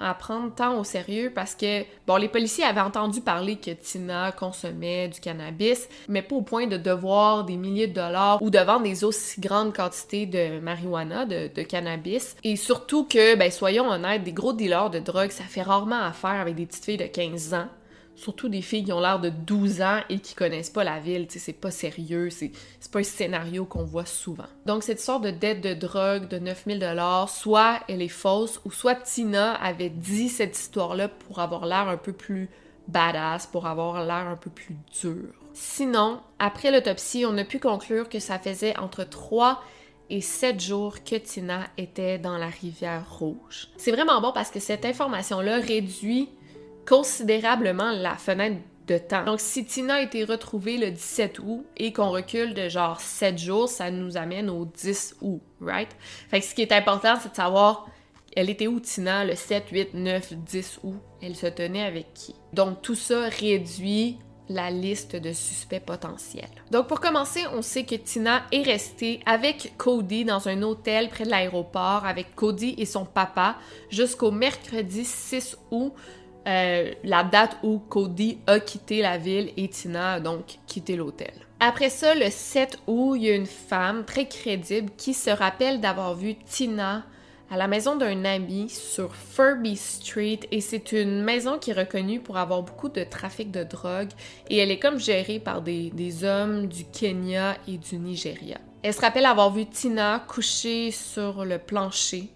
à 0.00 0.14
prendre 0.14 0.54
tant 0.54 0.78
au 0.78 0.84
sérieux 0.84 1.32
parce 1.34 1.54
que, 1.54 1.84
bon, 2.06 2.16
les 2.16 2.28
policiers 2.28 2.64
avaient 2.64 2.80
entendu 2.80 3.20
parler 3.20 3.56
que 3.56 3.70
Tina 3.70 4.32
consommait 4.32 5.08
du 5.08 5.20
cannabis, 5.20 5.88
mais 6.08 6.22
pas 6.22 6.36
au 6.36 6.42
point 6.42 6.66
de 6.66 6.76
devoir 6.76 7.44
des 7.44 7.56
milliers 7.56 7.86
de 7.86 7.94
dollars 7.94 8.42
ou 8.42 8.50
de 8.50 8.58
vendre 8.58 8.82
des 8.82 9.04
aussi 9.04 9.40
grandes 9.40 9.74
quantités 9.74 10.26
de 10.26 10.60
marijuana, 10.60 11.24
de, 11.26 11.62
cannabis. 11.62 12.36
Et 12.44 12.56
surtout 12.56 13.04
que, 13.04 13.36
ben, 13.36 13.50
soyons 13.50 13.88
honnêtes, 13.88 14.24
des 14.24 14.32
gros 14.32 14.52
dealers 14.52 14.90
de 14.90 14.98
drogue, 14.98 15.30
ça 15.30 15.44
fait 15.44 15.62
rarement 15.62 16.00
affaire 16.00 16.40
avec 16.40 16.54
des 16.54 16.66
petites 16.66 16.84
filles 16.84 16.96
de 16.96 17.06
15 17.06 17.54
ans 17.54 17.68
surtout 18.16 18.48
des 18.48 18.62
filles 18.62 18.84
qui 18.84 18.92
ont 18.92 19.00
l'air 19.00 19.20
de 19.20 19.28
12 19.28 19.82
ans 19.82 20.00
et 20.08 20.18
qui 20.18 20.34
connaissent 20.34 20.70
pas 20.70 20.84
la 20.84 21.00
ville, 21.00 21.26
c'est 21.28 21.52
pas 21.52 21.70
sérieux, 21.70 22.30
c'est 22.30 22.52
pas 22.92 23.00
un 23.00 23.02
scénario 23.02 23.64
qu'on 23.64 23.84
voit 23.84 24.06
souvent. 24.06 24.46
Donc 24.66 24.82
cette 24.82 25.00
histoire 25.00 25.20
de 25.20 25.30
dette 25.30 25.60
de 25.60 25.74
drogue 25.74 26.28
de 26.28 26.38
9000 26.38 26.78
dollars, 26.78 27.28
soit 27.28 27.80
elle 27.88 28.02
est 28.02 28.08
fausse 28.08 28.60
ou 28.64 28.70
soit 28.70 28.96
Tina 28.96 29.54
avait 29.54 29.90
dit 29.90 30.28
cette 30.28 30.58
histoire-là 30.58 31.08
pour 31.08 31.38
avoir 31.40 31.66
l'air 31.66 31.88
un 31.88 31.96
peu 31.96 32.12
plus 32.12 32.48
badass, 32.88 33.46
pour 33.46 33.66
avoir 33.66 34.04
l'air 34.04 34.28
un 34.28 34.36
peu 34.36 34.50
plus 34.50 34.76
dur. 35.00 35.32
Sinon, 35.52 36.20
après 36.38 36.70
l'autopsie, 36.70 37.24
on 37.26 37.36
a 37.38 37.44
pu 37.44 37.60
conclure 37.60 38.08
que 38.08 38.18
ça 38.18 38.38
faisait 38.38 38.76
entre 38.76 39.04
3 39.04 39.62
et 40.10 40.20
7 40.20 40.60
jours 40.60 41.02
que 41.02 41.16
Tina 41.16 41.66
était 41.78 42.18
dans 42.18 42.36
la 42.36 42.48
rivière 42.48 43.06
Rouge. 43.18 43.68
C'est 43.76 43.92
vraiment 43.92 44.20
bon 44.20 44.32
parce 44.32 44.50
que 44.50 44.60
cette 44.60 44.84
information-là 44.84 45.60
réduit 45.60 46.28
considérablement 46.86 47.90
la 47.90 48.16
fenêtre 48.16 48.60
de 48.86 48.98
temps. 48.98 49.24
Donc, 49.24 49.40
si 49.40 49.64
Tina 49.64 49.94
a 49.94 50.00
été 50.02 50.24
retrouvée 50.24 50.76
le 50.76 50.90
17 50.90 51.38
août 51.38 51.64
et 51.76 51.92
qu'on 51.92 52.10
recule 52.10 52.54
de 52.54 52.68
genre 52.68 53.00
7 53.00 53.38
jours, 53.38 53.68
ça 53.68 53.90
nous 53.90 54.16
amène 54.16 54.50
au 54.50 54.66
10 54.66 55.16
août, 55.22 55.40
right? 55.60 55.88
Fait 56.28 56.40
que 56.40 56.46
ce 56.46 56.54
qui 56.54 56.62
est 56.62 56.72
important, 56.72 57.14
c'est 57.20 57.30
de 57.30 57.36
savoir 57.36 57.86
elle 58.36 58.50
était 58.50 58.66
où 58.66 58.80
Tina 58.80 59.24
le 59.24 59.36
7, 59.36 59.68
8, 59.70 59.94
9, 59.94 60.34
10 60.34 60.80
août? 60.82 60.96
Elle 61.22 61.36
se 61.36 61.46
tenait 61.46 61.84
avec 61.84 62.12
qui? 62.14 62.34
Donc, 62.52 62.82
tout 62.82 62.96
ça 62.96 63.28
réduit 63.28 64.18
la 64.48 64.70
liste 64.70 65.16
de 65.16 65.32
suspects 65.32 65.80
potentiels. 65.80 66.50
Donc 66.70 66.86
pour 66.86 67.00
commencer, 67.00 67.40
on 67.54 67.62
sait 67.62 67.84
que 67.84 67.94
Tina 67.94 68.42
est 68.52 68.62
restée 68.62 69.20
avec 69.24 69.72
Cody 69.78 70.24
dans 70.24 70.48
un 70.48 70.62
hôtel 70.62 71.08
près 71.08 71.24
de 71.24 71.30
l'aéroport 71.30 72.04
avec 72.04 72.34
Cody 72.34 72.74
et 72.76 72.84
son 72.84 73.06
papa 73.06 73.56
jusqu'au 73.88 74.30
mercredi 74.30 75.04
6 75.04 75.56
août 75.70 75.94
euh, 76.46 76.92
la 77.04 77.24
date 77.24 77.56
où 77.62 77.78
Cody 77.78 78.38
a 78.46 78.60
quitté 78.60 79.00
la 79.00 79.18
ville 79.18 79.50
et 79.56 79.68
Tina 79.68 80.14
a 80.14 80.20
donc 80.20 80.58
quitté 80.66 80.96
l'hôtel. 80.96 81.32
Après 81.60 81.88
ça, 81.88 82.14
le 82.14 82.28
7 82.30 82.78
août, 82.86 83.14
il 83.16 83.24
y 83.24 83.30
a 83.30 83.34
une 83.34 83.46
femme 83.46 84.04
très 84.04 84.26
crédible 84.26 84.90
qui 84.96 85.14
se 85.14 85.30
rappelle 85.30 85.80
d'avoir 85.80 86.14
vu 86.14 86.34
Tina 86.34 87.04
à 87.50 87.56
la 87.56 87.68
maison 87.68 87.96
d'un 87.96 88.24
ami 88.24 88.68
sur 88.68 89.14
Furby 89.14 89.76
Street 89.76 90.40
et 90.50 90.60
c'est 90.60 90.92
une 90.92 91.22
maison 91.22 91.58
qui 91.58 91.70
est 91.70 91.74
reconnue 91.74 92.20
pour 92.20 92.36
avoir 92.36 92.62
beaucoup 92.62 92.88
de 92.88 93.04
trafic 93.04 93.50
de 93.50 93.62
drogue 93.64 94.10
et 94.50 94.58
elle 94.58 94.70
est 94.70 94.78
comme 94.78 94.98
gérée 94.98 95.38
par 95.38 95.62
des, 95.62 95.90
des 95.90 96.24
hommes 96.24 96.66
du 96.66 96.84
Kenya 96.84 97.56
et 97.68 97.78
du 97.78 97.96
Nigeria. 97.96 98.58
Elle 98.82 98.92
se 98.92 99.00
rappelle 99.00 99.26
avoir 99.26 99.50
vu 99.52 99.66
Tina 99.66 100.24
couchée 100.26 100.90
sur 100.90 101.44
le 101.44 101.58
plancher 101.58 102.28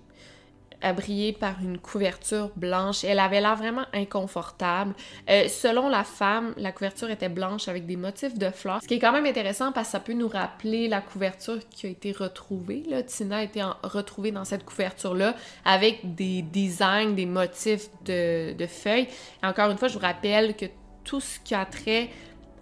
abriée 0.83 1.33
par 1.33 1.55
une 1.63 1.79
couverture 1.79 2.51
blanche. 2.57 3.05
Elle 3.05 3.19
avait 3.19 3.41
l'air 3.41 3.57
vraiment 3.57 3.85
inconfortable. 3.93 4.95
Euh, 5.29 5.49
selon 5.49 5.89
la 5.89 6.05
femme, 6.05 6.55
la 6.57 6.73
couverture 6.73 7.11
était 7.11 7.29
blanche 7.29 7.69
avec 7.69 7.87
des 7.87 7.97
motifs 7.97 8.39
de 8.39 8.51
fleurs, 8.51 8.83
ce 8.83 8.89
qui 8.89 8.95
est 8.95 8.99
quand 8.99 9.13
même 9.13 9.27
intéressant 9.27 9.73
parce 9.73 9.89
que 9.89 9.93
ça 9.93 10.01
peut 10.01 10.13
nous 10.13 10.29
rappeler 10.29 10.89
la 10.89 11.01
couverture 11.01 11.59
qui 11.71 11.87
a 11.87 11.91
été 11.91 12.13
retrouvée. 12.13 12.85
Là. 12.89 13.03
Tina 13.03 13.39
a 13.39 13.43
été 13.43 13.63
retrouvée 13.83 14.31
dans 14.31 14.45
cette 14.45 14.65
couverture-là 14.65 15.35
avec 15.65 16.15
des 16.15 16.43
designs, 16.43 17.15
des 17.15 17.27
motifs 17.27 17.89
de, 18.05 18.55
feuilles. 18.69 19.09
Encore 19.43 19.71
une 19.71 19.79
fois, 19.79 19.89
je 19.89 19.95
vous 19.95 20.05
rappelle 20.05 20.57
que 20.57 20.67
tout 21.05 21.21
ce 21.21 21.41
qui 21.41 21.55
a 21.55 21.65
trait 21.65 22.11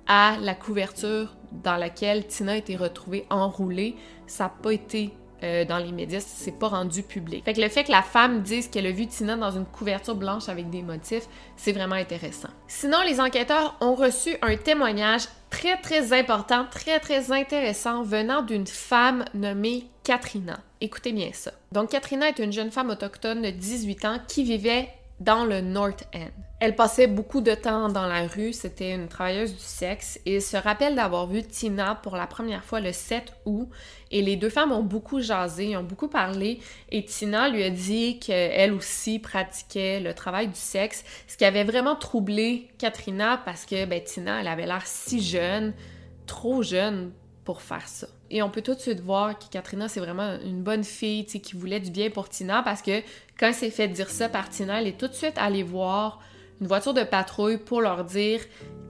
à 0.06 0.36
la 0.40 0.54
couverture 0.54 1.34
dans 1.52 1.76
laquelle 1.76 2.26
Tina 2.26 2.52
a 2.52 2.56
été 2.56 2.76
retrouvée 2.76 3.26
enroulée, 3.28 3.96
ça 4.26 4.44
n'a 4.44 4.50
pas 4.50 4.72
été 4.72 5.10
euh, 5.42 5.64
dans 5.64 5.78
les 5.78 5.92
médias, 5.92 6.20
c'est 6.20 6.58
pas 6.58 6.68
rendu 6.68 7.02
public. 7.02 7.44
Fait 7.44 7.52
que 7.52 7.60
le 7.60 7.68
fait 7.68 7.84
que 7.84 7.92
la 7.92 8.02
femme 8.02 8.42
dise 8.42 8.68
qu'elle 8.68 8.86
a 8.86 8.90
vu 8.90 9.06
Tina 9.06 9.36
dans 9.36 9.50
une 9.50 9.66
couverture 9.66 10.14
blanche 10.14 10.48
avec 10.48 10.70
des 10.70 10.82
motifs, 10.82 11.28
c'est 11.56 11.72
vraiment 11.72 11.96
intéressant. 11.96 12.48
Sinon, 12.68 12.98
les 13.06 13.20
enquêteurs 13.20 13.76
ont 13.80 13.94
reçu 13.94 14.36
un 14.42 14.56
témoignage 14.56 15.22
très 15.50 15.76
très 15.76 16.12
important, 16.12 16.66
très 16.70 17.00
très 17.00 17.32
intéressant 17.32 18.02
venant 18.02 18.42
d'une 18.42 18.66
femme 18.66 19.24
nommée 19.34 19.86
Katrina. 20.04 20.60
Écoutez 20.80 21.12
bien 21.12 21.30
ça. 21.32 21.52
Donc 21.72 21.90
Katrina 21.90 22.28
est 22.28 22.38
une 22.38 22.52
jeune 22.52 22.70
femme 22.70 22.90
autochtone 22.90 23.42
de 23.42 23.50
18 23.50 24.04
ans 24.04 24.18
qui 24.28 24.44
vivait 24.44 24.88
dans 25.20 25.44
le 25.44 25.60
North 25.60 26.06
End. 26.14 26.30
Elle 26.58 26.74
passait 26.74 27.06
beaucoup 27.06 27.42
de 27.42 27.54
temps 27.54 27.88
dans 27.88 28.06
la 28.06 28.26
rue, 28.26 28.52
c'était 28.52 28.94
une 28.94 29.08
travailleuse 29.08 29.54
du 29.54 29.62
sexe 29.62 30.18
et 30.24 30.40
se 30.40 30.56
rappelle 30.56 30.94
d'avoir 30.94 31.26
vu 31.26 31.42
Tina 31.42 31.94
pour 32.02 32.16
la 32.16 32.26
première 32.26 32.64
fois 32.64 32.80
le 32.80 32.92
7 32.92 33.34
août 33.44 33.68
et 34.10 34.22
les 34.22 34.36
deux 34.36 34.48
femmes 34.48 34.72
ont 34.72 34.82
beaucoup 34.82 35.20
jasé, 35.20 35.76
ont 35.76 35.82
beaucoup 35.82 36.08
parlé 36.08 36.60
et 36.90 37.04
Tina 37.04 37.50
lui 37.50 37.62
a 37.62 37.70
dit 37.70 38.18
qu'elle 38.18 38.72
aussi 38.72 39.18
pratiquait 39.18 40.00
le 40.00 40.14
travail 40.14 40.48
du 40.48 40.54
sexe, 40.54 41.04
ce 41.28 41.36
qui 41.36 41.44
avait 41.44 41.64
vraiment 41.64 41.94
troublé 41.94 42.68
Katrina 42.78 43.40
parce 43.44 43.66
que 43.66 43.84
ben, 43.84 44.02
Tina, 44.02 44.40
elle 44.40 44.48
avait 44.48 44.66
l'air 44.66 44.86
si 44.86 45.20
jeune, 45.22 45.74
trop 46.26 46.62
jeune 46.62 47.12
pour 47.44 47.60
faire 47.60 47.86
ça. 47.86 48.06
Et 48.30 48.42
on 48.42 48.50
peut 48.50 48.62
tout 48.62 48.74
de 48.74 48.80
suite 48.80 49.00
voir 49.00 49.38
que 49.38 49.44
Katrina, 49.50 49.88
c'est 49.88 50.00
vraiment 50.00 50.38
une 50.44 50.62
bonne 50.62 50.84
fille, 50.84 51.24
qui 51.26 51.56
voulait 51.56 51.80
du 51.80 51.90
bien 51.90 52.10
pour 52.10 52.28
Tina 52.28 52.62
parce 52.62 52.82
que 52.82 53.00
quand 53.38 53.48
elle 53.48 53.54
s'est 53.54 53.70
fait 53.70 53.88
dire 53.88 54.10
ça 54.10 54.28
par 54.28 54.48
Tina, 54.48 54.80
elle 54.80 54.88
est 54.88 54.98
tout 54.98 55.08
de 55.08 55.14
suite 55.14 55.34
allée 55.36 55.62
voir 55.62 56.20
une 56.60 56.66
voiture 56.66 56.94
de 56.94 57.04
patrouille 57.04 57.58
pour 57.58 57.80
leur 57.80 58.04
dire 58.04 58.40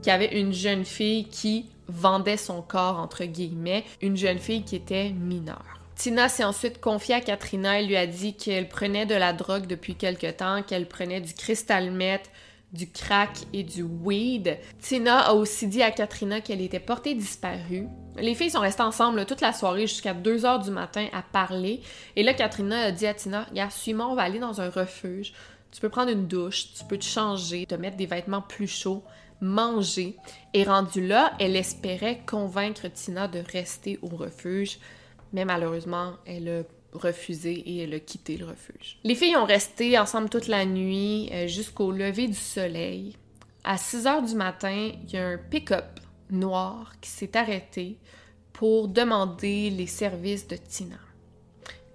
qu'il 0.01 0.11
y 0.11 0.15
avait 0.15 0.39
une 0.39 0.53
jeune 0.53 0.85
fille 0.85 1.25
qui 1.25 1.69
vendait 1.87 2.37
son 2.37 2.61
corps, 2.61 2.99
entre 2.99 3.25
guillemets, 3.25 3.83
une 4.01 4.17
jeune 4.17 4.39
fille 4.39 4.63
qui 4.63 4.75
était 4.75 5.09
mineure. 5.09 5.79
Tina 5.95 6.29
s'est 6.29 6.43
ensuite 6.43 6.79
confiée 6.79 7.15
à 7.15 7.21
Katrina 7.21 7.81
et 7.81 7.85
lui 7.85 7.97
a 7.97 8.05
dit 8.05 8.35
qu'elle 8.35 8.69
prenait 8.69 9.07
de 9.07 9.15
la 9.15 9.33
drogue 9.33 9.65
depuis 9.65 9.95
quelque 9.95 10.29
temps, 10.29 10.61
qu'elle 10.61 10.87
prenait 10.87 11.21
du 11.21 11.33
cristal 11.33 11.91
meth, 11.91 12.29
du 12.73 12.89
crack 12.89 13.31
et 13.53 13.63
du 13.63 13.83
weed. 13.83 14.57
Tina 14.79 15.19
a 15.19 15.33
aussi 15.33 15.67
dit 15.67 15.81
à 15.81 15.91
Katrina 15.91 16.41
qu'elle 16.41 16.61
était 16.61 16.79
portée 16.79 17.15
disparue. 17.15 17.87
Les 18.17 18.35
filles 18.35 18.51
sont 18.51 18.59
restées 18.59 18.83
ensemble 18.83 19.25
toute 19.25 19.41
la 19.41 19.53
soirée 19.53 19.87
jusqu'à 19.87 20.13
2 20.13 20.45
heures 20.45 20.59
du 20.59 20.71
matin 20.71 21.07
à 21.13 21.21
parler. 21.21 21.81
Et 22.15 22.23
là, 22.23 22.33
Katrina 22.33 22.81
a 22.81 22.91
dit 22.91 23.07
à 23.07 23.13
Tina, 23.13 23.43
regarde, 23.49 23.71
suis-moi, 23.71 24.07
on 24.07 24.15
va 24.15 24.23
aller 24.23 24.39
dans 24.39 24.59
un 24.59 24.69
refuge. 24.69 25.33
Tu 25.71 25.81
peux 25.81 25.89
prendre 25.89 26.11
une 26.11 26.27
douche, 26.27 26.73
tu 26.73 26.83
peux 26.85 26.97
te 26.97 27.05
changer, 27.05 27.65
te 27.65 27.75
mettre 27.75 27.97
des 27.97 28.05
vêtements 28.05 28.41
plus 28.41 28.67
chauds, 28.67 29.03
manger. 29.39 30.17
Et 30.53 30.63
rendu 30.63 31.05
là, 31.05 31.33
elle 31.39 31.55
espérait 31.55 32.21
convaincre 32.25 32.87
Tina 32.87 33.27
de 33.27 33.43
rester 33.51 33.99
au 34.01 34.07
refuge. 34.07 34.79
Mais 35.33 35.45
malheureusement, 35.45 36.13
elle 36.25 36.49
a 36.49 36.63
refusé 36.97 37.51
et 37.53 37.83
elle 37.83 37.93
a 37.93 37.99
quitté 37.99 38.37
le 38.37 38.45
refuge. 38.45 38.97
Les 39.03 39.15
filles 39.15 39.35
ont 39.35 39.45
resté 39.45 39.97
ensemble 39.97 40.29
toute 40.29 40.47
la 40.47 40.65
nuit 40.65 41.29
euh, 41.31 41.47
jusqu'au 41.47 41.91
lever 41.91 42.27
du 42.27 42.33
soleil. 42.33 43.15
À 43.63 43.77
6 43.77 44.07
heures 44.07 44.23
du 44.23 44.35
matin, 44.35 44.91
il 45.03 45.11
y 45.11 45.17
a 45.17 45.27
un 45.27 45.37
pick-up 45.37 45.99
noir 46.29 46.93
qui 47.01 47.09
s'est 47.09 47.35
arrêté 47.37 47.97
pour 48.53 48.87
demander 48.87 49.69
les 49.69 49.87
services 49.87 50.47
de 50.47 50.55
Tina. 50.55 50.97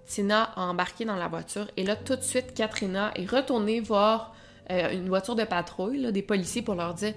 Tina 0.07 0.45
a 0.57 0.67
embarqué 0.67 1.05
dans 1.05 1.17
la 1.17 1.29
voiture 1.29 1.71
et 1.77 1.85
là, 1.85 1.97
tout 1.97 2.17
de 2.17 2.23
suite, 2.23 2.55
Katrina 2.55 3.13
est 3.15 3.29
retournée 3.29 3.81
voir 3.81 4.35
euh, 4.71 4.93
une 4.93 5.09
voiture 5.09 5.35
de 5.35 5.45
patrouille, 5.45 6.13
des 6.13 6.23
policiers, 6.23 6.63
pour 6.63 6.75
leur 6.75 6.95
dire 6.95 7.15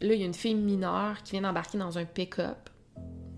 là, 0.00 0.14
il 0.14 0.20
y 0.20 0.22
a 0.22 0.26
une 0.26 0.34
fille 0.34 0.54
mineure 0.54 1.22
qui 1.22 1.32
vient 1.32 1.42
d'embarquer 1.42 1.78
dans 1.78 1.98
un 1.98 2.04
pick-up. 2.04 2.68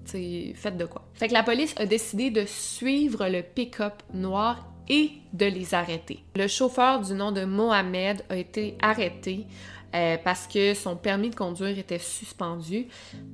Faites 0.09 0.77
de 0.77 0.85
quoi. 0.85 1.09
Fait 1.15 1.29
que 1.29 1.33
la 1.33 1.43
police 1.43 1.75
a 1.79 1.87
décidé 1.87 2.31
de 2.31 2.45
suivre 2.47 3.29
le 3.29 3.43
pick-up 3.43 3.95
noir 4.13 4.69
et 4.89 5.11
de 5.33 5.47
les 5.47 5.75
arrêter. 5.75 6.23
Le 6.37 6.47
chauffeur 6.47 7.01
du 7.01 7.15
nom 7.15 7.33
de 7.33 7.45
Mohamed 7.45 8.25
a 8.29 8.37
été 8.37 8.77
arrêté 8.83 9.47
euh, 9.95 10.17
parce 10.23 10.47
que 10.47 10.75
son 10.75 10.97
permis 10.97 11.31
de 11.31 11.37
conduire 11.37 11.79
était 11.79 11.99
suspendu. 11.99 12.89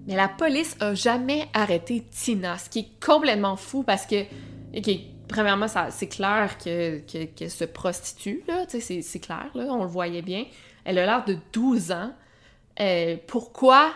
Mais 0.06 0.14
la 0.14 0.28
police 0.28 0.76
a 0.80 0.94
jamais 0.94 1.48
arrêté 1.54 2.04
Tina, 2.10 2.58
ce 2.58 2.68
qui 2.68 2.80
est 2.80 3.04
complètement 3.04 3.56
fou 3.56 3.82
parce 3.82 4.06
que, 4.06 4.24
premièrement, 5.26 5.66
c'est 5.90 6.08
clair 6.08 6.58
qu'elle 6.58 7.04
que, 7.06 7.48
se 7.48 7.64
prostitue, 7.64 8.44
c'est 8.68 9.20
clair, 9.20 9.50
on 9.54 9.82
le 9.82 9.88
voyait 9.88 10.22
bien. 10.22 10.44
Elle 10.84 10.98
a 10.98 11.06
l'air 11.06 11.24
de 11.24 11.36
12 11.52 11.92
ans. 11.92 12.12
Euh, 12.78 13.16
pourquoi 13.26 13.92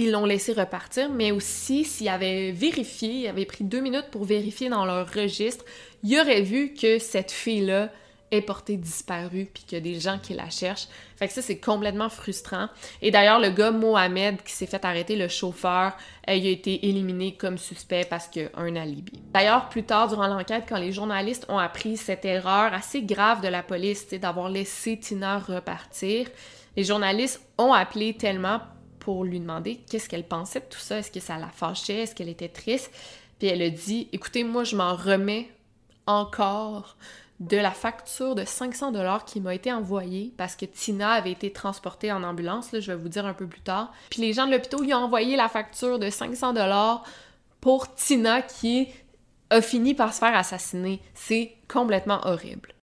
ils 0.00 0.10
l'ont 0.10 0.24
laissé 0.24 0.52
repartir, 0.52 1.10
mais 1.10 1.30
aussi 1.30 1.84
s'ils 1.84 2.08
avaient 2.08 2.52
vérifié, 2.52 3.10
ils 3.10 3.28
avaient 3.28 3.44
pris 3.44 3.64
deux 3.64 3.80
minutes 3.80 4.06
pour 4.10 4.24
vérifier 4.24 4.68
dans 4.68 4.84
leur 4.84 5.12
registre, 5.12 5.64
ils 6.02 6.18
auraient 6.18 6.42
vu 6.42 6.74
que 6.74 6.98
cette 6.98 7.30
fille-là 7.30 7.90
est 8.30 8.42
portée 8.42 8.76
disparue 8.76 9.48
puis 9.52 9.64
qu'il 9.64 9.76
y 9.78 9.80
a 9.80 9.84
des 9.84 9.98
gens 9.98 10.18
qui 10.18 10.34
la 10.34 10.48
cherchent. 10.50 10.86
Fait 11.16 11.26
que 11.26 11.34
ça, 11.34 11.42
c'est 11.42 11.58
complètement 11.58 12.08
frustrant. 12.08 12.68
Et 13.02 13.10
d'ailleurs, 13.10 13.40
le 13.40 13.50
gars 13.50 13.72
Mohamed 13.72 14.42
qui 14.42 14.52
s'est 14.52 14.66
fait 14.66 14.84
arrêter, 14.84 15.16
le 15.16 15.28
chauffeur, 15.28 15.92
euh, 16.28 16.34
il 16.34 16.46
a 16.46 16.50
été 16.50 16.88
éliminé 16.88 17.34
comme 17.34 17.58
suspect 17.58 18.06
parce 18.08 18.28
qu'il 18.28 18.50
a 18.54 18.60
un 18.60 18.76
alibi. 18.76 19.20
D'ailleurs, 19.32 19.68
plus 19.68 19.82
tard, 19.82 20.08
durant 20.08 20.28
l'enquête, 20.28 20.64
quand 20.68 20.78
les 20.78 20.92
journalistes 20.92 21.44
ont 21.48 21.58
appris 21.58 21.96
cette 21.96 22.24
erreur 22.24 22.72
assez 22.72 23.02
grave 23.02 23.42
de 23.42 23.48
la 23.48 23.62
police, 23.62 24.08
d'avoir 24.10 24.48
laissé 24.48 24.96
Tina 24.96 25.38
repartir, 25.38 26.28
les 26.76 26.84
journalistes 26.84 27.42
ont 27.58 27.72
appelé 27.72 28.14
tellement 28.14 28.60
pour 29.00 29.24
lui 29.24 29.40
demander 29.40 29.80
qu'est-ce 29.90 30.08
qu'elle 30.08 30.26
pensait 30.26 30.60
de 30.60 30.66
tout 30.66 30.78
ça, 30.78 30.98
est-ce 30.98 31.10
que 31.10 31.20
ça 31.20 31.38
la 31.38 31.48
fâchait, 31.48 32.02
est-ce 32.02 32.14
qu'elle 32.14 32.28
était 32.28 32.48
triste? 32.48 32.92
Puis 33.38 33.48
elle 33.48 33.62
a 33.62 33.70
dit 33.70 34.08
"Écoutez, 34.12 34.44
moi 34.44 34.64
je 34.64 34.76
m'en 34.76 34.94
remets 34.94 35.50
encore 36.06 36.96
de 37.40 37.56
la 37.56 37.70
facture 37.70 38.34
de 38.34 38.44
500 38.44 38.92
dollars 38.92 39.24
qui 39.24 39.40
m'a 39.40 39.54
été 39.54 39.72
envoyée 39.72 40.32
parce 40.36 40.56
que 40.56 40.66
Tina 40.66 41.12
avait 41.12 41.32
été 41.32 41.50
transportée 41.50 42.12
en 42.12 42.22
ambulance, 42.22 42.70
là, 42.72 42.80
je 42.80 42.92
vais 42.92 42.98
vous 42.98 43.08
dire 43.08 43.24
un 43.24 43.32
peu 43.32 43.46
plus 43.46 43.62
tard. 43.62 43.92
Puis 44.10 44.20
les 44.20 44.34
gens 44.34 44.46
de 44.46 44.52
l'hôpital 44.52 44.80
lui 44.82 44.92
ont 44.92 44.98
envoyé 44.98 45.36
la 45.36 45.48
facture 45.48 45.98
de 45.98 46.10
500 46.10 46.52
dollars 46.52 47.02
pour 47.60 47.94
Tina 47.94 48.42
qui 48.42 48.88
a 49.48 49.62
fini 49.62 49.94
par 49.94 50.12
se 50.12 50.18
faire 50.18 50.36
assassiner. 50.36 51.00
C'est 51.14 51.54
complètement 51.66 52.20
horrible. 52.24 52.74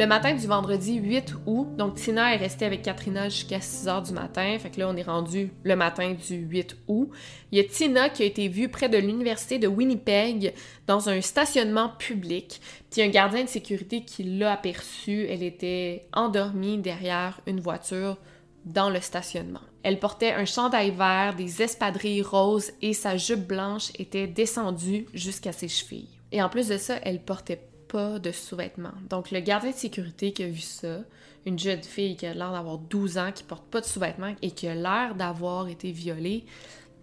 Le 0.00 0.06
matin 0.06 0.34
du 0.34 0.46
vendredi 0.46 0.94
8 0.94 1.34
août, 1.44 1.76
donc 1.76 1.96
Tina 1.96 2.32
est 2.32 2.38
restée 2.38 2.64
avec 2.64 2.80
Katrina 2.80 3.28
jusqu'à 3.28 3.60
6 3.60 3.86
heures 3.86 4.00
du 4.00 4.14
matin. 4.14 4.56
Fait 4.58 4.70
que 4.70 4.80
là, 4.80 4.88
on 4.88 4.96
est 4.96 5.02
rendu 5.02 5.52
le 5.62 5.76
matin 5.76 6.14
du 6.14 6.36
8 6.36 6.74
août. 6.88 7.10
Il 7.52 7.58
y 7.58 7.60
a 7.60 7.64
Tina 7.64 8.08
qui 8.08 8.22
a 8.22 8.24
été 8.24 8.48
vue 8.48 8.70
près 8.70 8.88
de 8.88 8.96
l'université 8.96 9.58
de 9.58 9.68
Winnipeg 9.68 10.54
dans 10.86 11.10
un 11.10 11.20
stationnement 11.20 11.90
public. 11.90 12.62
Puis 12.90 13.02
un 13.02 13.08
gardien 13.08 13.44
de 13.44 13.48
sécurité 13.50 14.02
qui 14.02 14.22
l'a 14.22 14.52
aperçue. 14.52 15.26
Elle 15.28 15.42
était 15.42 16.06
endormie 16.14 16.78
derrière 16.78 17.42
une 17.46 17.60
voiture 17.60 18.16
dans 18.64 18.88
le 18.88 19.02
stationnement. 19.02 19.60
Elle 19.82 19.98
portait 19.98 20.32
un 20.32 20.46
chandail 20.46 20.92
vert, 20.92 21.34
des 21.36 21.60
espadrilles 21.60 22.22
roses 22.22 22.72
et 22.80 22.94
sa 22.94 23.18
jupe 23.18 23.46
blanche 23.46 23.90
était 23.98 24.26
descendue 24.26 25.04
jusqu'à 25.12 25.52
ses 25.52 25.68
chevilles. 25.68 26.08
Et 26.32 26.42
en 26.42 26.48
plus 26.48 26.68
de 26.68 26.78
ça, 26.78 26.96
elle 27.02 27.20
portait 27.20 27.60
pas 27.90 28.20
de 28.20 28.30
sous-vêtements. 28.30 28.94
Donc, 29.08 29.32
le 29.32 29.40
gardien 29.40 29.70
de 29.70 29.76
sécurité 29.76 30.32
qui 30.32 30.44
a 30.44 30.48
vu 30.48 30.60
ça, 30.60 31.00
une 31.44 31.58
jeune 31.58 31.82
fille 31.82 32.16
qui 32.16 32.26
a 32.26 32.34
l'air 32.34 32.52
d'avoir 32.52 32.78
12 32.78 33.18
ans, 33.18 33.32
qui 33.32 33.42
porte 33.42 33.64
pas 33.66 33.80
de 33.80 33.86
sous-vêtements 33.86 34.34
et 34.42 34.52
qui 34.52 34.68
a 34.68 34.74
l'air 34.74 35.14
d'avoir 35.16 35.68
été 35.68 35.90
violée, 35.90 36.44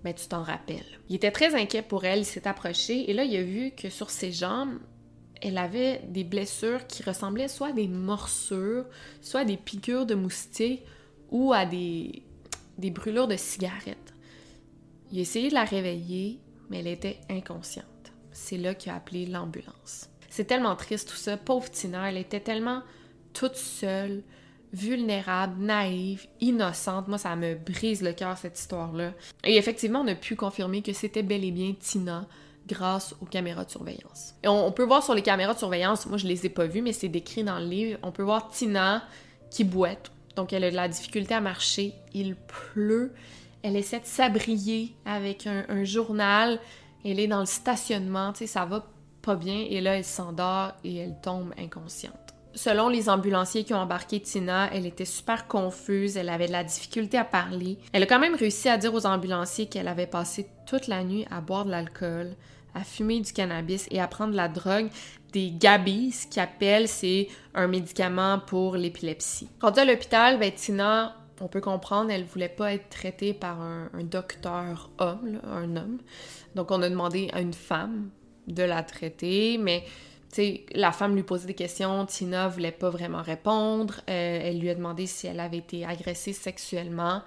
ben 0.04 0.14
tu 0.14 0.28
t'en 0.28 0.44
rappelles. 0.44 0.86
Il 1.10 1.16
était 1.16 1.32
très 1.32 1.56
inquiet 1.56 1.82
pour 1.82 2.06
elle, 2.06 2.20
il 2.20 2.26
s'est 2.26 2.48
approché 2.48 3.10
et 3.10 3.14
là, 3.14 3.26
il 3.26 3.36
a 3.36 3.44
vu 3.44 3.72
que 3.72 3.90
sur 3.90 4.10
ses 4.10 4.32
jambes, 4.32 4.80
elle 5.42 5.58
avait 5.58 6.02
des 6.08 6.24
blessures 6.24 6.88
qui 6.88 7.04
ressemblaient 7.04 7.50
soit 7.50 7.70
à 7.70 7.74
des 7.74 7.88
morsures, 7.88 8.86
soit 9.22 9.42
à 9.42 9.46
des 9.46 9.58
piqûres 9.58 10.06
de 10.06 10.16
moustiques 10.16 10.84
ou 11.32 11.52
à 11.52 11.66
des, 11.66 12.24
des 12.78 12.92
brûlures 12.92 13.28
de 13.28 13.36
cigarettes. 13.36 14.14
Il 15.12 15.20
a 15.20 15.22
essayé 15.22 15.50
de 15.50 15.54
la 15.54 15.66
réveiller, 15.66 16.40
mais 16.70 16.80
elle 16.80 16.88
était 16.88 17.20
inconsciente. 17.30 17.86
C'est 18.32 18.58
là 18.58 18.74
qu'il 18.74 18.92
a 18.92 18.96
appelé 18.96 19.26
l'ambulance. 19.26 20.10
C'est 20.38 20.46
tellement 20.46 20.76
triste 20.76 21.10
tout 21.10 21.16
ça. 21.16 21.36
Pauvre 21.36 21.68
Tina, 21.72 22.12
elle 22.12 22.18
était 22.18 22.40
tellement 22.40 22.84
toute 23.34 23.56
seule, 23.56 24.22
vulnérable, 24.72 25.60
naïve, 25.60 26.28
innocente. 26.42 27.08
Moi, 27.08 27.18
ça 27.18 27.36
me 27.36 27.56
brise 27.56 28.04
le 28.04 28.14
cœur, 28.14 28.38
cette 28.38 28.60
histoire-là. 28.60 29.14
Et 29.44 29.58
effectivement, 29.58 30.02
on 30.02 30.08
a 30.08 30.14
pu 30.14 30.36
confirmer 30.36 30.84
que 30.84 30.94
c'était 30.94 31.24
bel 31.24 31.44
et 31.44 31.50
bien 31.50 31.74
Tina 31.80 32.28
grâce 32.68 33.16
aux 33.20 33.26
caméras 33.26 33.66
de 33.66 33.72
surveillance. 33.72 34.36
On, 34.46 34.72
peut 34.72 34.84
voir 34.84 35.02
sur 35.02 35.16
les 35.16 35.24
caméras 35.24 35.56
de 35.56 35.58
surveillance, 35.58 36.06
moi 36.06 36.20
je 36.20 36.28
les 36.28 36.46
ai 36.46 36.50
pas 36.50 36.68
vues, 36.68 36.84
mais 36.84 36.94
c'est 36.94 37.10
décrit 37.10 37.44
dans 37.44 37.58
le 37.58 37.66
livre, 37.66 37.98
on 38.04 38.12
peut 38.12 38.22
voir 38.22 38.50
Tina 38.50 39.04
qui 39.50 39.64
boite. 39.64 40.12
Donc 40.36 40.54
elle 40.54 40.66
a 40.66 40.70
de 40.70 40.76
la 40.76 40.88
difficulté 40.88 41.34
à 41.34 41.42
marcher, 41.42 41.96
il 42.14 42.36
pleut, 42.36 43.12
elle 43.64 43.76
essaie 43.76 44.02
de 44.02 44.06
s'abrier 44.06 44.94
avec 45.04 45.48
un, 45.48 45.66
un 45.68 45.84
journal, 45.84 46.60
elle 47.04 47.20
est 47.20 47.28
dans 47.28 47.40
le 47.40 47.48
stationnement, 47.48 48.34
tu 48.34 48.40
sais, 48.40 48.48
ça 48.48 48.66
va 48.66 48.86
bien 49.36 49.66
et 49.70 49.82
là, 49.82 49.98
elle 49.98 50.06
s'endort 50.06 50.74
et 50.84 50.96
elle 50.98 51.16
tombe 51.22 51.54
inconsciente. 51.58 52.14
Selon 52.54 52.90
les 52.90 53.08
ambulanciers 53.08 53.64
qui 53.64 53.76
ont 53.76 53.80
embarqué 53.80 54.20
Tina, 54.20 54.70
elle 54.74 54.88
était 54.88 55.06
super 55.06 55.48
confuse, 55.48 56.18
elle 56.18 56.30
avait 56.30 56.48
de 56.48 56.52
la 56.52 56.64
difficulté 56.64 57.16
à 57.18 57.24
parler. 57.24 57.78
Elle 57.94 58.04
a 58.04 58.08
quand 58.08 58.18
même 58.18 58.34
réussi 58.34 58.68
à 58.68 58.78
dire 58.78 58.94
aux 58.96 59.06
ambulanciers 59.06 59.68
qu'elle 59.68 59.88
avait 59.88 60.08
passé 60.08 60.48
toute 60.66 60.88
la 60.88 61.04
nuit 61.04 61.28
à 61.30 61.40
boire 61.40 61.66
de 61.66 61.70
l'alcool, 61.72 62.32
à 62.74 62.84
fumer 62.84 63.20
du 63.20 63.32
cannabis 63.32 63.88
et 63.92 64.00
à 64.00 64.08
prendre 64.08 64.34
la 64.34 64.48
drogue, 64.48 64.90
des 65.34 65.52
gabis, 65.52 66.22
ce 66.24 66.28
qu'ils 66.28 66.42
appellent, 66.42 66.88
c'est 66.88 67.28
un 67.54 67.68
médicament 67.68 68.40
pour 68.40 68.76
l'épilepsie. 68.76 69.50
Quand 69.60 69.78
à 69.78 69.86
l'hôpital, 69.86 70.40
ben, 70.40 70.52
Tina, 70.52 71.16
on 71.42 71.48
peut 71.48 71.62
comprendre, 71.62 72.10
elle 72.12 72.24
voulait 72.24 72.50
pas 72.50 72.74
être 72.74 72.90
traitée 72.90 73.34
par 73.34 73.62
un, 73.62 73.90
docteur 74.04 74.90
homme, 74.98 75.40
un 75.44 75.76
homme. 75.76 76.00
Donc 76.56 76.72
on 76.72 76.82
a 76.82 76.90
demandé 76.90 77.30
à 77.34 77.42
une 77.42 77.54
femme 77.54 78.10
de 78.48 78.64
la 78.64 78.84
traiter, 78.84 79.58
mais 79.58 79.84
sais, 80.32 80.66
la 80.74 80.92
femme 80.92 81.16
lui 81.16 81.24
posait 81.24 81.48
des 81.48 81.54
questions, 81.54 82.06
Tina 82.06 82.48
voulait 82.48 82.72
pas 82.72 82.90
vraiment 82.90 83.22
répondre. 83.22 83.96
Euh, 84.10 84.40
elle 84.44 84.60
lui 84.60 84.70
a 84.70 84.76
demandé 84.76 85.06
si 85.06 85.28
elle 85.28 85.40
avait 85.40 85.58
été 85.58 85.86
agressée 85.86 86.34
sexuellement. 86.34 87.22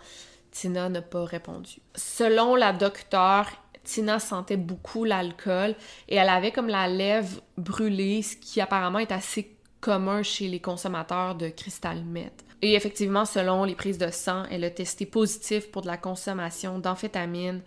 Tina 0.51 0.89
n'a 0.89 1.03
pas 1.03 1.25
répondu. 1.25 1.81
Selon 1.95 2.57
la 2.57 2.73
docteure, 2.73 3.49
Tina 3.85 4.19
sentait 4.19 4.57
beaucoup 4.57 5.05
l'alcool 5.05 5.75
et 6.09 6.17
elle 6.17 6.29
avait 6.29 6.53
comme 6.53 6.69
la 6.69 6.89
lèvre 6.89 7.41
brûlée, 7.57 8.23
ce 8.23 8.37
qui 8.37 8.61
apparemment 8.61 8.99
est 8.99 9.13
assez 9.13 9.57
commun 9.81 10.23
chez 10.23 10.49
les 10.49 10.61
consommateurs 10.61 11.35
de 11.35 11.49
cristal 11.49 12.05
meth. 12.05 12.45
Et 12.63 12.75
effectivement, 12.75 13.25
selon 13.25 13.65
les 13.65 13.75
prises 13.75 13.97
de 13.97 14.11
sang, 14.11 14.45
elle 14.51 14.65
a 14.65 14.71
testé 14.71 15.07
positif 15.07 15.71
pour 15.71 15.81
de 15.81 15.87
la 15.87 15.97
consommation 15.97 16.79
d'amphétamine, 16.79 17.63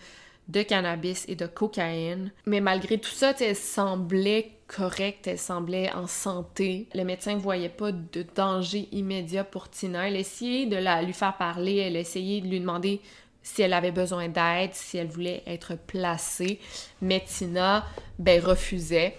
de 0.48 0.61
cannabis 0.61 1.26
et 1.28 1.36
de 1.36 1.45
cocaïne. 1.45 2.32
Mais 2.45 2.61
malgré 2.61 2.98
tout 2.98 3.11
ça, 3.11 3.34
elle 3.40 3.56
semblait 3.56 4.52
correcte, 4.68 5.28
elle 5.28 5.40
semblait 5.40 5.91
en 5.94 6.07
santé. 6.07 6.88
Le 6.94 7.03
médecin 7.03 7.36
ne 7.36 7.40
voyait 7.40 7.70
pas 7.70 7.91
de 7.91 8.26
danger 8.36 8.88
immédiat 8.91 9.44
pour 9.44 9.70
Tina. 9.70 10.07
Elle 10.07 10.15
essayait 10.15 10.65
de 10.65 10.78
la, 10.78 11.02
lui 11.02 11.14
faire 11.14 11.38
parler, 11.38 11.78
elle 11.78 11.95
essayait 11.95 12.41
de 12.41 12.48
lui 12.48 12.60
demander 12.60 13.02
si 13.41 13.61
elle 13.61 13.74
avait 13.74 13.91
besoin 13.91 14.30
d'aide, 14.30 14.74
si 14.74 14.98
elle 14.98 15.07
voulait 15.07 15.44
être 15.45 15.76
placée. 15.76 16.60
Mais 17.02 17.24
Tina, 17.26 17.86
ben, 18.18 18.41
refusait. 18.41 19.18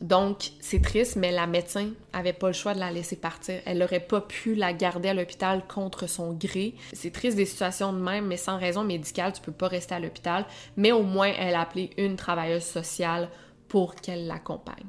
Donc, 0.00 0.52
c'est 0.60 0.80
triste, 0.80 1.16
mais 1.16 1.30
la 1.30 1.46
médecin 1.46 1.90
avait 2.14 2.32
pas 2.32 2.46
le 2.46 2.52
choix 2.54 2.72
de 2.72 2.80
la 2.80 2.90
laisser 2.90 3.16
partir. 3.16 3.60
Elle 3.66 3.78
n'aurait 3.78 4.00
pas 4.00 4.22
pu 4.22 4.54
la 4.54 4.72
garder 4.72 5.10
à 5.10 5.14
l'hôpital 5.14 5.62
contre 5.66 6.08
son 6.08 6.32
gré. 6.32 6.74
C'est 6.94 7.12
triste 7.12 7.36
des 7.36 7.44
situations 7.44 7.92
de 7.92 7.98
même, 7.98 8.26
mais 8.26 8.38
sans 8.38 8.58
raison 8.58 8.82
médicale, 8.82 9.34
tu 9.34 9.42
peux 9.42 9.52
pas 9.52 9.68
rester 9.68 9.94
à 9.94 10.00
l'hôpital. 10.00 10.46
Mais 10.76 10.90
au 10.90 11.02
moins, 11.02 11.30
elle 11.38 11.54
a 11.54 11.60
appelé 11.60 11.90
une 11.98 12.16
travailleuse 12.16 12.64
sociale 12.64 13.28
pour 13.68 13.94
qu'elle 13.94 14.26
l'accompagne. 14.26 14.86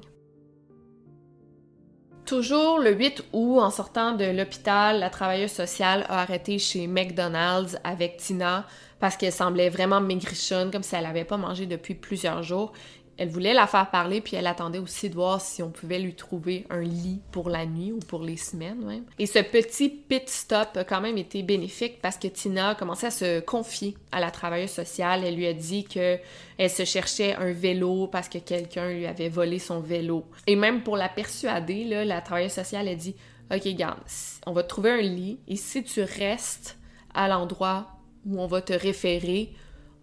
Toujours 2.25 2.79
le 2.79 2.93
8 2.93 3.25
août, 3.33 3.59
en 3.59 3.71
sortant 3.71 4.13
de 4.13 4.23
l'hôpital, 4.23 4.99
la 5.01 5.09
travailleuse 5.09 5.51
sociale 5.51 6.05
a 6.07 6.21
arrêté 6.21 6.59
chez 6.59 6.87
McDonald's 6.87 7.77
avec 7.83 8.15
Tina 8.17 8.65
parce 9.01 9.17
qu'elle 9.17 9.33
semblait 9.33 9.69
vraiment 9.69 9.99
maigrichonne, 9.99 10.71
comme 10.71 10.83
si 10.83 10.95
elle 10.95 11.03
n'avait 11.03 11.25
pas 11.25 11.35
mangé 11.35 11.65
depuis 11.65 11.95
plusieurs 11.95 12.43
jours. 12.43 12.71
Elle 13.17 13.29
voulait 13.29 13.53
la 13.53 13.67
faire 13.67 13.89
parler, 13.91 14.21
puis 14.21 14.35
elle 14.35 14.47
attendait 14.47 14.79
aussi 14.79 15.09
de 15.09 15.15
voir 15.15 15.41
si 15.41 15.61
on 15.61 15.69
pouvait 15.69 15.99
lui 15.99 16.15
trouver 16.15 16.65
un 16.69 16.81
lit 16.81 17.21
pour 17.31 17.49
la 17.49 17.65
nuit 17.65 17.91
ou 17.91 17.99
pour 17.99 18.23
les 18.23 18.37
semaines. 18.37 19.03
Et 19.19 19.25
ce 19.25 19.39
petit 19.39 19.89
pit 19.89 20.27
stop 20.27 20.69
a 20.75 20.83
quand 20.83 21.01
même 21.01 21.17
été 21.17 21.43
bénéfique 21.43 22.01
parce 22.01 22.17
que 22.17 22.27
Tina 22.27 22.69
a 22.69 22.75
commencé 22.75 23.07
à 23.07 23.11
se 23.11 23.39
confier 23.41 23.95
à 24.11 24.19
la 24.19 24.31
travailleuse 24.31 24.71
sociale. 24.71 25.23
Elle 25.23 25.35
lui 25.35 25.45
a 25.45 25.53
dit 25.53 25.83
que 25.83 26.17
elle 26.57 26.69
se 26.69 26.85
cherchait 26.85 27.35
un 27.35 27.51
vélo 27.51 28.07
parce 28.07 28.29
que 28.29 28.37
quelqu'un 28.37 28.91
lui 28.91 29.05
avait 29.05 29.29
volé 29.29 29.59
son 29.59 29.81
vélo. 29.81 30.25
Et 30.47 30.55
même 30.55 30.81
pour 30.81 30.97
la 30.97 31.09
persuader, 31.09 31.85
la 32.05 32.21
travailleuse 32.21 32.51
sociale 32.51 32.87
a 32.87 32.95
dit 32.95 33.15
Ok, 33.53 33.67
garde, 33.75 33.99
on 34.45 34.53
va 34.53 34.63
trouver 34.63 34.91
un 34.91 35.01
lit 35.01 35.39
et 35.47 35.57
si 35.57 35.83
tu 35.83 36.01
restes 36.01 36.77
à 37.13 37.27
l'endroit 37.27 37.87
où 38.25 38.41
on 38.41 38.47
va 38.47 38.61
te 38.61 38.73
référer, 38.73 39.51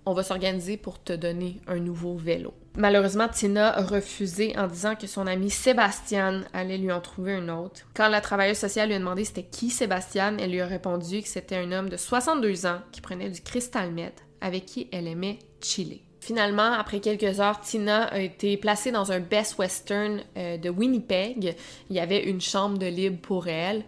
on 0.05 0.12
va 0.12 0.22
s'organiser 0.22 0.76
pour 0.76 1.02
te 1.02 1.12
donner 1.12 1.60
un 1.66 1.78
nouveau 1.78 2.16
vélo. 2.16 2.55
Malheureusement, 2.76 3.28
Tina 3.28 3.76
a 3.76 3.82
refusé 3.82 4.56
en 4.56 4.66
disant 4.66 4.94
que 4.94 5.06
son 5.06 5.26
ami 5.26 5.50
Sébastien 5.50 6.44
allait 6.52 6.78
lui 6.78 6.92
en 6.92 7.00
trouver 7.00 7.34
un 7.34 7.48
autre. 7.48 7.80
Quand 7.94 8.08
la 8.08 8.20
travailleuse 8.20 8.58
sociale 8.58 8.88
lui 8.88 8.94
a 8.94 8.98
demandé 8.98 9.24
c'était 9.24 9.42
qui 9.42 9.70
Sébastien, 9.70 10.36
elle 10.38 10.52
lui 10.52 10.60
a 10.60 10.66
répondu 10.66 11.22
que 11.22 11.28
c'était 11.28 11.56
un 11.56 11.72
homme 11.72 11.88
de 11.88 11.96
62 11.96 12.66
ans 12.66 12.80
qui 12.92 13.00
prenait 13.00 13.30
du 13.30 13.40
cristal 13.40 13.92
meth 13.92 14.24
avec 14.40 14.66
qui 14.66 14.88
elle 14.92 15.08
aimait 15.08 15.40
chiller. 15.60 16.04
Finalement, 16.20 16.72
après 16.72 17.00
quelques 17.00 17.40
heures, 17.40 17.60
Tina 17.60 18.04
a 18.04 18.18
été 18.18 18.56
placée 18.56 18.92
dans 18.92 19.12
un 19.12 19.20
Best 19.20 19.58
Western 19.58 20.20
euh, 20.36 20.58
de 20.58 20.68
Winnipeg. 20.68 21.56
Il 21.90 21.96
y 21.96 22.00
avait 22.00 22.24
une 22.24 22.40
chambre 22.40 22.78
de 22.78 22.86
libre 22.86 23.18
pour 23.22 23.48
elle. 23.48 23.82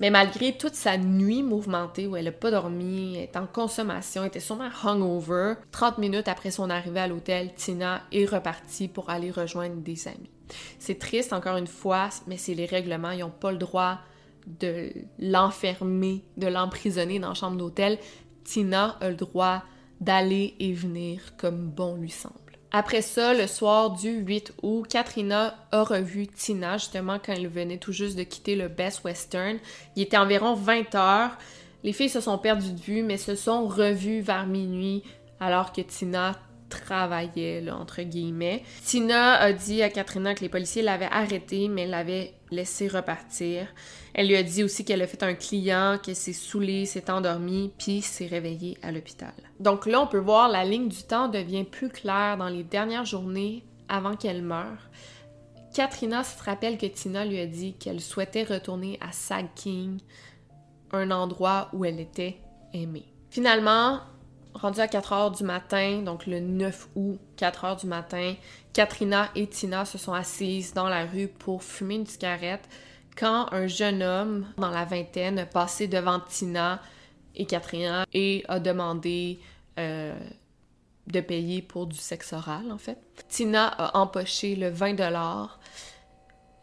Mais 0.00 0.10
malgré 0.10 0.56
toute 0.56 0.74
sa 0.74 0.98
nuit 0.98 1.42
mouvementée 1.42 2.06
où 2.06 2.16
elle 2.16 2.24
n'a 2.24 2.32
pas 2.32 2.50
dormi, 2.50 3.14
elle 3.16 3.22
est 3.22 3.36
en 3.36 3.46
consommation, 3.46 4.22
elle 4.22 4.28
était 4.28 4.40
sûrement 4.40 4.70
hungover, 4.82 5.54
30 5.70 5.98
minutes 5.98 6.28
après 6.28 6.50
son 6.50 6.70
arrivée 6.70 7.00
à 7.00 7.06
l'hôtel, 7.06 7.54
Tina 7.54 8.02
est 8.12 8.26
repartie 8.26 8.88
pour 8.88 9.10
aller 9.10 9.30
rejoindre 9.30 9.76
des 9.76 10.08
amis. 10.08 10.30
C'est 10.78 10.98
triste 10.98 11.32
encore 11.32 11.56
une 11.56 11.66
fois, 11.66 12.08
mais 12.26 12.36
c'est 12.36 12.54
les 12.54 12.66
règlements, 12.66 13.10
ils 13.10 13.20
n'ont 13.20 13.30
pas 13.30 13.52
le 13.52 13.58
droit 13.58 13.98
de 14.46 14.90
l'enfermer, 15.18 16.22
de 16.36 16.48
l'emprisonner 16.48 17.18
dans 17.18 17.28
la 17.28 17.34
chambre 17.34 17.56
d'hôtel. 17.56 17.98
Tina 18.44 18.96
a 19.00 19.08
le 19.08 19.16
droit 19.16 19.62
d'aller 20.00 20.54
et 20.58 20.72
venir 20.72 21.36
comme 21.38 21.70
bon 21.70 21.96
lui 21.96 22.10
semble. 22.10 22.43
Après 22.76 23.02
ça, 23.02 23.34
le 23.34 23.46
soir 23.46 23.92
du 23.92 24.10
8 24.10 24.52
août, 24.64 24.84
Katrina 24.88 25.54
a 25.70 25.84
revu 25.84 26.26
Tina 26.26 26.76
justement 26.76 27.20
quand 27.24 27.32
elle 27.32 27.46
venait 27.46 27.78
tout 27.78 27.92
juste 27.92 28.18
de 28.18 28.24
quitter 28.24 28.56
le 28.56 28.66
Best 28.66 29.04
Western. 29.04 29.58
Il 29.94 30.02
était 30.02 30.16
environ 30.16 30.54
20 30.54 30.92
heures. 30.96 31.38
Les 31.84 31.92
filles 31.92 32.08
se 32.08 32.20
sont 32.20 32.36
perdues 32.36 32.72
de 32.72 32.80
vue, 32.80 33.04
mais 33.04 33.16
se 33.16 33.36
sont 33.36 33.68
revues 33.68 34.22
vers 34.22 34.48
minuit 34.48 35.04
alors 35.38 35.72
que 35.72 35.82
Tina 35.82 36.34
travaillait, 36.68 37.64
entre 37.70 38.02
guillemets. 38.02 38.64
Tina 38.84 39.34
a 39.34 39.52
dit 39.52 39.80
à 39.80 39.88
Katrina 39.88 40.34
que 40.34 40.40
les 40.40 40.48
policiers 40.48 40.82
l'avaient 40.82 41.08
arrêtée, 41.12 41.68
mais 41.68 41.86
l'avaient 41.86 42.34
laissé 42.54 42.88
repartir. 42.88 43.66
Elle 44.14 44.28
lui 44.28 44.36
a 44.36 44.42
dit 44.42 44.62
aussi 44.62 44.84
qu'elle 44.84 45.02
a 45.02 45.06
fait 45.06 45.22
un 45.22 45.34
client, 45.34 45.98
qu'elle 46.02 46.16
s'est 46.16 46.32
saoulée, 46.32 46.86
s'est 46.86 47.10
endormie, 47.10 47.72
puis 47.78 48.00
s'est 48.00 48.26
réveillée 48.26 48.78
à 48.82 48.92
l'hôpital. 48.92 49.34
Donc 49.60 49.86
là, 49.86 50.00
on 50.00 50.06
peut 50.06 50.18
voir 50.18 50.48
la 50.48 50.64
ligne 50.64 50.88
du 50.88 51.02
temps 51.02 51.28
devient 51.28 51.64
plus 51.64 51.88
claire 51.88 52.36
dans 52.36 52.48
les 52.48 52.64
dernières 52.64 53.04
journées 53.04 53.64
avant 53.88 54.16
qu'elle 54.16 54.42
meure. 54.42 54.90
Katrina 55.74 56.22
se 56.22 56.42
rappelle 56.42 56.78
que 56.78 56.86
Tina 56.86 57.24
lui 57.24 57.40
a 57.40 57.46
dit 57.46 57.74
qu'elle 57.74 58.00
souhaitait 58.00 58.44
retourner 58.44 58.98
à 59.00 59.10
Sag 59.10 59.48
King, 59.56 59.98
un 60.92 61.10
endroit 61.10 61.68
où 61.72 61.84
elle 61.84 61.98
était 61.98 62.38
aimée. 62.72 63.12
Finalement, 63.30 63.98
rendu 64.54 64.80
à 64.80 64.88
4 64.88 65.12
heures 65.12 65.30
du 65.30 65.44
matin, 65.44 66.02
donc 66.02 66.26
le 66.26 66.40
9 66.40 66.88
août, 66.94 67.20
4 67.36 67.64
heures 67.64 67.76
du 67.76 67.86
matin, 67.86 68.34
Katrina 68.72 69.28
et 69.34 69.46
Tina 69.46 69.84
se 69.84 69.98
sont 69.98 70.12
assises 70.12 70.74
dans 70.74 70.88
la 70.88 71.04
rue 71.04 71.28
pour 71.28 71.62
fumer 71.62 71.96
une 71.96 72.06
cigarette 72.06 72.68
quand 73.16 73.52
un 73.52 73.66
jeune 73.66 74.02
homme 74.02 74.46
dans 74.56 74.70
la 74.70 74.84
vingtaine 74.84 75.38
a 75.38 75.46
passé 75.46 75.86
devant 75.86 76.20
Tina 76.20 76.80
et 77.36 77.46
Katrina 77.46 78.04
et 78.12 78.44
a 78.48 78.58
demandé 78.58 79.38
euh, 79.78 80.14
de 81.06 81.20
payer 81.20 81.62
pour 81.62 81.86
du 81.86 81.96
sexe 81.96 82.32
oral, 82.32 82.72
en 82.72 82.78
fait. 82.78 82.98
Tina 83.28 83.68
a 83.68 83.98
empoché 83.98 84.56
le 84.56 84.70
20 84.70 84.94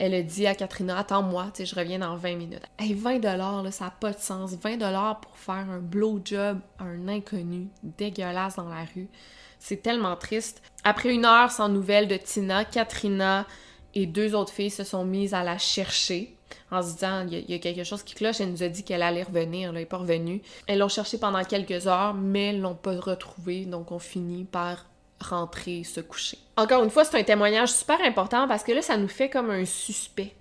Elle 0.04 0.16
a 0.16 0.24
dit 0.24 0.48
à 0.48 0.56
Katrina, 0.56 0.98
attends-moi, 0.98 1.52
je 1.60 1.76
reviens 1.76 2.00
dans 2.00 2.16
20 2.16 2.36
minutes. 2.36 2.64
Hey, 2.80 2.96
20 2.96 3.20
là, 3.20 3.62
ça 3.70 3.86
n'a 3.86 3.92
pas 3.92 4.12
de 4.12 4.18
sens. 4.18 4.56
20 4.56 4.80
pour 5.22 5.38
faire 5.38 5.70
un 5.70 5.78
blowjob 5.78 6.60
à 6.80 6.86
un 6.86 7.08
inconnu 7.08 7.68
dégueulasse 7.84 8.56
dans 8.56 8.68
la 8.68 8.84
rue. 8.96 9.10
C'est 9.60 9.84
tellement 9.84 10.16
triste. 10.16 10.64
Après 10.84 11.14
une 11.14 11.24
heure 11.24 11.52
sans 11.52 11.70
nouvelles 11.70 12.08
de 12.08 12.18
Tina, 12.18 12.66
Katrina 12.66 13.46
et 13.94 14.08
deux 14.08 14.34
autres 14.34 14.52
filles 14.52 14.72
se 14.72 14.84
sont 14.84 15.06
mises 15.06 15.36
à 15.36 15.44
la 15.44 15.60
chercher 15.60 16.36
en 16.72 16.82
se 16.82 16.94
disant 16.94 17.28
il 17.30 17.48
y, 17.48 17.54
a 17.54 17.60
quelque 17.60 17.84
chose 17.84 18.02
qui 18.02 18.16
cloche. 18.16 18.42
Elle 18.42 18.50
nous 18.50 18.64
a 18.64 18.70
dit 18.70 18.84
qu'elle 18.84 19.04
allait 19.04 19.22
revenir, 19.22 19.70
elle 19.70 19.76
n'est 19.76 19.86
pas 19.86 19.98
revenue. 19.98 20.42
Elles 20.66 20.80
l'ont 20.80 20.90
cherché 20.90 21.20
pendant 21.20 21.44
quelques 21.44 21.86
heures, 21.86 22.16
mais 22.16 22.54
l'ont 22.54 22.74
pas 22.74 23.00
retrouvée, 23.00 23.66
donc 23.66 23.92
on 23.92 24.00
finit 24.00 24.46
par 24.46 24.88
rentrer, 25.22 25.84
se 25.84 26.02
coucher. 26.02 26.38
Encore 26.58 26.84
une 26.84 26.90
fois, 26.90 27.04
c'est 27.04 27.20
un 27.20 27.24
témoignage 27.24 27.72
super 27.72 28.02
important 28.02 28.48
parce 28.48 28.64
que 28.64 28.72
là, 28.72 28.82
ça 28.82 28.98
nous 28.98 29.08
fait 29.08 29.30
comme 29.30 29.50
un 29.50 29.66
suspect. 29.66 30.34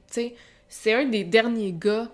C'est 0.68 0.92
un 0.92 1.04
des 1.04 1.24
derniers 1.24 1.72
gars 1.72 2.08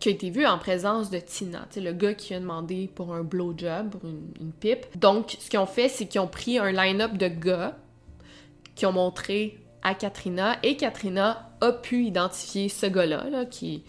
qui 0.00 0.08
a 0.08 0.12
été 0.12 0.30
vu 0.30 0.44
en 0.46 0.58
présence 0.58 1.10
de 1.10 1.18
Tina, 1.18 1.66
le 1.76 1.92
gars 1.92 2.14
qui 2.14 2.34
a 2.34 2.40
demandé 2.40 2.90
pour 2.94 3.14
un 3.14 3.22
blowjob, 3.22 3.90
pour 3.90 4.04
une, 4.04 4.32
une 4.40 4.52
pipe. 4.52 4.86
Donc, 4.96 5.36
ce 5.38 5.48
qu'ils 5.48 5.58
ont 5.58 5.66
fait, 5.66 5.88
c'est 5.88 6.06
qu'ils 6.06 6.20
ont 6.20 6.26
pris 6.26 6.58
un 6.58 6.72
line-up 6.72 7.16
de 7.16 7.28
gars 7.28 7.76
qui 8.74 8.86
ont 8.86 8.92
montré 8.92 9.58
à 9.82 9.94
Katrina 9.94 10.56
et 10.62 10.76
Katrina 10.76 11.50
a 11.60 11.72
pu 11.72 12.04
identifier 12.04 12.68
ce 12.68 12.86
gars-là 12.86 13.44
qui, 13.44 13.84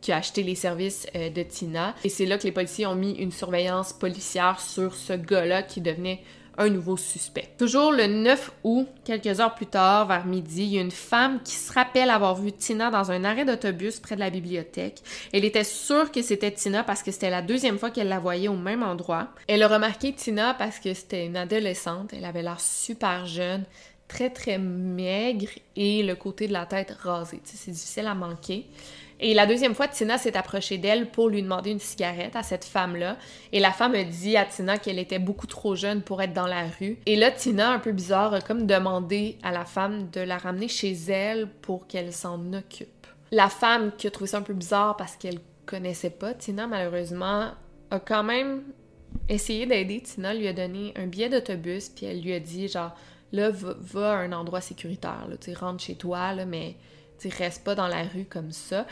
qui 0.00 0.12
a 0.12 0.16
acheté 0.18 0.42
les 0.42 0.54
services 0.54 1.06
euh, 1.14 1.30
de 1.30 1.42
Tina. 1.42 1.94
Et 2.04 2.08
c'est 2.08 2.26
là 2.26 2.38
que 2.38 2.44
les 2.44 2.52
policiers 2.52 2.86
ont 2.86 2.94
mis 2.94 3.12
une 3.12 3.32
surveillance 3.32 3.92
policière 3.92 4.60
sur 4.60 4.94
ce 4.94 5.12
gars-là 5.12 5.62
qui 5.62 5.80
devenait 5.80 6.22
un 6.58 6.68
nouveau 6.68 6.96
suspect. 6.96 7.48
Toujours 7.58 7.92
le 7.92 8.06
9 8.06 8.52
août, 8.64 8.88
quelques 9.04 9.40
heures 9.40 9.54
plus 9.54 9.66
tard, 9.66 10.06
vers 10.06 10.26
midi, 10.26 10.62
il 10.64 10.74
y 10.74 10.78
a 10.78 10.80
une 10.80 10.90
femme 10.90 11.40
qui 11.42 11.54
se 11.54 11.72
rappelle 11.72 12.10
avoir 12.10 12.34
vu 12.34 12.52
Tina 12.52 12.90
dans 12.90 13.10
un 13.10 13.24
arrêt 13.24 13.44
d'autobus 13.44 14.00
près 14.00 14.14
de 14.14 14.20
la 14.20 14.30
bibliothèque. 14.30 15.02
Elle 15.32 15.44
était 15.44 15.64
sûre 15.64 16.10
que 16.10 16.22
c'était 16.22 16.52
Tina 16.52 16.84
parce 16.84 17.02
que 17.02 17.10
c'était 17.10 17.30
la 17.30 17.42
deuxième 17.42 17.78
fois 17.78 17.90
qu'elle 17.90 18.08
la 18.08 18.18
voyait 18.18 18.48
au 18.48 18.56
même 18.56 18.82
endroit. 18.82 19.28
Elle 19.48 19.62
a 19.62 19.68
remarqué 19.68 20.12
Tina 20.12 20.54
parce 20.54 20.78
que 20.78 20.94
c'était 20.94 21.26
une 21.26 21.36
adolescente, 21.36 22.12
elle 22.12 22.24
avait 22.24 22.42
l'air 22.42 22.60
super 22.60 23.26
jeune, 23.26 23.64
très 24.08 24.30
très 24.30 24.58
maigre 24.58 25.50
et 25.74 26.02
le 26.02 26.14
côté 26.14 26.48
de 26.48 26.52
la 26.52 26.66
tête 26.66 26.94
rasé. 27.00 27.40
C'est 27.44 27.70
difficile 27.70 28.06
à 28.06 28.14
manquer. 28.14 28.66
Et 29.18 29.32
la 29.32 29.46
deuxième 29.46 29.74
fois, 29.74 29.88
Tina 29.88 30.18
s'est 30.18 30.36
approchée 30.36 30.78
d'elle 30.78 31.10
pour 31.10 31.28
lui 31.28 31.42
demander 31.42 31.70
une 31.70 31.80
cigarette 31.80 32.36
à 32.36 32.42
cette 32.42 32.64
femme-là. 32.64 33.16
Et 33.52 33.60
la 33.60 33.72
femme 33.72 33.94
a 33.94 34.04
dit 34.04 34.36
à 34.36 34.44
Tina 34.44 34.76
qu'elle 34.76 34.98
était 34.98 35.18
beaucoup 35.18 35.46
trop 35.46 35.74
jeune 35.74 36.02
pour 36.02 36.20
être 36.20 36.34
dans 36.34 36.46
la 36.46 36.64
rue. 36.78 36.98
Et 37.06 37.16
là, 37.16 37.30
Tina, 37.30 37.70
un 37.70 37.78
peu 37.78 37.92
bizarre, 37.92 38.34
a 38.34 38.40
comme 38.40 38.66
demandé 38.66 39.38
à 39.42 39.52
la 39.52 39.64
femme 39.64 40.10
de 40.10 40.20
la 40.20 40.36
ramener 40.36 40.68
chez 40.68 40.92
elle 41.08 41.48
pour 41.62 41.86
qu'elle 41.86 42.12
s'en 42.12 42.52
occupe. 42.52 43.06
La 43.32 43.48
femme, 43.48 43.92
qui 43.96 44.06
a 44.06 44.10
trouvé 44.10 44.28
ça 44.28 44.38
un 44.38 44.42
peu 44.42 44.54
bizarre 44.54 44.96
parce 44.96 45.16
qu'elle 45.16 45.40
connaissait 45.64 46.10
pas 46.10 46.34
Tina, 46.34 46.66
malheureusement, 46.66 47.50
a 47.90 48.00
quand 48.00 48.22
même 48.22 48.62
essayé 49.28 49.66
d'aider 49.66 50.00
Tina, 50.00 50.34
lui 50.34 50.46
a 50.46 50.52
donné 50.52 50.92
un 50.96 51.06
billet 51.06 51.28
d'autobus, 51.28 51.88
puis 51.88 52.06
elle 52.06 52.20
lui 52.20 52.32
a 52.32 52.40
dit 52.40 52.68
genre 52.68 52.94
là, 53.32 53.50
va, 53.50 54.12
à 54.12 54.16
un 54.16 54.32
endroit 54.32 54.60
sécuritaire, 54.60 55.26
tu 55.40 55.52
rentre 55.54 55.82
chez 55.82 55.96
toi, 55.96 56.32
là, 56.32 56.44
mais 56.46 56.76
tu 57.18 57.28
reste 57.28 57.64
pas 57.64 57.74
dans 57.74 57.88
la 57.88 58.02
rue 58.02 58.24
comme 58.24 58.52
ça. 58.52 58.84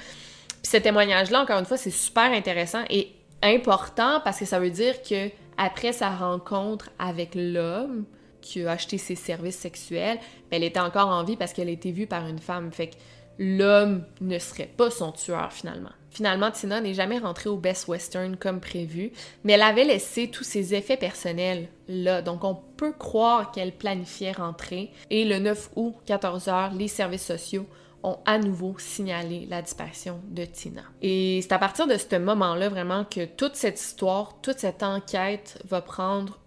Puis 0.62 0.72
ce 0.72 0.76
témoignage-là, 0.78 1.42
encore 1.42 1.59
une 1.59 1.66
fois, 1.66 1.76
c'est 1.76 1.90
super 1.90 2.32
intéressant 2.32 2.84
et 2.90 3.12
important 3.42 4.20
parce 4.24 4.38
que 4.38 4.44
ça 4.44 4.59
veut 4.59 4.70
dire 4.70 5.02
que 5.02 5.30
après 5.56 5.92
sa 5.92 6.10
rencontre 6.10 6.90
avec 6.98 7.34
l'homme 7.34 8.05
qui 8.40 8.64
a 8.64 8.72
acheté 8.72 8.98
ses 8.98 9.14
services 9.14 9.59
sexuels, 9.59 10.18
ben, 10.51 10.56
elle 10.56 10.64
était 10.64 10.80
encore 10.80 11.09
en 11.09 11.24
vie 11.24 11.36
parce 11.36 11.52
qu'elle 11.52 11.68
a 11.68 11.72
été 11.72 11.92
vue 11.92 12.06
par 12.06 12.26
une 12.26 12.38
femme. 12.38 12.72
Fait 12.72 12.88
que 12.88 12.94
l'homme 13.38 14.05
ne 14.20 14.38
serait 14.38 14.70
pas 14.76 14.90
son 14.90 15.12
tueur 15.12 15.52
finalement. 15.52 15.90
Finalement, 16.10 16.51
Tina 16.52 16.80
n'est 16.80 16.94
jamais 16.94 17.18
rentrée 17.18 17.48
au 17.48 17.56
Best 17.56 17.88
Western 17.88 18.36
comme 18.36 18.60
prévu, 18.60 19.10
mais 19.42 19.55
elle 19.55 19.62
avait 19.62 19.84
laissé 19.84 20.28
tous 20.28 20.44
ses 20.44 20.74
effets 20.74 20.96
personnels 20.96 21.68
là, 21.88 22.22
donc 22.22 22.44
on 22.44 22.55
peut 22.55 22.92
croire 22.92 23.51
qu'elle 23.51 23.72
planifiait 23.72 24.32
rentrer. 24.32 24.90
Et 25.10 25.24
le 25.24 25.38
9 25.40 25.70
août, 25.74 25.94
14h, 26.06 26.76
les 26.76 26.88
services 26.88 27.26
sociaux 27.26 27.66
ont 28.05 28.18
à 28.26 28.39
nouveau 28.39 28.76
signalé 28.78 29.47
la 29.48 29.62
disparition 29.62 30.20
de 30.28 30.44
Tina. 30.44 30.82
Et 31.02 31.40
c'est 31.43 31.52
à 31.52 31.59
partir 31.59 31.86
de 31.86 31.97
ce 31.97 32.16
moment-là 32.16 32.68
vraiment 32.68 33.05
que 33.05 33.24
toute 33.24 33.56
cette 33.56 33.81
histoire, 33.81 34.40
toute 34.43 34.59
cette 34.59 34.82
enquête 34.82 35.60
va 35.66 35.81
prendre 35.81 36.39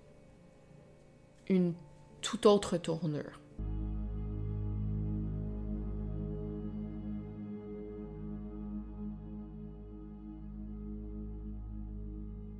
une 1.49 1.73
toute 2.21 2.45
autre 2.45 2.77
tournure. 2.77 3.39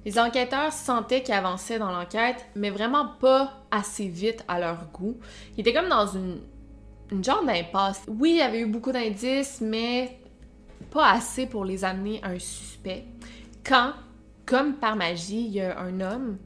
Les 0.06 0.18
enquêteurs 0.18 0.72
sentaient 0.72 1.22
qu'ils 1.22 1.34
avançaient 1.34 1.80
dans 1.80 1.92
l'enquête, 1.92 2.46
mais 2.56 2.70
vraiment 2.70 3.10
pas 3.20 3.52
assez 3.72 4.08
vite 4.08 4.44
à 4.48 4.58
leur 4.58 4.90
goût. 4.94 5.18
Ils 5.58 5.62
étaient 5.62 5.74
comme 5.74 5.90
dans 5.90 6.08
une, 6.08 6.40
genre 7.22 7.44
d'impasse. 7.44 8.04
Oui, 8.08 8.32
il 8.32 8.38
y 8.38 8.42
avait 8.42 8.62
eu 8.62 8.66
beaucoup 8.66 8.92
d'indices, 8.92 9.62
mais 9.62 10.20
pas 10.92 11.12
assez 11.12 11.46
pour 11.46 11.66
les 11.66 11.84
amener 11.84 12.20
à 12.24 12.30
un 12.30 12.40
suspect. 12.40 13.06
Quand, 13.66 13.94
comme 14.46 14.76
par 14.76 14.96
magie, 14.96 15.46
il 15.46 15.54
y 15.54 15.62
a 15.62 15.80
un 15.80 16.00
homme 16.00 16.38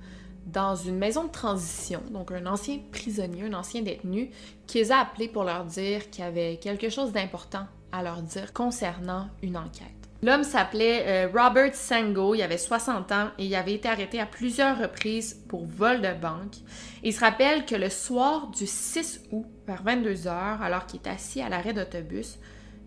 dans 0.45 0.75
une 0.75 0.97
maison 0.97 1.25
de 1.25 1.31
transition, 1.31 2.01
donc 2.11 2.31
un 2.31 2.45
ancien 2.45 2.79
prisonnier, 2.91 3.43
un 3.43 3.53
ancien 3.53 3.81
détenu, 3.81 4.31
qui 4.67 4.79
les 4.79 4.91
a 4.91 4.99
appelés 4.99 5.27
pour 5.27 5.43
leur 5.43 5.65
dire 5.65 6.09
qu'il 6.09 6.23
y 6.23 6.27
avait 6.27 6.57
quelque 6.57 6.89
chose 6.89 7.11
d'important 7.11 7.67
à 7.91 8.03
leur 8.03 8.21
dire 8.21 8.53
concernant 8.53 9.27
une 9.43 9.57
enquête. 9.57 10.00
L'homme 10.23 10.43
s'appelait 10.43 11.03
euh, 11.07 11.29
Robert 11.33 11.73
Sango, 11.73 12.35
il 12.35 12.43
avait 12.43 12.59
60 12.59 13.11
ans 13.11 13.29
et 13.39 13.45
il 13.45 13.55
avait 13.55 13.73
été 13.73 13.89
arrêté 13.89 14.19
à 14.19 14.27
plusieurs 14.27 14.77
reprises 14.77 15.33
pour 15.47 15.65
vol 15.65 15.99
de 15.99 16.13
banque. 16.13 16.57
il 17.03 17.11
se 17.11 17.21
rappelle 17.21 17.65
que 17.65 17.73
le 17.73 17.89
soir 17.89 18.51
du 18.51 18.67
6 18.67 19.23
août, 19.31 19.47
vers 19.65 19.81
22 19.81 20.27
heures, 20.27 20.61
alors 20.61 20.85
qu'il 20.85 20.99
était 20.99 21.09
assis 21.09 21.41
à 21.41 21.49
l'arrêt 21.49 21.73
d'autobus, 21.73 22.37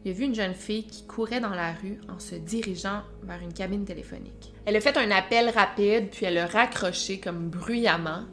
il 0.04 0.12
a 0.12 0.14
vu 0.14 0.24
une 0.24 0.34
jeune 0.34 0.54
fille 0.54 0.86
qui 0.86 1.06
courait 1.06 1.40
dans 1.40 1.54
la 1.54 1.72
rue 1.72 1.98
en 2.08 2.20
se 2.20 2.36
dirigeant 2.36 3.02
vers 3.24 3.40
une 3.42 3.52
cabine 3.52 3.84
téléphonique. 3.84 4.52
Elle 4.64 4.76
a 4.76 4.80
fait 4.80 4.96
un 4.96 5.10
appel 5.10 5.48
rapide, 5.48 6.10
puis 6.10 6.26
elle 6.26 6.38
a 6.38 6.46
raccroché 6.46 7.18
comme 7.18 7.48
bruyamment. 7.48 8.24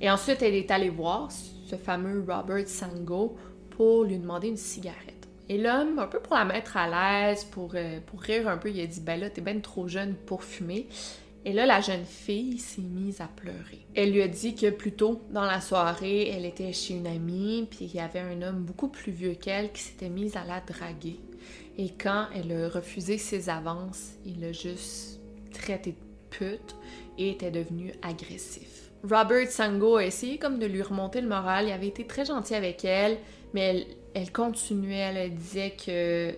Et 0.00 0.10
ensuite, 0.10 0.42
elle 0.42 0.54
est 0.54 0.70
allée 0.70 0.88
voir 0.88 1.30
ce 1.30 1.76
fameux 1.76 2.24
Robert 2.26 2.66
Sango 2.66 3.36
pour 3.76 4.04
lui 4.04 4.18
demander 4.18 4.48
une 4.48 4.56
cigarette. 4.56 5.19
Et 5.50 5.58
l'homme, 5.58 5.98
un 5.98 6.06
peu 6.06 6.20
pour 6.20 6.36
la 6.36 6.44
mettre 6.44 6.76
à 6.76 6.86
l'aise, 7.26 7.42
pour, 7.42 7.72
euh, 7.74 7.98
pour 8.06 8.20
rire 8.20 8.46
un 8.46 8.56
peu, 8.56 8.70
il 8.70 8.80
a 8.80 8.86
dit 8.86 9.00
Ben 9.00 9.18
là, 9.18 9.30
t'es 9.30 9.40
ben 9.40 9.60
trop 9.60 9.88
jeune 9.88 10.14
pour 10.14 10.44
fumer. 10.44 10.86
Et 11.44 11.52
là, 11.52 11.66
la 11.66 11.80
jeune 11.80 12.04
fille 12.04 12.58
s'est 12.58 12.82
mise 12.82 13.20
à 13.20 13.26
pleurer. 13.26 13.84
Elle 13.96 14.12
lui 14.12 14.22
a 14.22 14.28
dit 14.28 14.54
que 14.54 14.70
plus 14.70 14.92
tôt 14.92 15.22
dans 15.30 15.44
la 15.44 15.60
soirée, 15.60 16.28
elle 16.28 16.44
était 16.44 16.72
chez 16.72 16.94
une 16.94 17.08
amie, 17.08 17.66
puis 17.68 17.86
il 17.86 17.96
y 17.96 17.98
avait 17.98 18.20
un 18.20 18.42
homme 18.42 18.62
beaucoup 18.62 18.86
plus 18.86 19.10
vieux 19.10 19.34
qu'elle 19.34 19.72
qui 19.72 19.82
s'était 19.82 20.08
mis 20.08 20.36
à 20.36 20.44
la 20.44 20.60
draguer. 20.60 21.18
Et 21.76 21.88
quand 22.00 22.26
elle 22.36 22.52
a 22.52 22.68
refusé 22.68 23.18
ses 23.18 23.50
avances, 23.50 24.12
il 24.24 24.40
l'a 24.40 24.52
juste 24.52 25.20
traité 25.52 25.92
de 25.92 25.96
pute 26.30 26.76
et 27.18 27.30
était 27.30 27.50
devenu 27.50 27.92
agressif. 28.02 28.92
Robert 29.02 29.50
Sango 29.50 29.96
a 29.96 30.04
essayé 30.04 30.38
comme 30.38 30.60
de 30.60 30.66
lui 30.66 30.82
remonter 30.82 31.20
le 31.20 31.28
moral, 31.28 31.66
il 31.66 31.72
avait 31.72 31.88
été 31.88 32.06
très 32.06 32.24
gentil 32.24 32.54
avec 32.54 32.84
elle, 32.84 33.18
mais 33.52 33.60
elle, 33.60 33.86
elle 34.14 34.32
continuait, 34.32 34.96
elle 34.96 35.34
disait 35.34 35.72
que 35.72 36.34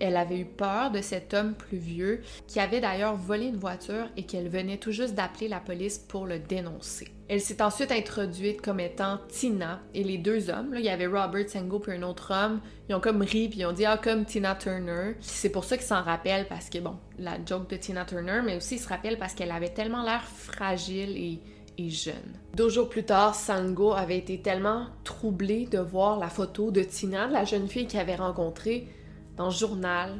elle 0.00 0.16
avait 0.16 0.40
eu 0.40 0.44
peur 0.44 0.90
de 0.90 1.00
cet 1.00 1.34
homme 1.34 1.54
plus 1.54 1.78
vieux 1.78 2.20
qui 2.46 2.60
avait 2.60 2.80
d'ailleurs 2.80 3.16
volé 3.16 3.46
une 3.46 3.56
voiture 3.56 4.08
et 4.16 4.24
qu'elle 4.24 4.48
venait 4.48 4.76
tout 4.76 4.92
juste 4.92 5.14
d'appeler 5.14 5.48
la 5.48 5.60
police 5.60 5.98
pour 5.98 6.26
le 6.26 6.38
dénoncer. 6.38 7.08
Elle 7.28 7.40
s'est 7.40 7.62
ensuite 7.62 7.90
introduite 7.90 8.60
comme 8.60 8.80
étant 8.80 9.18
Tina 9.28 9.80
et 9.94 10.04
les 10.04 10.18
deux 10.18 10.50
hommes, 10.50 10.74
là, 10.74 10.80
il 10.80 10.84
y 10.84 10.90
avait 10.90 11.06
Robert 11.06 11.48
Sango 11.48 11.78
puis 11.78 11.92
un 11.92 12.02
autre 12.02 12.32
homme, 12.34 12.60
ils 12.88 12.94
ont 12.94 13.00
comme 13.00 13.22
ri 13.22 13.48
puis 13.48 13.60
ils 13.60 13.66
ont 13.66 13.72
dit 13.72 13.86
ah 13.86 13.96
comme 13.96 14.24
Tina 14.24 14.54
Turner. 14.54 15.14
C'est 15.20 15.50
pour 15.50 15.64
ça 15.64 15.76
qu'ils 15.76 15.86
s'en 15.86 16.02
rappellent 16.02 16.48
parce 16.48 16.68
que 16.68 16.78
bon, 16.78 16.96
la 17.18 17.38
joke 17.44 17.70
de 17.70 17.76
Tina 17.76 18.04
Turner, 18.04 18.40
mais 18.44 18.56
aussi 18.56 18.76
ils 18.76 18.80
se 18.80 18.88
rappellent 18.88 19.18
parce 19.18 19.34
qu'elle 19.34 19.52
avait 19.52 19.70
tellement 19.72 20.02
l'air 20.02 20.24
fragile 20.24 21.16
et 21.16 21.40
et 21.78 21.90
jeune. 21.90 22.14
Deux 22.54 22.68
jours 22.68 22.88
plus 22.88 23.04
tard, 23.04 23.34
Sango 23.34 23.92
avait 23.92 24.18
été 24.18 24.40
tellement 24.40 24.86
troublé 25.02 25.66
de 25.66 25.78
voir 25.78 26.18
la 26.18 26.28
photo 26.28 26.70
de 26.70 26.82
Tina, 26.82 27.26
la 27.26 27.44
jeune 27.44 27.68
fille 27.68 27.86
qu'il 27.86 28.00
avait 28.00 28.16
rencontrée, 28.16 28.88
dans 29.36 29.46
le 29.46 29.50
journal, 29.50 30.12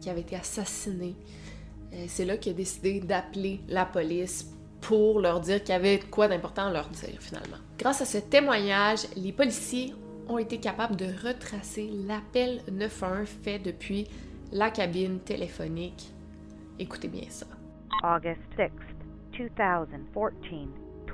qui 0.00 0.10
avait 0.10 0.20
été 0.20 0.36
assassinée. 0.36 1.16
Euh, 1.92 2.04
c'est 2.08 2.24
là 2.24 2.36
qu'il 2.36 2.52
a 2.52 2.54
décidé 2.54 3.00
d'appeler 3.00 3.60
la 3.68 3.84
police 3.84 4.50
pour 4.80 5.20
leur 5.20 5.40
dire 5.40 5.62
qu'il 5.62 5.72
y 5.72 5.76
avait 5.76 5.98
quoi 5.98 6.28
d'important 6.28 6.66
à 6.66 6.72
leur 6.72 6.88
dire 6.88 7.16
finalement. 7.18 7.58
Grâce 7.78 8.00
à 8.00 8.04
ce 8.04 8.18
témoignage, 8.18 9.00
les 9.16 9.32
policiers 9.32 9.92
ont 10.28 10.38
été 10.38 10.58
capables 10.58 10.96
de 10.96 11.06
retracer 11.26 11.90
l'appel 12.06 12.62
911 12.70 13.28
fait 13.42 13.58
depuis 13.58 14.06
la 14.52 14.70
cabine 14.70 15.20
téléphonique. 15.20 16.12
Écoutez 16.78 17.08
bien 17.08 17.28
ça. 17.28 17.46
August 18.02 18.40
6, 18.56 18.70
2014, 19.36 19.88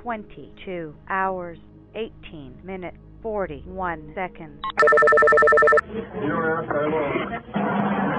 22 0.01 0.95
hours, 1.09 1.57
18 1.95 2.59
minutes. 2.63 2.97
41 3.23 4.13
seconds. 4.15 4.61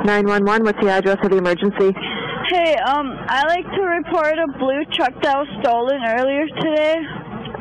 911, 0.05 0.65
what's 0.65 0.81
the 0.83 0.91
address 0.91 1.17
of 1.23 1.31
the 1.31 1.37
emergency? 1.39 1.95
Hey, 2.51 2.75
um, 2.77 3.17
I 3.29 3.45
like 3.49 3.65
to 3.65 3.83
report 3.83 4.35
a 4.39 4.59
blue 4.59 4.85
truck 4.93 5.15
that 5.23 5.37
was 5.39 5.49
stolen 5.63 6.03
earlier 6.03 6.47
today. 6.61 6.97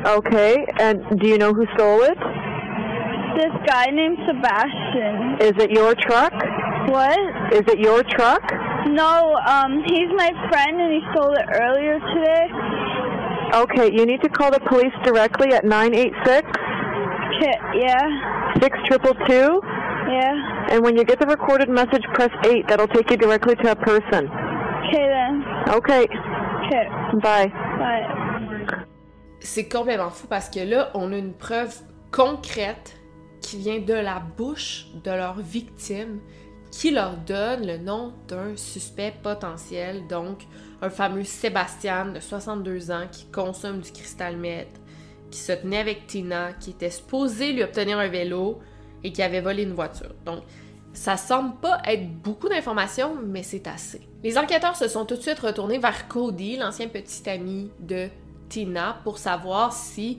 Okay, 0.04 0.66
and 0.78 1.20
do 1.20 1.28
you 1.28 1.38
know 1.38 1.54
who 1.54 1.64
stole 1.74 2.02
it? 2.02 2.18
This 3.38 3.54
guy 3.66 3.86
named 3.92 4.18
Sebastian. 4.26 5.38
Is 5.40 5.54
it 5.62 5.70
your 5.70 5.94
truck? 5.94 6.32
What? 6.88 7.18
Is 7.54 7.62
it 7.68 7.78
your 7.78 8.02
truck? 8.02 8.42
No, 8.88 9.36
um, 9.46 9.84
he's 9.86 10.10
my 10.16 10.32
friend 10.50 10.80
and 10.80 10.92
he 10.92 11.00
stole 11.12 11.32
it 11.32 11.46
earlier 11.54 12.00
today. 12.00 12.48
Okay, 13.54 13.90
you 13.92 14.06
need 14.06 14.20
to 14.22 14.28
call 14.28 14.50
the 14.50 14.60
police 14.60 14.92
directly 15.04 15.52
at 15.52 15.64
986 15.64 16.46
yeah. 17.74 18.58
6222? 18.60 19.60
Yeah. 20.10 20.70
And 20.70 20.82
when 20.82 20.96
you 20.96 21.04
get 21.04 21.20
the 21.20 21.26
recorded 21.26 21.68
message, 21.68 22.02
press 22.14 22.30
8. 22.44 22.66
That'll 22.68 22.88
take 22.88 23.10
you 23.10 23.16
directly 23.16 23.54
to 23.56 23.70
a 23.70 23.76
person. 23.76 24.28
Okay 24.88 25.06
then. 25.06 25.44
Okay. 25.68 26.06
Okay. 26.66 26.88
Bye. 27.22 27.48
Bye. 27.78 28.06
C'est 29.40 29.68
complètement 29.68 30.10
fou 30.10 30.26
parce 30.26 30.50
que 30.50 30.60
là, 30.60 30.90
on 30.94 31.12
a 31.12 31.16
une 31.16 31.32
preuve 31.32 31.74
concrète 32.10 32.96
qui 33.40 33.58
vient 33.58 33.78
de 33.78 33.94
la 33.94 34.20
bouche 34.36 34.86
de 35.04 35.10
leur 35.10 35.38
victime 35.38 36.20
qui 36.70 36.90
leur 36.90 37.16
donne 37.16 37.66
le 37.66 37.78
nom 37.78 38.12
d'un 38.26 38.56
suspect 38.56 39.14
potentiel, 39.22 40.06
donc 40.06 40.42
un 40.82 40.90
fameux 40.90 41.24
Sébastien 41.24 42.06
de 42.06 42.20
62 42.20 42.90
ans 42.90 43.06
qui 43.10 43.26
consomme 43.26 43.80
du 43.80 43.90
cristal 43.90 44.36
meth, 44.36 44.80
qui 45.30 45.38
se 45.38 45.52
tenait 45.52 45.78
avec 45.78 46.06
Tina, 46.06 46.52
qui 46.54 46.70
était 46.70 46.90
supposé 46.90 47.52
lui 47.52 47.62
obtenir 47.62 47.98
un 47.98 48.08
vélo 48.08 48.60
et 49.04 49.12
qui 49.12 49.22
avait 49.22 49.40
volé 49.40 49.64
une 49.64 49.74
voiture. 49.74 50.14
Donc, 50.24 50.42
ça 50.92 51.16
semble 51.16 51.56
pas 51.56 51.80
être 51.84 52.08
beaucoup 52.22 52.48
d'informations, 52.48 53.14
mais 53.24 53.42
c'est 53.42 53.66
assez. 53.66 54.00
Les 54.22 54.38
enquêteurs 54.38 54.76
se 54.76 54.88
sont 54.88 55.04
tout 55.04 55.16
de 55.16 55.20
suite 55.20 55.38
retournés 55.38 55.78
vers 55.78 56.08
Cody, 56.08 56.56
l'ancien 56.56 56.88
petit 56.88 57.28
ami 57.28 57.70
de 57.78 58.08
Tina, 58.48 58.98
pour 59.04 59.18
savoir 59.18 59.72
si 59.72 60.18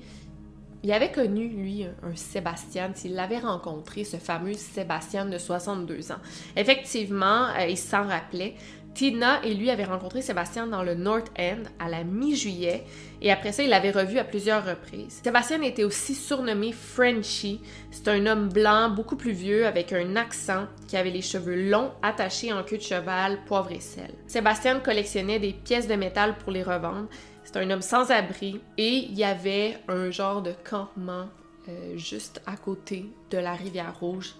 il 0.81 0.93
avait 0.93 1.11
connu, 1.11 1.49
lui, 1.49 1.85
un 2.03 2.15
Sébastien, 2.15 2.91
s'il 2.93 3.13
l'avait 3.13 3.39
rencontré, 3.39 4.05
ce 4.05 4.15
fameux 4.15 4.53
Sébastien 4.53 5.25
de 5.25 5.37
62 5.37 6.13
ans. 6.13 6.19
Effectivement, 6.55 7.47
euh, 7.57 7.65
il 7.67 7.77
s'en 7.77 8.07
rappelait. 8.07 8.55
Tina 8.93 9.43
et 9.43 9.53
lui 9.53 9.69
avaient 9.69 9.85
rencontré 9.85 10.21
Sébastien 10.21 10.67
dans 10.67 10.83
le 10.83 10.95
North 10.95 11.31
End 11.39 11.63
à 11.79 11.89
la 11.89 12.03
mi-juillet 12.03 12.83
et 13.21 13.31
après 13.31 13.51
ça, 13.51 13.63
il 13.63 13.69
l'avait 13.69 13.91
revu 13.91 14.17
à 14.17 14.23
plusieurs 14.23 14.65
reprises. 14.65 15.19
Sébastien 15.23 15.61
était 15.61 15.83
aussi 15.83 16.15
surnommé 16.15 16.71
Frenchy. 16.71 17.59
C'est 17.91 18.07
un 18.07 18.25
homme 18.25 18.49
blanc, 18.49 18.89
beaucoup 18.89 19.17
plus 19.17 19.31
vieux, 19.31 19.65
avec 19.65 19.91
un 19.91 20.15
accent, 20.15 20.67
qui 20.87 20.95
avait 20.95 21.09
les 21.09 21.21
cheveux 21.21 21.69
longs, 21.69 21.91
attachés 22.01 22.53
en 22.53 22.63
queue 22.63 22.77
de 22.77 22.83
cheval, 22.83 23.39
poivre 23.45 23.71
et 23.71 23.81
sel. 23.81 24.11
Sébastien 24.27 24.79
collectionnait 24.79 25.39
des 25.39 25.53
pièces 25.53 25.87
de 25.87 25.95
métal 25.95 26.37
pour 26.37 26.51
les 26.51 26.63
revendre. 26.63 27.07
C'est 27.43 27.57
un 27.57 27.69
homme 27.71 27.81
sans 27.81 28.11
abri 28.11 28.61
et 28.77 28.89
il 28.89 29.17
y 29.17 29.23
avait 29.23 29.77
un 29.87 30.11
genre 30.11 30.41
de 30.41 30.53
campement 30.69 31.27
euh, 31.67 31.97
juste 31.97 32.41
à 32.45 32.55
côté 32.55 33.05
de 33.31 33.37
la 33.37 33.53
rivière 33.53 33.99
Rouge, 33.99 34.35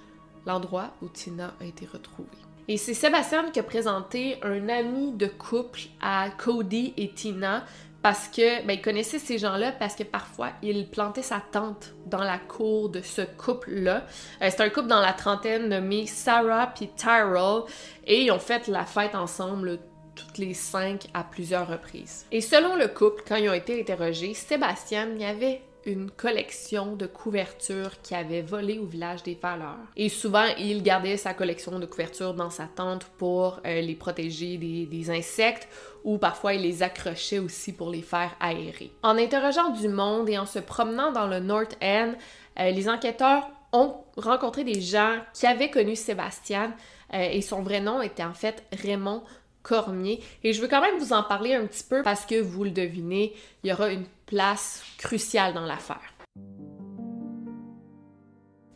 l'endroit 0.46 0.92
où 1.02 1.10
Tina 1.10 1.54
a 1.60 1.66
été 1.66 1.86
retrouvée. 1.86 2.30
Et 2.70 2.78
c'est 2.78 2.94
Sébastien 2.94 3.50
qui 3.50 3.60
a 3.60 3.64
présenté 3.64 4.38
un 4.44 4.70
ami 4.70 5.14
de 5.14 5.26
couple 5.26 5.82
à 6.00 6.30
Cody 6.30 6.94
et 6.98 7.10
Tina 7.10 7.66
parce 8.04 8.28
que 8.28 8.64
ben, 8.64 8.74
il 8.74 8.82
connaissait 8.84 9.18
ces 9.18 9.40
gens-là 9.40 9.72
parce 9.72 9.96
que 9.96 10.04
parfois 10.04 10.52
il 10.62 10.88
plantait 10.88 11.24
sa 11.24 11.42
tente 11.52 11.96
dans 12.06 12.22
la 12.22 12.38
cour 12.38 12.90
de 12.90 13.02
ce 13.02 13.24
couple-là. 13.24 14.06
Euh, 14.44 14.50
c'est 14.52 14.62
un 14.62 14.70
couple 14.70 14.86
dans 14.86 15.02
la 15.02 15.14
trentaine 15.14 15.68
nommé 15.68 16.06
Sarah 16.06 16.68
puis 16.68 16.92
Tyrell 16.96 17.64
et 18.06 18.26
ils 18.26 18.32
ont 18.32 18.38
fait 18.38 18.68
la 18.68 18.86
fête 18.86 19.16
ensemble 19.16 19.80
toutes 20.14 20.38
les 20.38 20.54
cinq 20.54 21.08
à 21.16 21.24
plusieurs 21.24 21.68
reprises. 21.68 22.28
Et 22.32 22.42
selon 22.42 22.76
le 22.76 22.88
couple, 22.88 23.24
quand 23.28 23.38
ils 23.38 23.50
ont 23.50 23.54
été 23.54 23.82
interrogés, 23.82 24.36
Sébastien 24.36 25.10
y 25.18 25.26
avait 25.26 25.64
une 25.86 26.12
collection 26.12 26.96
de 26.96 27.06
couvertures 27.06 28.02
qui 28.02 28.16
avait 28.16 28.42
volé 28.42 28.80
au 28.80 28.86
village 28.86 29.24
des 29.24 29.38
Valeurs. 29.42 29.78
Et 29.96 30.10
souvent, 30.10 30.46
il 30.58 30.84
gardait 30.84 31.18
sa 31.18 31.34
collection 31.34 31.80
de 31.80 31.86
couvertures 31.86 32.34
dans 32.34 32.50
sa 32.50 32.66
tente 32.66 33.06
pour 33.18 33.60
euh, 33.66 33.82
les 33.82 33.96
protéger 33.96 34.58
des, 34.58 35.10
insectes 35.10 35.68
ou 36.04 36.18
parfois 36.18 36.54
il 36.54 36.62
les 36.62 36.84
accrochait 36.84 37.40
aussi 37.40 37.74
pour 37.74 37.90
les 37.90 38.02
faire 38.02 38.36
aérer. 38.40 38.92
En 39.02 39.18
interrogeant 39.18 39.70
du 39.70 39.88
monde 39.88 40.30
et 40.30 40.38
en 40.38 40.46
se 40.46 40.60
promenant 40.60 41.12
dans 41.12 41.28
le 41.28 41.40
North 41.40 41.78
End, 41.82 42.14
euh, 42.60 42.72
les 42.72 42.90
enquêteurs 42.90 43.50
ont 43.72 43.96
rencontré 44.18 44.64
des 44.64 44.82
gens 44.82 45.18
qui 45.34 45.48
avaient 45.48 45.70
connu 45.70 45.96
Sébastien 45.96 46.74
euh, 47.14 47.30
et 47.32 47.42
son 47.42 47.62
vrai 47.62 47.80
nom 47.80 48.02
était 48.02 48.24
en 48.24 48.34
fait 48.34 48.64
Raymond 48.72 49.24
Cormier. 49.64 50.22
Et 50.44 50.54
je 50.54 50.62
veux 50.62 50.68
quand 50.68 50.82
même 50.82 50.98
vous 51.00 51.14
en 51.14 51.24
parler 51.24 51.54
un 51.54 51.66
petit 51.66 51.84
peu 51.84 52.02
parce 52.04 52.26
que 52.26 52.40
vous 52.40 52.64
le 52.64 52.72
devinez, 52.72 53.34
il 53.64 53.70
y 53.70 53.74
aura 53.74 53.90
une 53.92 54.06
place 54.30 54.84
cruciale 55.00 55.54
dans 55.54 55.66
l'affaire. 55.66 56.14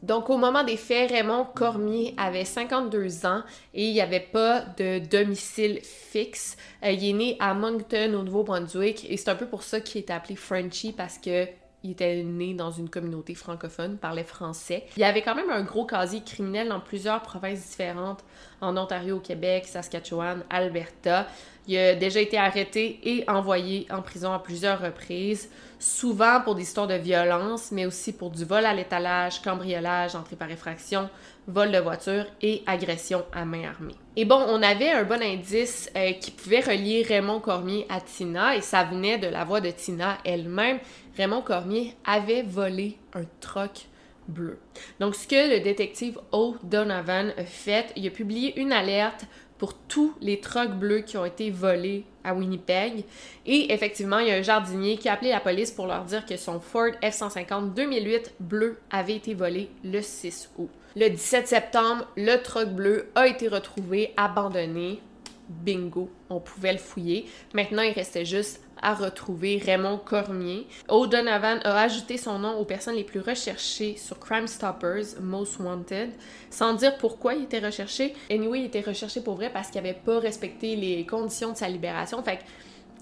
Donc, 0.01 0.29
au 0.29 0.37
moment 0.37 0.65
des 0.65 0.75
faits, 0.75 1.11
Raymond 1.11 1.45
Cormier 1.55 2.13
avait 2.17 2.43
52 2.43 3.25
ans 3.25 3.43
et 3.73 3.87
il 3.87 3.93
n'y 3.93 4.01
avait 4.01 4.19
pas 4.19 4.61
de 4.77 4.99
domicile 4.99 5.79
fixe. 5.81 6.57
Euh, 6.83 6.91
il 6.91 7.07
est 7.07 7.13
né 7.13 7.37
à 7.39 7.53
Moncton, 7.53 8.13
au 8.15 8.23
Nouveau-Brunswick, 8.23 9.09
et 9.09 9.15
c'est 9.15 9.29
un 9.29 9.35
peu 9.35 9.45
pour 9.45 9.63
ça 9.63 9.79
qu'il 9.79 10.01
est 10.01 10.11
appelé 10.11 10.35
Frenchy 10.35 10.91
parce 10.91 11.17
que 11.17 11.47
il 11.83 11.91
était 11.91 12.23
né 12.23 12.53
dans 12.53 12.71
une 12.71 12.89
communauté 12.89 13.35
francophone, 13.35 13.97
parlait 13.97 14.23
français. 14.23 14.85
Il 14.95 15.03
avait 15.03 15.21
quand 15.21 15.35
même 15.35 15.49
un 15.49 15.63
gros 15.63 15.85
casier 15.85 16.21
criminel 16.21 16.69
dans 16.69 16.79
plusieurs 16.79 17.21
provinces 17.21 17.69
différentes, 17.69 18.23
en 18.61 18.77
Ontario, 18.77 19.19
Québec, 19.19 19.67
Saskatchewan, 19.67 20.43
Alberta. 20.49 21.27
Il 21.67 21.77
a 21.77 21.95
déjà 21.95 22.19
été 22.19 22.37
arrêté 22.37 22.99
et 23.03 23.23
envoyé 23.29 23.87
en 23.89 24.01
prison 24.01 24.33
à 24.33 24.39
plusieurs 24.39 24.81
reprises, 24.81 25.49
souvent 25.79 26.41
pour 26.41 26.55
des 26.55 26.63
histoires 26.63 26.87
de 26.87 26.95
violence, 26.95 27.71
mais 27.71 27.85
aussi 27.85 28.11
pour 28.11 28.31
du 28.31 28.43
vol 28.43 28.65
à 28.65 28.73
l'étalage, 28.73 29.41
cambriolage, 29.41 30.15
entrée 30.15 30.35
par 30.35 30.51
effraction, 30.51 31.09
vol 31.47 31.71
de 31.71 31.77
voiture 31.77 32.25
et 32.41 32.63
agression 32.65 33.23
à 33.31 33.45
main 33.45 33.63
armée. 33.69 33.95
Et 34.15 34.25
bon, 34.25 34.43
on 34.47 34.61
avait 34.61 34.91
un 34.91 35.03
bon 35.03 35.21
indice 35.21 35.89
euh, 35.95 36.11
qui 36.13 36.31
pouvait 36.31 36.59
relier 36.59 37.03
Raymond 37.07 37.39
Cormier 37.39 37.85
à 37.89 38.01
Tina 38.01 38.55
et 38.55 38.61
ça 38.61 38.83
venait 38.83 39.17
de 39.17 39.27
la 39.27 39.43
voix 39.45 39.61
de 39.61 39.71
Tina 39.71 40.17
elle-même. 40.25 40.79
Raymond 41.17 41.41
Cormier 41.41 41.95
avait 42.05 42.43
volé 42.43 42.97
un 43.13 43.23
troc 43.39 43.87
bleu. 44.27 44.57
Donc, 44.99 45.15
ce 45.15 45.27
que 45.27 45.53
le 45.53 45.59
détective 45.61 46.19
O. 46.31 46.55
Donovan 46.63 47.33
a 47.37 47.43
fait, 47.43 47.91
il 47.95 48.07
a 48.07 48.11
publié 48.11 48.59
une 48.59 48.71
alerte 48.71 49.25
pour 49.63 49.75
tous 49.75 50.13
les 50.19 50.41
trucks 50.41 50.73
bleus 50.73 51.03
qui 51.03 51.15
ont 51.15 51.23
été 51.23 51.49
volés 51.49 52.03
à 52.25 52.33
Winnipeg. 52.33 53.05
Et 53.45 53.71
effectivement, 53.71 54.19
il 54.19 54.27
y 54.27 54.31
a 54.31 54.35
un 54.35 54.41
jardinier 54.41 54.97
qui 54.97 55.07
a 55.07 55.13
appelé 55.13 55.29
la 55.29 55.39
police 55.39 55.71
pour 55.71 55.87
leur 55.87 56.03
dire 56.03 56.25
que 56.25 56.35
son 56.35 56.59
Ford 56.59 56.91
F-150 57.01 57.73
2008 57.73 58.33
bleu 58.41 58.77
avait 58.91 59.15
été 59.15 59.33
volé 59.33 59.69
le 59.85 60.01
6 60.01 60.49
août. 60.57 60.69
Le 60.97 61.07
17 61.07 61.47
septembre, 61.47 62.05
le 62.17 62.43
truck 62.43 62.71
bleu 62.71 63.07
a 63.15 63.25
été 63.25 63.47
retrouvé 63.47 64.13
abandonné. 64.17 64.99
Bingo, 65.47 66.09
on 66.29 66.41
pouvait 66.41 66.73
le 66.73 66.79
fouiller. 66.79 67.25
Maintenant, 67.53 67.83
il 67.83 67.93
restait 67.93 68.25
juste 68.25 68.61
à 68.83 68.93
retrouver 68.93 69.57
Raymond 69.57 69.97
Cormier. 69.97 70.67
O'Donovan 70.89 71.59
a 71.63 71.81
ajouté 71.81 72.17
son 72.17 72.37
nom 72.39 72.57
aux 72.59 72.65
personnes 72.65 72.95
les 72.95 73.03
plus 73.03 73.21
recherchées 73.21 73.95
sur 73.97 74.19
Crime 74.19 74.47
Stoppers, 74.47 75.19
Most 75.21 75.59
Wanted, 75.59 76.11
sans 76.49 76.73
dire 76.73 76.97
pourquoi 76.97 77.33
il 77.33 77.43
était 77.43 77.59
recherché. 77.59 78.13
Anyway, 78.29 78.59
il 78.59 78.65
était 78.65 78.81
recherché 78.81 79.21
pour 79.21 79.35
vrai 79.35 79.49
parce 79.51 79.69
qu'il 79.69 79.81
n'avait 79.81 79.93
pas 79.93 80.19
respecté 80.19 80.75
les 80.75 81.05
conditions 81.05 81.53
de 81.53 81.57
sa 81.57 81.69
libération. 81.69 82.21
Fait 82.21 82.37
que 82.37 82.43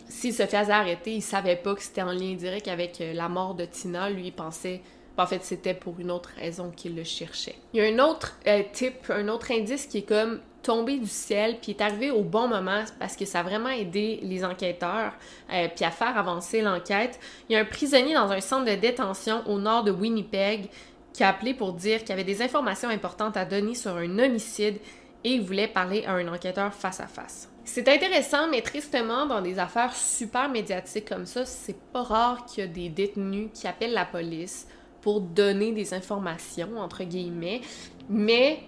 s'il 0.08 0.34
se 0.34 0.44
faisait 0.44 0.72
arrêter, 0.72 1.16
il 1.16 1.22
savait 1.22 1.56
pas 1.56 1.74
que 1.74 1.82
c'était 1.82 2.02
en 2.02 2.12
lien 2.12 2.34
direct 2.36 2.68
avec 2.68 3.02
euh, 3.02 3.14
la 3.14 3.30
mort 3.30 3.56
de 3.56 3.66
Tina. 3.66 4.10
Lui, 4.10 4.28
il 4.28 4.34
pensait 4.34 4.82
en 5.22 5.28
fait, 5.28 5.44
c'était 5.44 5.74
pour 5.74 6.00
une 6.00 6.12
autre 6.12 6.32
raison 6.38 6.72
qu'il 6.76 6.96
le 6.96 7.04
cherchait. 7.04 7.56
Il 7.74 7.82
y 7.82 7.86
a 7.86 7.90
un 7.90 8.00
autre 8.00 8.38
euh, 8.48 8.64
type, 8.74 9.10
un 9.10 9.28
autre 9.28 9.52
indice 9.52 9.86
qui 9.86 10.00
est 10.00 10.08
comme 10.08 10.40
tombé 10.64 10.98
du 10.98 11.08
ciel, 11.08 11.58
puis 11.62 11.72
est 11.72 11.82
arrivé 11.82 12.12
au 12.12 12.24
bon 12.24 12.48
moment 12.48 12.84
parce 13.00 13.16
que 13.16 13.26
ça 13.26 13.40
a 13.40 13.44
vraiment 13.44 13.70
aidé 13.70 14.20
les 14.22 14.46
enquêteurs, 14.46 15.14
euh, 15.52 15.68
puis 15.76 15.86
à 15.86 15.92
faire 15.92 16.18
avancer 16.18 16.62
l'enquête. 16.62 17.20
Il 17.50 17.54
y 17.54 17.56
a 17.56 17.60
un 17.60 17.66
prisonnier 17.66 18.14
dans 18.14 18.32
un 18.32 18.42
centre 18.42 18.70
de 18.70 18.76
détention 18.76 19.42
au 19.48 19.60
nord 19.60 19.84
de 19.84 19.92
Winnipeg 19.92 20.70
qui 21.14 21.24
a 21.24 21.30
appelé 21.30 21.54
pour 21.54 21.74
dire 21.74 22.04
qu'il 22.04 22.14
avait 22.14 22.24
des 22.24 22.42
informations 22.42 22.90
importantes 22.90 23.38
à 23.38 23.46
donner 23.46 23.76
sur 23.76 23.96
un 23.98 24.20
homicide 24.20 24.78
et 25.24 25.32
il 25.32 25.42
voulait 25.42 25.68
parler 25.68 26.06
à 26.06 26.14
un 26.14 26.28
enquêteur 26.28 26.74
face 26.74 27.00
à 27.00 27.08
face. 27.08 27.50
C'est 27.64 27.88
intéressant, 27.88 28.48
mais 28.50 28.62
tristement, 28.62 29.26
dans 29.26 29.42
des 29.42 29.60
affaires 29.60 29.96
super 29.96 30.50
médiatiques 30.50 31.08
comme 31.08 31.26
ça, 31.26 31.46
c'est 31.46 31.80
pas 31.94 32.02
rare 32.02 32.46
qu'il 32.46 32.64
y 32.64 32.68
a 32.68 32.70
des 32.70 32.90
détenus 32.90 33.50
qui 33.54 33.68
appellent 33.68 33.94
la 33.94 34.06
police 34.06 34.68
pour 35.02 35.22
donner 35.22 35.72
des 35.72 35.94
informations, 35.94 36.78
entre 36.78 37.04
guillemets, 37.04 37.62
mais 38.10 38.60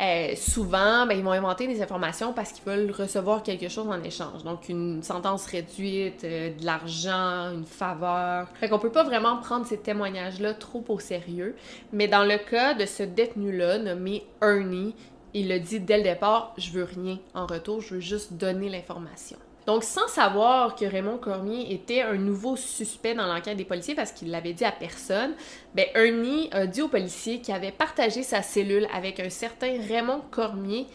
euh, 0.00 0.34
souvent, 0.34 1.06
ben, 1.06 1.12
ils 1.12 1.22
vont 1.22 1.32
inventer 1.32 1.66
des 1.66 1.82
informations 1.82 2.32
parce 2.32 2.52
qu'ils 2.52 2.64
veulent 2.64 2.90
recevoir 2.90 3.42
quelque 3.42 3.68
chose 3.68 3.86
en 3.86 4.02
échange. 4.02 4.44
Donc, 4.44 4.70
une 4.70 5.02
sentence 5.02 5.44
réduite, 5.46 6.24
euh, 6.24 6.54
de 6.56 6.64
l'argent, 6.64 7.52
une 7.52 7.66
faveur. 7.66 8.48
Fait 8.54 8.70
qu'on 8.70 8.78
peut 8.78 8.92
pas 8.92 9.04
vraiment 9.04 9.36
prendre 9.36 9.66
ces 9.66 9.76
témoignages-là 9.76 10.54
trop 10.54 10.82
au 10.88 10.98
sérieux. 10.98 11.54
Mais 11.92 12.08
dans 12.08 12.24
le 12.24 12.38
cas 12.38 12.72
de 12.72 12.86
ce 12.86 13.02
détenu-là, 13.02 13.78
nommé 13.78 14.24
Ernie, 14.40 14.94
il 15.34 15.52
a 15.52 15.58
dit 15.58 15.80
dès 15.80 15.98
le 15.98 16.02
départ, 16.02 16.54
je 16.56 16.70
veux 16.70 16.84
rien 16.84 17.18
en 17.34 17.46
retour, 17.46 17.82
je 17.82 17.94
veux 17.94 18.00
juste 18.00 18.32
donner 18.32 18.70
l'information. 18.70 19.36
Donc, 19.70 19.84
sans 19.84 20.08
savoir 20.08 20.74
que 20.74 20.84
Raymond 20.84 21.18
Cormier 21.18 21.72
était 21.72 22.02
un 22.02 22.16
nouveau 22.16 22.56
suspect 22.56 23.14
dans 23.14 23.28
l'enquête 23.32 23.56
des 23.56 23.64
policiers 23.64 23.94
parce 23.94 24.10
qu'il 24.10 24.32
l'avait 24.32 24.52
dit 24.52 24.64
à 24.64 24.72
personne, 24.72 25.34
ben 25.76 25.86
Ernie 25.94 26.48
a 26.50 26.66
dit 26.66 26.82
aux 26.82 26.88
policiers 26.88 27.40
qu'il 27.40 27.54
avait 27.54 27.70
partagé 27.70 28.24
sa 28.24 28.42
cellule 28.42 28.88
avec 28.92 29.20
un 29.20 29.30
certain 29.30 29.80
Raymond 29.80 30.22
Cormier 30.32 30.88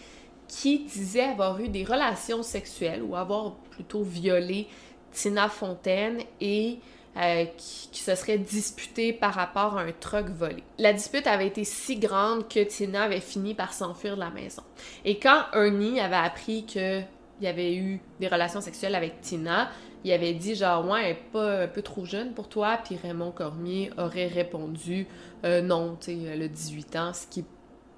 qui 0.49 0.79
disait 0.79 1.23
avoir 1.23 1.57
eu 1.61 1.69
des 1.69 1.85
relations 1.85 2.43
sexuelles 2.43 3.01
ou 3.01 3.15
avoir 3.15 3.53
plutôt 3.71 4.03
violé 4.03 4.67
Tina 5.13 5.47
Fontaine 5.47 6.19
et 6.41 6.79
euh, 7.15 7.45
qui, 7.55 8.01
se 8.01 8.13
serait 8.13 8.39
disputé 8.39 9.13
par 9.13 9.35
rapport 9.35 9.77
à 9.77 9.83
un 9.83 9.93
truck 9.93 10.27
volé. 10.27 10.63
La 10.79 10.91
dispute 10.91 11.27
avait 11.27 11.47
été 11.47 11.63
si 11.63 11.95
grande 11.95 12.49
que 12.49 12.61
Tina 12.61 13.03
avait 13.03 13.21
fini 13.21 13.53
par 13.53 13.71
s'enfuir 13.71 14.15
de 14.15 14.19
la 14.19 14.31
maison. 14.31 14.63
Et 15.05 15.17
quand 15.17 15.43
Ernie 15.53 16.01
avait 16.01 16.17
appris 16.17 16.65
que 16.65 17.03
il 17.41 17.47
avait 17.47 17.75
eu 17.75 17.99
des 18.19 18.27
relations 18.27 18.61
sexuelles 18.61 18.95
avec 18.95 19.21
Tina, 19.21 19.69
il 20.03 20.11
avait 20.11 20.33
dit 20.33 20.55
genre 20.55 20.87
ouais, 20.87 21.01
elle 21.03 21.11
est 21.11 21.31
pas 21.31 21.63
un 21.63 21.67
peu 21.67 21.81
trop 21.81 22.05
jeune 22.05 22.33
pour 22.33 22.47
toi, 22.47 22.79
puis 22.83 22.97
Raymond 23.01 23.31
Cormier 23.31 23.91
aurait 23.97 24.27
répondu 24.27 25.07
euh, 25.43 25.61
non, 25.61 25.97
tu 25.99 26.11
sais, 26.11 26.23
elle 26.23 26.43
a 26.43 26.47
18 26.47 26.95
ans, 26.95 27.13
ce 27.13 27.27
qui 27.27 27.41
est 27.41 27.45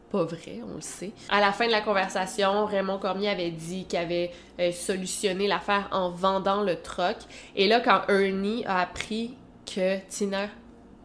pas 0.10 0.24
vrai, 0.24 0.62
on 0.66 0.76
le 0.76 0.82
sait. 0.82 1.12
À 1.30 1.40
la 1.42 1.52
fin 1.52 1.68
de 1.68 1.72
la 1.72 1.82
conversation, 1.82 2.66
Raymond 2.66 2.98
Cormier 2.98 3.30
avait 3.30 3.52
dit 3.52 3.86
qu'il 3.86 4.00
avait 4.00 4.32
euh, 4.60 4.72
solutionné 4.72 5.48
l'affaire 5.48 5.90
en 5.92 6.10
vendant 6.10 6.64
le 6.64 6.82
troc. 6.82 7.18
Et 7.56 7.68
là, 7.68 7.82
quand 7.82 8.02
Ernie 8.08 8.64
a 8.66 8.80
appris 8.80 9.36
que 9.66 10.00
Tina 10.08 10.48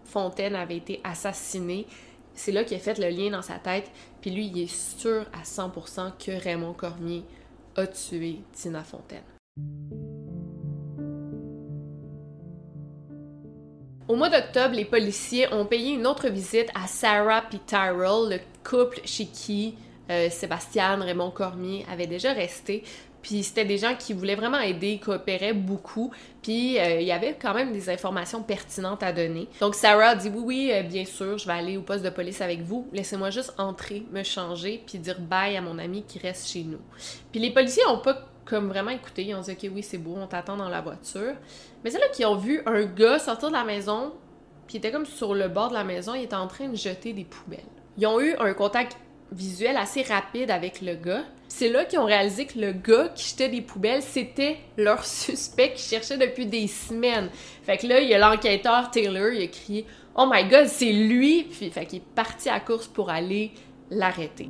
Fontaine 0.05 0.55
avait 0.55 0.77
été 0.77 1.01
assassinée, 1.05 1.87
c'est 2.35 2.53
là 2.53 2.65
qu'il 2.65 2.77
a 2.77 2.81
fait 2.81 2.99
le 2.99 3.09
lien 3.09 3.31
dans 3.31 3.43
sa 3.43 3.55
tête. 3.55 3.91
Puis 4.21 4.31
lui, 4.31 4.47
il 4.47 4.63
est 4.63 4.73
sûr 4.73 5.27
à 5.33 5.43
100% 5.43 6.13
que 6.25 6.33
Raymond 6.43 6.75
Cormier 6.75 7.25
a 7.77 7.86
tué 7.86 8.40
Tina 8.53 8.82
Fontaine. 8.82 9.23
Au 14.09 14.16
mois 14.16 14.28
d'octobre, 14.28 14.74
les 14.74 14.85
policiers 14.85 15.53
ont 15.53 15.65
payé 15.65 15.94
une 15.94 16.07
autre 16.07 16.28
visite 16.28 16.69
à 16.74 16.86
Sarah 16.86 17.44
et 17.53 17.59
Tyrell, 17.66 18.28
le 18.31 18.39
couple 18.69 19.01
chez 19.05 19.27
qui 19.27 19.77
euh, 20.11 20.28
Sébastien 20.28 20.97
Raymond 20.97 21.31
Cormier 21.31 21.86
avait 21.90 22.07
déjà 22.07 22.32
resté. 22.32 22.82
Puis 23.23 23.44
c'était 23.44 23.65
des 23.65 23.78
gens 23.78 23.94
qui 23.97 24.12
voulaient 24.12 24.35
vraiment 24.35 24.59
aider, 24.59 24.99
coopéraient 24.99 25.53
beaucoup. 25.53 26.12
Puis 26.43 26.78
euh, 26.78 27.01
il 27.01 27.07
y 27.07 27.12
avait 27.12 27.36
quand 27.40 27.55
même 27.55 27.73
des 27.73 27.89
informations 27.89 28.43
pertinentes 28.43 29.03
à 29.03 29.12
donner. 29.12 29.49
Donc 29.61 29.74
Sarah 29.74 30.09
a 30.09 30.15
dit 30.16 30.28
oui, 30.28 30.43
oui, 30.44 30.70
euh, 30.73 30.82
bien 30.82 31.05
sûr, 31.05 31.39
je 31.39 31.47
vais 31.47 31.53
aller 31.53 31.77
au 31.77 31.82
poste 31.82 32.05
de 32.05 32.11
police 32.11 32.40
avec 32.40 32.62
vous. 32.62 32.89
Laissez-moi 32.93 33.31
juste 33.31 33.55
entrer, 33.59 34.05
me 34.11 34.23
changer, 34.23 34.82
puis 34.86 34.99
dire 34.99 35.20
bye 35.20 35.57
à 35.57 35.61
mon 35.61 35.78
ami 35.78 36.03
qui 36.03 36.19
reste 36.19 36.49
chez 36.49 36.65
nous. 36.65 36.81
Puis 37.31 37.40
les 37.40 37.53
policiers 37.53 37.86
ont 37.89 37.99
pas 37.99 38.28
comme 38.44 38.69
vraiment 38.69 38.90
écouté. 38.90 39.24
Ils 39.24 39.35
ont 39.35 39.40
dit 39.40 39.53
ok, 39.53 39.70
oui, 39.73 39.82
c'est 39.82 39.99
beau, 39.99 40.16
on 40.16 40.27
t'attend 40.27 40.57
dans 40.57 40.69
la 40.69 40.81
voiture. 40.81 41.35
Mais 41.85 41.90
c'est 41.90 41.99
là 41.99 42.09
qu'ils 42.09 42.27
ont 42.27 42.36
vu 42.36 42.61
un 42.66 42.85
gars 42.85 43.19
sortir 43.19 43.49
de 43.49 43.55
la 43.55 43.65
maison, 43.65 44.12
puis 44.66 44.77
il 44.77 44.78
était 44.78 44.90
comme 44.90 45.07
sur 45.07 45.35
le 45.35 45.49
bord 45.49 45.69
de 45.69 45.74
la 45.74 45.85
maison, 45.85 46.15
il 46.15 46.24
était 46.24 46.35
en 46.35 46.49
train 46.49 46.69
de 46.69 46.77
jeter 46.77 47.12
des 47.12 47.24
poubelles. 47.24 47.61
Ils 47.99 48.07
ont 48.07 48.20
eu 48.20 48.35
un 48.39 48.55
contact 48.55 48.97
visuel 49.32 49.77
assez 49.77 50.03
rapide 50.03 50.51
avec 50.51 50.81
le 50.81 50.94
gars. 50.94 51.24
C'est 51.55 51.69
là 51.69 51.85
qu'ils 51.85 51.99
ont 51.99 52.07
réalisé 52.07 52.47
que 52.47 52.59
le 52.59 52.73
gars 52.73 53.11
qui 53.15 53.29
jetait 53.29 53.51
des 53.51 53.61
poubelles, 53.61 54.01
c'était 54.01 54.57
leur 54.79 55.05
suspect 55.05 55.74
qui 55.74 55.83
cherchait 55.83 56.16
depuis 56.16 56.47
des 56.47 56.66
semaines. 56.66 57.29
Fait 57.62 57.77
que 57.77 57.87
là, 57.87 58.01
il 58.01 58.09
y 58.09 58.15
a 58.15 58.19
l'enquêteur 58.19 58.91
Taylor, 58.91 59.29
il 59.29 59.43
a 59.43 59.47
crié 59.49 59.85
Oh 60.16 60.27
my 60.33 60.49
god, 60.49 60.66
c'est 60.66 60.93
lui! 60.93 61.45
Puis, 61.45 61.70
fait 61.70 61.85
qu'il 61.85 61.99
est 61.99 62.15
parti 62.15 62.49
à 62.49 62.59
course 62.59 62.89
pour 62.89 63.11
aller 63.11 63.53
l'arrêter. 63.91 64.49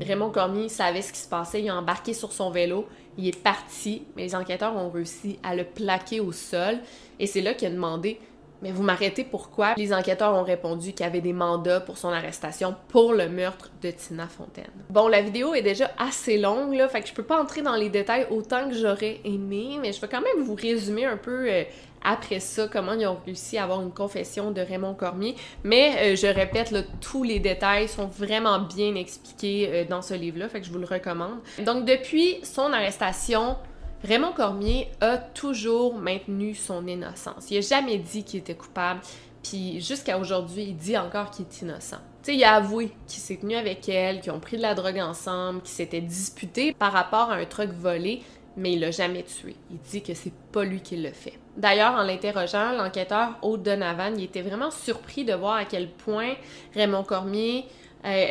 Raymond 0.00 0.30
Cormier 0.30 0.70
savait 0.70 1.02
ce 1.02 1.12
qui 1.12 1.20
se 1.20 1.28
passait, 1.28 1.60
il 1.60 1.68
a 1.68 1.76
embarqué 1.76 2.14
sur 2.14 2.32
son 2.32 2.50
vélo, 2.50 2.88
il 3.18 3.28
est 3.28 3.42
parti, 3.42 4.04
mais 4.16 4.22
les 4.22 4.34
enquêteurs 4.34 4.74
ont 4.74 4.88
réussi 4.88 5.38
à 5.42 5.54
le 5.54 5.64
plaquer 5.64 6.20
au 6.20 6.32
sol. 6.32 6.78
Et 7.20 7.26
c'est 7.26 7.42
là 7.42 7.52
qu'il 7.52 7.68
a 7.68 7.70
demandé 7.70 8.18
mais 8.62 8.70
vous 8.70 8.82
m'arrêtez 8.82 9.24
pourquoi? 9.24 9.74
Les 9.76 9.92
enquêteurs 9.92 10.34
ont 10.34 10.44
répondu 10.44 10.92
qu'il 10.92 11.04
y 11.04 11.08
avait 11.08 11.20
des 11.20 11.32
mandats 11.32 11.80
pour 11.80 11.98
son 11.98 12.08
arrestation 12.08 12.74
pour 12.88 13.12
le 13.12 13.28
meurtre 13.28 13.70
de 13.82 13.90
Tina 13.90 14.28
Fontaine. 14.28 14.70
Bon, 14.88 15.08
la 15.08 15.20
vidéo 15.20 15.54
est 15.54 15.62
déjà 15.62 15.90
assez 15.98 16.38
longue, 16.38 16.74
là, 16.74 16.88
fait 16.88 17.02
que 17.02 17.08
je 17.08 17.12
peux 17.14 17.22
pas 17.22 17.40
entrer 17.40 17.62
dans 17.62 17.74
les 17.74 17.90
détails 17.90 18.26
autant 18.30 18.68
que 18.68 18.74
j'aurais 18.74 19.20
aimé, 19.24 19.78
mais 19.80 19.92
je 19.92 20.00
vais 20.00 20.08
quand 20.08 20.20
même 20.22 20.44
vous 20.44 20.54
résumer 20.54 21.04
un 21.04 21.16
peu 21.16 21.46
euh, 21.48 21.64
après 22.04 22.40
ça 22.40 22.68
comment 22.68 22.94
ils 22.94 23.06
ont 23.06 23.18
réussi 23.24 23.58
à 23.58 23.64
avoir 23.64 23.80
une 23.80 23.92
confession 23.92 24.50
de 24.50 24.60
Raymond 24.60 24.94
Cormier. 24.94 25.36
Mais 25.64 26.12
euh, 26.12 26.16
je 26.16 26.26
répète, 26.26 26.70
là, 26.70 26.82
tous 27.00 27.22
les 27.22 27.40
détails 27.40 27.88
sont 27.88 28.06
vraiment 28.06 28.60
bien 28.60 28.94
expliqués 28.94 29.68
euh, 29.72 29.84
dans 29.84 30.02
ce 30.02 30.14
livre-là, 30.14 30.48
fait 30.48 30.60
que 30.60 30.66
je 30.66 30.72
vous 30.72 30.78
le 30.78 30.86
recommande. 30.86 31.38
Donc, 31.64 31.84
depuis 31.84 32.38
son 32.42 32.72
arrestation, 32.72 33.56
Raymond 34.04 34.32
Cormier 34.32 34.88
a 35.00 35.16
toujours 35.16 35.94
maintenu 35.94 36.54
son 36.54 36.86
innocence. 36.88 37.50
Il 37.50 37.58
a 37.58 37.60
jamais 37.60 37.98
dit 37.98 38.24
qu'il 38.24 38.40
était 38.40 38.56
coupable, 38.56 39.00
puis 39.44 39.80
jusqu'à 39.80 40.18
aujourd'hui, 40.18 40.64
il 40.64 40.76
dit 40.76 40.98
encore 40.98 41.30
qu'il 41.30 41.44
est 41.44 41.62
innocent. 41.62 41.98
Tu 42.22 42.32
sais, 42.32 42.36
il 42.36 42.44
a 42.44 42.54
avoué 42.54 42.90
qu'il 43.06 43.20
s'est 43.20 43.36
tenu 43.36 43.54
avec 43.54 43.88
elle, 43.88 44.20
qu'ils 44.20 44.32
ont 44.32 44.40
pris 44.40 44.56
de 44.56 44.62
la 44.62 44.74
drogue 44.74 44.98
ensemble, 44.98 45.60
qu'ils 45.62 45.70
s'étaient 45.70 46.00
disputés 46.00 46.72
par 46.72 46.92
rapport 46.92 47.30
à 47.30 47.34
un 47.34 47.44
truc 47.44 47.70
volé, 47.70 48.22
mais 48.56 48.72
il 48.72 48.80
l'a 48.80 48.90
jamais 48.90 49.22
tué. 49.22 49.54
Il 49.70 49.78
dit 49.78 50.02
que 50.02 50.14
c'est 50.14 50.34
pas 50.50 50.64
lui 50.64 50.80
qui 50.80 50.96
l'a 50.96 51.12
fait. 51.12 51.38
D'ailleurs, 51.56 51.94
en 51.94 52.02
l'interrogeant, 52.02 52.72
l'enquêteur 52.72 53.38
Aude 53.42 53.62
Donovan, 53.62 54.18
il 54.18 54.24
était 54.24 54.42
vraiment 54.42 54.70
surpris 54.72 55.24
de 55.24 55.34
voir 55.34 55.56
à 55.56 55.64
quel 55.64 55.88
point 55.88 56.34
Raymond 56.74 57.04
Cormier, 57.04 57.66
euh, 58.04 58.26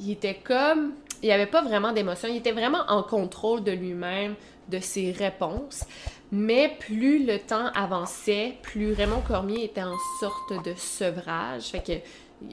il 0.00 0.10
était 0.10 0.40
comme... 0.42 0.94
Il 1.24 1.30
avait 1.30 1.46
pas 1.46 1.62
vraiment 1.62 1.92
d'émotion, 1.92 2.28
il 2.28 2.38
était 2.38 2.50
vraiment 2.50 2.82
en 2.88 3.04
contrôle 3.04 3.62
de 3.62 3.70
lui-même, 3.70 4.34
de 4.68 4.78
ses 4.78 5.12
réponses. 5.12 5.84
Mais 6.30 6.76
plus 6.80 7.26
le 7.26 7.38
temps 7.38 7.66
avançait, 7.74 8.54
plus 8.62 8.92
Raymond 8.92 9.20
Cormier 9.20 9.64
était 9.64 9.82
en 9.82 9.96
sorte 10.18 10.64
de 10.64 10.74
sevrage. 10.76 11.64
Fait 11.64 11.84
que 11.84 11.92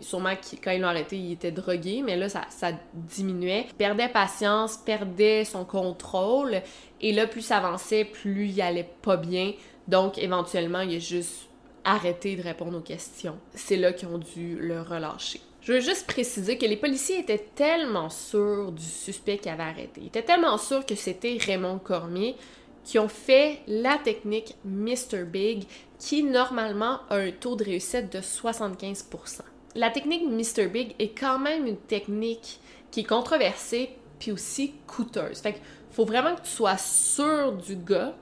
sûrement 0.02 0.34
quand 0.64 0.72
ils 0.72 0.82
l'ont 0.82 0.88
arrêté, 0.88 1.18
il 1.18 1.34
était 1.34 1.52
drogué, 1.52 2.02
mais 2.04 2.16
là, 2.16 2.30
ça, 2.30 2.72
diminuait. 2.94 3.66
Il 3.70 3.76
perdait 3.76 4.10
patience, 4.10 4.78
perdait 4.78 5.46
son 5.46 5.66
contrôle. 5.66 6.62
Et 7.02 7.14
là, 7.14 7.28
plus 7.28 7.42
ça 7.42 7.58
avançait, 7.58 8.06
plus 8.06 8.50
il 8.50 8.62
allait 8.62 8.90
pas 9.02 9.18
bien. 9.18 9.54
Donc, 9.88 10.18
éventuellement, 10.18 10.82
il 10.82 10.96
a 10.96 11.00
juste 11.00 11.48
arrêté 11.84 12.36
de 12.36 12.44
répondre 12.44 12.78
aux 12.78 12.82
questions. 12.82 13.38
C'est 13.54 13.78
là 13.78 13.94
qu'ils 13.94 14.10
ont 14.10 14.20
dû 14.20 14.58
le 14.60 14.82
relâcher. 14.82 15.42
Je 15.70 15.76
veux 15.76 15.82
juste 15.82 16.08
préciser 16.08 16.58
que 16.58 16.66
les 16.66 16.78
policiers 16.78 17.20
étaient 17.20 17.46
tellement 17.54 18.10
sûrs 18.10 18.72
du 18.72 18.84
suspect 18.84 19.38
qui 19.38 19.50
avait 19.50 19.62
arrêté. 19.62 20.02
Ils 20.02 20.08
étaient 20.08 20.24
tellement 20.24 20.58
sûrs 20.58 20.84
que 20.84 20.96
c'était 20.96 21.38
Raymond 21.40 21.78
Cormier 21.78 22.36
qui 22.84 22.98
ont 22.98 23.08
fait 23.08 23.60
la 23.68 24.00
technique 24.00 24.56
Mr. 24.66 25.26
Big 25.26 25.66
qui 26.00 26.24
normalement 26.24 27.02
a 27.12 27.18
un 27.18 27.30
taux 27.30 27.56
de 27.56 27.66
réussite 27.66 28.12
de 28.12 28.18
75% 28.18 29.42
la 29.76 29.92
technique 29.92 30.24
Mr. 30.24 30.70
Big 30.70 30.96
est 30.98 31.18
quand 31.18 31.38
même 31.38 31.68
une 31.68 31.78
technique 31.78 32.60
qui 32.90 33.02
est 33.02 33.08
controversée 33.08 33.92
puis 34.18 34.32
aussi 34.32 34.74
coûteuse. 34.88 35.40
Fait 35.40 35.54
qu'il 35.54 35.62
faut 35.92 36.06
vraiment 36.06 36.36
que 36.36 36.42
tu 36.42 36.50
sois 36.50 36.78
sûr 36.78 37.54
du 37.54 37.76
gars 37.76 38.16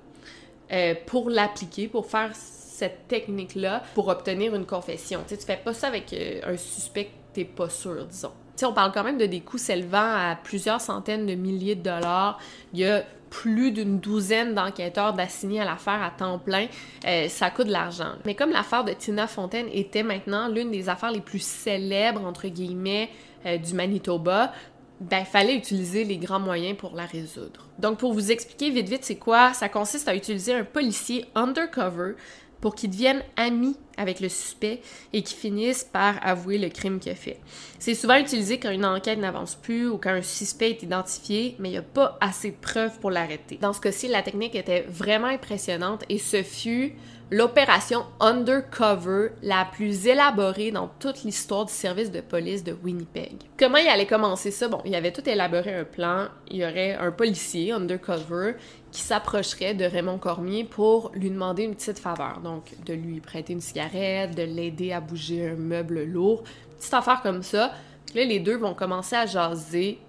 euh, 0.71 0.95
pour 1.05 1.29
l'appliquer, 1.29 1.87
pour 1.87 2.07
faire 2.07 2.31
cette 2.35 3.07
technique-là, 3.07 3.83
pour 3.95 4.09
obtenir 4.09 4.53
une 4.53 4.65
confession. 4.65 5.23
Tu 5.27 5.35
fais 5.37 5.57
pas 5.57 5.73
ça 5.73 5.87
avec 5.87 6.13
euh, 6.13 6.41
un 6.43 6.57
suspect 6.57 7.09
t'es 7.37 7.45
pas 7.45 7.69
sûr, 7.69 8.03
disons. 8.07 8.31
On 8.63 8.73
parle 8.73 8.91
quand 8.91 9.03
même 9.03 9.19
de 9.19 9.27
des 9.27 9.41
coûts 9.41 9.59
s'élevant 9.59 9.99
à 9.99 10.35
plusieurs 10.43 10.81
centaines 10.81 11.27
de 11.27 11.35
milliers 11.35 11.75
de 11.75 11.83
dollars. 11.83 12.39
Il 12.73 12.79
y 12.79 12.85
a 12.85 13.03
plus 13.29 13.71
d'une 13.71 13.99
douzaine 13.99 14.55
d'enquêteurs 14.55 15.13
d'assignés 15.13 15.61
à 15.61 15.65
l'affaire 15.65 16.01
à 16.01 16.09
temps 16.09 16.39
plein, 16.39 16.65
euh, 17.05 17.27
ça 17.27 17.51
coûte 17.51 17.67
de 17.67 17.71
l'argent. 17.71 18.13
Mais 18.25 18.33
comme 18.33 18.49
l'affaire 18.49 18.83
de 18.83 18.93
Tina 18.93 19.27
Fontaine 19.27 19.67
était 19.71 20.01
maintenant 20.01 20.47
l'une 20.47 20.71
des 20.71 20.89
affaires 20.89 21.11
les 21.11 21.21
plus 21.21 21.43
célèbres, 21.43 22.25
entre 22.25 22.47
guillemets, 22.47 23.11
euh, 23.45 23.57
du 23.57 23.75
Manitoba, 23.75 24.53
ben, 24.99 25.19
il 25.19 25.25
fallait 25.25 25.55
utiliser 25.55 26.05
les 26.05 26.17
grands 26.17 26.39
moyens 26.39 26.75
pour 26.75 26.95
la 26.95 27.05
résoudre. 27.05 27.67
Donc, 27.77 27.99
pour 27.99 28.13
vous 28.13 28.31
expliquer 28.31 28.71
vite 28.71 28.89
vite 28.89 29.03
c'est 29.03 29.17
quoi, 29.17 29.53
ça 29.53 29.69
consiste 29.69 30.07
à 30.07 30.15
utiliser 30.15 30.55
un 30.55 30.63
policier 30.63 31.25
undercover 31.35 32.13
pour 32.61 32.75
qu'il 32.75 32.89
devienne 32.89 33.23
ami 33.35 33.75
avec 33.97 34.19
le 34.19 34.29
suspect 34.29 34.81
et 35.13 35.23
qu'il 35.23 35.37
finisse 35.37 35.83
par 35.83 36.15
avouer 36.25 36.57
le 36.57 36.69
crime 36.69 36.99
qu'il 36.99 37.11
a 37.11 37.15
fait. 37.15 37.39
C'est 37.79 37.95
souvent 37.95 38.15
utilisé 38.15 38.59
quand 38.59 38.71
une 38.71 38.85
enquête 38.85 39.19
n'avance 39.19 39.55
plus 39.55 39.87
ou 39.87 39.97
quand 39.97 40.11
un 40.11 40.21
suspect 40.21 40.71
est 40.71 40.83
identifié, 40.83 41.55
mais 41.59 41.69
il 41.69 41.73
n'y 41.73 41.77
a 41.77 41.83
pas 41.83 42.17
assez 42.21 42.51
de 42.51 42.57
preuves 42.59 42.99
pour 42.99 43.11
l'arrêter. 43.11 43.57
Dans 43.59 43.73
ce 43.73 43.81
cas-ci, 43.81 44.07
la 44.07 44.21
technique 44.21 44.55
était 44.55 44.85
vraiment 44.87 45.27
impressionnante 45.27 46.03
et 46.09 46.19
ce 46.19 46.43
fut 46.43 46.93
l'opération 47.29 48.05
Undercover 48.19 49.31
la 49.41 49.65
plus 49.65 50.07
élaborée 50.07 50.71
dans 50.71 50.89
toute 50.99 51.23
l'histoire 51.23 51.65
du 51.65 51.73
service 51.73 52.11
de 52.11 52.21
police 52.21 52.63
de 52.63 52.71
Winnipeg. 52.71 53.35
Comment 53.59 53.77
il 53.77 53.87
allait 53.87 54.05
commencer 54.05 54.51
ça? 54.51 54.67
Bon, 54.67 54.81
il 54.85 54.95
avait 54.95 55.11
tout 55.11 55.27
élaboré 55.27 55.75
un 55.75 55.83
plan. 55.83 56.27
Il 56.49 56.57
y 56.57 56.63
aurait 56.63 56.93
un 56.93 57.11
policier 57.11 57.73
undercover 57.73 58.53
s'approcherait 59.01 59.73
de 59.73 59.85
Raymond 59.85 60.17
Cormier 60.17 60.63
pour 60.63 61.11
lui 61.13 61.29
demander 61.29 61.63
une 61.63 61.75
petite 61.75 61.99
faveur. 61.99 62.39
Donc, 62.43 62.73
de 62.85 62.93
lui 62.93 63.19
prêter 63.19 63.53
une 63.53 63.61
cigarette, 63.61 64.35
de 64.35 64.43
l'aider 64.43 64.91
à 64.91 65.01
bouger 65.01 65.49
un 65.49 65.55
meuble 65.55 66.03
lourd, 66.03 66.43
petite 66.77 66.93
affaire 66.93 67.21
comme 67.21 67.43
ça. 67.43 67.73
Là, 68.15 68.23
les 68.23 68.39
deux 68.39 68.57
vont 68.57 68.73
commencer 68.73 69.15
à 69.15 69.25
jaser 69.25 69.99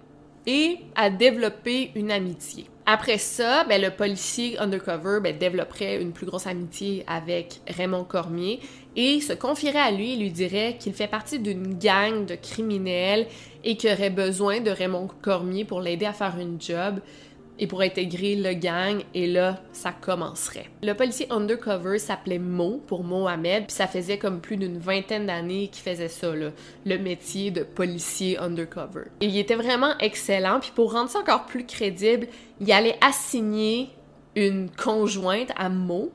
et 0.47 0.79
à 0.95 1.09
développer 1.09 1.91
une 1.95 2.11
amitié. 2.11 2.65
Après 2.91 3.19
ça, 3.19 3.65
ben, 3.65 3.79
le 3.79 3.91
policier 3.91 4.57
undercover 4.57 5.19
ben, 5.21 5.37
développerait 5.37 6.01
une 6.01 6.11
plus 6.11 6.25
grosse 6.25 6.47
amitié 6.47 7.03
avec 7.05 7.61
Raymond 7.67 8.03
Cormier 8.03 8.61
et 8.95 9.21
se 9.21 9.33
confierait 9.33 9.77
à 9.77 9.91
lui 9.91 10.13
et 10.13 10.15
lui 10.15 10.31
dirait 10.31 10.75
qu'il 10.79 10.93
fait 10.93 11.07
partie 11.07 11.37
d'une 11.37 11.77
gang 11.77 12.25
de 12.25 12.33
criminels 12.33 13.27
et 13.63 13.77
qu'il 13.77 13.91
aurait 13.91 14.09
besoin 14.09 14.59
de 14.59 14.71
Raymond 14.71 15.07
Cormier 15.21 15.65
pour 15.65 15.81
l'aider 15.81 16.07
à 16.07 16.13
faire 16.13 16.35
une 16.39 16.59
job 16.59 16.99
et 17.59 17.67
pour 17.67 17.81
intégrer 17.81 18.35
le 18.35 18.53
gang, 18.53 19.03
et 19.13 19.27
là, 19.27 19.59
ça 19.73 19.91
commencerait. 19.91 20.67
Le 20.81 20.93
policier 20.93 21.27
undercover 21.29 21.99
s'appelait 21.99 22.39
Mo 22.39 22.81
pour 22.87 23.03
Mohamed, 23.03 23.67
puis 23.67 23.75
ça 23.75 23.87
faisait 23.87 24.17
comme 24.17 24.39
plus 24.39 24.57
d'une 24.57 24.77
vingtaine 24.77 25.25
d'années 25.25 25.67
qu'il 25.67 25.83
faisait 25.83 26.07
ça, 26.07 26.31
le 26.33 26.97
métier 26.97 27.51
de 27.51 27.63
policier 27.63 28.37
undercover. 28.39 29.03
Il 29.19 29.37
était 29.37 29.55
vraiment 29.55 29.97
excellent, 29.99 30.59
puis 30.59 30.71
pour 30.73 30.93
rendre 30.93 31.09
ça 31.09 31.19
encore 31.19 31.45
plus 31.45 31.65
crédible, 31.65 32.27
il 32.61 32.71
allait 32.71 32.97
assigner 33.01 33.89
une 34.35 34.69
conjointe 34.69 35.51
à 35.57 35.69
Mo, 35.69 36.11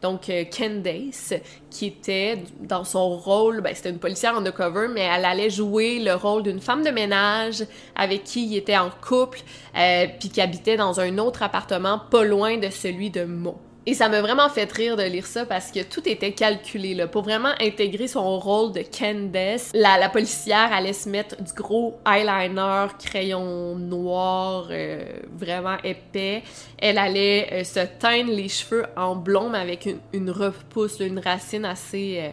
donc 0.00 0.30
euh, 0.30 0.44
Candace, 0.44 1.34
qui 1.70 1.86
était 1.86 2.42
dans 2.60 2.84
son 2.84 3.16
rôle, 3.16 3.60
ben, 3.60 3.74
c'était 3.74 3.90
une 3.90 3.98
policière 3.98 4.36
undercover, 4.36 4.88
mais 4.88 5.00
elle 5.00 5.24
allait 5.24 5.50
jouer 5.50 5.98
le 5.98 6.14
rôle 6.14 6.44
d'une 6.44 6.60
femme 6.60 6.84
de 6.84 6.90
ménage 6.90 7.64
avec 7.96 8.24
qui 8.24 8.46
il 8.46 8.56
était 8.56 8.78
en 8.78 8.90
couple, 8.90 9.40
euh, 9.76 10.06
puis 10.18 10.28
qui 10.28 10.40
habitait 10.40 10.76
dans 10.76 11.00
un 11.00 11.18
autre 11.18 11.42
appartement 11.42 12.00
pas 12.10 12.24
loin 12.24 12.58
de 12.58 12.70
celui 12.70 13.10
de 13.10 13.24
Mo. 13.24 13.58
Et 13.88 13.94
ça 13.94 14.10
m'a 14.10 14.20
vraiment 14.20 14.50
fait 14.50 14.70
rire 14.70 14.98
de 14.98 15.02
lire 15.02 15.24
ça 15.24 15.46
parce 15.46 15.70
que 15.70 15.82
tout 15.82 16.06
était 16.06 16.32
calculé 16.32 16.94
là. 16.94 17.06
Pour 17.06 17.22
vraiment 17.22 17.54
intégrer 17.58 18.06
son 18.06 18.38
rôle 18.38 18.70
de 18.72 18.82
Candace, 18.82 19.70
la, 19.72 19.96
la 19.96 20.10
policière 20.10 20.70
allait 20.74 20.92
se 20.92 21.08
mettre 21.08 21.42
du 21.42 21.54
gros 21.54 21.96
eyeliner, 22.06 22.88
crayon 22.98 23.76
noir, 23.76 24.66
euh, 24.70 25.06
vraiment 25.32 25.78
épais. 25.82 26.42
Elle 26.76 26.98
allait 26.98 27.48
euh, 27.50 27.64
se 27.64 27.80
teindre 27.98 28.30
les 28.30 28.50
cheveux 28.50 28.84
en 28.94 29.16
blond 29.16 29.48
mais 29.48 29.58
avec 29.58 29.88
une, 30.12 30.30
repousse, 30.30 31.00
une 31.00 31.20
racine 31.20 31.64
assez, 31.64 32.18
euh, 32.20 32.30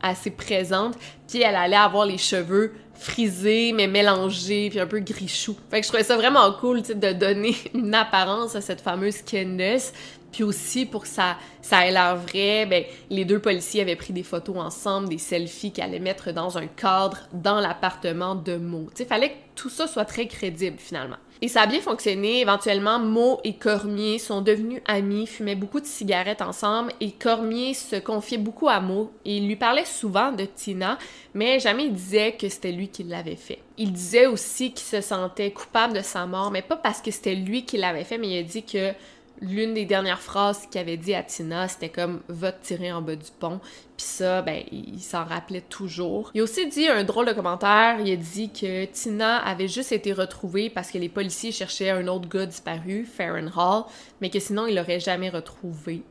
assez 0.00 0.30
présente. 0.30 0.94
Puis 1.28 1.42
elle 1.42 1.56
allait 1.56 1.76
avoir 1.76 2.06
les 2.06 2.16
cheveux 2.16 2.72
frisés 2.94 3.72
mais 3.74 3.86
mélangés 3.86 4.70
puis 4.70 4.80
un 4.80 4.86
peu 4.86 5.00
gris-chou. 5.00 5.56
Fait 5.70 5.80
que 5.80 5.84
je 5.84 5.90
trouvais 5.90 6.04
ça 6.04 6.16
vraiment 6.16 6.50
cool 6.52 6.80
de 6.80 7.12
donner 7.12 7.54
une 7.74 7.94
apparence 7.94 8.56
à 8.56 8.62
cette 8.62 8.80
fameuse 8.80 9.20
Candace 9.30 9.92
puis 10.32 10.44
aussi, 10.44 10.86
pour 10.86 11.02
que 11.02 11.08
ça, 11.08 11.36
ça 11.62 11.86
ait 11.86 11.90
l'air 11.90 12.16
vrai, 12.16 12.66
ben, 12.66 12.84
les 13.10 13.24
deux 13.24 13.40
policiers 13.40 13.82
avaient 13.82 13.96
pris 13.96 14.12
des 14.12 14.22
photos 14.22 14.56
ensemble, 14.58 15.08
des 15.08 15.18
selfies 15.18 15.72
qu'ils 15.72 15.84
allaient 15.84 15.98
mettre 15.98 16.32
dans 16.32 16.58
un 16.58 16.66
cadre 16.66 17.18
dans 17.32 17.60
l'appartement 17.60 18.34
de 18.34 18.56
Mo. 18.56 18.88
Il 18.98 19.06
fallait 19.06 19.30
que 19.30 19.36
tout 19.56 19.68
ça 19.68 19.86
soit 19.86 20.04
très 20.04 20.26
crédible 20.26 20.78
finalement. 20.78 21.16
Et 21.42 21.48
ça 21.48 21.62
a 21.62 21.66
bien 21.66 21.80
fonctionné. 21.80 22.40
Éventuellement, 22.40 22.98
Mo 22.98 23.40
et 23.44 23.54
Cormier 23.54 24.18
sont 24.18 24.42
devenus 24.42 24.82
amis, 24.86 25.26
fumaient 25.26 25.54
beaucoup 25.54 25.80
de 25.80 25.86
cigarettes 25.86 26.42
ensemble 26.42 26.92
et 27.00 27.12
Cormier 27.12 27.72
se 27.72 27.96
confiait 27.96 28.38
beaucoup 28.38 28.68
à 28.68 28.80
Mo 28.80 29.10
et 29.24 29.38
il 29.38 29.46
lui 29.46 29.56
parlait 29.56 29.86
souvent 29.86 30.32
de 30.32 30.44
Tina, 30.44 30.98
mais 31.32 31.58
jamais 31.58 31.86
il 31.86 31.94
disait 31.94 32.32
que 32.32 32.48
c'était 32.50 32.72
lui 32.72 32.88
qui 32.88 33.04
l'avait 33.04 33.36
fait. 33.36 33.60
Il 33.78 33.92
disait 33.92 34.26
aussi 34.26 34.72
qu'il 34.72 34.86
se 34.86 35.00
sentait 35.00 35.50
coupable 35.50 35.94
de 35.94 36.02
sa 36.02 36.26
mort, 36.26 36.50
mais 36.50 36.62
pas 36.62 36.76
parce 36.76 37.00
que 37.00 37.10
c'était 37.10 37.34
lui 37.34 37.64
qui 37.64 37.78
l'avait 37.78 38.04
fait, 38.04 38.18
mais 38.18 38.28
il 38.28 38.38
a 38.38 38.42
dit 38.42 38.62
que 38.62 38.92
l'une 39.40 39.74
des 39.74 39.84
dernières 39.84 40.20
phrases 40.20 40.66
qu'il 40.70 40.80
avait 40.80 40.96
dit 40.96 41.14
à 41.14 41.22
Tina, 41.22 41.68
c'était 41.68 41.88
comme 41.88 42.20
va 42.28 42.52
te 42.52 42.64
tirer 42.64 42.92
en 42.92 43.00
bas 43.00 43.16
du 43.16 43.30
pont. 43.38 43.60
Puis 43.96 44.06
ça, 44.06 44.42
ben, 44.42 44.62
il 44.70 45.00
s'en 45.00 45.24
rappelait 45.24 45.62
toujours. 45.62 46.30
Il 46.34 46.40
a 46.40 46.44
aussi 46.44 46.66
dit 46.68 46.88
un 46.88 47.04
drôle 47.04 47.26
de 47.26 47.32
commentaire. 47.32 47.98
Il 48.00 48.12
a 48.12 48.16
dit 48.16 48.50
que 48.50 48.84
Tina 48.86 49.38
avait 49.38 49.68
juste 49.68 49.92
été 49.92 50.12
retrouvée 50.12 50.70
parce 50.70 50.90
que 50.90 50.98
les 50.98 51.08
policiers 51.08 51.52
cherchaient 51.52 51.90
un 51.90 52.06
autre 52.08 52.28
gars 52.28 52.46
disparu, 52.46 53.04
Farron 53.04 53.50
Hall, 53.56 53.84
mais 54.20 54.30
que 54.30 54.40
sinon 54.40 54.66
il 54.66 54.74
l'aurait 54.74 55.00
jamais 55.00 55.30
retrouvé. 55.30 56.02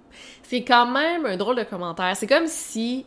C'est 0.43 0.63
quand 0.63 0.87
même 0.87 1.25
un 1.25 1.37
drôle 1.37 1.57
de 1.57 1.63
commentaire. 1.63 2.15
C'est 2.15 2.27
comme 2.27 2.47
si 2.47 3.05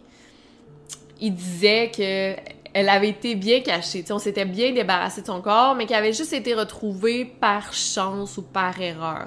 il 1.21 1.35
disait 1.35 1.91
que 1.91 2.37
elle 2.75 2.89
avait 2.89 3.11
été 3.11 3.35
bien 3.35 3.61
cachée. 3.61 4.05
on 4.11 4.19
s'était 4.19 4.45
bien 4.45 4.73
débarrassé 4.73 5.21
de 5.21 5.27
son 5.27 5.41
corps, 5.41 5.75
mais 5.75 5.87
qu'elle 5.87 5.99
avait 5.99 6.13
juste 6.13 6.33
été 6.33 6.55
retrouvée 6.55 7.25
par 7.25 7.73
chance 7.73 8.39
ou 8.39 8.43
par 8.43 8.81
erreur. 8.81 9.27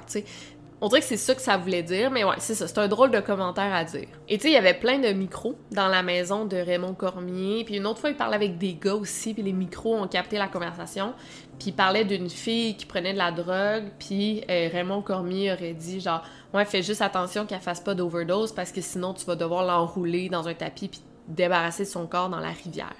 On 0.82 0.88
dirait 0.88 1.00
que 1.00 1.06
c'est 1.06 1.16
ça 1.16 1.34
que 1.34 1.40
ça 1.40 1.56
voulait 1.56 1.82
dire, 1.82 2.10
mais 2.10 2.22
ouais, 2.22 2.34
c'est 2.38 2.54
ça, 2.54 2.68
c'est 2.68 2.76
un 2.76 2.86
drôle 2.86 3.10
de 3.10 3.20
commentaire 3.20 3.72
à 3.72 3.84
dire. 3.84 4.08
Et 4.28 4.36
tu 4.36 4.42
sais, 4.42 4.50
il 4.50 4.52
y 4.52 4.58
avait 4.58 4.74
plein 4.74 4.98
de 4.98 5.08
micros 5.08 5.56
dans 5.70 5.88
la 5.88 6.02
maison 6.02 6.44
de 6.44 6.58
Raymond 6.58 6.92
Cormier, 6.92 7.64
puis 7.64 7.76
une 7.76 7.86
autre 7.86 7.98
fois, 7.98 8.10
il 8.10 8.16
parlait 8.16 8.36
avec 8.36 8.58
des 8.58 8.74
gars 8.74 8.94
aussi, 8.94 9.32
puis 9.32 9.42
les 9.42 9.54
micros 9.54 9.96
ont 9.96 10.06
capté 10.06 10.36
la 10.36 10.48
conversation, 10.48 11.14
puis 11.58 11.70
il 11.70 11.72
parlait 11.72 12.04
d'une 12.04 12.28
fille 12.28 12.76
qui 12.76 12.84
prenait 12.84 13.14
de 13.14 13.18
la 13.18 13.32
drogue, 13.32 13.84
puis 13.98 14.44
euh, 14.50 14.68
Raymond 14.70 15.00
Cormier 15.00 15.54
aurait 15.54 15.72
dit 15.72 15.98
genre 15.98 16.22
«Ouais, 16.52 16.66
fais 16.66 16.82
juste 16.82 17.00
attention 17.00 17.46
qu'elle 17.46 17.60
fasse 17.60 17.80
pas 17.80 17.94
d'overdose, 17.94 18.52
parce 18.52 18.70
que 18.70 18.82
sinon 18.82 19.14
tu 19.14 19.24
vas 19.24 19.34
devoir 19.34 19.64
l'enrouler 19.64 20.28
dans 20.28 20.46
un 20.46 20.54
tapis 20.54 20.88
puis 20.88 21.00
débarrasser 21.26 21.86
son 21.86 22.06
corps 22.06 22.28
dans 22.28 22.40
la 22.40 22.50
rivière.» 22.50 22.94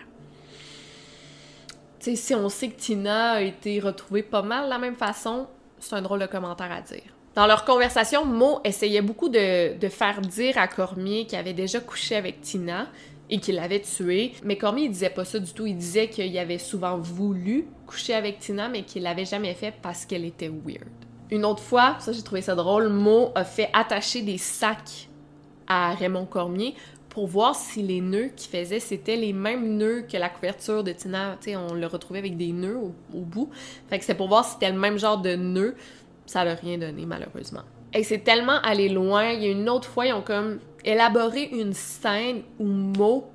Tu 2.01 2.13
sais, 2.13 2.17
si 2.17 2.35
on 2.35 2.49
sait 2.49 2.71
que 2.71 2.77
Tina 2.77 3.33
a 3.33 3.41
été 3.43 3.81
retrouvée 3.81 4.23
pas 4.23 4.41
mal 4.41 4.65
de 4.65 4.71
la 4.71 4.79
même 4.79 4.97
façon, 4.97 5.47
c'est 5.79 5.95
un 5.95 6.01
drôle 6.01 6.21
de 6.21 6.27
commentaire 6.27 6.73
à 6.73 6.81
dire. 6.81 7.03
Dans 7.37 7.47
leur 7.47 7.67
conversation, 7.67 8.25
Mo 8.25 8.61
essayait 8.65 9.03
beaucoup 9.03 9.29
de, 9.29 9.79
de 9.79 9.89
faire 9.89 10.23
dire 10.23 10.57
à 10.57 10.67
Cormier 10.69 11.27
qu'il 11.27 11.39
avait 11.39 11.53
déjà 11.53 11.81
couché 11.81 12.17
avec 12.17 12.41
Tina 12.41 12.89
et 13.29 13.39
qu'il 13.39 13.57
l'avait 13.57 13.81
tuée. 13.81 14.33
Mais 14.43 14.57
Cormier, 14.57 14.85
il 14.85 14.91
disait 14.91 15.11
pas 15.11 15.27
ça 15.27 15.39
du 15.39 15.53
tout. 15.53 15.67
Il 15.67 15.77
disait 15.77 16.09
qu'il 16.09 16.37
avait 16.39 16.57
souvent 16.57 16.97
voulu 16.97 17.67
coucher 17.87 18.15
avec 18.15 18.39
Tina, 18.39 18.71
mais 18.71 18.83
qu'il 18.83 19.03
l'avait 19.03 19.27
jamais 19.27 19.53
fait 19.53 19.75
parce 19.83 20.07
qu'elle 20.07 20.25
était 20.25 20.49
weird. 20.49 20.89
Une 21.31 21.45
autre 21.45 21.63
fois, 21.63 21.97
ça 21.99 22.13
j'ai 22.13 22.23
trouvé 22.23 22.41
ça 22.41 22.55
drôle, 22.55 22.89
Mo 22.89 23.33
a 23.35 23.45
fait 23.45 23.69
attacher 23.73 24.23
des 24.23 24.39
sacs 24.39 25.09
à 25.67 25.93
Raymond 25.95 26.25
Cormier 26.25 26.75
pour 27.11 27.27
voir 27.27 27.55
si 27.55 27.83
les 27.83 28.01
nœuds 28.01 28.31
qu'il 28.37 28.51
faisait, 28.51 28.79
c'était 28.79 29.17
les 29.17 29.33
mêmes 29.33 29.77
nœuds 29.77 30.03
que 30.03 30.19
la 30.19 30.29
couverture 30.29 30.85
de 30.85 30.93
Tina. 30.93 31.39
On 31.49 31.75
le 31.75 31.87
retrouvait 31.87 32.19
avec 32.19 32.37
des 32.37 32.53
nœuds 32.53 32.77
au, 32.77 33.21
bout. 33.21 33.49
Fait 33.89 33.99
que 33.99 34.05
c'était 34.05 34.17
pour 34.17 34.29
voir 34.29 34.45
si 34.45 34.53
c'était 34.53 34.71
le 34.71 34.79
même 34.79 34.99
genre 34.99 35.19
de 35.19 35.35
nœud. 35.35 35.75
Ça 36.27 36.45
n'a 36.45 36.55
rien 36.55 36.79
donné, 36.79 37.07
malheureusement. 37.07 37.63
Et 37.95 38.03
c'est 38.03 38.19
tellement 38.19 38.61
allé 38.63 38.89
loin. 38.89 39.31
Il 39.31 39.43
y 39.43 39.47
a 39.47 39.51
une 39.51 39.69
autre 39.69 39.89
fois, 39.89 40.07
ils 40.07 40.13
ont 40.13 40.23
comme 40.23 40.59
élaboré 40.85 41.49
une 41.53 41.73
scène 41.73 42.43
où 42.59 42.67
Mo 42.67 43.31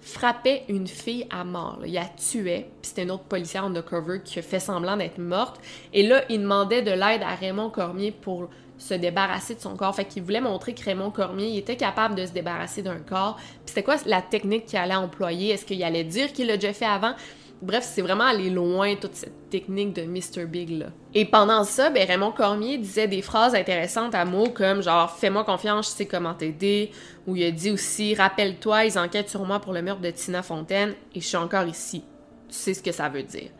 frappait 0.00 0.64
une 0.68 0.88
fille 0.88 1.26
à 1.30 1.44
mort. 1.44 1.78
Il 1.86 1.92
la 1.92 2.06
tuait, 2.06 2.68
puis 2.80 2.88
c'était 2.88 3.04
une 3.04 3.12
autre 3.12 3.24
policière 3.24 3.64
undercover 3.64 4.20
qui 4.24 4.40
a 4.40 4.42
fait 4.42 4.58
semblant 4.58 4.96
d'être 4.96 5.18
morte. 5.18 5.60
Et 5.92 6.02
là, 6.02 6.22
il 6.28 6.40
demandait 6.40 6.82
de 6.82 6.90
l'aide 6.90 7.22
à 7.22 7.34
Raymond 7.36 7.70
Cormier 7.70 8.10
pour 8.10 8.48
se 8.78 8.94
débarrasser 8.94 9.54
de 9.54 9.60
son 9.60 9.76
corps. 9.76 9.94
Fait 9.94 10.04
qu'il 10.04 10.24
voulait 10.24 10.40
montrer 10.40 10.74
que 10.74 10.84
Raymond 10.84 11.12
Cormier 11.12 11.56
était 11.56 11.76
capable 11.76 12.16
de 12.16 12.26
se 12.26 12.32
débarrasser 12.32 12.82
d'un 12.82 12.98
corps. 12.98 13.36
Puis 13.36 13.60
c'était 13.66 13.84
quoi 13.84 13.96
la 14.06 14.20
technique 14.20 14.66
qu'il 14.66 14.78
allait 14.78 14.96
employer? 14.96 15.50
Est-ce 15.50 15.64
qu'il 15.64 15.82
allait 15.84 16.02
dire 16.02 16.32
qu'il 16.32 16.48
l'a 16.48 16.56
déjà 16.56 16.72
fait 16.72 16.84
avant? 16.84 17.14
Bref, 17.62 17.88
c'est 17.88 18.02
vraiment 18.02 18.24
aller 18.24 18.50
loin, 18.50 18.96
toute 18.96 19.14
cette 19.14 19.48
technique 19.48 19.92
de 19.92 20.02
Mr. 20.02 20.46
Big, 20.46 20.70
là. 20.70 20.86
Et 21.14 21.24
pendant 21.24 21.62
ça, 21.62 21.90
ben, 21.90 22.04
Raymond 22.04 22.32
Cormier 22.32 22.76
disait 22.76 23.06
des 23.06 23.22
phrases 23.22 23.54
intéressantes 23.54 24.16
à 24.16 24.24
mots 24.24 24.48
comme 24.48 24.82
genre 24.82 25.10
«Fais-moi 25.16 25.44
confiance, 25.44 25.92
je 25.92 25.96
sais 25.98 26.06
comment 26.06 26.34
t'aider» 26.34 26.90
ou 27.28 27.36
il 27.36 27.44
a 27.44 27.52
dit 27.52 27.70
aussi 27.70 28.14
«Rappelle-toi, 28.16 28.86
ils 28.86 28.98
enquêtent 28.98 29.28
sur 29.28 29.44
moi 29.44 29.60
pour 29.60 29.72
le 29.72 29.80
meurtre 29.80 30.02
de 30.02 30.10
Tina 30.10 30.42
Fontaine 30.42 30.94
et 31.14 31.20
je 31.20 31.26
suis 31.26 31.36
encore 31.36 31.68
ici.» 31.68 32.02
Tu 32.48 32.54
sais 32.56 32.74
ce 32.74 32.82
que 32.82 32.90
ça 32.90 33.08
veut 33.08 33.22
dire. 33.22 33.50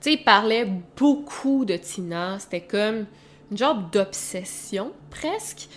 sais, 0.00 0.12
il 0.14 0.24
parlait 0.24 0.66
beaucoup 0.96 1.66
de 1.66 1.76
Tina, 1.76 2.38
c'était 2.38 2.62
comme 2.62 3.04
une 3.50 3.58
genre 3.58 3.76
d'obsession, 3.76 4.92
presque, 5.10 5.68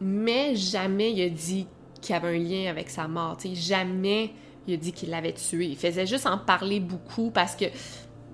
mais 0.00 0.56
jamais 0.56 1.12
il 1.12 1.22
a 1.22 1.28
dit 1.28 1.68
qu'il 2.00 2.14
y 2.14 2.18
avait 2.18 2.36
un 2.36 2.38
lien 2.38 2.68
avec 2.68 2.90
sa 2.90 3.06
mort. 3.06 3.36
sais, 3.38 3.54
jamais 3.54 4.32
il 4.66 4.74
a 4.74 4.76
dit 4.76 4.92
qu'il 4.92 5.10
l'avait 5.10 5.32
tué. 5.32 5.66
Il 5.66 5.76
faisait 5.76 6.06
juste 6.06 6.26
en 6.26 6.38
parler 6.38 6.80
beaucoup 6.80 7.30
parce 7.30 7.56
que, 7.56 7.66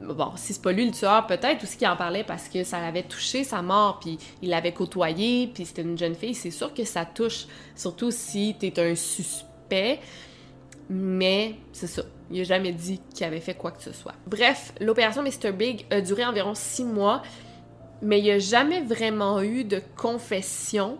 bon, 0.02 0.32
si 0.36 0.54
c'est 0.54 0.62
pas 0.62 0.72
lui 0.72 0.86
le 0.86 0.92
tueur, 0.92 1.26
peut-être 1.26 1.62
aussi 1.62 1.76
qu'il 1.76 1.88
en 1.88 1.96
parlait 1.96 2.24
parce 2.24 2.48
que 2.48 2.64
ça 2.64 2.80
l'avait 2.80 3.02
touché, 3.02 3.44
sa 3.44 3.62
mort, 3.62 3.98
puis 4.00 4.18
il 4.42 4.50
l'avait 4.50 4.72
côtoyé, 4.72 5.50
puis 5.52 5.64
c'était 5.64 5.82
une 5.82 5.98
jeune 5.98 6.14
fille. 6.14 6.34
C'est 6.34 6.50
sûr 6.50 6.72
que 6.74 6.84
ça 6.84 7.04
touche, 7.04 7.46
surtout 7.74 8.10
si 8.10 8.56
t'es 8.58 8.78
un 8.80 8.94
suspect. 8.94 10.00
Mais 10.90 11.56
c'est 11.72 11.86
ça. 11.86 12.02
Il 12.30 12.40
a 12.40 12.44
jamais 12.44 12.72
dit 12.72 13.00
qu'il 13.14 13.26
avait 13.26 13.40
fait 13.40 13.54
quoi 13.54 13.70
que 13.70 13.82
ce 13.82 13.92
soit. 13.92 14.14
Bref, 14.26 14.72
l'opération 14.80 15.22
Mr. 15.22 15.52
Big 15.52 15.86
a 15.90 16.00
duré 16.00 16.24
environ 16.24 16.54
six 16.54 16.84
mois 16.84 17.22
mais 18.02 18.18
il 18.20 18.24
n'y 18.24 18.30
a 18.30 18.38
jamais 18.38 18.82
vraiment 18.82 19.40
eu 19.40 19.64
de 19.64 19.82
confession. 19.96 20.98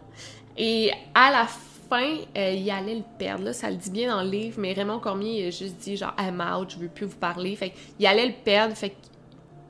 Et 0.57 0.91
à 1.15 1.31
la 1.31 1.47
fin, 1.47 1.68
euh, 1.97 2.51
il 2.51 2.71
allait 2.71 2.97
le 2.97 3.05
perdre. 3.19 3.45
Là, 3.45 3.53
ça 3.53 3.71
le 3.71 3.77
dit 3.77 3.91
bien 3.91 4.15
dans 4.15 4.23
le 4.23 4.31
livre, 4.31 4.59
mais 4.61 4.73
Raymond 4.73 5.01
Cormier 5.01 5.43
il 5.43 5.47
a 5.47 5.51
juste 5.51 5.77
dit 5.77 5.97
genre 5.97 6.15
I'm 6.19 6.41
out, 6.41 6.71
je 6.71 6.79
veux 6.79 6.89
plus 6.89 7.07
vous 7.07 7.17
parler. 7.17 7.55
Fait 7.57 7.73
qu'il 7.97 8.07
allait 8.07 8.27
le 8.27 8.35
perdre, 8.45 8.75
fait 8.75 8.95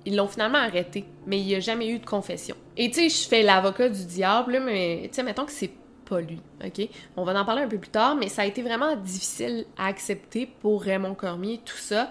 qu'ils 0.05 0.17
l'ont 0.17 0.29
finalement 0.29 0.59
arrêté, 0.59 1.05
mais 1.27 1.39
il 1.39 1.47
n'y 1.47 1.55
a 1.55 1.61
jamais 1.61 1.89
eu 1.89 1.99
de 1.99 2.07
confession. 2.07 2.57
Et 2.77 2.91
tu 2.91 3.09
sais, 3.09 3.09
je 3.09 3.29
fais 3.29 3.43
l'avocat 3.43 3.89
du 3.89 4.05
diable, 4.05 4.63
mais 4.65 5.03
tu 5.05 5.17
sais, 5.17 5.23
mettons 5.23 5.45
que 5.45 5.53
c'est 5.53 5.73
pas 6.09 6.21
lui, 6.21 6.41
ok? 6.65 6.89
On 7.17 7.25
va 7.25 7.39
en 7.39 7.45
parler 7.45 7.63
un 7.63 7.69
peu 7.69 7.79
plus 7.79 7.91
tard, 7.91 8.17
mais 8.17 8.29
ça 8.29 8.43
a 8.43 8.47
été 8.47 8.63
vraiment 8.63 8.97
difficile 8.97 9.67
à 9.77 9.87
accepter 9.87 10.47
pour 10.47 10.83
Raymond 10.83 11.15
Cormier, 11.15 11.61
tout 11.65 11.77
ça, 11.77 12.09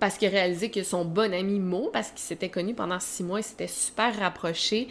parce 0.00 0.18
qu'il 0.18 0.28
a 0.28 0.30
réalisé 0.32 0.70
que 0.70 0.82
son 0.82 1.04
bon 1.04 1.32
ami 1.32 1.60
Mo, 1.60 1.90
parce 1.92 2.10
qu'ils 2.10 2.20
s'étaient 2.20 2.48
connus 2.48 2.74
pendant 2.74 2.98
six 2.98 3.22
mois, 3.22 3.38
ils 3.38 3.44
s'étaient 3.44 3.68
super 3.68 4.18
rapprochés, 4.18 4.88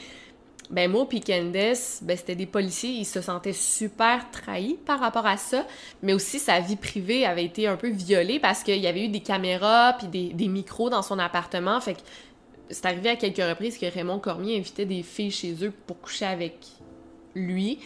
ben 0.71 0.89
Mo 0.89 1.07
et 1.11 1.19
Candace, 1.19 1.99
ben 2.01 2.15
c'était 2.15 2.35
des 2.35 2.45
policiers, 2.45 2.91
ils 2.91 3.05
se 3.05 3.21
sentaient 3.21 3.53
super 3.53 4.31
trahis 4.31 4.77
par 4.85 5.01
rapport 5.01 5.25
à 5.25 5.35
ça, 5.35 5.67
mais 6.01 6.13
aussi 6.13 6.39
sa 6.39 6.61
vie 6.61 6.77
privée 6.77 7.25
avait 7.25 7.43
été 7.43 7.67
un 7.67 7.75
peu 7.75 7.89
violée 7.89 8.39
parce 8.39 8.63
qu'il 8.63 8.77
y 8.77 8.87
avait 8.87 9.05
eu 9.05 9.09
des 9.09 9.19
caméras 9.19 9.97
puis 9.99 10.07
des, 10.07 10.33
des, 10.33 10.47
micros 10.47 10.89
dans 10.89 11.01
son 11.01 11.19
appartement, 11.19 11.81
fait 11.81 11.95
que 11.95 11.99
c'est 12.69 12.85
arrivé 12.85 13.09
à 13.09 13.15
quelques 13.17 13.37
reprises 13.37 13.77
que 13.77 13.85
Raymond 13.85 14.19
Cormier 14.19 14.57
invitait 14.57 14.85
des 14.85 15.03
filles 15.03 15.31
chez 15.31 15.53
eux 15.61 15.73
pour 15.85 15.99
coucher 15.99 16.25
avec 16.25 16.55
lui, 17.35 17.79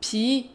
puis 0.00 0.48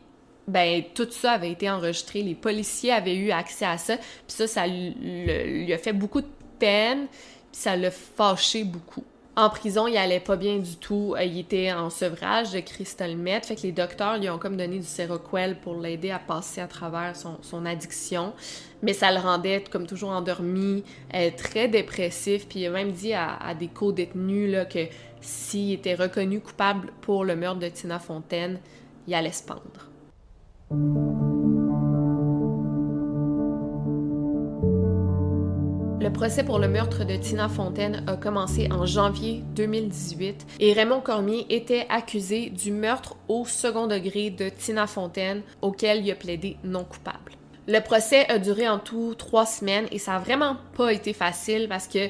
ben 0.48 0.84
tout 0.96 1.08
ça 1.12 1.34
avait 1.34 1.52
été 1.52 1.70
enregistré, 1.70 2.24
les 2.24 2.36
policiers 2.36 2.94
avaient 2.94 3.16
eu 3.16 3.30
accès 3.30 3.66
à 3.66 3.78
ça, 3.78 3.98
puis 3.98 4.06
ça, 4.28 4.48
ça 4.48 4.66
lui 4.66 5.72
a 5.72 5.78
fait 5.78 5.94
beaucoup 5.94 6.22
de 6.22 6.28
peine, 6.58 7.06
puis 7.52 7.62
ça 7.62 7.76
l'a 7.76 7.92
fâché 7.92 8.64
beaucoup. 8.64 9.04
En 9.38 9.50
prison, 9.50 9.86
il 9.88 9.98
allait 9.98 10.22
pas 10.22 10.38
bien 10.38 10.60
du 10.60 10.78
tout. 10.78 11.14
Euh, 11.18 11.24
il 11.24 11.40
était 11.40 11.74
en 11.74 11.90
sevrage 11.90 12.54
de 12.54 12.62
crystal 12.62 13.18
meth, 13.18 13.46
fait 13.46 13.58
que 13.58 13.64
les 13.64 13.74
docteurs 13.74 14.18
lui 14.18 14.30
ont 14.30 14.38
comme 14.38 14.56
donné 14.56 14.80
du 14.80 14.86
Seroquel 14.86 15.60
pour 15.60 15.76
l'aider 15.76 16.10
à 16.12 16.20
passer 16.20 16.62
à 16.62 16.68
travers 16.68 17.14
son, 17.16 17.66
addiction. 17.66 18.34
Mais 18.82 18.94
ça 18.94 19.12
le 19.12 19.20
rendait, 19.20 19.64
comme 19.70 19.88
toujours, 19.88 20.12
endormi, 20.12 20.86
euh, 21.14 21.32
très 21.36 21.68
dépressif. 21.68 22.48
Puis 22.48 22.60
il 22.60 22.68
a 22.68 22.70
même 22.70 22.94
dit 22.94 23.14
à, 23.14 23.36
à 23.36 23.54
des 23.54 23.68
co-détenus 23.68 24.56
que 24.70 24.88
s'il 25.20 25.74
était 25.74 25.96
reconnu 25.96 26.40
coupable 26.40 26.94
pour 27.02 27.26
le 27.26 27.36
meurtre 27.36 27.60
de 27.60 27.68
Tina 27.68 28.00
Fontaine, 28.00 28.60
il 29.06 29.14
allait 29.16 29.32
se 29.32 29.44
pendre. 29.44 29.90
Le 36.02 36.10
procès 36.12 36.44
pour 36.44 36.60
le 36.60 36.68
meurtre 36.68 37.06
de 37.06 37.16
Tina 37.16 37.48
Fontaine 37.48 38.04
a 38.06 38.18
commencé 38.18 38.68
en 38.72 38.86
janvier 38.86 39.44
2018 39.56 40.46
et 40.60 40.74
Raymond 40.74 41.00
Cormier 41.00 41.46
était 41.50 41.88
accusé 41.90 42.50
du 42.50 42.72
meurtre 42.72 43.16
au 43.28 43.46
second 43.46 43.88
degré 43.88 44.30
de 44.30 44.50
Tina 44.50 44.88
Fontaine 44.88 45.42
auquel 45.62 46.06
il 46.06 46.12
a 46.12 46.16
plaidé 46.16 46.58
non 46.64 46.84
coupable. 46.84 47.32
Le 47.68 47.80
procès 47.80 48.30
a 48.30 48.38
duré 48.38 48.68
en 48.68 48.78
tout 48.78 49.16
trois 49.16 49.46
semaines 49.46 49.88
et 49.92 49.98
ça 49.98 50.16
a 50.16 50.20
vraiment 50.20 50.58
pas 50.78 50.92
été 50.92 51.14
facile 51.14 51.68
parce 51.70 51.88
que 51.88 52.10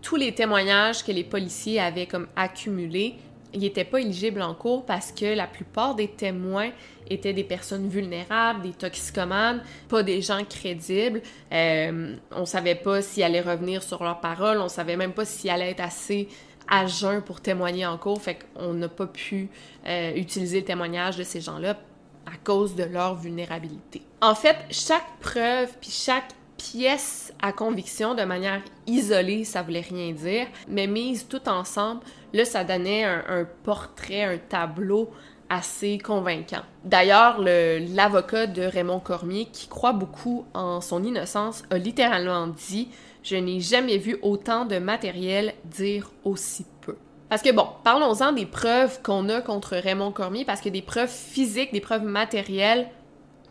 tous 0.00 0.16
les 0.16 0.34
témoignages 0.34 1.04
que 1.04 1.12
les 1.12 1.24
policiers 1.24 1.80
avaient 1.80 2.06
comme 2.06 2.28
accumulés, 2.36 3.16
ils 3.52 3.60
n'étaient 3.60 3.84
pas 3.84 4.00
éligibles 4.00 4.42
en 4.42 4.54
cours 4.54 4.84
parce 4.84 5.12
que 5.12 5.34
la 5.34 5.46
plupart 5.46 5.94
des 5.94 6.08
témoins 6.08 6.70
étaient 7.10 7.32
des 7.32 7.44
personnes 7.44 7.88
vulnérables, 7.88 8.62
des 8.62 8.72
toxicomanes, 8.72 9.62
pas 9.88 10.02
des 10.02 10.22
gens 10.22 10.44
crédibles. 10.44 11.22
Euh, 11.52 12.16
on 12.32 12.44
savait 12.44 12.74
pas 12.74 13.02
s'ils 13.02 13.22
allaient 13.22 13.40
revenir 13.40 13.82
sur 13.82 14.02
leurs 14.02 14.20
paroles, 14.20 14.58
on 14.58 14.68
savait 14.68 14.96
même 14.96 15.12
pas 15.12 15.24
s'ils 15.24 15.50
allaient 15.50 15.70
être 15.70 15.80
assez 15.80 16.28
à 16.68 16.86
jeun 16.86 17.22
pour 17.22 17.40
témoigner 17.40 17.86
en 17.86 17.96
cours, 17.96 18.20
fait 18.20 18.38
qu'on 18.54 18.74
n'a 18.74 18.88
pas 18.88 19.06
pu 19.06 19.48
euh, 19.86 20.12
utiliser 20.14 20.60
le 20.60 20.66
témoignage 20.66 21.16
de 21.16 21.22
ces 21.22 21.40
gens-là 21.40 21.78
à 22.26 22.36
cause 22.44 22.74
de 22.74 22.84
leur 22.84 23.14
vulnérabilité. 23.14 24.02
En 24.20 24.34
fait, 24.34 24.56
chaque 24.70 25.18
preuve 25.20 25.70
puis 25.80 25.90
chaque 25.90 26.28
pièce 26.58 27.32
à 27.40 27.52
conviction 27.52 28.14
de 28.14 28.24
manière 28.24 28.60
isolée, 28.86 29.44
ça 29.44 29.62
voulait 29.62 29.80
rien 29.80 30.12
dire, 30.12 30.46
mais 30.68 30.86
mise 30.86 31.26
tout 31.26 31.48
ensemble, 31.48 32.00
là, 32.34 32.44
ça 32.44 32.64
donnait 32.64 33.04
un 33.04 33.46
portrait, 33.62 34.24
un 34.24 34.38
tableau 34.38 35.10
assez 35.50 35.98
convaincant. 35.98 36.62
D'ailleurs, 36.84 37.40
l'avocat 37.40 38.46
de 38.46 38.62
Raymond 38.62 39.00
Cormier, 39.00 39.46
qui 39.52 39.68
croit 39.68 39.92
beaucoup 39.92 40.46
en 40.54 40.80
son 40.80 41.02
innocence, 41.04 41.62
a 41.70 41.78
littéralement 41.78 42.46
dit 42.46 42.88
Je 43.22 43.36
n'ai 43.36 43.60
jamais 43.60 43.98
vu 43.98 44.18
autant 44.22 44.64
de 44.64 44.78
matériel 44.78 45.54
dire 45.64 46.10
aussi 46.24 46.66
peu. 46.80 46.96
Parce 47.28 47.42
que 47.42 47.52
bon, 47.52 47.66
parlons-en 47.84 48.32
des 48.32 48.46
preuves 48.46 49.02
qu'on 49.02 49.28
a 49.28 49.40
contre 49.40 49.76
Raymond 49.76 50.12
Cormier, 50.12 50.44
parce 50.44 50.60
que 50.60 50.68
des 50.68 50.82
preuves 50.82 51.10
physiques, 51.10 51.72
des 51.72 51.80
preuves 51.80 52.04
matérielles, 52.04 52.88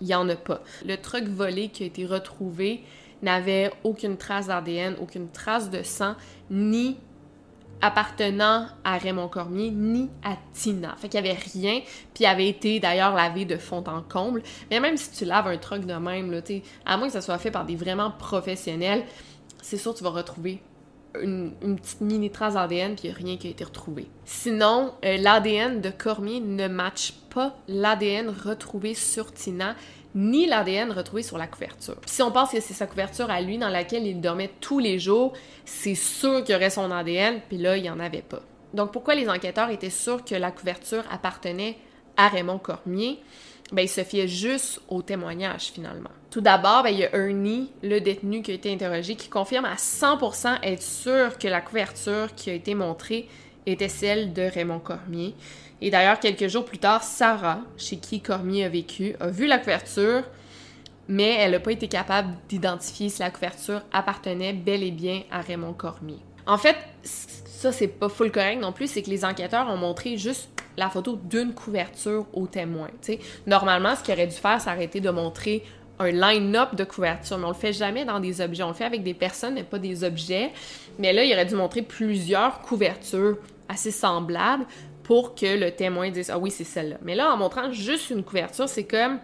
il 0.02 0.08
n'y 0.08 0.16
en 0.16 0.28
a 0.30 0.36
pas. 0.36 0.62
Le 0.86 0.98
truc 0.98 1.28
volé 1.28 1.70
qui 1.70 1.84
a 1.84 1.86
été 1.86 2.06
retrouvé 2.06 2.84
n'avait 3.22 3.72
aucune 3.84 4.18
trace 4.18 4.48
d'ADN, 4.48 4.96
aucune 5.02 5.30
trace 5.30 5.70
de 5.70 5.84
sang, 5.84 6.16
ni 6.50 6.98
appartenant 7.82 8.68
à 8.84 8.98
Raymond 8.98 9.28
Cormier 9.28 9.72
ni 9.72 10.10
à 10.24 10.36
Tina. 10.54 10.96
Fait 10.98 11.10
qu'il 11.10 11.24
y 11.24 11.30
avait 11.30 11.38
rien, 11.38 11.82
puis 12.14 12.24
il 12.24 12.26
avait 12.26 12.48
été 12.48 12.80
d'ailleurs 12.80 13.16
lavé 13.16 13.46
de 13.46 13.58
fond 13.58 13.84
en 13.88 14.02
comble. 14.02 14.42
Mais 14.72 14.80
même 14.80 14.98
si 14.98 15.12
tu 15.12 15.26
laves 15.26 15.48
un 15.48 15.58
truc 15.58 15.86
de 15.86 15.94
même, 15.94 16.32
là, 16.32 16.42
à 16.86 16.98
moins 16.98 17.08
que 17.08 17.14
ça 17.14 17.22
soit 17.22 17.38
fait 17.38 17.52
par 17.52 17.66
des 17.66 17.76
vraiment 17.76 18.12
professionnels, 18.12 19.04
c'est 19.62 19.78
sûr 19.78 19.94
que 19.94 19.98
tu 20.00 20.04
vas 20.04 20.12
retrouver 20.12 20.62
une, 21.22 21.52
petite 21.78 22.02
mini 22.02 22.30
trace 22.30 22.54
d'ADN 22.54 22.96
puis 22.96 23.10
a 23.10 23.14
rien 23.14 23.38
qui 23.38 23.48
a 23.48 23.50
été 23.50 23.64
retrouvé. 23.64 24.08
Sinon, 24.26 24.94
euh, 25.04 25.18
l'ADN 25.18 25.82
de 25.82 25.90
Cormier 25.90 26.40
ne 26.40 26.68
matche 26.68 27.14
pas 27.34 27.56
l'ADN 27.68 28.30
retrouvé 28.30 28.94
sur 28.94 29.32
Tina 29.34 29.76
ni 30.18 30.48
l'ADN 30.48 30.92
retrouvé 30.92 31.22
sur 31.22 31.38
la 31.38 31.46
couverture. 31.46 31.96
si 32.08 32.24
on 32.24 32.32
pense 32.32 32.50
que 32.50 32.60
c'est 32.60 32.74
sa 32.74 32.88
couverture 32.88 33.30
à 33.30 33.40
lui 33.40 33.60
dans 33.60 33.70
laquelle 33.70 34.06
il 34.08 34.20
dormait 34.20 34.50
tous 34.60 34.80
les 34.80 34.98
jours, 34.98 35.34
c'est 35.64 35.96
sûr 35.96 36.44
qu'il 36.44 36.54
y 36.54 36.56
aurait 36.56 36.72
son 36.72 36.90
ADN, 36.90 37.40
puis 37.48 37.60
là, 37.60 37.78
il 37.78 37.84
n'y 37.84 37.90
en 37.90 38.00
avait 38.00 38.24
pas. 38.24 38.42
Donc 38.74 38.92
pourquoi 38.92 39.14
les 39.14 39.30
enquêteurs 39.30 39.70
étaient 39.70 39.92
sûrs 39.92 40.26
que 40.26 40.34
la 40.34 40.52
couverture 40.52 41.04
appartenait 41.12 41.78
à 42.18 42.30
Raymond 42.30 42.58
Cormier? 42.58 43.20
Ben, 43.72 43.84
il 43.84 43.90
se 43.90 44.04
fiait 44.04 44.28
juste 44.28 44.82
au 44.88 45.02
témoignage 45.02 45.66
finalement. 45.66 46.10
Tout 46.32 46.42
d'abord, 46.42 46.84
ben, 46.84 46.90
il 46.90 47.00
y 47.00 47.06
a 47.06 47.16
Ernie, 47.16 47.70
le 47.84 48.00
détenu 48.00 48.42
qui 48.42 48.52
a 48.52 48.54
été 48.56 48.74
interrogé, 48.74 49.16
qui 49.16 49.30
confirme 49.30 49.66
à 49.66 49.76
100% 49.76 50.64
être 50.64 50.82
sûr 50.82 51.38
que 51.38 51.48
la 51.48 51.62
couverture 51.62 52.34
qui 52.36 52.50
a 52.50 52.54
été 52.54 52.74
montrée 52.74 53.28
était 53.72 53.90
celle 53.90 54.34
de 54.34 54.42
Raymond 54.42 54.80
Cormier. 54.80 55.36
Et 55.82 55.92
d'ailleurs, 55.92 56.20
quelques 56.20 56.48
jours 56.48 56.66
plus 56.66 56.80
tard, 56.80 57.04
Sarah, 57.04 57.60
chez 57.78 57.98
qui 57.98 58.22
Cormier 58.22 58.66
a 58.66 58.70
vécu, 58.70 59.16
a 59.20 59.28
vu 59.28 59.46
la 59.46 59.60
couverture, 59.60 60.24
mais 61.08 61.36
elle 61.40 61.52
n'a 61.52 61.60
pas 61.60 61.72
été 61.72 61.88
capable 61.88 62.30
d'identifier 62.50 63.10
si 63.10 63.20
la 63.20 63.30
couverture 63.30 63.82
appartenait 63.92 64.54
bel 64.54 64.84
et 64.84 64.92
bien 64.92 65.22
à 65.32 65.42
Raymond 65.42 65.74
Cormier. 65.74 66.20
En 66.48 66.58
fait, 66.58 66.78
ça 67.04 67.72
c'est 67.72 67.88
pas 67.88 68.10
full 68.10 68.32
correct 68.32 68.62
non 68.62 68.72
plus, 68.72 68.88
c'est 68.88 69.02
que 69.02 69.10
les 69.10 69.26
enquêteurs 69.26 69.70
ont 69.70 69.78
montré 69.78 70.18
juste 70.18 70.50
la 70.78 70.90
photo 70.90 71.20
d'une 71.22 71.54
couverture 71.54 72.26
au 72.34 72.48
témoin. 72.48 72.90
Normalement, 73.46 73.96
ce 73.96 74.04
qu'ils 74.04 74.14
auraient 74.14 74.28
dû 74.28 74.36
faire, 74.36 74.62
c'est 74.62 74.70
arrêter 74.70 75.02
de 75.02 75.10
montrer 75.10 75.64
un 76.00 76.12
line-up 76.12 76.76
de 76.76 76.84
couverture, 76.84 77.38
mais 77.38 77.46
on 77.46 77.50
le 77.50 77.56
fait 77.56 77.74
jamais 77.74 78.06
dans 78.06 78.20
des 78.20 78.42
objets. 78.42 78.64
On 78.64 78.70
le 78.70 78.74
fait 78.76 78.86
avec 78.86 79.04
des 79.04 79.16
personnes, 79.16 79.56
mais 79.56 79.64
pas 79.64 79.80
des 79.80 80.04
objets. 80.04 80.52
Mais 81.00 81.12
là, 81.12 81.24
il 81.24 81.34
aurait 81.34 81.46
dû 81.46 81.56
montrer 81.56 81.82
plusieurs 81.82 82.62
couvertures 82.62 83.38
assez 83.70 83.92
semblables 83.92 84.66
pour 85.04 85.36
que 85.36 85.58
le 85.58 85.72
témoin 85.72 86.12
dise 86.12 86.30
Ah 86.30 86.38
oui, 86.38 86.52
c'est 86.52 86.64
celle-là. 86.64 86.98
Mais 87.02 87.16
là, 87.16 87.32
en 87.32 87.38
montrant 87.38 87.72
juste 87.72 88.10
une 88.10 88.24
couverture, 88.24 88.68
c'est 88.68 88.86
comme 88.86 89.20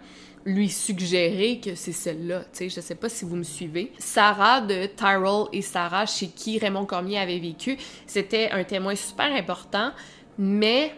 lui 0.46 0.68
suggérer 0.68 1.60
que 1.60 1.74
c'est 1.74 1.92
celle-là. 1.92 2.40
Tu 2.40 2.48
sais, 2.52 2.68
je 2.68 2.80
sais 2.80 2.94
pas 2.94 3.08
si 3.08 3.24
vous 3.24 3.36
me 3.36 3.42
suivez. 3.42 3.92
Sarah 3.98 4.60
de 4.60 4.86
Tyrell 4.86 5.46
et 5.52 5.62
Sarah, 5.62 6.06
chez 6.06 6.28
qui 6.28 6.58
Raymond 6.58 6.86
Cormier 6.86 7.18
avait 7.18 7.38
vécu, 7.38 7.78
c'était 8.06 8.50
un 8.50 8.64
témoin 8.64 8.94
super 8.94 9.32
important, 9.32 9.90
mais 10.38 10.92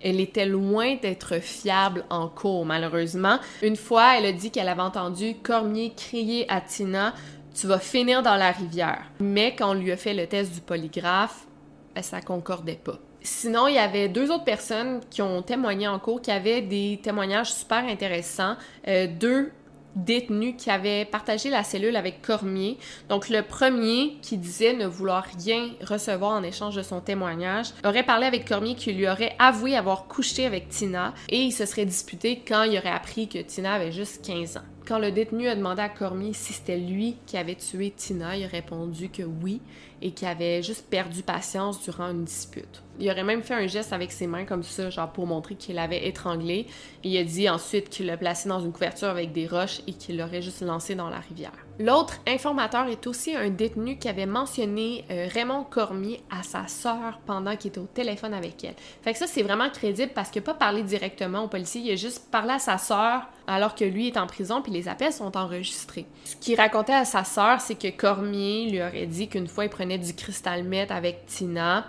elle 0.00 0.20
était 0.20 0.46
loin 0.46 0.94
d'être 0.96 1.40
fiable 1.40 2.04
en 2.08 2.28
cours, 2.28 2.64
malheureusement. 2.64 3.38
Une 3.62 3.76
fois, 3.76 4.16
elle 4.16 4.26
a 4.26 4.32
dit 4.32 4.50
qu'elle 4.50 4.68
avait 4.68 4.82
entendu 4.82 5.34
Cormier 5.42 5.92
crier 5.96 6.46
à 6.48 6.60
Tina 6.60 7.14
Tu 7.54 7.66
vas 7.66 7.80
finir 7.80 8.22
dans 8.22 8.36
la 8.36 8.52
rivière. 8.52 9.02
Mais 9.18 9.56
quand 9.56 9.70
on 9.70 9.74
lui 9.74 9.90
a 9.90 9.96
fait 9.96 10.14
le 10.14 10.28
test 10.28 10.54
du 10.54 10.60
polygraphe, 10.60 11.47
ben, 11.94 12.02
ça 12.02 12.20
concordait 12.20 12.80
pas. 12.82 12.98
Sinon, 13.20 13.66
il 13.66 13.74
y 13.74 13.78
avait 13.78 14.08
deux 14.08 14.30
autres 14.30 14.44
personnes 14.44 15.00
qui 15.10 15.22
ont 15.22 15.42
témoigné 15.42 15.88
en 15.88 15.98
cours, 15.98 16.22
qui 16.22 16.30
avaient 16.30 16.62
des 16.62 17.00
témoignages 17.02 17.52
super 17.52 17.84
intéressants. 17.84 18.56
Euh, 18.86 19.06
deux 19.08 19.50
détenus 19.96 20.54
qui 20.56 20.70
avaient 20.70 21.04
partagé 21.04 21.50
la 21.50 21.64
cellule 21.64 21.96
avec 21.96 22.22
Cormier. 22.22 22.78
Donc 23.08 23.28
le 23.28 23.42
premier, 23.42 24.16
qui 24.22 24.38
disait 24.38 24.74
ne 24.74 24.86
vouloir 24.86 25.26
rien 25.44 25.70
recevoir 25.82 26.32
en 26.32 26.42
échange 26.42 26.76
de 26.76 26.82
son 26.82 27.00
témoignage, 27.00 27.68
aurait 27.84 28.04
parlé 28.04 28.26
avec 28.26 28.46
Cormier 28.46 28.74
qui 28.74 28.92
lui 28.92 29.08
aurait 29.08 29.34
avoué 29.38 29.76
avoir 29.76 30.06
couché 30.06 30.46
avec 30.46 30.68
Tina 30.68 31.14
et 31.28 31.40
il 31.40 31.52
se 31.52 31.66
serait 31.66 31.86
disputé 31.86 32.42
quand 32.46 32.62
il 32.62 32.78
aurait 32.78 32.90
appris 32.90 33.28
que 33.28 33.38
Tina 33.38 33.74
avait 33.74 33.92
juste 33.92 34.24
15 34.24 34.58
ans. 34.58 34.62
Quand 34.88 34.98
le 34.98 35.12
détenu 35.12 35.48
a 35.48 35.54
demandé 35.54 35.82
à 35.82 35.90
Cormier 35.90 36.32
si 36.32 36.54
c'était 36.54 36.78
lui 36.78 37.18
qui 37.26 37.36
avait 37.36 37.56
tué 37.56 37.90
Tina, 37.90 38.38
il 38.38 38.44
a 38.46 38.48
répondu 38.48 39.10
que 39.10 39.22
oui 39.22 39.60
et 40.00 40.12
qu'il 40.12 40.26
avait 40.26 40.62
juste 40.62 40.88
perdu 40.88 41.22
patience 41.22 41.82
durant 41.82 42.10
une 42.10 42.24
dispute. 42.24 42.82
Il 42.98 43.10
aurait 43.10 43.22
même 43.22 43.42
fait 43.42 43.52
un 43.52 43.66
geste 43.66 43.92
avec 43.92 44.10
ses 44.10 44.26
mains 44.26 44.46
comme 44.46 44.62
ça, 44.62 44.88
genre 44.88 45.12
pour 45.12 45.26
montrer 45.26 45.56
qu'il 45.56 45.74
l'avait 45.74 46.08
étranglé. 46.08 46.68
Il 47.04 47.14
a 47.18 47.22
dit 47.22 47.50
ensuite 47.50 47.90
qu'il 47.90 48.06
l'a 48.06 48.16
placé 48.16 48.48
dans 48.48 48.60
une 48.60 48.72
couverture 48.72 49.08
avec 49.08 49.32
des 49.32 49.46
roches 49.46 49.82
et 49.86 49.92
qu'il 49.92 50.16
l'aurait 50.16 50.40
juste 50.40 50.62
lancé 50.62 50.94
dans 50.94 51.10
la 51.10 51.18
rivière. 51.18 51.67
L'autre 51.80 52.14
informateur 52.26 52.88
est 52.88 53.06
aussi 53.06 53.36
un 53.36 53.50
détenu 53.50 53.98
qui 53.98 54.08
avait 54.08 54.26
mentionné 54.26 55.04
euh, 55.12 55.28
Raymond 55.32 55.62
Cormier 55.62 56.20
à 56.28 56.42
sa 56.42 56.66
sœur 56.66 57.20
pendant 57.24 57.54
qu'il 57.56 57.68
était 57.68 57.78
au 57.78 57.86
téléphone 57.86 58.34
avec 58.34 58.64
elle. 58.64 58.74
Fait 59.02 59.12
que 59.12 59.18
ça, 59.18 59.28
c'est 59.28 59.44
vraiment 59.44 59.70
crédible 59.70 60.10
parce 60.12 60.30
qu'il 60.30 60.42
n'a 60.42 60.46
pas 60.46 60.54
parlé 60.54 60.82
directement 60.82 61.44
au 61.44 61.48
policier, 61.48 61.80
il 61.80 61.92
a 61.92 61.96
juste 61.96 62.32
parlé 62.32 62.54
à 62.54 62.58
sa 62.58 62.78
sœur 62.78 63.28
alors 63.46 63.76
que 63.76 63.84
lui 63.84 64.08
est 64.08 64.16
en 64.16 64.26
prison 64.26 64.60
puis 64.60 64.72
les 64.72 64.88
appels 64.88 65.12
sont 65.12 65.36
enregistrés. 65.36 66.06
Ce 66.24 66.34
qu'il 66.34 66.56
racontait 66.56 66.94
à 66.94 67.04
sa 67.04 67.22
sœur, 67.22 67.60
c'est 67.60 67.76
que 67.76 67.96
Cormier 67.96 68.68
lui 68.70 68.82
aurait 68.82 69.06
dit 69.06 69.28
qu'une 69.28 69.46
fois 69.46 69.64
il 69.64 69.70
prenait 69.70 69.98
du 69.98 70.14
cristal 70.14 70.64
meth 70.64 70.90
avec 70.90 71.26
Tina 71.26 71.86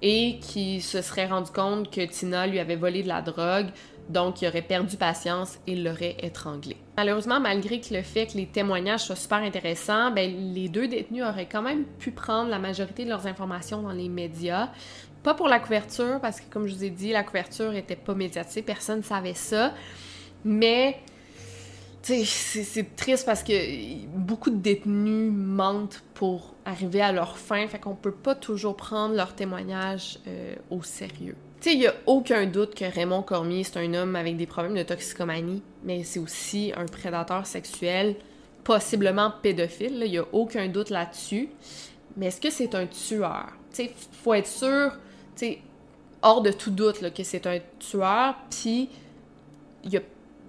et 0.00 0.38
qu'il 0.40 0.82
se 0.82 1.02
serait 1.02 1.26
rendu 1.26 1.50
compte 1.50 1.90
que 1.90 2.04
Tina 2.06 2.46
lui 2.46 2.58
avait 2.58 2.76
volé 2.76 3.02
de 3.02 3.08
la 3.08 3.22
drogue, 3.22 3.68
donc 4.08 4.42
il 4.42 4.48
aurait 4.48 4.62
perdu 4.62 4.96
patience 4.96 5.58
et 5.66 5.76
l'aurait 5.76 6.16
étranglé. 6.20 6.76
Malheureusement, 6.96 7.40
malgré 7.40 7.80
que 7.80 7.92
le 7.92 8.02
fait 8.02 8.26
que 8.26 8.36
les 8.36 8.46
témoignages 8.46 9.00
soient 9.00 9.16
super 9.16 9.38
intéressants, 9.38 10.10
ben, 10.10 10.54
les 10.54 10.68
deux 10.68 10.88
détenus 10.88 11.24
auraient 11.24 11.48
quand 11.50 11.62
même 11.62 11.84
pu 11.98 12.10
prendre 12.10 12.50
la 12.50 12.58
majorité 12.58 13.04
de 13.04 13.10
leurs 13.10 13.26
informations 13.26 13.82
dans 13.82 13.92
les 13.92 14.08
médias. 14.08 14.70
Pas 15.22 15.34
pour 15.34 15.48
la 15.48 15.58
couverture, 15.58 16.20
parce 16.20 16.40
que 16.40 16.48
comme 16.50 16.66
je 16.66 16.74
vous 16.74 16.84
ai 16.84 16.90
dit, 16.90 17.10
la 17.10 17.24
couverture 17.24 17.74
était 17.74 17.96
pas 17.96 18.14
médiatisée, 18.14 18.62
personne 18.62 18.98
ne 18.98 19.04
savait 19.04 19.34
ça. 19.34 19.74
Mais 20.44 21.00
c'est 22.02 22.94
triste 22.94 23.26
parce 23.26 23.42
que 23.42 24.06
beaucoup 24.16 24.50
de 24.50 24.56
détenus 24.56 25.32
mentent 25.32 26.04
pour 26.14 26.54
arriver 26.64 27.00
à 27.00 27.10
leur 27.10 27.36
fin, 27.36 27.66
fait 27.66 27.80
qu'on 27.80 27.96
peut 27.96 28.12
pas 28.12 28.36
toujours 28.36 28.76
prendre 28.76 29.14
leur 29.14 29.34
témoignage 29.34 30.18
euh, 30.28 30.54
au 30.70 30.82
sérieux. 30.82 31.36
Il 31.68 31.80
y 31.80 31.88
a 31.88 31.94
aucun 32.06 32.46
doute 32.46 32.76
que 32.76 32.84
Raymond 32.84 33.22
Cormier, 33.22 33.64
c'est 33.64 33.78
un 33.78 33.92
homme 33.94 34.14
avec 34.14 34.36
des 34.36 34.46
problèmes 34.46 34.76
de 34.76 34.84
toxicomanie, 34.84 35.64
mais 35.82 36.04
c'est 36.04 36.20
aussi 36.20 36.72
un 36.76 36.86
prédateur 36.86 37.44
sexuel, 37.44 38.14
possiblement 38.62 39.32
pédophile, 39.42 40.00
il 40.06 40.12
y 40.12 40.18
a 40.18 40.24
aucun 40.32 40.68
doute 40.68 40.90
là-dessus. 40.90 41.48
Mais 42.16 42.26
est-ce 42.26 42.40
que 42.40 42.50
c'est 42.50 42.76
un 42.76 42.86
tueur? 42.86 43.48
Tu 43.74 43.90
faut 44.12 44.34
être 44.34 44.46
sûr, 44.46 44.92
tu 45.34 45.56
hors 46.22 46.40
de 46.40 46.52
tout 46.52 46.70
doute 46.70 47.12
que 47.12 47.24
c'est 47.24 47.48
un 47.48 47.58
tueur, 47.80 48.36
puis 48.48 48.88
il 49.82 49.90
y 49.90 49.96
a 49.96 50.02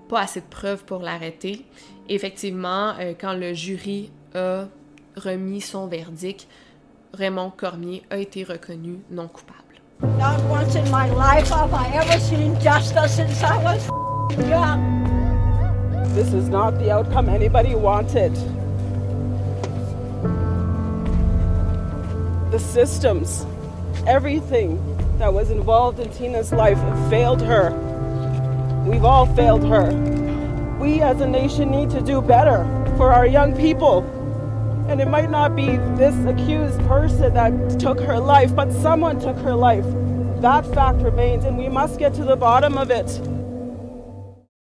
pas 0.09 0.21
assez 0.21 0.41
de 0.41 0.45
preuves 0.45 0.83
pour 0.85 0.99
l'arrêter. 0.99 1.65
Effectivement, 2.09 2.93
euh, 2.99 3.13
quand 3.19 3.33
le 3.33 3.55
jury 3.55 4.11
a 4.35 4.67
remis 5.15 5.61
son 5.61 5.87
verdict, 5.87 6.47
Raymond 7.13 7.51
Cormier 7.57 8.03
a 8.11 8.19
été 8.19 8.43
reconnu 8.43 8.99
non 9.09 9.27
coupable. 9.27 9.66
Not 10.01 10.43
once 10.43 10.75
in 10.75 10.89
my 10.91 11.09
life 11.09 11.49
have 11.49 11.73
I 11.73 11.87
ever 11.89 12.19
seen 12.19 12.59
justice 12.59 13.15
since 13.15 13.41
I 13.41 13.57
was 13.63 13.87
young. 14.47 15.03
This 16.13 16.33
is 16.33 16.49
not 16.49 16.77
the 16.77 16.91
outcome 16.91 17.29
anybody 17.29 17.73
wanted. 17.73 18.35
The 22.51 22.59
systems, 22.59 23.47
everything 24.05 24.77
that 25.17 25.33
was 25.33 25.49
involved 25.49 25.99
in 25.99 26.11
Tina's 26.11 26.51
life 26.53 26.77
failed 27.09 27.41
her. 27.41 27.71
We've 28.85 29.05
all 29.05 29.25
failed 29.35 29.63
her. 29.63 29.91
We 30.79 31.01
as 31.01 31.21
a 31.21 31.27
nation 31.27 31.71
need 31.71 31.89
to 31.89 32.01
do 32.01 32.21
better 32.21 32.65
for 32.97 33.11
our 33.11 33.25
young 33.25 33.55
people. 33.57 34.01
And 34.89 35.01
it 35.01 35.09
might 35.09 35.29
not 35.29 35.55
be 35.55 35.77
this 35.97 36.15
accused 36.25 36.79
person 36.87 37.33
that 37.33 37.51
took 37.77 37.99
her 37.99 38.17
life, 38.19 38.55
but 38.55 38.71
someone 38.71 39.19
took 39.19 39.37
her 39.39 39.53
life. 39.53 39.85
That 40.41 40.65
fact 40.73 41.01
remains, 41.01 41.43
and 41.43 41.57
we 41.57 41.67
must 41.67 41.99
get 41.99 42.13
to 42.13 42.23
the 42.23 42.37
bottom 42.37 42.77
of 42.77 42.89
it. 42.89 43.19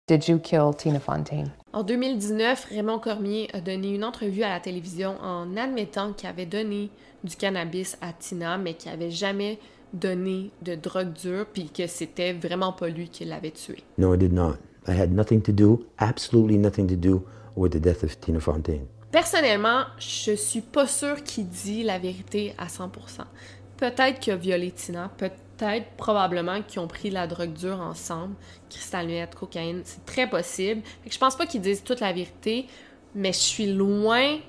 Did 0.08 0.28
you 0.28 0.40
kill 0.40 0.74
Tina 0.74 1.00
Fontaine? 1.00 1.52
En 1.72 1.84
2019, 1.84 2.68
Raymond 2.72 3.00
Cormier 3.00 3.50
a 3.54 3.62
donné 3.62 3.94
une 3.94 4.04
entrevue 4.04 4.42
à 4.42 4.50
la 4.50 4.60
télévision 4.60 5.16
en 5.22 5.56
admettant 5.56 6.14
qu'il 6.14 6.30
avait 6.30 6.48
donné 6.48 6.90
du 7.24 7.36
cannabis 7.36 7.98
à 8.02 8.12
Tina, 8.14 8.58
mais 8.58 8.74
qu'il 8.74 8.90
n'avait 8.90 9.12
jamais 9.12 9.60
donné 9.94 10.52
de 10.64 10.74
drogue 10.74 11.14
dure, 11.14 11.46
puis 11.46 11.70
que 11.70 11.86
c'était 11.86 12.34
vraiment 12.34 12.74
pas 12.74 12.88
lui 12.88 13.10
qui 13.10 13.26
l'avait 13.26 13.52
tué. 13.52 13.84
No, 14.00 14.16
I 14.16 14.18
did 14.18 14.34
not. 14.34 14.56
I 14.88 15.00
had 15.00 15.12
nothing 15.12 15.42
to 15.42 15.52
do, 15.52 15.86
absolutely 16.00 16.58
nothing 16.58 16.88
to 16.88 16.96
do 16.96 17.24
with 17.56 17.74
the 17.74 17.80
death 17.80 18.04
of 18.04 18.20
Tina 18.20 18.40
Fontaine. 18.40 18.88
Personnellement, 19.12 19.86
je 20.00 20.34
suis 20.36 20.62
pas 20.62 20.86
sûre 20.86 21.24
qu'il 21.24 21.48
dit 21.48 21.84
la 21.84 21.98
vérité 21.98 22.54
à 22.58 22.68
100%. 22.68 22.90
Peut-être 23.78 24.20
qu'il 24.20 24.34
a 24.34 24.36
violé 24.36 24.72
Tina, 24.72 25.10
peut-être 25.18 25.88
probablement 25.96 26.62
qu'ils 26.62 26.82
ont 26.82 26.88
pris 26.88 27.10
la 27.10 27.26
drogue 27.26 27.54
dure 27.54 27.80
ensemble, 27.80 28.36
cristal 28.70 29.08
cocaïne, 29.34 29.82
c'est 29.86 30.06
très 30.06 30.30
possible. 30.30 30.82
Je 31.10 31.18
pense 31.18 31.38
pas 31.38 31.46
qu'ils 31.46 31.62
disent 31.62 31.84
toute 31.84 32.02
la 32.02 32.12
vérité, 32.12 32.68
mais 33.16 33.32
je 33.32 33.40
suis 33.40 33.68
loin 33.68 34.40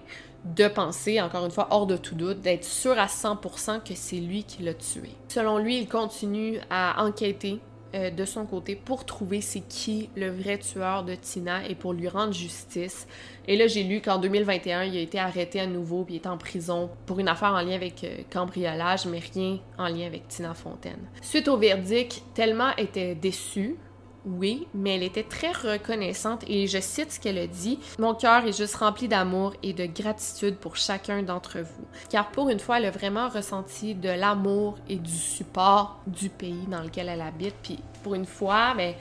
de 0.45 0.69
penser, 0.69 1.21
encore 1.21 1.45
une 1.45 1.51
fois, 1.51 1.69
hors 1.71 1.87
de 1.87 1.97
tout 1.97 2.15
doute, 2.15 2.41
d'être 2.41 2.65
sûr 2.65 2.99
à 2.99 3.07
100% 3.07 3.83
que 3.83 3.95
c'est 3.95 4.17
lui 4.17 4.45
qui 4.45 4.63
l'a 4.63 4.75
tué. 4.75 5.11
Selon 5.29 5.59
lui, 5.59 5.79
il 5.79 5.89
continue 5.89 6.59
à 6.71 7.05
enquêter 7.05 7.61
euh, 7.95 8.11
de 8.11 8.25
son 8.25 8.45
côté 8.47 8.77
pour 8.77 9.05
trouver 9.05 9.41
c'est 9.41 9.67
qui 9.67 10.11
le 10.17 10.31
vrai 10.31 10.59
tueur 10.59 11.05
de 11.05 11.15
Tina 11.15 11.67
et 11.69 11.75
pour 11.75 11.93
lui 11.93 12.09
rendre 12.09 12.33
justice. 12.33 13.07
Et 13.47 13.57
là, 13.57 13.67
j'ai 13.67 13.83
lu 13.83 14.01
qu'en 14.01 14.19
2021, 14.19 14.85
il 14.85 14.97
a 14.97 15.01
été 15.01 15.19
arrêté 15.19 15.61
à 15.61 15.67
nouveau 15.67 16.05
puis 16.05 16.15
il 16.15 16.17
est 16.19 16.27
en 16.27 16.37
prison 16.37 16.91
pour 17.07 17.19
une 17.19 17.29
affaire 17.29 17.53
en 17.53 17.61
lien 17.61 17.75
avec 17.75 18.05
euh, 18.05 18.19
cambriolage, 18.31 19.07
mais 19.07 19.21
rien 19.33 19.59
en 19.79 19.89
lien 19.89 20.07
avec 20.07 20.29
Tina 20.29 20.55
Fontaine. 20.55 21.09
Suite 21.23 21.49
au 21.49 21.57
verdict, 21.57 22.23
Thelma 22.35 22.75
était 22.77 23.15
déçue 23.15 23.77
oui, 24.37 24.67
mais 24.75 24.97
elle 24.97 25.03
était 25.03 25.23
très 25.23 25.53
reconnaissante 25.53 26.45
et 26.47 26.67
je 26.67 26.79
cite 26.81 27.13
ce 27.13 27.21
qu'elle 27.21 27.39
a 27.39 27.47
dit 27.47 27.79
Mon 27.99 28.15
cœur 28.15 28.45
est 28.45 28.57
juste 28.57 28.77
rempli 28.77 29.09
d'amour 29.09 29.55
et 29.63 29.73
de 29.73 29.87
gratitude 29.87 30.57
pour 30.57 30.77
chacun 30.77 31.23
d'entre 31.23 31.61
vous. 31.61 31.87
Car 32.11 32.31
pour 32.31 32.51
une 32.51 32.61
fois, 32.61 32.79
elle 32.79 32.87
a 32.87 32.91
vraiment 32.91 33.29
ressenti 33.29 33.95
de 33.95 34.11
l'amour 34.11 34.77
et 34.89 34.97
du 34.97 35.13
support 35.13 36.01
du 36.07 36.29
pays 36.29 36.67
dans 36.71 36.83
lequel 36.83 37.09
elle 37.09 37.23
habite. 37.23 37.55
Puis 37.63 37.79
pour 38.03 38.15
une 38.15 38.27
fois, 38.27 38.75
mais, 38.77 38.97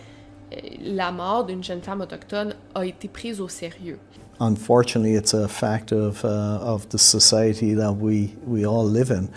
euh, 0.54 0.58
la 0.82 1.12
mort 1.12 1.46
d'une 1.46 1.64
jeune 1.64 1.82
femme 1.82 2.02
autochtone 2.02 2.56
a 2.74 2.86
été 2.86 3.08
prise 3.08 3.42
au 3.42 3.50
sérieux. 3.50 4.00
Unfortunately, 4.40 5.16
it's 5.16 5.34
a 5.34 5.48
fact 5.48 5.92
of, 5.92 6.24
uh, 6.24 6.78
the 6.90 7.00
society 7.00 7.74
that 7.74 7.94
we 7.94 8.66
all 8.66 8.88
live 8.88 9.12
in. 9.12 9.30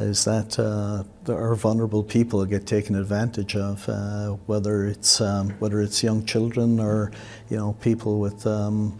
Is 0.00 0.24
that 0.24 0.58
uh, 0.58 1.04
our 1.32 1.54
vulnerable 1.54 2.02
people 2.02 2.44
get 2.46 2.66
taken 2.66 2.94
advantage 2.96 3.56
of, 3.56 3.88
uh, 3.88 4.30
whether 4.46 4.86
it's 4.86 5.20
um, 5.20 5.50
whether 5.58 5.80
it's 5.80 6.02
young 6.02 6.24
children 6.24 6.80
or 6.80 7.12
you 7.48 7.56
know 7.56 7.74
people 7.80 8.20
with 8.20 8.46
um, 8.46 8.98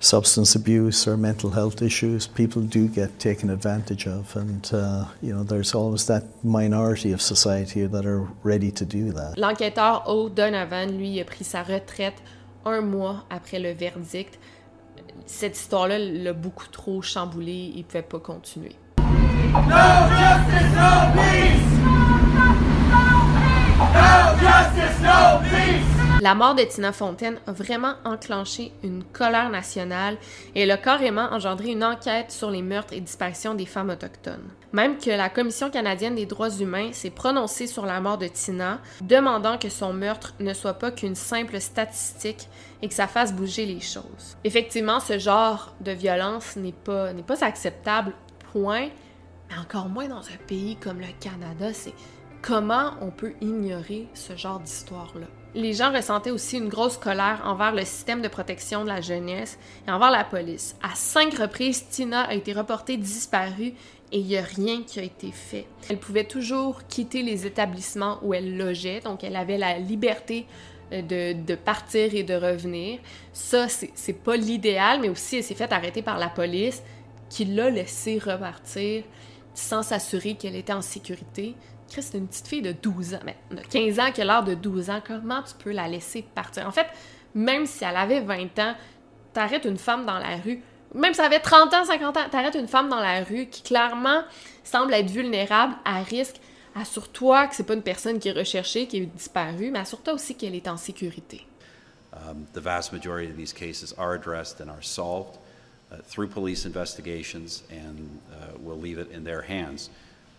substance 0.00 0.54
abuse 0.56 1.06
or 1.06 1.16
mental 1.16 1.50
health 1.50 1.80
issues. 1.80 2.26
People 2.26 2.62
do 2.62 2.88
get 2.88 3.18
taken 3.18 3.50
advantage 3.50 4.06
of, 4.06 4.34
and 4.36 4.70
uh, 4.72 5.04
you 5.22 5.32
know 5.32 5.42
there's 5.42 5.74
always 5.74 6.06
that 6.06 6.24
minority 6.44 7.12
of 7.12 7.20
society 7.20 7.86
that 7.86 8.04
are 8.04 8.28
ready 8.42 8.70
to 8.70 8.84
do 8.84 9.12
that. 9.12 9.38
L'enquêteur 9.38 10.02
O'Donovan, 10.06 10.98
lui, 10.98 11.20
a 11.20 11.24
pris 11.24 11.44
sa 11.44 11.62
retraite 11.62 12.20
un 12.64 12.80
mois 12.80 13.24
après 13.30 13.58
le 13.58 13.72
verdict. 13.72 14.38
Cette 15.26 15.56
histoire-là 15.56 15.98
l'a 15.98 16.32
beaucoup 16.32 16.68
trop 16.70 17.00
chamboulé, 17.00 17.72
il 17.76 17.84
pouvait 17.84 18.02
pas 18.02 18.18
continuer. 18.18 18.74
La 26.22 26.34
mort 26.34 26.54
de 26.54 26.62
Tina 26.62 26.92
Fontaine 26.92 27.38
a 27.46 27.52
vraiment 27.52 27.94
enclenché 28.04 28.72
une 28.82 29.04
colère 29.04 29.50
nationale 29.50 30.16
et 30.54 30.62
elle 30.62 30.70
a 30.70 30.78
carrément 30.78 31.28
engendré 31.32 31.72
une 31.72 31.84
enquête 31.84 32.30
sur 32.30 32.50
les 32.50 32.62
meurtres 32.62 32.94
et 32.94 33.00
disparitions 33.00 33.54
des 33.54 33.66
femmes 33.66 33.90
autochtones. 33.90 34.48
Même 34.72 34.96
que 34.96 35.10
la 35.10 35.28
Commission 35.28 35.68
canadienne 35.68 36.14
des 36.14 36.24
droits 36.24 36.48
humains 36.48 36.92
s'est 36.92 37.10
prononcée 37.10 37.66
sur 37.66 37.84
la 37.84 38.00
mort 38.00 38.16
de 38.16 38.28
Tina, 38.28 38.78
demandant 39.02 39.58
que 39.58 39.68
son 39.68 39.92
meurtre 39.92 40.32
ne 40.40 40.54
soit 40.54 40.78
pas 40.78 40.92
qu'une 40.92 41.16
simple 41.16 41.60
statistique 41.60 42.48
et 42.80 42.88
que 42.88 42.94
ça 42.94 43.06
fasse 43.06 43.34
bouger 43.34 43.66
les 43.66 43.80
choses. 43.80 44.38
Effectivement, 44.44 45.00
ce 45.00 45.18
genre 45.18 45.74
de 45.80 45.90
violence 45.90 46.56
n'est 46.56 46.72
pas, 46.72 47.12
n'est 47.12 47.22
pas 47.22 47.44
acceptable, 47.44 48.14
point, 48.52 48.88
encore 49.60 49.88
moins 49.88 50.08
dans 50.08 50.20
un 50.20 50.38
pays 50.46 50.76
comme 50.76 51.00
le 51.00 51.06
Canada, 51.20 51.72
c'est 51.72 51.94
comment 52.42 52.92
on 53.00 53.10
peut 53.10 53.34
ignorer 53.40 54.08
ce 54.14 54.36
genre 54.36 54.60
d'histoire-là. 54.60 55.26
Les 55.54 55.74
gens 55.74 55.92
ressentaient 55.92 56.30
aussi 56.30 56.56
une 56.56 56.68
grosse 56.68 56.96
colère 56.96 57.42
envers 57.44 57.74
le 57.74 57.84
système 57.84 58.22
de 58.22 58.28
protection 58.28 58.82
de 58.84 58.88
la 58.88 59.00
jeunesse 59.00 59.58
et 59.86 59.90
envers 59.90 60.10
la 60.10 60.24
police. 60.24 60.76
À 60.82 60.94
cinq 60.94 61.34
reprises, 61.34 61.86
Tina 61.88 62.22
a 62.22 62.34
été 62.34 62.52
reportée 62.52 62.96
disparue 62.96 63.74
et 64.12 64.18
il 64.18 64.26
n'y 64.26 64.36
a 64.36 64.42
rien 64.42 64.82
qui 64.82 64.98
a 64.98 65.02
été 65.02 65.30
fait. 65.30 65.66
Elle 65.88 65.98
pouvait 65.98 66.24
toujours 66.24 66.86
quitter 66.86 67.22
les 67.22 67.46
établissements 67.46 68.18
où 68.22 68.34
elle 68.34 68.56
logeait, 68.56 69.00
donc 69.00 69.24
elle 69.24 69.36
avait 69.36 69.58
la 69.58 69.78
liberté 69.78 70.46
euh, 70.92 71.02
de, 71.02 71.44
de 71.44 71.54
partir 71.54 72.14
et 72.14 72.22
de 72.22 72.34
revenir. 72.34 72.98
Ça, 73.32 73.68
c'est 73.68 74.24
pas 74.24 74.36
l'idéal, 74.36 75.00
mais 75.00 75.10
aussi 75.10 75.36
elle 75.36 75.44
s'est 75.44 75.54
fait 75.54 75.72
arrêter 75.72 76.02
par 76.02 76.18
la 76.18 76.28
police 76.28 76.82
qui 77.28 77.44
l'a 77.46 77.70
laissé 77.70 78.18
repartir 78.18 79.04
sans 79.54 79.82
s'assurer 79.82 80.34
qu'elle 80.34 80.56
était 80.56 80.72
en 80.72 80.82
sécurité. 80.82 81.54
Chris, 81.90 82.02
c'est 82.02 82.18
une 82.18 82.26
petite 82.26 82.48
fille 82.48 82.62
de 82.62 82.72
12 82.72 83.14
ans, 83.14 83.20
mais 83.24 83.36
de 83.50 83.60
15 83.60 84.00
ans 84.00 84.12
qui 84.12 84.22
a 84.22 84.24
l'air 84.24 84.44
de 84.44 84.54
12 84.54 84.90
ans. 84.90 85.02
Comment 85.06 85.42
tu 85.42 85.54
peux 85.62 85.72
la 85.72 85.88
laisser 85.88 86.22
partir? 86.34 86.66
En 86.66 86.70
fait, 86.70 86.86
même 87.34 87.66
si 87.66 87.84
elle 87.84 87.96
avait 87.96 88.20
20 88.20 88.58
ans, 88.58 88.74
t'arrêtes 89.32 89.64
une 89.64 89.78
femme 89.78 90.06
dans 90.06 90.18
la 90.18 90.36
rue, 90.36 90.62
même 90.94 91.14
si 91.14 91.20
elle 91.20 91.26
avait 91.26 91.40
30 91.40 91.72
ans, 91.74 91.84
50 91.84 92.16
ans, 92.16 92.28
t'arrêtes 92.30 92.54
une 92.54 92.68
femme 92.68 92.88
dans 92.88 93.00
la 93.00 93.24
rue 93.24 93.46
qui 93.46 93.62
clairement 93.62 94.22
semble 94.64 94.92
être 94.94 95.10
vulnérable, 95.10 95.74
à 95.84 96.02
risque. 96.02 96.36
Assure-toi 96.74 97.48
que 97.48 97.54
c'est 97.54 97.64
pas 97.64 97.74
une 97.74 97.82
personne 97.82 98.18
qui 98.18 98.28
est 98.28 98.32
recherchée, 98.32 98.86
qui 98.86 98.98
est 98.98 99.06
disparue, 99.06 99.70
mais 99.70 99.80
assure-toi 99.80 100.14
aussi 100.14 100.34
qu'elle 100.34 100.54
est 100.54 100.68
en 100.68 100.76
sécurité. 100.76 101.46
Um, 102.14 102.46
the 102.52 102.58
vast 102.58 102.92
majority 102.92 103.30
of 103.30 103.36
these 103.36 103.52
cases 103.52 103.94
are 103.98 104.12
addressed 104.14 104.60
and 104.60 104.70
are 104.70 104.82
solved. 104.82 105.38
Uh, 105.92 105.96
through 106.04 106.26
police 106.26 106.64
investigations, 106.64 107.64
and 107.70 108.18
uh, 108.32 108.56
we'll 108.60 108.78
leave 108.78 108.98
it 108.98 109.10
in 109.10 109.24
their 109.24 109.42
hands. 109.42 109.90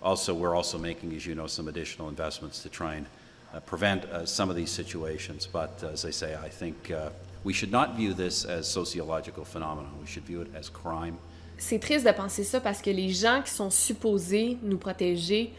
Also, 0.02 0.34
we're 0.34 0.56
also 0.56 0.80
making, 0.80 1.14
as 1.16 1.28
you 1.28 1.36
know, 1.36 1.48
some 1.48 1.68
additional 1.68 2.10
investments 2.10 2.64
to 2.64 2.70
try 2.70 2.96
and 2.96 3.06
uh, 3.54 3.60
prevent 3.60 4.04
some 4.26 4.50
of 4.50 4.56
these 4.56 4.72
situations. 4.72 5.46
But 5.46 5.84
as 5.84 6.06
I 6.06 6.12
say, 6.12 6.36
I 6.36 6.50
think 6.50 6.92
we 7.44 7.54
should 7.54 7.72
not 7.72 7.96
view 7.96 8.14
this 8.16 8.46
as 8.46 8.68
sociological 8.68 9.46
phenomenon. 9.46 9.92
We 10.02 10.08
should 10.08 10.26
view 10.26 10.42
it 10.42 10.50
as 10.56 10.70
crime. 10.70 11.18
C'est 11.58 11.80
triste 11.80 12.06
de 12.06 12.12
penser 12.12 12.44
ça 12.44 12.60
parce 12.60 12.82
que 12.82 12.90
les 12.90 13.10
gens 13.10 13.44
qui 13.44 13.52
sont 13.52 13.70
supposés 13.70 14.58
nous 14.64 14.80
protéger 14.80 15.54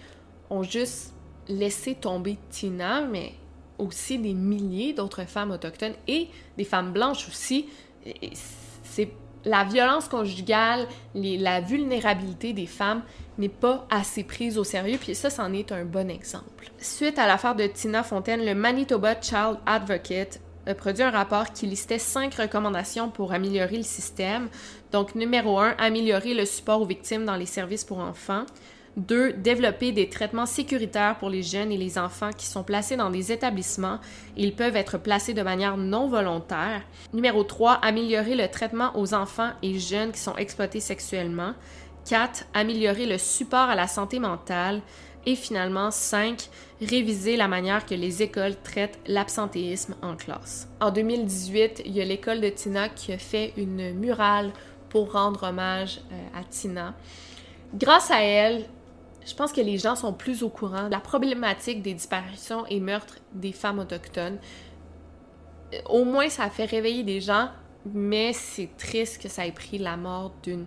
ont 0.51 0.65
juste 0.65 1.13
laissé 1.49 1.95
tomber 1.95 2.37
Tina, 2.51 3.03
mais 3.03 3.35
aussi 3.79 4.19
des 4.19 4.35
milliers 4.35 4.93
d'autres 4.93 5.25
femmes 5.25 5.53
autochtones 5.53 5.95
et 6.09 6.29
des 6.57 6.65
femmes 6.65 6.93
blanches 6.93 7.29
aussi. 7.29 7.67
C'est 8.83 9.09
la 9.45 9.65
violence 9.65 10.09
conjugale, 10.09 10.87
la 11.15 11.61
vulnérabilité 11.61 12.53
des 12.53 12.67
femmes 12.67 13.03
n'est 13.39 13.49
pas 13.49 13.87
assez 13.91 14.25
prise 14.25 14.59
au 14.59 14.65
sérieux, 14.65 14.99
puis 15.01 15.15
ça, 15.15 15.31
c'en 15.31 15.53
est 15.53 15.73
un 15.73 15.85
bon 15.85 16.11
exemple. 16.11 16.71
Suite 16.79 17.19
à 17.19 17.27
l'affaire 17.27 17.55
de 17.55 17.67
Tina 17.67 18.03
Fontaine, 18.03 18.45
le 18.45 18.55
Manitoba 18.55 19.21
Child 19.21 19.59
Advocate 19.67 20.41
a 20.67 20.75
produit 20.75 21.03
un 21.03 21.11
rapport 21.11 21.53
qui 21.53 21.67
listait 21.67 21.99
cinq 21.99 22.35
recommandations 22.35 23.11
pour 23.11 23.33
améliorer 23.33 23.77
le 23.77 23.83
système. 23.83 24.49
Donc, 24.93 25.15
numéro 25.15 25.59
un, 25.59 25.75
améliorer 25.79 26.33
le 26.35 26.47
support 26.47 26.81
aux 26.81 26.87
victimes 26.87 27.25
dans 27.25 27.37
les 27.37 27.47
services 27.47 27.85
pour 27.85 27.99
enfants. 27.99 28.47
2. 28.97 29.35
Développer 29.35 29.93
des 29.93 30.09
traitements 30.09 30.47
sécuritaires 30.47 31.19
pour 31.19 31.31
les 31.31 31.43
jeunes 31.43 31.73
et 31.73 31.77
les 31.77 31.99
enfants 31.99 32.31
qui 32.37 32.47
sont 32.47 32.63
placés 32.63 32.97
dans 32.97 33.11
des 33.11 33.33
établissements. 33.33 33.99
Ils 34.37 34.55
peuvent 34.55 34.77
être 34.77 34.99
placés 34.99 35.35
de 35.35 35.43
manière 35.43 35.77
non 35.77 36.09
volontaire. 36.09 36.83
Numéro 37.13 37.45
3. 37.45 37.73
Améliorer 37.75 38.35
le 38.35 38.49
traitement 38.49 38.93
aux 38.97 39.15
enfants 39.15 39.51
et 39.63 39.79
jeunes 39.79 40.13
qui 40.13 40.21
sont 40.21 40.37
exploités 40.37 40.81
sexuellement. 40.81 41.55
4. 42.09 42.45
Améliorer 42.55 43.07
le 43.07 43.19
support 43.19 43.69
à 43.69 43.75
la 43.75 43.89
santé 43.89 44.19
mentale. 44.19 44.81
Et 45.27 45.37
finalement, 45.37 45.91
5. 45.91 46.49
Réviser 46.81 47.37
la 47.37 47.49
manière 47.49 47.87
que 47.87 47.95
les 47.95 48.23
écoles 48.23 48.57
traitent 48.63 49.01
l'absentéisme 49.07 49.95
en 50.03 50.17
classe. 50.17 50.69
En 50.81 50.91
2018, 50.91 51.83
il 51.87 51.93
y 51.93 52.03
a 52.03 52.05
l'école 52.05 52.41
de 52.41 52.49
Tina 52.51 52.89
qui 52.91 53.13
a 53.13 53.19
fait 53.19 53.55
une 53.57 53.95
murale 53.95 54.53
pour 54.91 55.13
rendre 55.13 55.49
hommage 55.49 56.01
euh, 56.13 56.41
à 56.41 56.45
Tina. 56.45 56.95
Grâce 57.75 58.13
à 58.13 58.23
elle, 58.23 58.67
je 59.27 59.35
pense 59.35 59.53
que 59.53 59.61
les 59.61 59.79
gens 59.79 59.97
sont 59.97 60.13
plus 60.13 60.43
au 60.43 60.49
courant 60.49 60.87
de 60.87 60.91
la 60.91 61.01
problématique 61.01 61.83
des 61.83 61.95
disparitions 61.95 62.67
et 62.67 62.81
meurtres 62.81 63.19
des 63.33 63.53
femmes 63.53 63.79
autochtones. 63.79 64.39
Au 65.87 66.05
moins, 66.05 66.29
ça 66.29 66.45
a 66.45 66.51
fait 66.51 66.67
réveiller 66.67 67.03
des 67.03 67.21
gens, 67.21 67.49
mais 67.87 68.33
c'est 68.33 68.77
triste 68.77 69.23
que 69.23 69.29
ça 69.29 69.47
ait 69.47 69.53
pris 69.53 69.79
la 69.79 69.97
mort 69.97 70.33
d'une 70.43 70.67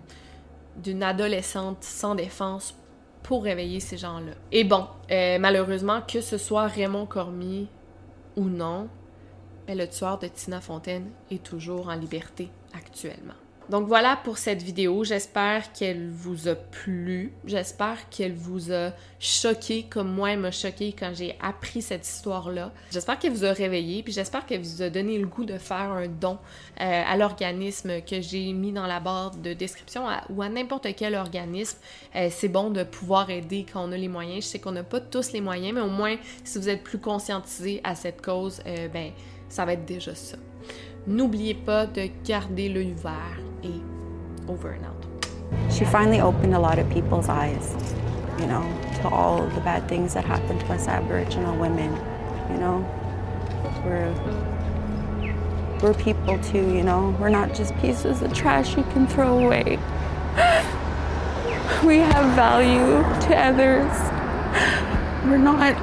d'une 0.76 1.02
adolescente 1.02 1.82
sans 1.82 2.14
défense 2.14 2.74
pour 3.22 3.42
réveiller 3.42 3.80
ces 3.80 3.96
gens-là. 3.96 4.32
Et 4.52 4.64
bon, 4.64 4.86
euh, 5.10 5.38
malheureusement, 5.38 6.00
que 6.02 6.20
ce 6.20 6.38
soit 6.38 6.66
Raymond 6.66 7.06
Cormier 7.06 7.66
ou 8.36 8.44
non, 8.44 8.88
ben, 9.66 9.76
le 9.76 9.88
tueur 9.88 10.18
de 10.18 10.28
Tina 10.28 10.60
Fontaine 10.60 11.10
est 11.30 11.42
toujours 11.42 11.88
en 11.88 11.94
liberté 11.94 12.48
actuellement. 12.74 13.34
Donc 13.70 13.86
voilà 13.86 14.18
pour 14.24 14.38
cette 14.38 14.62
vidéo. 14.62 15.04
J'espère 15.04 15.72
qu'elle 15.72 16.08
vous 16.08 16.48
a 16.48 16.54
plu. 16.54 17.32
J'espère 17.44 18.08
qu'elle 18.08 18.32
vous 18.32 18.72
a 18.72 18.92
choqué 19.20 19.82
comme 19.82 20.10
moi 20.10 20.32
elle 20.32 20.38
m'a 20.38 20.50
choqué 20.50 20.94
quand 20.98 21.12
j'ai 21.14 21.36
appris 21.42 21.82
cette 21.82 22.06
histoire-là. 22.06 22.72
J'espère 22.90 23.18
qu'elle 23.18 23.32
vous 23.32 23.44
a 23.44 23.52
réveillé, 23.52 24.02
puis 24.02 24.12
j'espère 24.12 24.46
qu'elle 24.46 24.62
vous 24.62 24.80
a 24.80 24.88
donné 24.88 25.18
le 25.18 25.26
goût 25.26 25.44
de 25.44 25.58
faire 25.58 25.90
un 25.90 26.08
don 26.08 26.38
euh, 26.80 27.02
à 27.06 27.16
l'organisme 27.16 28.00
que 28.00 28.22
j'ai 28.22 28.52
mis 28.54 28.72
dans 28.72 28.86
la 28.86 29.00
barre 29.00 29.32
de 29.32 29.52
description 29.52 30.04
ou 30.30 30.40
à 30.40 30.48
n'importe 30.48 30.86
quel 30.96 31.14
organisme. 31.14 31.78
Euh, 32.16 32.28
c'est 32.30 32.48
bon 32.48 32.70
de 32.70 32.84
pouvoir 32.84 33.28
aider 33.28 33.66
quand 33.70 33.86
on 33.86 33.92
a 33.92 33.96
les 33.98 34.08
moyens. 34.08 34.44
Je 34.44 34.48
sais 34.48 34.58
qu'on 34.60 34.72
n'a 34.72 34.82
pas 34.82 35.00
tous 35.00 35.32
les 35.32 35.42
moyens, 35.42 35.74
mais 35.74 35.82
au 35.82 35.90
moins 35.90 36.16
si 36.42 36.58
vous 36.58 36.70
êtes 36.70 36.82
plus 36.82 36.98
conscientisé 36.98 37.82
à 37.84 37.94
cette 37.94 38.22
cause, 38.22 38.62
euh, 38.66 38.88
ben 38.88 39.10
ça 39.50 39.66
va 39.66 39.74
être 39.74 39.84
déjà 39.84 40.14
ça. 40.14 40.38
N'oubliez 41.08 41.54
pas 41.54 41.86
de 41.86 42.10
garder 42.22 42.68
l'œil 42.68 42.92
ouvert 42.92 43.40
et 43.64 43.80
over 44.46 44.72
and 44.72 44.84
out. 44.84 45.72
She 45.72 45.86
finally 45.86 46.20
opened 46.20 46.54
a 46.54 46.58
lot 46.58 46.78
of 46.78 46.86
people's 46.90 47.30
eyes, 47.30 47.74
you 48.38 48.46
know, 48.46 48.62
to 49.00 49.08
all 49.08 49.46
the 49.54 49.60
bad 49.62 49.88
things 49.88 50.12
that 50.12 50.26
happen 50.26 50.58
to 50.58 50.66
us 50.74 50.86
Aboriginal 50.86 51.56
women, 51.56 51.90
you 52.50 52.58
know. 52.58 52.84
We're 53.86 54.12
we're 55.80 55.94
people 55.94 56.38
too, 56.40 56.74
you 56.74 56.82
know. 56.82 57.16
We're 57.18 57.30
not 57.30 57.54
just 57.54 57.74
pieces 57.78 58.20
of 58.20 58.34
trash 58.34 58.76
you 58.76 58.82
can 58.92 59.06
throw 59.06 59.38
away. 59.38 59.78
We 61.84 61.98
have 61.98 62.34
value 62.34 63.02
to 63.28 63.36
others. 63.36 63.92
We're 65.24 65.38
not 65.38 65.74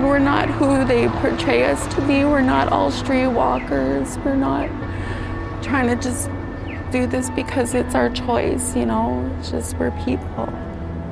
we're 0.00 0.18
not 0.18 0.48
who 0.50 0.84
they 0.84 1.08
portray 1.08 1.64
us 1.64 1.86
to 1.94 2.00
be. 2.02 2.24
We're 2.24 2.42
not 2.42 2.68
all 2.68 2.90
streetwalkers. 2.90 4.22
We're 4.24 4.34
not 4.36 4.68
trying 5.62 5.88
to 5.88 5.96
just 5.96 6.30
do 6.90 7.06
this 7.06 7.30
because 7.30 7.74
it's 7.74 7.94
our 7.94 8.10
choice, 8.10 8.76
you 8.76 8.86
know. 8.86 9.30
It's 9.38 9.50
just 9.50 9.76
we're 9.78 9.90
people. 10.04 10.52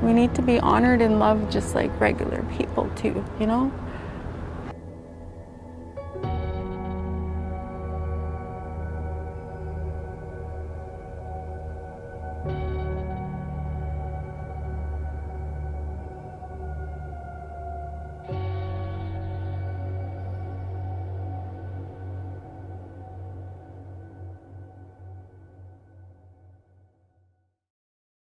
We 0.01 0.13
need 0.13 0.35
to 0.35 0.41
be 0.41 0.59
honored 0.59 1.01
and 1.01 1.19
loved 1.19 1.51
just 1.51 1.73
like 1.73 1.99
regular 1.99 2.43
people 2.57 2.89
too, 2.95 3.25
you 3.39 3.47
know? 3.47 3.71